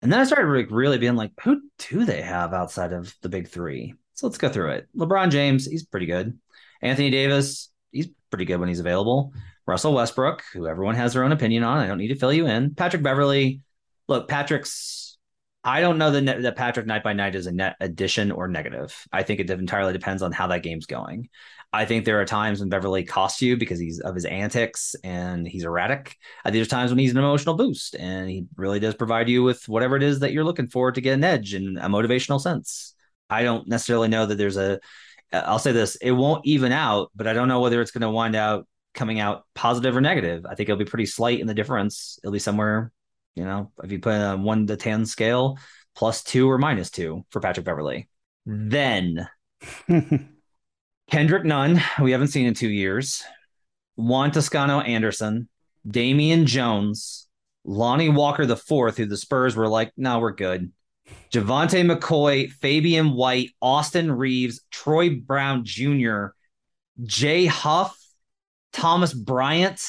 And 0.00 0.12
then 0.12 0.20
I 0.20 0.24
started 0.24 0.70
really 0.70 0.98
being 0.98 1.16
like, 1.16 1.32
who 1.42 1.60
do 1.78 2.04
they 2.04 2.22
have 2.22 2.54
outside 2.54 2.92
of 2.92 3.12
the 3.20 3.28
big 3.28 3.48
three? 3.48 3.94
So 4.14 4.26
let's 4.26 4.38
go 4.38 4.48
through 4.48 4.72
it. 4.72 4.88
LeBron 4.96 5.30
James, 5.30 5.66
he's 5.66 5.84
pretty 5.84 6.06
good. 6.06 6.38
Anthony 6.82 7.10
Davis, 7.10 7.70
he's 7.90 8.08
pretty 8.30 8.44
good 8.44 8.60
when 8.60 8.68
he's 8.68 8.80
available. 8.80 9.32
Russell 9.66 9.94
Westbrook, 9.94 10.42
who 10.52 10.66
everyone 10.66 10.94
has 10.94 11.12
their 11.12 11.24
own 11.24 11.32
opinion 11.32 11.62
on. 11.62 11.78
I 11.78 11.86
don't 11.86 11.98
need 11.98 12.08
to 12.08 12.14
fill 12.14 12.32
you 12.32 12.46
in. 12.46 12.74
Patrick 12.74 13.02
Beverley. 13.02 13.60
Look, 14.06 14.28
Patrick's. 14.28 14.97
I 15.64 15.80
don't 15.80 15.98
know 15.98 16.12
that 16.12 16.42
that 16.42 16.56
Patrick 16.56 16.86
night 16.86 17.02
by 17.02 17.12
night 17.12 17.34
is 17.34 17.46
a 17.46 17.52
net 17.52 17.76
addition 17.80 18.30
or 18.30 18.48
negative. 18.48 18.94
I 19.12 19.22
think 19.22 19.40
it 19.40 19.50
entirely 19.50 19.92
depends 19.92 20.22
on 20.22 20.32
how 20.32 20.46
that 20.48 20.62
game's 20.62 20.86
going. 20.86 21.28
I 21.72 21.84
think 21.84 22.04
there 22.04 22.20
are 22.20 22.24
times 22.24 22.60
when 22.60 22.70
Beverley 22.70 23.04
costs 23.04 23.42
you 23.42 23.56
because 23.58 23.78
he's 23.78 24.00
of 24.00 24.14
his 24.14 24.24
antics 24.24 24.96
and 25.04 25.46
he's 25.46 25.64
erratic. 25.64 26.16
Uh, 26.44 26.48
think 26.48 26.54
there's 26.54 26.68
times 26.68 26.90
when 26.90 26.98
he's 26.98 27.10
an 27.10 27.18
emotional 27.18 27.56
boost 27.56 27.94
and 27.94 28.30
he 28.30 28.46
really 28.56 28.80
does 28.80 28.94
provide 28.94 29.28
you 29.28 29.42
with 29.42 29.68
whatever 29.68 29.96
it 29.96 30.02
is 30.02 30.20
that 30.20 30.32
you're 30.32 30.44
looking 30.44 30.68
for 30.68 30.92
to 30.92 31.00
get 31.00 31.14
an 31.14 31.24
edge 31.24 31.52
in 31.52 31.76
a 31.76 31.88
motivational 31.88 32.40
sense. 32.40 32.94
I 33.28 33.42
don't 33.42 33.68
necessarily 33.68 34.08
know 34.08 34.24
that 34.26 34.36
there's 34.36 34.56
a. 34.56 34.80
Uh, 35.30 35.42
I'll 35.44 35.58
say 35.58 35.72
this: 35.72 35.96
it 35.96 36.12
won't 36.12 36.46
even 36.46 36.72
out, 36.72 37.10
but 37.14 37.26
I 37.26 37.34
don't 37.34 37.48
know 37.48 37.60
whether 37.60 37.82
it's 37.82 37.90
going 37.90 38.02
to 38.02 38.10
wind 38.10 38.34
out 38.34 38.66
coming 38.94 39.20
out 39.20 39.44
positive 39.54 39.94
or 39.96 40.00
negative. 40.00 40.46
I 40.46 40.54
think 40.54 40.68
it'll 40.68 40.78
be 40.78 40.86
pretty 40.86 41.06
slight 41.06 41.40
in 41.40 41.46
the 41.46 41.54
difference. 41.54 42.18
It'll 42.22 42.32
be 42.32 42.38
somewhere, 42.38 42.90
you 43.38 43.44
know, 43.44 43.70
if 43.82 43.92
you 43.92 44.00
put 44.00 44.14
a 44.14 44.36
one 44.36 44.66
to 44.66 44.76
ten 44.76 45.06
scale, 45.06 45.58
plus 45.94 46.22
two 46.22 46.50
or 46.50 46.58
minus 46.58 46.90
two 46.90 47.24
for 47.30 47.40
Patrick 47.40 47.64
Beverley. 47.64 48.08
Then 48.44 49.28
Kendrick 51.10 51.44
Nunn, 51.44 51.80
we 52.02 52.12
haven't 52.12 52.28
seen 52.28 52.46
in 52.46 52.54
two 52.54 52.68
years. 52.68 53.22
Juan 53.96 54.30
Toscano 54.30 54.80
Anderson, 54.80 55.48
Damian 55.88 56.46
Jones, 56.46 57.28
Lonnie 57.64 58.08
Walker 58.08 58.46
the 58.46 58.56
fourth, 58.56 58.96
who 58.96 59.06
the 59.06 59.16
Spurs 59.16 59.56
were 59.56 59.68
like, 59.68 59.92
no, 59.96 60.18
we're 60.18 60.32
good. 60.32 60.72
Javante 61.32 61.90
McCoy, 61.90 62.50
Fabian 62.50 63.12
White, 63.12 63.50
Austin 63.60 64.12
Reaves, 64.12 64.60
Troy 64.70 65.16
Brown 65.16 65.64
Jr., 65.64 66.26
Jay 67.02 67.46
Huff, 67.46 67.98
Thomas 68.72 69.12
Bryant, 69.12 69.80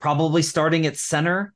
probably 0.00 0.42
starting 0.42 0.86
at 0.86 0.96
center. 0.96 1.54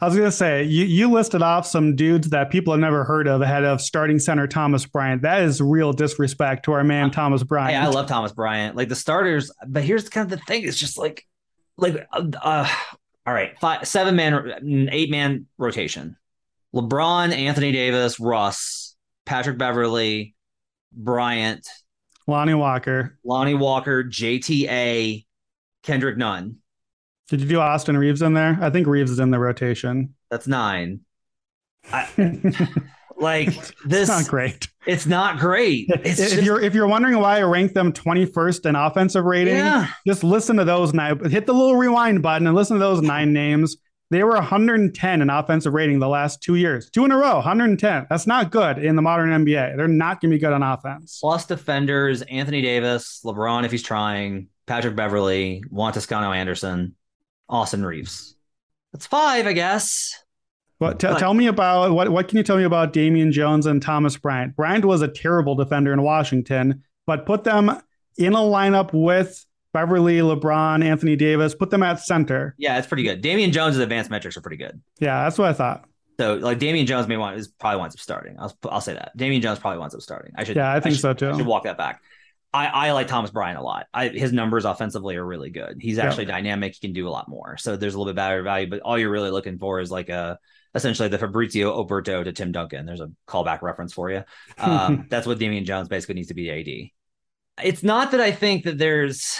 I 0.00 0.06
was 0.06 0.14
going 0.14 0.28
to 0.28 0.36
say, 0.36 0.64
you, 0.64 0.84
you 0.84 1.10
listed 1.10 1.42
off 1.42 1.66
some 1.66 1.96
dudes 1.96 2.28
that 2.30 2.50
people 2.50 2.72
have 2.72 2.80
never 2.80 3.04
heard 3.04 3.26
of 3.26 3.40
ahead 3.42 3.64
of 3.64 3.80
starting 3.80 4.18
center 4.18 4.46
Thomas 4.46 4.86
Bryant. 4.86 5.22
That 5.22 5.42
is 5.42 5.60
real 5.60 5.92
disrespect 5.92 6.64
to 6.66 6.72
our 6.72 6.84
man, 6.84 7.10
Thomas 7.10 7.42
Bryant. 7.42 7.72
Yeah, 7.72 7.86
I 7.86 7.88
love 7.88 8.06
Thomas 8.06 8.32
Bryant. 8.32 8.76
Like 8.76 8.88
the 8.88 8.96
starters, 8.96 9.50
but 9.66 9.84
here's 9.84 10.08
kind 10.08 10.30
of 10.30 10.38
the 10.38 10.44
thing 10.44 10.64
it's 10.64 10.78
just 10.78 10.98
like, 10.98 11.26
like, 11.76 12.06
uh, 12.12 12.24
uh 12.40 12.68
all 13.26 13.34
right, 13.34 13.56
five, 13.60 13.86
seven 13.86 14.16
man, 14.16 14.88
eight 14.90 15.10
man 15.10 15.46
rotation. 15.56 16.16
LeBron, 16.74 17.32
Anthony 17.32 17.70
Davis, 17.70 18.18
Russ, 18.18 18.96
Patrick 19.26 19.58
Beverley, 19.58 20.34
Bryant, 20.92 21.68
Lonnie 22.26 22.54
Walker, 22.54 23.18
Lonnie 23.24 23.54
Walker, 23.54 24.04
JTA, 24.04 25.24
Kendrick 25.82 26.16
Nunn. 26.16 26.61
Did 27.32 27.40
you 27.40 27.48
do 27.48 27.60
Austin 27.60 27.96
Reaves 27.96 28.20
in 28.20 28.34
there? 28.34 28.58
I 28.60 28.68
think 28.68 28.86
Reaves 28.86 29.10
is 29.10 29.18
in 29.18 29.30
the 29.30 29.38
rotation. 29.38 30.14
That's 30.30 30.46
nine. 30.46 31.00
I, 31.90 32.06
like 33.16 33.46
this, 33.86 34.02
it's 34.02 34.08
not 34.10 34.28
great. 34.28 34.68
It's 34.86 35.06
not 35.06 35.38
great. 35.38 35.88
It's 36.04 36.20
if 36.20 36.32
just, 36.32 36.42
you're 36.42 36.60
if 36.60 36.74
you're 36.74 36.86
wondering 36.86 37.18
why 37.18 37.38
I 37.38 37.42
ranked 37.44 37.72
them 37.72 37.90
21st 37.90 38.66
in 38.66 38.76
offensive 38.76 39.24
rating, 39.24 39.56
yeah. 39.56 39.88
just 40.06 40.22
listen 40.22 40.56
to 40.58 40.66
those 40.66 40.92
nine. 40.92 41.24
Hit 41.30 41.46
the 41.46 41.54
little 41.54 41.76
rewind 41.76 42.20
button 42.20 42.46
and 42.46 42.54
listen 42.54 42.76
to 42.76 42.80
those 42.80 43.00
nine 43.00 43.32
names. 43.32 43.78
They 44.10 44.22
were 44.24 44.34
110 44.34 45.22
in 45.22 45.30
offensive 45.30 45.72
rating 45.72 45.98
the 45.98 46.08
last 46.08 46.42
two 46.42 46.56
years, 46.56 46.90
two 46.90 47.06
in 47.06 47.12
a 47.12 47.16
row, 47.16 47.36
110. 47.36 48.08
That's 48.10 48.26
not 48.26 48.50
good 48.50 48.76
in 48.76 48.94
the 48.94 49.00
modern 49.00 49.30
NBA. 49.30 49.78
They're 49.78 49.88
not 49.88 50.20
going 50.20 50.32
to 50.32 50.36
be 50.36 50.38
good 50.38 50.52
on 50.52 50.62
offense. 50.62 51.16
Plus 51.18 51.46
defenders: 51.46 52.20
Anthony 52.20 52.60
Davis, 52.60 53.22
LeBron 53.24 53.64
if 53.64 53.70
he's 53.70 53.82
trying, 53.82 54.48
Patrick 54.66 54.96
Beverley, 54.96 55.64
Juan 55.70 55.94
Toscano 55.94 56.30
Anderson, 56.30 56.94
Austin 57.52 57.84
Reaves. 57.84 58.34
That's 58.92 59.06
five, 59.06 59.46
I 59.46 59.52
guess. 59.52 60.18
But, 60.80 60.98
t- 60.98 61.06
but 61.06 61.18
tell 61.18 61.34
me 61.34 61.46
about 61.46 61.92
what 61.92 62.10
what 62.10 62.26
can 62.26 62.38
you 62.38 62.42
tell 62.42 62.56
me 62.56 62.64
about 62.64 62.92
Damian 62.92 63.30
Jones 63.30 63.66
and 63.66 63.80
Thomas 63.80 64.16
Bryant? 64.16 64.56
Bryant 64.56 64.84
was 64.84 65.00
a 65.00 65.06
terrible 65.06 65.54
defender 65.54 65.92
in 65.92 66.02
Washington, 66.02 66.82
but 67.06 67.24
put 67.24 67.44
them 67.44 67.70
in 68.16 68.32
a 68.32 68.38
lineup 68.38 68.92
with 68.92 69.46
Beverley, 69.72 70.18
LeBron, 70.18 70.84
Anthony 70.84 71.14
Davis, 71.14 71.54
put 71.54 71.70
them 71.70 71.84
at 71.84 72.00
center. 72.00 72.56
Yeah, 72.58 72.78
it's 72.78 72.88
pretty 72.88 73.04
good. 73.04 73.20
Damian 73.20 73.52
Jones' 73.52 73.78
advanced 73.78 74.10
metrics 74.10 74.36
are 74.36 74.40
pretty 74.40 74.56
good. 74.56 74.80
Yeah, 74.98 75.22
that's 75.22 75.38
what 75.38 75.48
I 75.48 75.52
thought. 75.52 75.88
So 76.18 76.34
like 76.34 76.58
Damian 76.58 76.86
Jones 76.86 77.06
may 77.06 77.16
want 77.16 77.38
is 77.38 77.48
probably 77.48 77.80
winds 77.80 77.94
up 77.94 78.00
starting. 78.00 78.36
I'll 78.38 78.56
I'll 78.64 78.80
say 78.80 78.94
that. 78.94 79.16
Damian 79.16 79.40
Jones 79.40 79.58
probably 79.60 79.78
winds 79.78 79.94
up 79.94 80.00
starting. 80.00 80.32
I 80.36 80.44
should 80.44 80.56
Yeah, 80.56 80.72
I 80.72 80.80
think 80.80 80.92
I 80.92 80.96
should, 80.96 81.00
so 81.00 81.14
too. 81.14 81.30
I 81.30 81.36
should 81.36 81.46
walk 81.46 81.64
that 81.64 81.78
back. 81.78 82.02
I, 82.54 82.66
I 82.66 82.92
like 82.92 83.06
Thomas 83.08 83.30
Bryant 83.30 83.58
a 83.58 83.62
lot. 83.62 83.86
I, 83.94 84.08
his 84.08 84.32
numbers 84.32 84.64
offensively 84.66 85.16
are 85.16 85.24
really 85.24 85.50
good. 85.50 85.78
He's 85.80 85.96
Yeah. 85.96 86.06
actually 86.06 86.26
dynamic. 86.26 86.74
He 86.74 86.86
can 86.86 86.92
do 86.92 87.08
a 87.08 87.10
lot 87.10 87.28
more. 87.28 87.56
So 87.56 87.76
there's 87.76 87.94
a 87.94 87.98
little 87.98 88.12
bit 88.12 88.16
better 88.16 88.42
value, 88.42 88.68
but 88.68 88.80
all 88.80 88.98
you're 88.98 89.10
really 89.10 89.30
looking 89.30 89.58
for 89.58 89.80
is 89.80 89.90
like 89.90 90.10
a 90.10 90.38
essentially 90.74 91.08
the 91.08 91.18
Fabrizio 91.18 91.82
Oberto 91.82 92.24
to 92.24 92.32
Tim 92.32 92.52
Duncan. 92.52 92.84
There's 92.86 93.00
a 93.00 93.10
callback 93.26 93.62
reference 93.62 93.92
for 93.92 94.10
you. 94.10 94.22
Um, 94.58 95.06
that's 95.10 95.26
what 95.26 95.38
Damian 95.38 95.64
Jones 95.64 95.88
basically 95.88 96.16
needs 96.16 96.28
to 96.28 96.34
be 96.34 96.50
AD. 96.50 97.64
It's 97.66 97.82
not 97.82 98.10
that 98.10 98.20
I 98.20 98.32
think 98.32 98.64
that 98.64 98.78
there's 98.78 99.38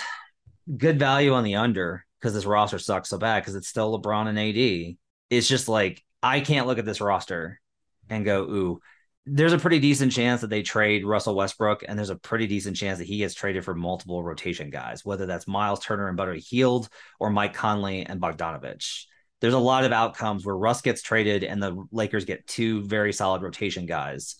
good 0.77 0.99
value 0.99 1.33
on 1.33 1.45
the 1.45 1.57
under 1.57 2.05
because 2.21 2.35
this 2.35 2.45
roster 2.47 2.79
sucks 2.79 3.09
so 3.09 3.19
bad 3.19 3.41
because 3.43 3.57
it's 3.57 3.69
still 3.69 4.01
LeBron 4.01 4.29
and 4.29 4.39
AD. 4.39 4.97
It's 5.31 5.49
just 5.49 5.69
like 5.69 6.03
I 6.23 6.41
can't 6.41 6.67
look 6.67 6.79
at 6.79 6.85
this 6.85 7.01
roster 7.01 7.61
and 8.09 8.25
go, 8.25 8.43
ooh, 8.43 8.81
there's 9.25 9.53
a 9.53 9.59
pretty 9.59 9.79
decent 9.79 10.13
chance 10.13 10.41
that 10.41 10.51
they 10.51 10.63
trade 10.63 11.05
Russell 11.05 11.37
Westbrook, 11.37 11.85
and 11.87 11.97
there's 11.97 12.11
a 12.11 12.17
pretty 12.17 12.47
decent 12.47 12.77
chance 12.77 12.99
that 12.99 13.07
he 13.07 13.19
gets 13.19 13.35
traded 13.35 13.65
for 13.65 13.75
multiple 13.75 14.23
rotation 14.23 14.71
guys, 14.71 15.05
whether 15.05 15.27
that's 15.27 15.47
Miles 15.47 15.81
Turner 15.81 16.09
and 16.09 16.17
Buddy 16.17 16.41
Hield 16.41 16.89
or 17.21 17.31
Mike 17.31 17.55
Conley 17.55 18.05
and 18.05 18.21
Bogdanovich. 18.21 19.05
There's 19.41 19.55
a 19.55 19.59
lot 19.59 19.85
of 19.85 19.93
outcomes 19.93 20.45
where 20.45 20.57
Russ 20.57 20.83
gets 20.83 21.03
traded 21.03 21.45
and 21.45 21.63
the 21.63 21.85
Lakers 21.93 22.25
get 22.25 22.47
two 22.47 22.83
very 22.83 23.13
solid 23.13 23.43
rotation 23.43 23.87
guys. 23.87 24.37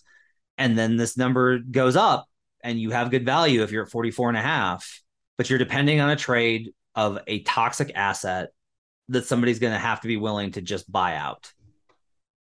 And 0.57 0.77
then 0.77 0.97
this 0.97 1.17
number 1.17 1.59
goes 1.59 1.95
up 1.95 2.27
and 2.63 2.79
you 2.79 2.91
have 2.91 3.11
good 3.11 3.25
value 3.25 3.63
if 3.63 3.71
you're 3.71 3.83
at 3.83 3.91
44 3.91 4.29
and 4.29 4.37
a 4.37 4.41
half, 4.41 5.01
but 5.37 5.49
you're 5.49 5.59
depending 5.59 5.99
on 5.99 6.09
a 6.09 6.15
trade 6.15 6.71
of 6.95 7.19
a 7.27 7.41
toxic 7.43 7.91
asset 7.95 8.49
that 9.09 9.25
somebody's 9.25 9.59
going 9.59 9.73
to 9.73 9.79
have 9.79 10.01
to 10.01 10.07
be 10.07 10.17
willing 10.17 10.51
to 10.51 10.61
just 10.61 10.89
buy 10.89 11.15
out 11.15 11.51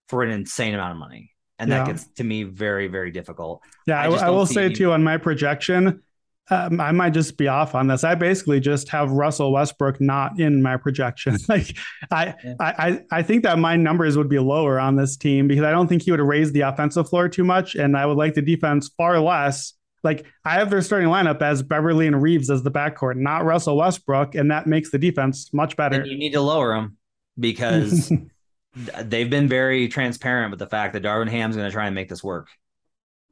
for 0.10 0.24
an 0.24 0.30
insane 0.30 0.76
amount 0.76 0.92
of 0.92 0.98
money. 0.98 1.32
And 1.62 1.72
that 1.72 1.86
gets 1.86 2.06
to 2.16 2.24
me 2.24 2.44
very, 2.44 2.88
very 2.88 3.12
difficult. 3.12 3.62
Yeah, 3.86 4.02
I 4.02 4.08
I, 4.08 4.10
just 4.10 4.24
I 4.24 4.28
don't 4.28 4.36
will 4.36 4.46
say 4.46 4.66
any- 4.66 4.74
too 4.76 4.92
on 4.92 5.04
my 5.04 5.18
projection, 5.18 6.02
um, 6.50 6.82
I 6.82 6.92
might 6.92 7.12
just 7.12 7.38
be 7.38 7.48
off 7.48 7.76
on 7.76 7.88
this. 7.88 8.04
I 8.04 8.16
basically 8.16 8.60
just 8.60 8.90
have 8.90 9.12
Russell 9.12 9.54
Westbrook 9.54 10.02
not 10.02 10.40
in 10.40 10.62
my 10.62 10.76
projection. 10.76 11.38
like 11.50 11.78
I, 12.10 12.34
Yeah. 12.44 12.56
I, 12.60 12.74
I, 12.78 13.00
I 13.20 13.22
think 13.24 13.44
that 13.44 13.58
my 13.60 13.78
numbers 13.78 14.18
would 14.18 14.28
be 14.28 14.40
lower 14.40 14.80
on 14.80 14.96
this 14.96 15.16
team 15.16 15.48
because 15.48 15.64
I 15.64 15.72
don't 15.72 15.88
think 15.88 16.02
he 16.02 16.12
would 16.12 16.20
raise 16.20 16.52
the 16.52 16.62
offensive 16.62 17.08
floor 17.08 17.30
too 17.30 17.44
much, 17.44 17.76
and 17.76 17.96
I 17.96 18.06
would 18.06 18.18
like 18.18 18.34
the 18.34 18.42
defense 18.42 18.90
far 18.98 19.20
less. 19.20 19.74
Like 20.04 20.26
I 20.44 20.56
have 20.56 20.72
their 20.72 20.82
starting 20.82 21.10
lineup 21.10 21.42
as 21.44 21.62
Beverley 21.62 22.08
and 22.08 22.22
Reaves 22.22 22.50
as 22.50 22.64
the 22.64 22.72
backcourt, 22.72 23.18
not 23.18 23.46
Russell 23.46 23.78
Westbrook, 23.78 24.34
and 24.34 24.50
that 24.50 24.66
makes 24.66 24.90
the 24.90 24.98
defense 24.98 25.54
much 25.54 25.78
better. 25.78 26.04
You 26.04 26.18
need 26.18 26.34
to 26.34 26.42
lower 26.42 26.74
them 26.74 26.98
because 27.40 28.12
they've 28.74 29.30
been 29.30 29.48
very 29.48 29.88
transparent 29.88 30.52
with 30.52 30.60
the 30.60 30.68
fact 30.68 30.94
that 30.94 31.04
Darvin 31.04 31.30
Ham's 31.30 31.56
going 31.56 31.68
to 31.68 31.74
try 31.74 31.86
and 31.86 31.96
make 31.96 32.10
this 32.10 32.24
work. 32.24 32.50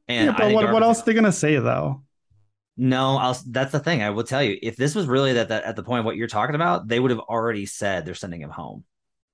And 0.08 0.28
Yeah, 0.28 0.36
but 0.38 0.54
what, 0.54 0.74
what 0.74 0.84
else 0.84 1.02
are 1.02 1.06
they 1.06 1.14
gonna 1.14 1.32
say 1.32 1.58
though? 1.58 2.04
No, 2.82 3.18
I'll, 3.18 3.38
that's 3.48 3.74
the 3.74 3.80
thing. 3.80 4.02
I 4.02 4.10
will 4.10 4.24
tell 4.24 4.42
you, 4.42 4.58
if 4.62 4.78
this 4.78 4.96
was 4.96 5.06
really 5.06 5.34
that, 5.34 5.50
that 5.50 5.66
at 5.66 5.76
the 5.76 5.84
point 5.84 6.00
of 6.00 6.06
what 6.06 6.16
you're 6.16 6.28
talking 6.28 6.56
about, 6.56 6.88
they 6.88 7.00
would 7.00 7.12
have 7.12 7.20
already 7.20 7.66
said 7.66 8.06
they're 8.06 8.16
sending 8.16 8.42
him 8.42 8.50
home. 8.50 8.86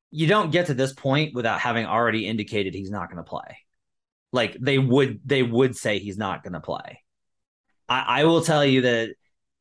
You 0.09 0.25
don't 0.25 0.51
get 0.51 0.65
to 0.67 0.73
this 0.73 0.93
point 0.93 1.35
without 1.35 1.59
having 1.59 1.85
already 1.85 2.27
indicated 2.27 2.73
he's 2.73 2.89
not 2.89 3.09
going 3.09 3.23
to 3.23 3.29
play. 3.29 3.59
Like 4.31 4.57
they 4.59 4.79
would, 4.79 5.19
they 5.25 5.43
would 5.43 5.77
say 5.77 5.99
he's 5.99 6.17
not 6.17 6.43
going 6.43 6.53
to 6.53 6.59
play. 6.59 7.03
I, 7.87 8.21
I 8.21 8.23
will 8.23 8.41
tell 8.41 8.65
you 8.65 8.81
that 8.81 9.09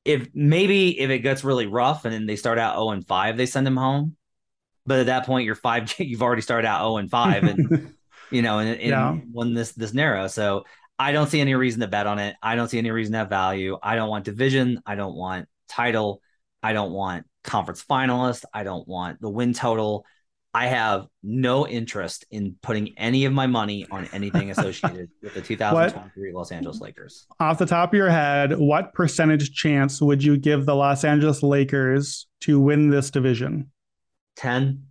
if 0.06 0.28
maybe 0.32 0.98
if 0.98 1.10
it 1.10 1.18
gets 1.18 1.44
really 1.44 1.66
rough 1.66 2.06
and 2.06 2.14
then 2.14 2.24
they 2.24 2.36
start 2.36 2.58
out 2.58 2.76
0 2.76 2.90
and 2.90 3.06
5, 3.06 3.36
they 3.36 3.46
send 3.46 3.66
him 3.66 3.76
home. 3.76 4.16
But 4.86 5.00
at 5.00 5.06
that 5.06 5.26
point, 5.26 5.46
you're 5.46 5.54
five. 5.54 5.92
You've 5.98 6.22
already 6.22 6.42
started 6.42 6.66
out 6.68 6.80
0 6.80 6.98
and 6.98 7.10
5, 7.10 7.44
and 7.44 7.94
you 8.30 8.42
know, 8.42 8.58
and, 8.58 8.70
and 8.70 8.80
Yeah. 8.90 9.12
when 9.32 9.54
this 9.54 9.72
this 9.72 9.94
narrow. 9.94 10.26
So 10.26 10.64
I 10.98 11.12
don't 11.12 11.28
see 11.28 11.40
any 11.40 11.54
reason 11.54 11.80
to 11.80 11.88
bet 11.88 12.06
on 12.06 12.18
it. 12.18 12.36
I 12.42 12.54
don't 12.56 12.68
see 12.68 12.78
any 12.78 12.90
reason 12.90 13.12
to 13.12 13.18
have 13.18 13.28
value. 13.28 13.78
I 13.82 13.96
don't 13.96 14.08
want 14.08 14.24
division. 14.24 14.80
I 14.86 14.94
don't 14.94 15.14
want 15.14 15.48
title. 15.68 16.20
I 16.62 16.72
don't 16.72 16.92
want 16.92 17.26
conference 17.42 17.84
finalist. 17.84 18.44
I 18.52 18.62
don't 18.64 18.86
want 18.86 19.20
the 19.20 19.28
win 19.28 19.52
total. 19.54 20.06
I 20.56 20.68
have 20.68 21.08
no 21.20 21.66
interest 21.66 22.24
in 22.30 22.54
putting 22.62 22.96
any 22.96 23.24
of 23.24 23.32
my 23.32 23.48
money 23.48 23.86
on 23.90 24.08
anything 24.12 24.52
associated 24.52 25.10
with 25.22 25.34
the 25.34 25.42
2023 25.42 26.32
Los 26.32 26.52
Angeles 26.52 26.80
Lakers. 26.80 27.26
Off 27.40 27.58
the 27.58 27.66
top 27.66 27.90
of 27.92 27.96
your 27.96 28.08
head, 28.08 28.56
what 28.56 28.94
percentage 28.94 29.52
chance 29.52 30.00
would 30.00 30.22
you 30.22 30.36
give 30.36 30.64
the 30.64 30.76
Los 30.76 31.02
Angeles 31.02 31.42
Lakers 31.42 32.28
to 32.42 32.60
win 32.60 32.88
this 32.88 33.10
division? 33.10 33.68
10, 34.36 34.84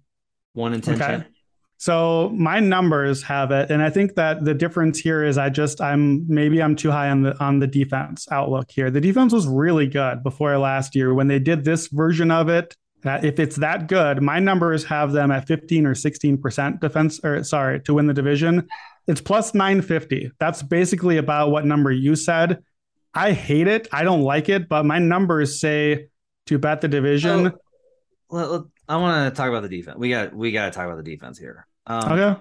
1 0.54 0.74
and 0.74 0.84
10. 0.84 0.96
Okay. 0.96 1.06
chance. 1.06 1.26
So 1.78 2.30
my 2.30 2.62
numbers 2.62 3.24
have 3.24 3.52
it, 3.52 3.70
and 3.70 3.82
I 3.84 3.90
think 3.90 4.16
that 4.16 4.46
the 4.46 4.54
difference 4.54 5.00
here 5.00 5.22
is 5.22 5.38
I 5.38 5.50
just 5.50 5.82
I'm 5.82 6.26
maybe 6.34 6.64
I'm 6.64 6.78
too 6.78 6.92
high 6.92 7.10
on 7.10 7.24
the 7.24 7.38
on 7.44 7.60
the 7.60 7.68
defense 7.68 8.26
outlook 8.32 8.72
here. 8.72 8.90
The 8.90 9.02
defense 9.02 9.34
was 9.34 9.48
really 9.48 9.88
good 9.88 10.24
before 10.24 10.58
last 10.58 10.96
year 10.96 11.14
when 11.14 11.28
they 11.28 11.40
did 11.40 11.66
this 11.66 11.88
version 11.88 12.32
of 12.32 12.48
it. 12.48 12.74
Uh, 13.04 13.20
if 13.22 13.38
it's 13.38 13.58
that 13.58 13.90
good, 13.90 14.22
my 14.22 14.40
numbers 14.40 14.86
have 14.86 15.12
them 15.12 15.30
at 15.30 15.46
15 15.46 15.86
or 15.86 15.94
16 15.94 16.38
percent 16.38 16.80
defense, 16.80 17.20
or 17.22 17.44
sorry, 17.44 17.82
to 17.82 17.96
win 17.96 18.08
the 18.08 18.14
division. 18.14 18.66
It's 19.08 19.20
plus 19.20 19.54
950. 19.54 20.32
That's 20.40 20.64
basically 20.64 21.18
about 21.18 21.52
what 21.52 21.66
number 21.66 21.92
you 21.92 22.16
said. 22.16 22.64
I 23.14 23.34
hate 23.34 23.68
it. 23.68 23.90
I 23.92 24.04
don't 24.04 24.22
like 24.22 24.48
it, 24.48 24.70
but 24.70 24.86
my 24.86 25.00
numbers 25.00 25.60
say 25.60 26.08
to 26.46 26.58
bet 26.58 26.80
the 26.80 26.88
division. 26.88 27.52
So, 27.52 27.58
let- 28.30 28.52
let- 28.52 28.62
I 28.94 28.98
want 28.98 29.34
to 29.34 29.36
talk 29.36 29.50
about 29.50 29.64
the 29.64 29.70
defense. 29.70 29.98
We 29.98 30.10
got 30.10 30.36
we 30.36 30.52
got 30.52 30.66
to 30.66 30.72
talk 30.72 30.86
about 30.86 30.98
the 30.98 31.12
defense 31.12 31.40
here. 31.40 31.66
Um, 31.88 32.12
okay. 32.12 32.40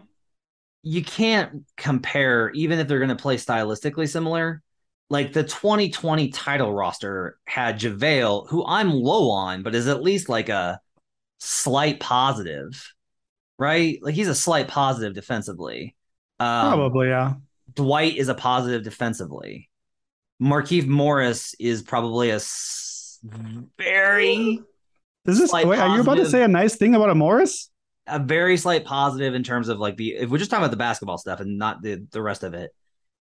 you 0.82 1.03
can't 1.03 1.64
compare 1.76 2.50
even 2.50 2.78
if 2.78 2.86
they're 2.86 2.98
going 2.98 3.09
to 3.09 3.16
play 3.16 3.36
stylistically 3.36 4.09
similar. 4.09 4.62
Like 5.09 5.32
the 5.32 5.44
2020 5.44 6.28
title 6.28 6.72
roster 6.72 7.38
had 7.46 7.80
JaVale, 7.80 8.48
who 8.48 8.64
I'm 8.66 8.92
low 8.92 9.30
on, 9.30 9.62
but 9.62 9.74
is 9.74 9.88
at 9.88 10.03
least 10.03 10.28
like 10.28 10.48
a 10.50 10.78
slight 11.38 12.00
positive, 12.00 12.92
right? 13.59 13.98
Like 14.03 14.14
he's 14.14 14.28
a 14.28 14.34
slight 14.34 14.68
positive 14.68 15.14
defensively. 15.14 15.96
Um, 16.38 16.74
Probably, 16.74 17.09
yeah. 17.09 17.34
Dwight 17.74 18.16
is 18.16 18.28
a 18.28 18.34
positive 18.34 18.82
defensively. 18.82 19.70
Markieff 20.40 20.86
Morris 20.86 21.55
is 21.59 21.82
probably 21.82 22.30
a 22.30 22.40
very 23.78 24.61
Is 25.27 25.39
this 25.39 25.53
wait, 25.53 25.79
are 25.79 25.95
you 25.95 26.01
about 26.01 26.16
to 26.16 26.27
say 26.27 26.43
a 26.43 26.49
nice 26.49 26.77
thing 26.77 26.95
about 26.95 27.11
a 27.11 27.14
Morris? 27.14 27.70
a 28.07 28.18
very 28.18 28.57
slight 28.57 28.85
positive 28.85 29.35
in 29.35 29.45
terms 29.45 29.68
of 29.68 29.79
like 29.79 29.97
the 29.97 30.14
if 30.14 30.29
we're 30.29 30.39
just 30.39 30.51
talking 30.51 30.64
about 30.64 30.73
the 30.73 30.77
basketball 30.77 31.18
stuff 31.18 31.41
and 31.41 31.57
not 31.57 31.83
the 31.83 32.05
the 32.11 32.20
rest 32.20 32.43
of 32.43 32.53
it 32.55 32.73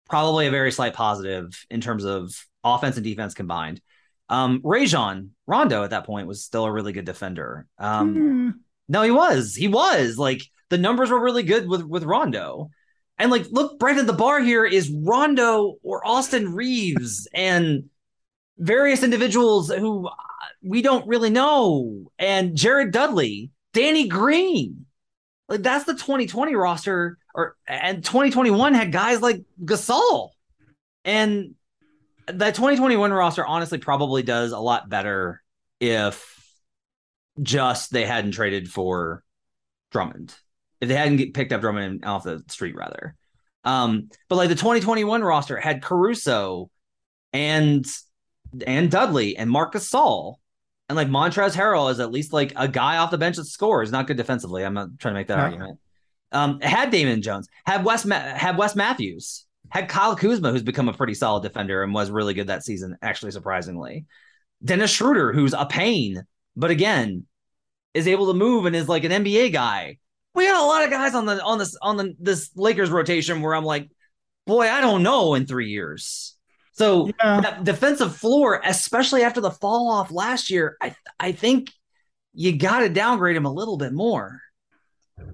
probably 0.09 0.47
a 0.47 0.51
very 0.51 0.71
slight 0.71 0.93
positive 0.93 1.65
in 1.69 1.81
terms 1.81 2.03
of 2.03 2.33
offense 2.63 2.97
and 2.97 3.03
defense 3.03 3.33
combined. 3.33 3.81
Um 4.29 4.59
Rajon 4.63 5.31
Rondo 5.45 5.83
at 5.83 5.91
that 5.91 6.05
point 6.05 6.27
was 6.27 6.43
still 6.43 6.65
a 6.65 6.71
really 6.71 6.91
good 6.91 7.05
defender. 7.05 7.65
Um 7.79 8.13
Hmm. 8.13 8.49
no 8.89 9.01
he 9.03 9.11
was. 9.11 9.55
He 9.55 9.69
was. 9.69 10.17
Like 10.17 10.41
the 10.69 10.77
numbers 10.77 11.09
were 11.09 11.19
really 11.19 11.43
good 11.43 11.67
with 11.67 11.83
with 11.83 12.03
Rondo. 12.03 12.69
And 13.17 13.31
like 13.31 13.47
look 13.49 13.79
Brandon 13.79 14.05
the 14.05 14.13
bar 14.13 14.41
here 14.41 14.65
is 14.65 14.91
Rondo 14.91 15.75
or 15.81 16.05
Austin 16.05 16.53
Reaves 16.53 17.27
and 17.33 17.85
various 18.57 19.03
individuals 19.03 19.69
who 19.71 20.09
we 20.67 20.81
don't 20.81 21.07
really 21.07 21.29
know 21.29 22.11
and 22.19 22.55
Jared 22.55 22.91
Dudley 22.91 23.51
Danny 23.73 24.07
Green. 24.07 24.85
Like 25.49 25.61
that's 25.61 25.85
the 25.85 25.93
2020 25.93 26.55
roster, 26.55 27.17
or 27.33 27.55
and 27.67 28.03
2021 28.03 28.73
had 28.73 28.91
guys 28.91 29.21
like 29.21 29.43
Gasol. 29.63 30.29
And 31.05 31.55
that 32.27 32.55
2021 32.55 33.13
roster 33.13 33.45
honestly 33.45 33.77
probably 33.77 34.23
does 34.23 34.51
a 34.51 34.59
lot 34.59 34.89
better 34.89 35.41
if 35.79 36.37
just 37.41 37.91
they 37.91 38.05
hadn't 38.05 38.31
traded 38.31 38.69
for 38.69 39.23
Drummond. 39.91 40.35
If 40.81 40.89
they 40.89 40.95
hadn't 40.95 41.33
picked 41.33 41.53
up 41.53 41.61
Drummond 41.61 42.03
off 42.05 42.23
the 42.23 42.43
street, 42.49 42.75
rather. 42.75 43.15
Um, 43.63 44.09
but 44.29 44.35
like 44.35 44.49
the 44.49 44.55
2021 44.55 45.23
roster 45.23 45.57
had 45.57 45.81
Caruso 45.81 46.69
and 47.33 47.85
and 48.65 48.89
Dudley 48.89 49.37
and 49.37 49.49
Marcus 49.49 49.89
Gasol. 49.89 50.35
And 50.89 50.95
like 50.95 51.09
Montrezl 51.09 51.55
Harrell 51.55 51.91
is 51.91 51.99
at 51.99 52.11
least 52.11 52.31
like 52.31 52.53
a 52.55 52.67
guy 52.67 52.97
off 52.97 53.11
the 53.11 53.17
bench 53.17 53.35
that 53.35 53.45
scores, 53.45 53.91
not 53.91 54.07
good 54.07 54.17
defensively. 54.17 54.63
I'm 54.63 54.73
not 54.73 54.97
trying 54.99 55.13
to 55.13 55.19
make 55.19 55.27
that 55.27 55.39
argument. 55.39 55.79
Um, 56.31 56.59
had 56.61 56.91
Damian 56.91 57.21
Jones, 57.21 57.47
had 57.65 57.83
Wes, 57.83 58.05
Ma- 58.05 58.15
had 58.15 58.57
Wes 58.57 58.75
Matthews, 58.75 59.45
had 59.69 59.89
Kyle 59.89 60.15
Kuzma, 60.15 60.51
who's 60.51 60.63
become 60.63 60.87
a 60.87 60.93
pretty 60.93 61.13
solid 61.13 61.43
defender 61.43 61.83
and 61.83 61.93
was 61.93 62.09
really 62.09 62.33
good 62.33 62.47
that 62.47 62.63
season, 62.63 62.97
actually 63.01 63.31
surprisingly. 63.31 64.05
Dennis 64.63 64.91
Schroeder, 64.91 65.33
who's 65.33 65.53
a 65.53 65.65
pain, 65.65 66.23
but 66.55 66.71
again, 66.71 67.25
is 67.93 68.07
able 68.07 68.27
to 68.27 68.33
move 68.33 68.65
and 68.65 68.75
is 68.75 68.87
like 68.87 69.03
an 69.03 69.11
NBA 69.11 69.51
guy. 69.51 69.97
We 70.33 70.45
got 70.45 70.63
a 70.63 70.65
lot 70.65 70.83
of 70.83 70.89
guys 70.89 71.15
on 71.15 71.25
the 71.25 71.41
on 71.43 71.57
this 71.57 71.75
on 71.81 71.97
the 71.97 72.15
this 72.19 72.51
Lakers 72.55 72.91
rotation 72.91 73.41
where 73.41 73.55
I'm 73.55 73.65
like, 73.65 73.89
boy, 74.45 74.69
I 74.69 74.81
don't 74.81 75.03
know 75.03 75.33
in 75.33 75.45
three 75.45 75.69
years. 75.69 76.36
So 76.77 77.07
Yeah. 77.23 77.41
that 77.41 77.63
defensive 77.63 78.15
floor, 78.15 78.61
especially 78.63 79.23
after 79.23 79.41
the 79.41 79.49
fall 79.49 79.89
off 79.89 80.11
last 80.11 80.51
year, 80.51 80.77
I 80.81 80.95
I 81.19 81.31
think 81.31 81.71
you 82.33 82.55
got 82.55 82.79
to 82.79 82.89
downgrade 82.89 83.35
him 83.35 83.45
a 83.45 83.51
little 83.51 83.77
bit 83.77 83.93
more. 83.93 84.39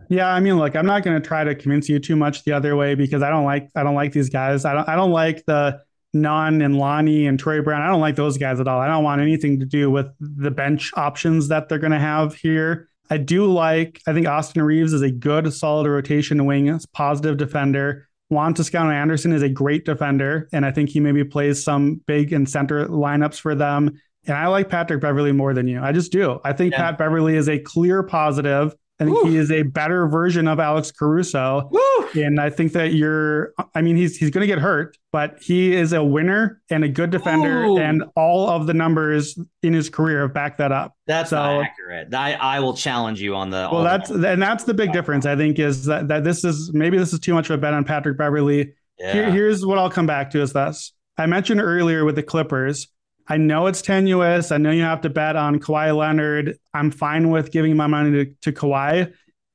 Yeah, 0.08 0.34
I 0.34 0.40
mean, 0.40 0.58
look, 0.58 0.76
I'm 0.76 0.86
not 0.86 1.04
going 1.04 1.22
to 1.22 1.28
try 1.28 1.44
to 1.44 1.54
convince 1.54 1.90
you 1.90 2.00
too 2.00 2.16
much 2.16 2.46
the 2.46 2.54
other 2.54 2.78
way 2.78 2.96
because 2.96 3.22
I 3.22 3.30
don't 3.30 3.44
like 3.44 3.70
I 3.76 3.84
don't 3.84 3.96
like 3.96 4.14
these 4.14 4.30
guys. 4.30 4.64
I 4.64 4.74
don't 4.74 4.88
I 4.88 4.96
don't 4.96 5.12
like 5.12 5.44
the 5.46 5.82
Nunn 6.14 6.62
and 6.62 6.78
Lonnie 6.78 7.28
and 7.28 7.38
Troy 7.38 7.62
Brown. 7.62 7.82
I 7.82 7.88
don't 7.88 8.00
like 8.00 8.16
those 8.16 8.38
guys 8.38 8.60
at 8.62 8.68
all. 8.68 8.80
I 8.80 8.88
don't 8.88 9.04
want 9.04 9.20
anything 9.22 9.60
to 9.60 9.66
do 9.66 9.92
with 9.92 10.08
the 10.20 10.52
bench 10.52 10.92
options 10.96 11.50
that 11.50 11.68
they're 11.68 11.80
going 11.80 11.92
to 11.92 12.00
have 12.00 12.36
here. 12.36 12.88
I 13.10 13.18
do 13.18 13.52
like, 13.52 14.02
I 14.08 14.14
think 14.14 14.28
Austin 14.28 14.62
Reaves 14.62 14.94
is 14.94 15.02
a 15.02 15.12
good, 15.12 15.52
solid 15.54 15.90
rotation 15.90 16.46
wing, 16.46 16.80
positive 16.94 17.36
defender. 17.38 18.08
Juan 18.34 18.54
Toscano 18.54 18.92
Anderson 18.92 19.32
is 19.32 19.42
a 19.42 19.50
great 19.50 19.86
defender, 19.86 20.50
and 20.52 20.66
I 20.66 20.72
think 20.72 20.90
he 20.90 21.00
maybe 21.00 21.24
plays 21.24 21.64
some 21.64 22.02
big 22.06 22.34
and 22.34 22.50
center 22.50 22.88
lineups 22.88 23.40
for 23.40 23.56
them. 23.56 24.00
And 24.26 24.38
I 24.38 24.48
like 24.48 24.70
Patrick 24.70 25.02
Beverley 25.02 25.32
more 25.32 25.54
than 25.54 25.68
you. 25.68 25.82
I 25.82 25.92
just 25.92 26.12
do. 26.12 26.40
I 26.44 26.54
think 26.54 26.72
yeah. 26.72 26.78
Pat 26.78 26.98
Beverley 26.98 27.36
is 27.36 27.50
a 27.50 27.60
clear 27.60 28.04
positive. 28.04 28.76
I 29.04 29.06
think 29.06 29.24
Woo. 29.24 29.30
he 29.30 29.38
is 29.38 29.52
a 29.52 29.64
better 29.64 30.08
version 30.08 30.48
of 30.48 30.60
Alex 30.60 30.92
Caruso. 30.92 31.70
Woo. 31.72 32.22
And 32.22 32.40
I 32.40 32.50
think 32.50 32.74
that 32.74 32.94
you're, 32.94 33.54
I 33.76 33.82
mean, 33.82 33.96
he's 33.96 34.18
he's 34.18 34.30
going 34.30 34.42
to 34.42 34.48
get 34.48 34.60
hurt, 34.60 34.98
but 35.12 35.42
he 35.42 35.74
is 35.74 35.94
a 35.94 36.04
winner 36.04 36.62
and 36.70 36.84
a 36.84 36.90
good 36.90 37.10
defender. 37.10 37.64
Ooh. 37.64 37.78
And 37.78 38.04
all 38.16 38.50
of 38.50 38.68
the 38.68 38.74
numbers 38.74 39.38
in 39.62 39.74
his 39.74 39.90
career 39.90 40.22
have 40.22 40.34
backed 40.34 40.60
that 40.60 40.72
up. 40.72 40.96
That's 41.08 41.32
so, 41.32 41.38
not 41.38 41.66
accurate. 41.66 42.14
I, 42.14 42.34
I 42.34 42.60
will 42.60 42.76
challenge 42.76 43.22
you 43.22 43.36
on 43.36 43.50
the. 43.50 43.70
Well, 43.72 43.84
that's, 43.84 44.10
and 44.10 44.42
that's 44.42 44.64
the 44.64 44.74
big 44.74 44.92
difference, 44.94 45.26
I 45.26 45.36
think, 45.36 45.60
is 45.60 45.86
that, 45.86 46.08
that 46.08 46.24
this 46.24 46.44
is 46.44 46.72
maybe 46.74 46.98
this 46.98 47.14
is 47.14 47.20
too 47.20 47.34
much 47.34 47.50
of 47.50 47.58
a 47.58 47.58
bet 47.58 47.74
on 47.74 47.84
Patrick 47.84 48.18
Beverley. 48.18 48.74
Yeah. 49.00 49.14
Here, 49.14 49.32
here's 49.32 49.66
what 49.66 49.78
I'll 49.78 49.90
come 49.90 50.06
back 50.06 50.30
to 50.32 50.42
is 50.42 50.54
this. 50.54 50.94
I 51.18 51.26
mentioned 51.26 51.62
earlier 51.62 52.06
with 52.06 52.16
the 52.16 52.24
Clippers, 52.24 52.88
I 53.28 53.38
know 53.38 53.68
it's 53.68 53.82
tenuous. 53.82 54.52
I 54.52 54.58
know 54.58 54.72
you 54.72 54.84
have 54.84 55.02
to 55.02 55.10
bet 55.10 55.36
on 55.36 55.60
Kawhi 55.60 55.96
Leonard. 55.96 56.58
I'm 56.74 56.92
fine 56.92 57.30
with 57.30 57.52
giving 57.52 57.76
my 57.76 57.88
money 57.88 58.12
to, 58.12 58.34
to 58.42 58.52
Kawhi. 58.52 59.14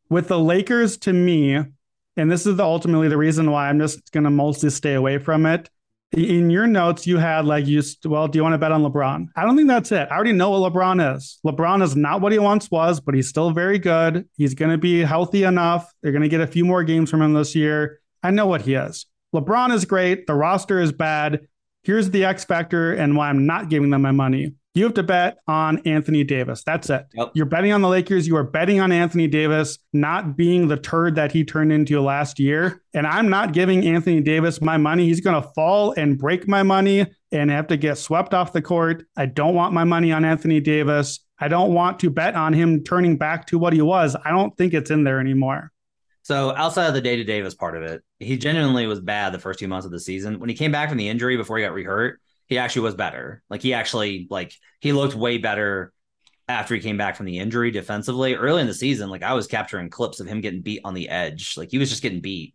With 0.09 0.29
the 0.29 0.39
Lakers, 0.39 0.97
to 0.99 1.13
me, 1.13 1.63
and 2.17 2.31
this 2.31 2.47
is 2.47 2.57
the, 2.57 2.65
ultimately 2.65 3.09
the 3.09 3.17
reason 3.19 3.51
why 3.51 3.69
I'm 3.69 3.79
just 3.79 4.11
going 4.13 4.25
to 4.25 4.31
mostly 4.31 4.71
stay 4.71 4.95
away 4.95 5.19
from 5.19 5.45
it. 5.45 5.69
In 6.13 6.49
your 6.49 6.67
notes, 6.67 7.07
you 7.07 7.19
had 7.19 7.45
like, 7.45 7.67
you 7.67 7.83
well, 8.07 8.27
do 8.29 8.39
you 8.39 8.43
want 8.43 8.55
to 8.55 8.59
bet 8.59 8.73
on 8.73 8.83
LeBron? 8.83 9.27
I 9.37 9.43
don't 9.45 9.57
think 9.57 9.69
that's 9.69 9.93
it. 9.93 10.09
I 10.11 10.15
already 10.15 10.33
know 10.33 10.49
what 10.49 10.73
LeBron 10.73 11.15
is. 11.17 11.39
LeBron 11.45 11.83
is 11.83 11.95
not 11.95 12.23
what 12.23 12.33
he 12.33 12.39
once 12.39 12.71
was, 12.71 12.99
but 12.99 13.15
he's 13.15 13.29
still 13.29 13.51
very 13.51 13.79
good. 13.79 14.27
He's 14.39 14.55
going 14.55 14.71
to 14.71 14.79
be 14.79 15.01
healthy 15.01 15.45
enough. 15.45 15.93
They're 16.03 16.13
going 16.13 16.23
to 16.23 16.31
get 16.31 16.41
a 16.41 16.47
few 16.47 16.65
more 16.65 16.83
games 16.83 17.11
from 17.11 17.21
him 17.21 17.35
this 17.35 17.55
year. 17.55 18.01
I 18.23 18.31
know 18.31 18.47
what 18.47 18.63
he 18.63 18.73
is. 18.73 19.05
LeBron 19.35 19.71
is 19.75 19.85
great. 19.85 20.27
The 20.27 20.35
roster 20.35 20.81
is 20.81 20.93
bad. 20.93 21.47
Here's 21.89 22.11
the 22.11 22.27
X 22.27 22.45
factor 22.45 22.93
and 22.93 23.17
why 23.17 23.31
I'm 23.31 23.47
not 23.47 23.71
giving 23.71 23.89
them 23.89 24.03
my 24.03 24.11
money. 24.11 24.53
You 24.75 24.85
have 24.85 24.93
to 24.93 25.03
bet 25.03 25.39
on 25.49 25.79
Anthony 25.87 26.23
Davis. 26.23 26.63
That's 26.63 26.91
it. 26.91 27.07
Yep. 27.15 27.31
You're 27.33 27.47
betting 27.47 27.73
on 27.73 27.81
the 27.81 27.89
Lakers. 27.89 28.29
You 28.29 28.37
are 28.37 28.45
betting 28.45 28.79
on 28.79 28.93
Anthony 28.93 29.27
Davis 29.27 29.79
not 29.95 30.37
being 30.37 30.69
the 30.69 30.77
turd 30.77 31.15
that 31.15 31.33
he 31.33 31.47
turned 31.47 31.73
into 31.73 31.99
last 32.03 32.39
year. 32.39 32.83
And 32.93 33.07
I'm 33.07 33.31
not 33.31 33.55
giving 33.55 33.87
Anthony 33.87 34.21
Davis 34.21 34.61
my 34.61 34.77
money. 34.77 35.07
He's 35.07 35.23
going 35.23 35.43
to 35.43 35.49
fall 35.55 35.93
and 35.93 36.19
break 36.19 36.47
my 36.47 36.63
money 36.63 37.07
and 37.33 37.51
have 37.51 37.69
to 37.69 37.79
get 37.79 37.97
swept 37.97 38.35
off 38.35 38.53
the 38.53 38.61
court. 38.61 39.07
I 39.17 39.25
don't 39.25 39.55
want 39.55 39.73
my 39.73 39.85
money 39.85 40.13
on 40.13 40.27
Anthony 40.27 40.61
Davis. 40.61 41.21
I 41.39 41.49
don't 41.49 41.73
want 41.73 42.01
to 42.01 42.11
bet 42.11 42.35
on 42.35 42.53
him 42.53 42.85
turning 42.85 43.17
back 43.17 43.47
to 43.47 43.59
what 43.59 43.73
he 43.73 43.81
was. 43.81 44.15
I 44.27 44.31
don't 44.31 44.55
think 44.59 44.75
it's 44.75 44.91
in 44.91 45.05
there 45.05 45.21
anymore. 45.21 45.73
So 46.29 46.55
outside 46.55 46.89
of 46.89 46.93
the 46.93 47.01
Data 47.01 47.25
Davis 47.25 47.55
part 47.55 47.75
of 47.75 47.83
it, 47.85 48.03
he 48.19 48.37
genuinely 48.37 48.87
was 48.87 49.01
bad 49.01 49.33
the 49.33 49.39
first 49.39 49.59
two 49.59 49.67
months 49.67 49.87
of 49.87 49.93
the 49.93 49.99
season. 49.99 50.39
When 50.39 50.51
he 50.51 50.55
came 50.55 50.71
back 50.71 50.91
from 50.91 50.99
the 50.99 51.09
injury 51.09 51.39
before 51.39 51.57
he 51.57 51.65
got 51.65 51.73
rehurt, 51.73 52.17
he 52.45 52.59
actually 52.59 52.83
was 52.83 52.95
better. 52.95 53.43
Like 53.49 53.63
he 53.63 53.73
actually 53.73 54.27
like 54.29 54.53
he 54.79 54.93
looked 54.93 55.15
way 55.15 55.39
better 55.39 55.91
after 56.47 56.75
he 56.75 56.83
came 56.83 56.99
back 56.99 57.17
from 57.17 57.25
the 57.25 57.39
injury 57.39 57.71
defensively. 57.71 58.35
Early 58.35 58.61
in 58.61 58.67
the 58.67 58.75
season, 58.75 59.09
like 59.09 59.23
I 59.23 59.33
was 59.33 59.47
capturing 59.47 59.89
clips 59.89 60.21
of 60.21 60.27
him 60.27 60.43
getting 60.43 60.61
beat 60.61 60.83
on 60.85 60.93
the 60.93 61.09
edge. 61.09 61.55
Like 61.57 61.71
he 61.71 61.79
was 61.79 61.89
just 61.89 62.03
getting 62.03 62.21
beat. 62.21 62.55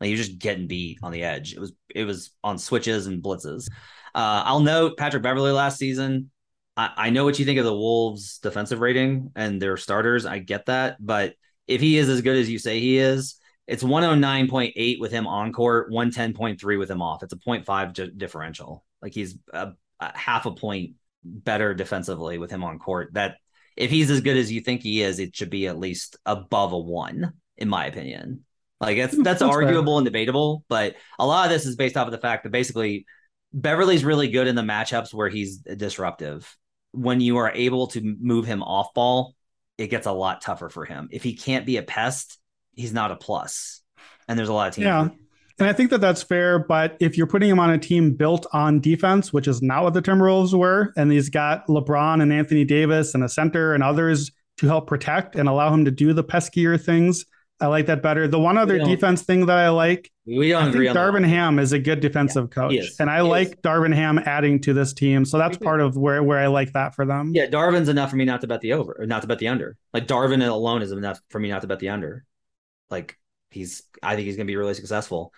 Like 0.00 0.06
he 0.06 0.14
was 0.14 0.26
just 0.26 0.38
getting 0.38 0.66
beat 0.66 1.00
on 1.02 1.12
the 1.12 1.22
edge. 1.22 1.52
It 1.52 1.60
was 1.60 1.74
it 1.94 2.04
was 2.04 2.30
on 2.42 2.56
switches 2.56 3.06
and 3.06 3.22
blitzes. 3.22 3.68
Uh, 4.14 4.44
I'll 4.46 4.60
note 4.60 4.96
Patrick 4.96 5.22
Beverley 5.22 5.52
last 5.52 5.76
season. 5.76 6.30
I, 6.74 6.92
I 6.96 7.10
know 7.10 7.26
what 7.26 7.38
you 7.38 7.44
think 7.44 7.58
of 7.58 7.66
the 7.66 7.76
Wolves 7.76 8.38
defensive 8.38 8.80
rating 8.80 9.32
and 9.36 9.60
their 9.60 9.76
starters. 9.76 10.24
I 10.24 10.38
get 10.38 10.64
that, 10.66 10.96
but 10.98 11.34
if 11.70 11.80
he 11.80 11.96
is 11.96 12.08
as 12.08 12.20
good 12.20 12.36
as 12.36 12.50
you 12.50 12.58
say 12.58 12.80
he 12.80 12.98
is, 12.98 13.36
it's 13.68 13.84
109.8 13.84 14.98
with 14.98 15.12
him 15.12 15.28
on 15.28 15.52
court, 15.52 15.92
110.3 15.92 16.78
with 16.78 16.90
him 16.90 17.00
off. 17.00 17.22
It's 17.22 17.32
a 17.32 17.36
0.5 17.36 17.92
d- 17.92 18.10
differential. 18.16 18.84
Like 19.00 19.14
he's 19.14 19.38
a, 19.52 19.72
a 20.00 20.18
half 20.18 20.46
a 20.46 20.50
point 20.50 20.94
better 21.24 21.72
defensively 21.72 22.38
with 22.38 22.50
him 22.50 22.64
on 22.64 22.80
court. 22.80 23.10
That 23.12 23.36
if 23.76 23.90
he's 23.92 24.10
as 24.10 24.20
good 24.20 24.36
as 24.36 24.50
you 24.50 24.60
think 24.60 24.82
he 24.82 25.00
is, 25.00 25.20
it 25.20 25.36
should 25.36 25.50
be 25.50 25.68
at 25.68 25.78
least 25.78 26.16
above 26.26 26.72
a 26.72 26.78
one, 26.78 27.34
in 27.56 27.68
my 27.68 27.86
opinion. 27.86 28.44
Like 28.80 28.96
that's 28.96 29.14
hmm, 29.14 29.22
that's, 29.22 29.38
that's 29.38 29.54
arguable 29.54 29.94
fair. 29.94 29.98
and 29.98 30.04
debatable, 30.06 30.64
but 30.68 30.96
a 31.20 31.26
lot 31.26 31.46
of 31.46 31.52
this 31.52 31.66
is 31.66 31.76
based 31.76 31.96
off 31.96 32.08
of 32.08 32.12
the 32.12 32.18
fact 32.18 32.42
that 32.42 32.50
basically 32.50 33.06
Beverley's 33.52 34.04
really 34.04 34.28
good 34.28 34.48
in 34.48 34.56
the 34.56 34.62
matchups 34.62 35.14
where 35.14 35.28
he's 35.28 35.58
disruptive. 35.58 36.56
When 36.90 37.20
you 37.20 37.36
are 37.36 37.52
able 37.52 37.86
to 37.88 38.16
move 38.20 38.46
him 38.46 38.64
off 38.64 38.92
ball, 38.94 39.36
it 39.80 39.88
gets 39.88 40.06
a 40.06 40.12
lot 40.12 40.42
tougher 40.42 40.68
for 40.68 40.84
him. 40.84 41.08
If 41.10 41.22
he 41.22 41.34
can't 41.34 41.64
be 41.64 41.78
a 41.78 41.82
pest, 41.82 42.38
he's 42.74 42.92
not 42.92 43.10
a 43.10 43.16
plus. 43.16 43.80
And 44.28 44.38
there's 44.38 44.50
a 44.50 44.52
lot 44.52 44.68
of 44.68 44.74
teams. 44.74 44.84
Yeah. 44.84 45.08
And 45.58 45.68
I 45.68 45.72
think 45.72 45.90
that 45.90 46.02
that's 46.02 46.22
fair. 46.22 46.58
But 46.58 46.96
if 47.00 47.16
you're 47.16 47.26
putting 47.26 47.48
him 47.48 47.58
on 47.58 47.70
a 47.70 47.78
team 47.78 48.12
built 48.12 48.46
on 48.52 48.80
defense, 48.80 49.32
which 49.32 49.48
is 49.48 49.62
not 49.62 49.82
what 49.82 49.94
the 49.94 50.02
Timberwolves 50.02 50.56
were, 50.56 50.92
and 50.96 51.10
he's 51.10 51.30
got 51.30 51.66
LeBron 51.66 52.22
and 52.22 52.30
Anthony 52.32 52.64
Davis 52.64 53.14
and 53.14 53.24
a 53.24 53.28
center 53.28 53.72
and 53.72 53.82
others 53.82 54.30
to 54.58 54.66
help 54.66 54.86
protect 54.86 55.34
and 55.34 55.48
allow 55.48 55.72
him 55.72 55.86
to 55.86 55.90
do 55.90 56.12
the 56.12 56.24
peskier 56.24 56.78
things, 56.78 57.24
I 57.60 57.66
like 57.66 57.86
that 57.86 58.02
better. 58.02 58.26
The 58.26 58.38
one 58.38 58.56
other 58.56 58.78
defense 58.78 59.22
thing 59.22 59.46
that 59.46 59.58
I 59.58 59.68
like, 59.68 60.10
we 60.26 60.48
don't 60.48 60.64
I 60.64 60.68
agree 60.68 60.86
think 60.86 60.96
Darvin 60.96 61.26
Ham 61.26 61.58
is 61.58 61.72
a 61.72 61.78
good 61.78 62.00
defensive 62.00 62.48
yeah, 62.50 62.62
coach, 62.62 62.86
and 62.98 63.10
I 63.10 63.16
he 63.16 63.22
like 63.22 63.48
is. 63.48 63.54
Darvin 63.56 63.94
Ham 63.94 64.18
adding 64.18 64.60
to 64.62 64.72
this 64.72 64.94
team. 64.94 65.24
So 65.24 65.36
that's 65.36 65.58
part 65.58 65.80
of 65.80 65.96
where 65.96 66.22
where 66.22 66.38
I 66.38 66.46
like 66.46 66.72
that 66.72 66.94
for 66.94 67.04
them. 67.04 67.32
Yeah, 67.34 67.46
Darvin's 67.46 67.88
enough 67.88 68.10
for 68.10 68.16
me 68.16 68.24
not 68.24 68.40
to 68.40 68.46
bet 68.46 68.62
the 68.62 68.72
over 68.72 68.96
or 68.98 69.06
not 69.06 69.22
to 69.22 69.28
bet 69.28 69.38
the 69.38 69.48
under. 69.48 69.76
Like 69.92 70.06
Darvin 70.06 70.46
alone 70.46 70.80
is 70.80 70.90
enough 70.92 71.20
for 71.28 71.38
me 71.38 71.50
not 71.50 71.60
to 71.60 71.66
bet 71.66 71.80
the 71.80 71.90
under. 71.90 72.24
Like 72.88 73.18
he's, 73.50 73.82
I 74.02 74.16
think 74.16 74.26
he's 74.26 74.36
going 74.36 74.46
to 74.46 74.50
be 74.50 74.56
really 74.56 74.74
successful. 74.74 75.32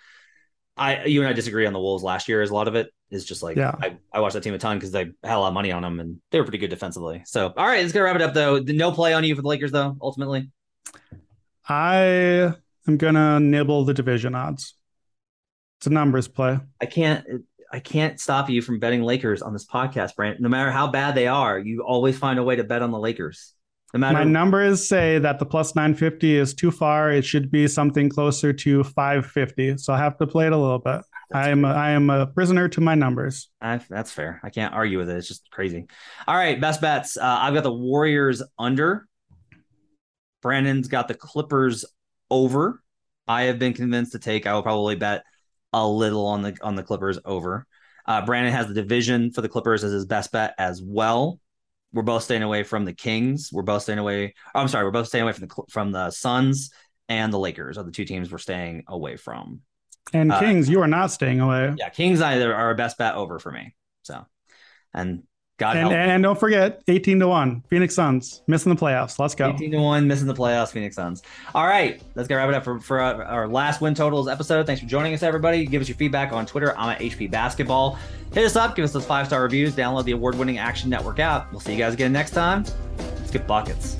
I 0.75 1.05
you 1.05 1.21
and 1.21 1.29
I 1.29 1.33
disagree 1.33 1.65
on 1.65 1.73
the 1.73 1.79
Wolves 1.79 2.03
last 2.03 2.27
year. 2.27 2.41
Is 2.41 2.49
a 2.49 2.55
lot 2.55 2.67
of 2.67 2.75
it 2.75 2.91
is 3.11 3.25
just 3.25 3.43
like 3.43 3.57
yeah. 3.57 3.75
I, 3.79 3.97
I 4.11 4.21
watched 4.21 4.33
that 4.33 4.43
team 4.43 4.53
a 4.53 4.57
ton 4.57 4.77
because 4.77 4.91
they 4.91 5.11
had 5.23 5.35
a 5.35 5.39
lot 5.39 5.49
of 5.49 5.53
money 5.53 5.71
on 5.71 5.83
them 5.83 5.99
and 5.99 6.19
they 6.31 6.39
were 6.39 6.45
pretty 6.45 6.57
good 6.57 6.69
defensively. 6.69 7.21
So 7.25 7.53
all 7.55 7.67
right, 7.67 7.81
let's 7.81 7.93
get 7.93 7.99
wrap 7.99 8.15
it 8.15 8.21
up 8.21 8.33
though. 8.33 8.59
No 8.59 8.91
play 8.91 9.13
on 9.13 9.23
you 9.23 9.35
for 9.35 9.41
the 9.41 9.47
Lakers 9.47 9.71
though. 9.71 9.95
Ultimately, 10.01 10.49
I 11.67 12.53
am 12.87 12.97
gonna 12.97 13.39
nibble 13.39 13.85
the 13.85 13.93
division 13.93 14.35
odds. 14.35 14.75
It's 15.79 15.87
a 15.87 15.89
numbers 15.89 16.27
play. 16.27 16.59
I 16.81 16.85
can't. 16.85 17.25
I 17.71 17.79
can't 17.79 18.19
stop 18.19 18.49
you 18.51 18.61
from 18.61 18.77
betting 18.79 19.01
Lakers 19.01 19.41
on 19.41 19.51
this 19.51 19.65
podcast, 19.65 20.15
Brant. 20.15 20.39
No 20.39 20.47
matter 20.47 20.69
how 20.69 20.87
bad 20.87 21.15
they 21.15 21.27
are, 21.27 21.57
you 21.57 21.81
always 21.81 22.17
find 22.17 22.37
a 22.37 22.43
way 22.43 22.55
to 22.55 22.63
bet 22.63 22.83
on 22.83 22.91
the 22.91 22.99
Lakers. 22.99 23.55
No 23.95 23.99
matter- 23.99 24.19
My 24.19 24.23
numbers 24.23 24.87
say 24.87 25.17
that 25.19 25.39
the 25.39 25.45
plus 25.45 25.75
950 25.75 26.35
is 26.37 26.53
too 26.53 26.69
far. 26.69 27.11
It 27.11 27.25
should 27.25 27.49
be 27.49 27.67
something 27.67 28.09
closer 28.09 28.53
to 28.53 28.83
550. 28.83 29.77
So 29.77 29.91
I 29.91 29.97
have 29.97 30.17
to 30.19 30.27
play 30.27 30.45
it 30.45 30.51
a 30.53 30.57
little 30.57 30.79
bit. 30.79 31.01
I 31.33 31.49
am 31.49 31.65
a, 31.65 31.69
I 31.69 31.91
am 31.91 32.11
a 32.11 32.27
prisoner 32.27 32.67
to 32.69 32.81
my 32.81 32.93
numbers. 32.93 33.49
I, 33.59 33.79
that's 33.89 34.11
fair. 34.11 34.39
I 34.43 34.51
can't 34.51 34.73
argue 34.73 34.99
with 34.99 35.09
it. 35.09 35.17
It's 35.17 35.27
just 35.27 35.49
crazy. 35.49 35.87
All 36.27 36.35
right, 36.35 36.61
best 36.61 36.79
bets. 36.79 37.17
Uh, 37.17 37.23
I've 37.41 37.55
got 37.55 37.63
the 37.63 37.73
Warriors 37.73 38.43
under 38.59 39.07
Brandon's 40.43 40.87
got 40.87 41.07
the 41.07 41.15
Clippers 41.15 41.85
over. 42.29 42.83
I 43.27 43.43
have 43.43 43.57
been 43.57 43.73
convinced 43.73 44.11
to 44.11 44.19
take. 44.19 44.45
I 44.45 44.53
will 44.53 44.61
probably 44.61 44.95
bet 44.95 45.23
a 45.71 45.87
little 45.87 46.27
on 46.27 46.43
the 46.43 46.55
on 46.61 46.75
the 46.75 46.83
Clippers 46.83 47.17
over. 47.25 47.65
Uh, 48.05 48.23
Brandon 48.25 48.53
has 48.53 48.67
the 48.67 48.73
division 48.75 49.31
for 49.31 49.41
the 49.41 49.49
Clippers 49.49 49.83
as 49.83 49.91
his 49.91 50.05
best 50.05 50.31
bet 50.31 50.53
as 50.59 50.81
well. 50.83 51.39
We're 51.93 52.03
both 52.03 52.23
staying 52.23 52.43
away 52.43 52.63
from 52.63 52.85
the 52.85 52.93
Kings. 52.93 53.49
We're 53.51 53.63
both 53.63 53.83
staying 53.83 53.99
away. 53.99 54.35
Oh, 54.53 54.59
I'm 54.59 54.67
sorry. 54.67 54.83
We're 54.83 54.91
both 54.91 55.07
staying 55.07 55.23
away 55.23 55.33
from 55.33 55.47
the 55.47 55.63
from 55.69 55.91
the 55.91 56.11
Suns 56.11 56.71
and 57.09 57.31
the 57.31 57.39
Lakers 57.39 57.77
are 57.77 57.83
the 57.83 57.91
two 57.91 58.05
teams 58.05 58.31
we're 58.31 58.37
staying 58.37 58.83
away 58.87 59.15
from. 59.15 59.61
And 60.11 60.31
uh, 60.31 60.39
Kings, 60.39 60.69
you 60.69 60.81
are 60.81 60.87
not 60.87 61.11
staying 61.11 61.39
away. 61.39 61.73
Yeah, 61.77 61.89
Kings 61.89 62.21
either 62.21 62.53
are 62.53 62.67
our 62.67 62.75
best 62.75 62.97
bet 62.97 63.15
over 63.15 63.39
for 63.39 63.51
me. 63.51 63.73
So, 64.03 64.25
and 64.93 65.23
God 65.57 65.77
and, 65.77 65.93
and, 65.93 66.23
don't 66.23 66.39
forget 66.39 66.81
18 66.87 67.19
to 67.19 67.27
1. 67.27 67.63
Phoenix 67.69 67.93
Suns 67.93 68.41
missing 68.47 68.73
the 68.73 68.79
playoffs. 68.79 69.19
Let's 69.19 69.35
go. 69.35 69.51
18 69.53 69.71
to 69.71 69.77
1, 69.77 70.07
missing 70.07 70.27
the 70.27 70.33
playoffs, 70.33 70.71
Phoenix 70.71 70.95
Suns. 70.95 71.21
All 71.53 71.67
right, 71.67 72.01
let's 72.15 72.27
get 72.27 72.35
wrap 72.35 72.49
it 72.49 72.55
up 72.55 72.63
for, 72.63 72.79
for 72.79 72.99
our, 72.99 73.23
our 73.23 73.47
last 73.47 73.79
win 73.79 73.93
totals 73.93 74.27
episode. 74.27 74.65
Thanks 74.65 74.81
for 74.81 74.87
joining 74.87 75.13
us, 75.13 75.21
everybody. 75.21 75.65
Give 75.65 75.81
us 75.81 75.87
your 75.87 75.97
feedback 75.97 76.33
on 76.33 76.47
Twitter. 76.47 76.75
I'm 76.77 76.89
at 76.89 76.99
HP 76.99 77.29
Basketball. 77.29 77.99
Hit 78.33 78.45
us 78.45 78.55
up, 78.55 78.75
give 78.75 78.83
us 78.83 78.91
those 78.91 79.05
five 79.05 79.27
star 79.27 79.43
reviews, 79.43 79.75
download 79.75 80.05
the 80.05 80.13
award 80.13 80.35
winning 80.35 80.57
Action 80.57 80.89
Network 80.89 81.19
app. 81.19 81.51
We'll 81.51 81.61
see 81.61 81.73
you 81.73 81.77
guys 81.77 81.93
again 81.93 82.11
next 82.11 82.31
time. 82.31 82.65
Let's 82.97 83.29
get 83.29 83.45
buckets. 83.45 83.97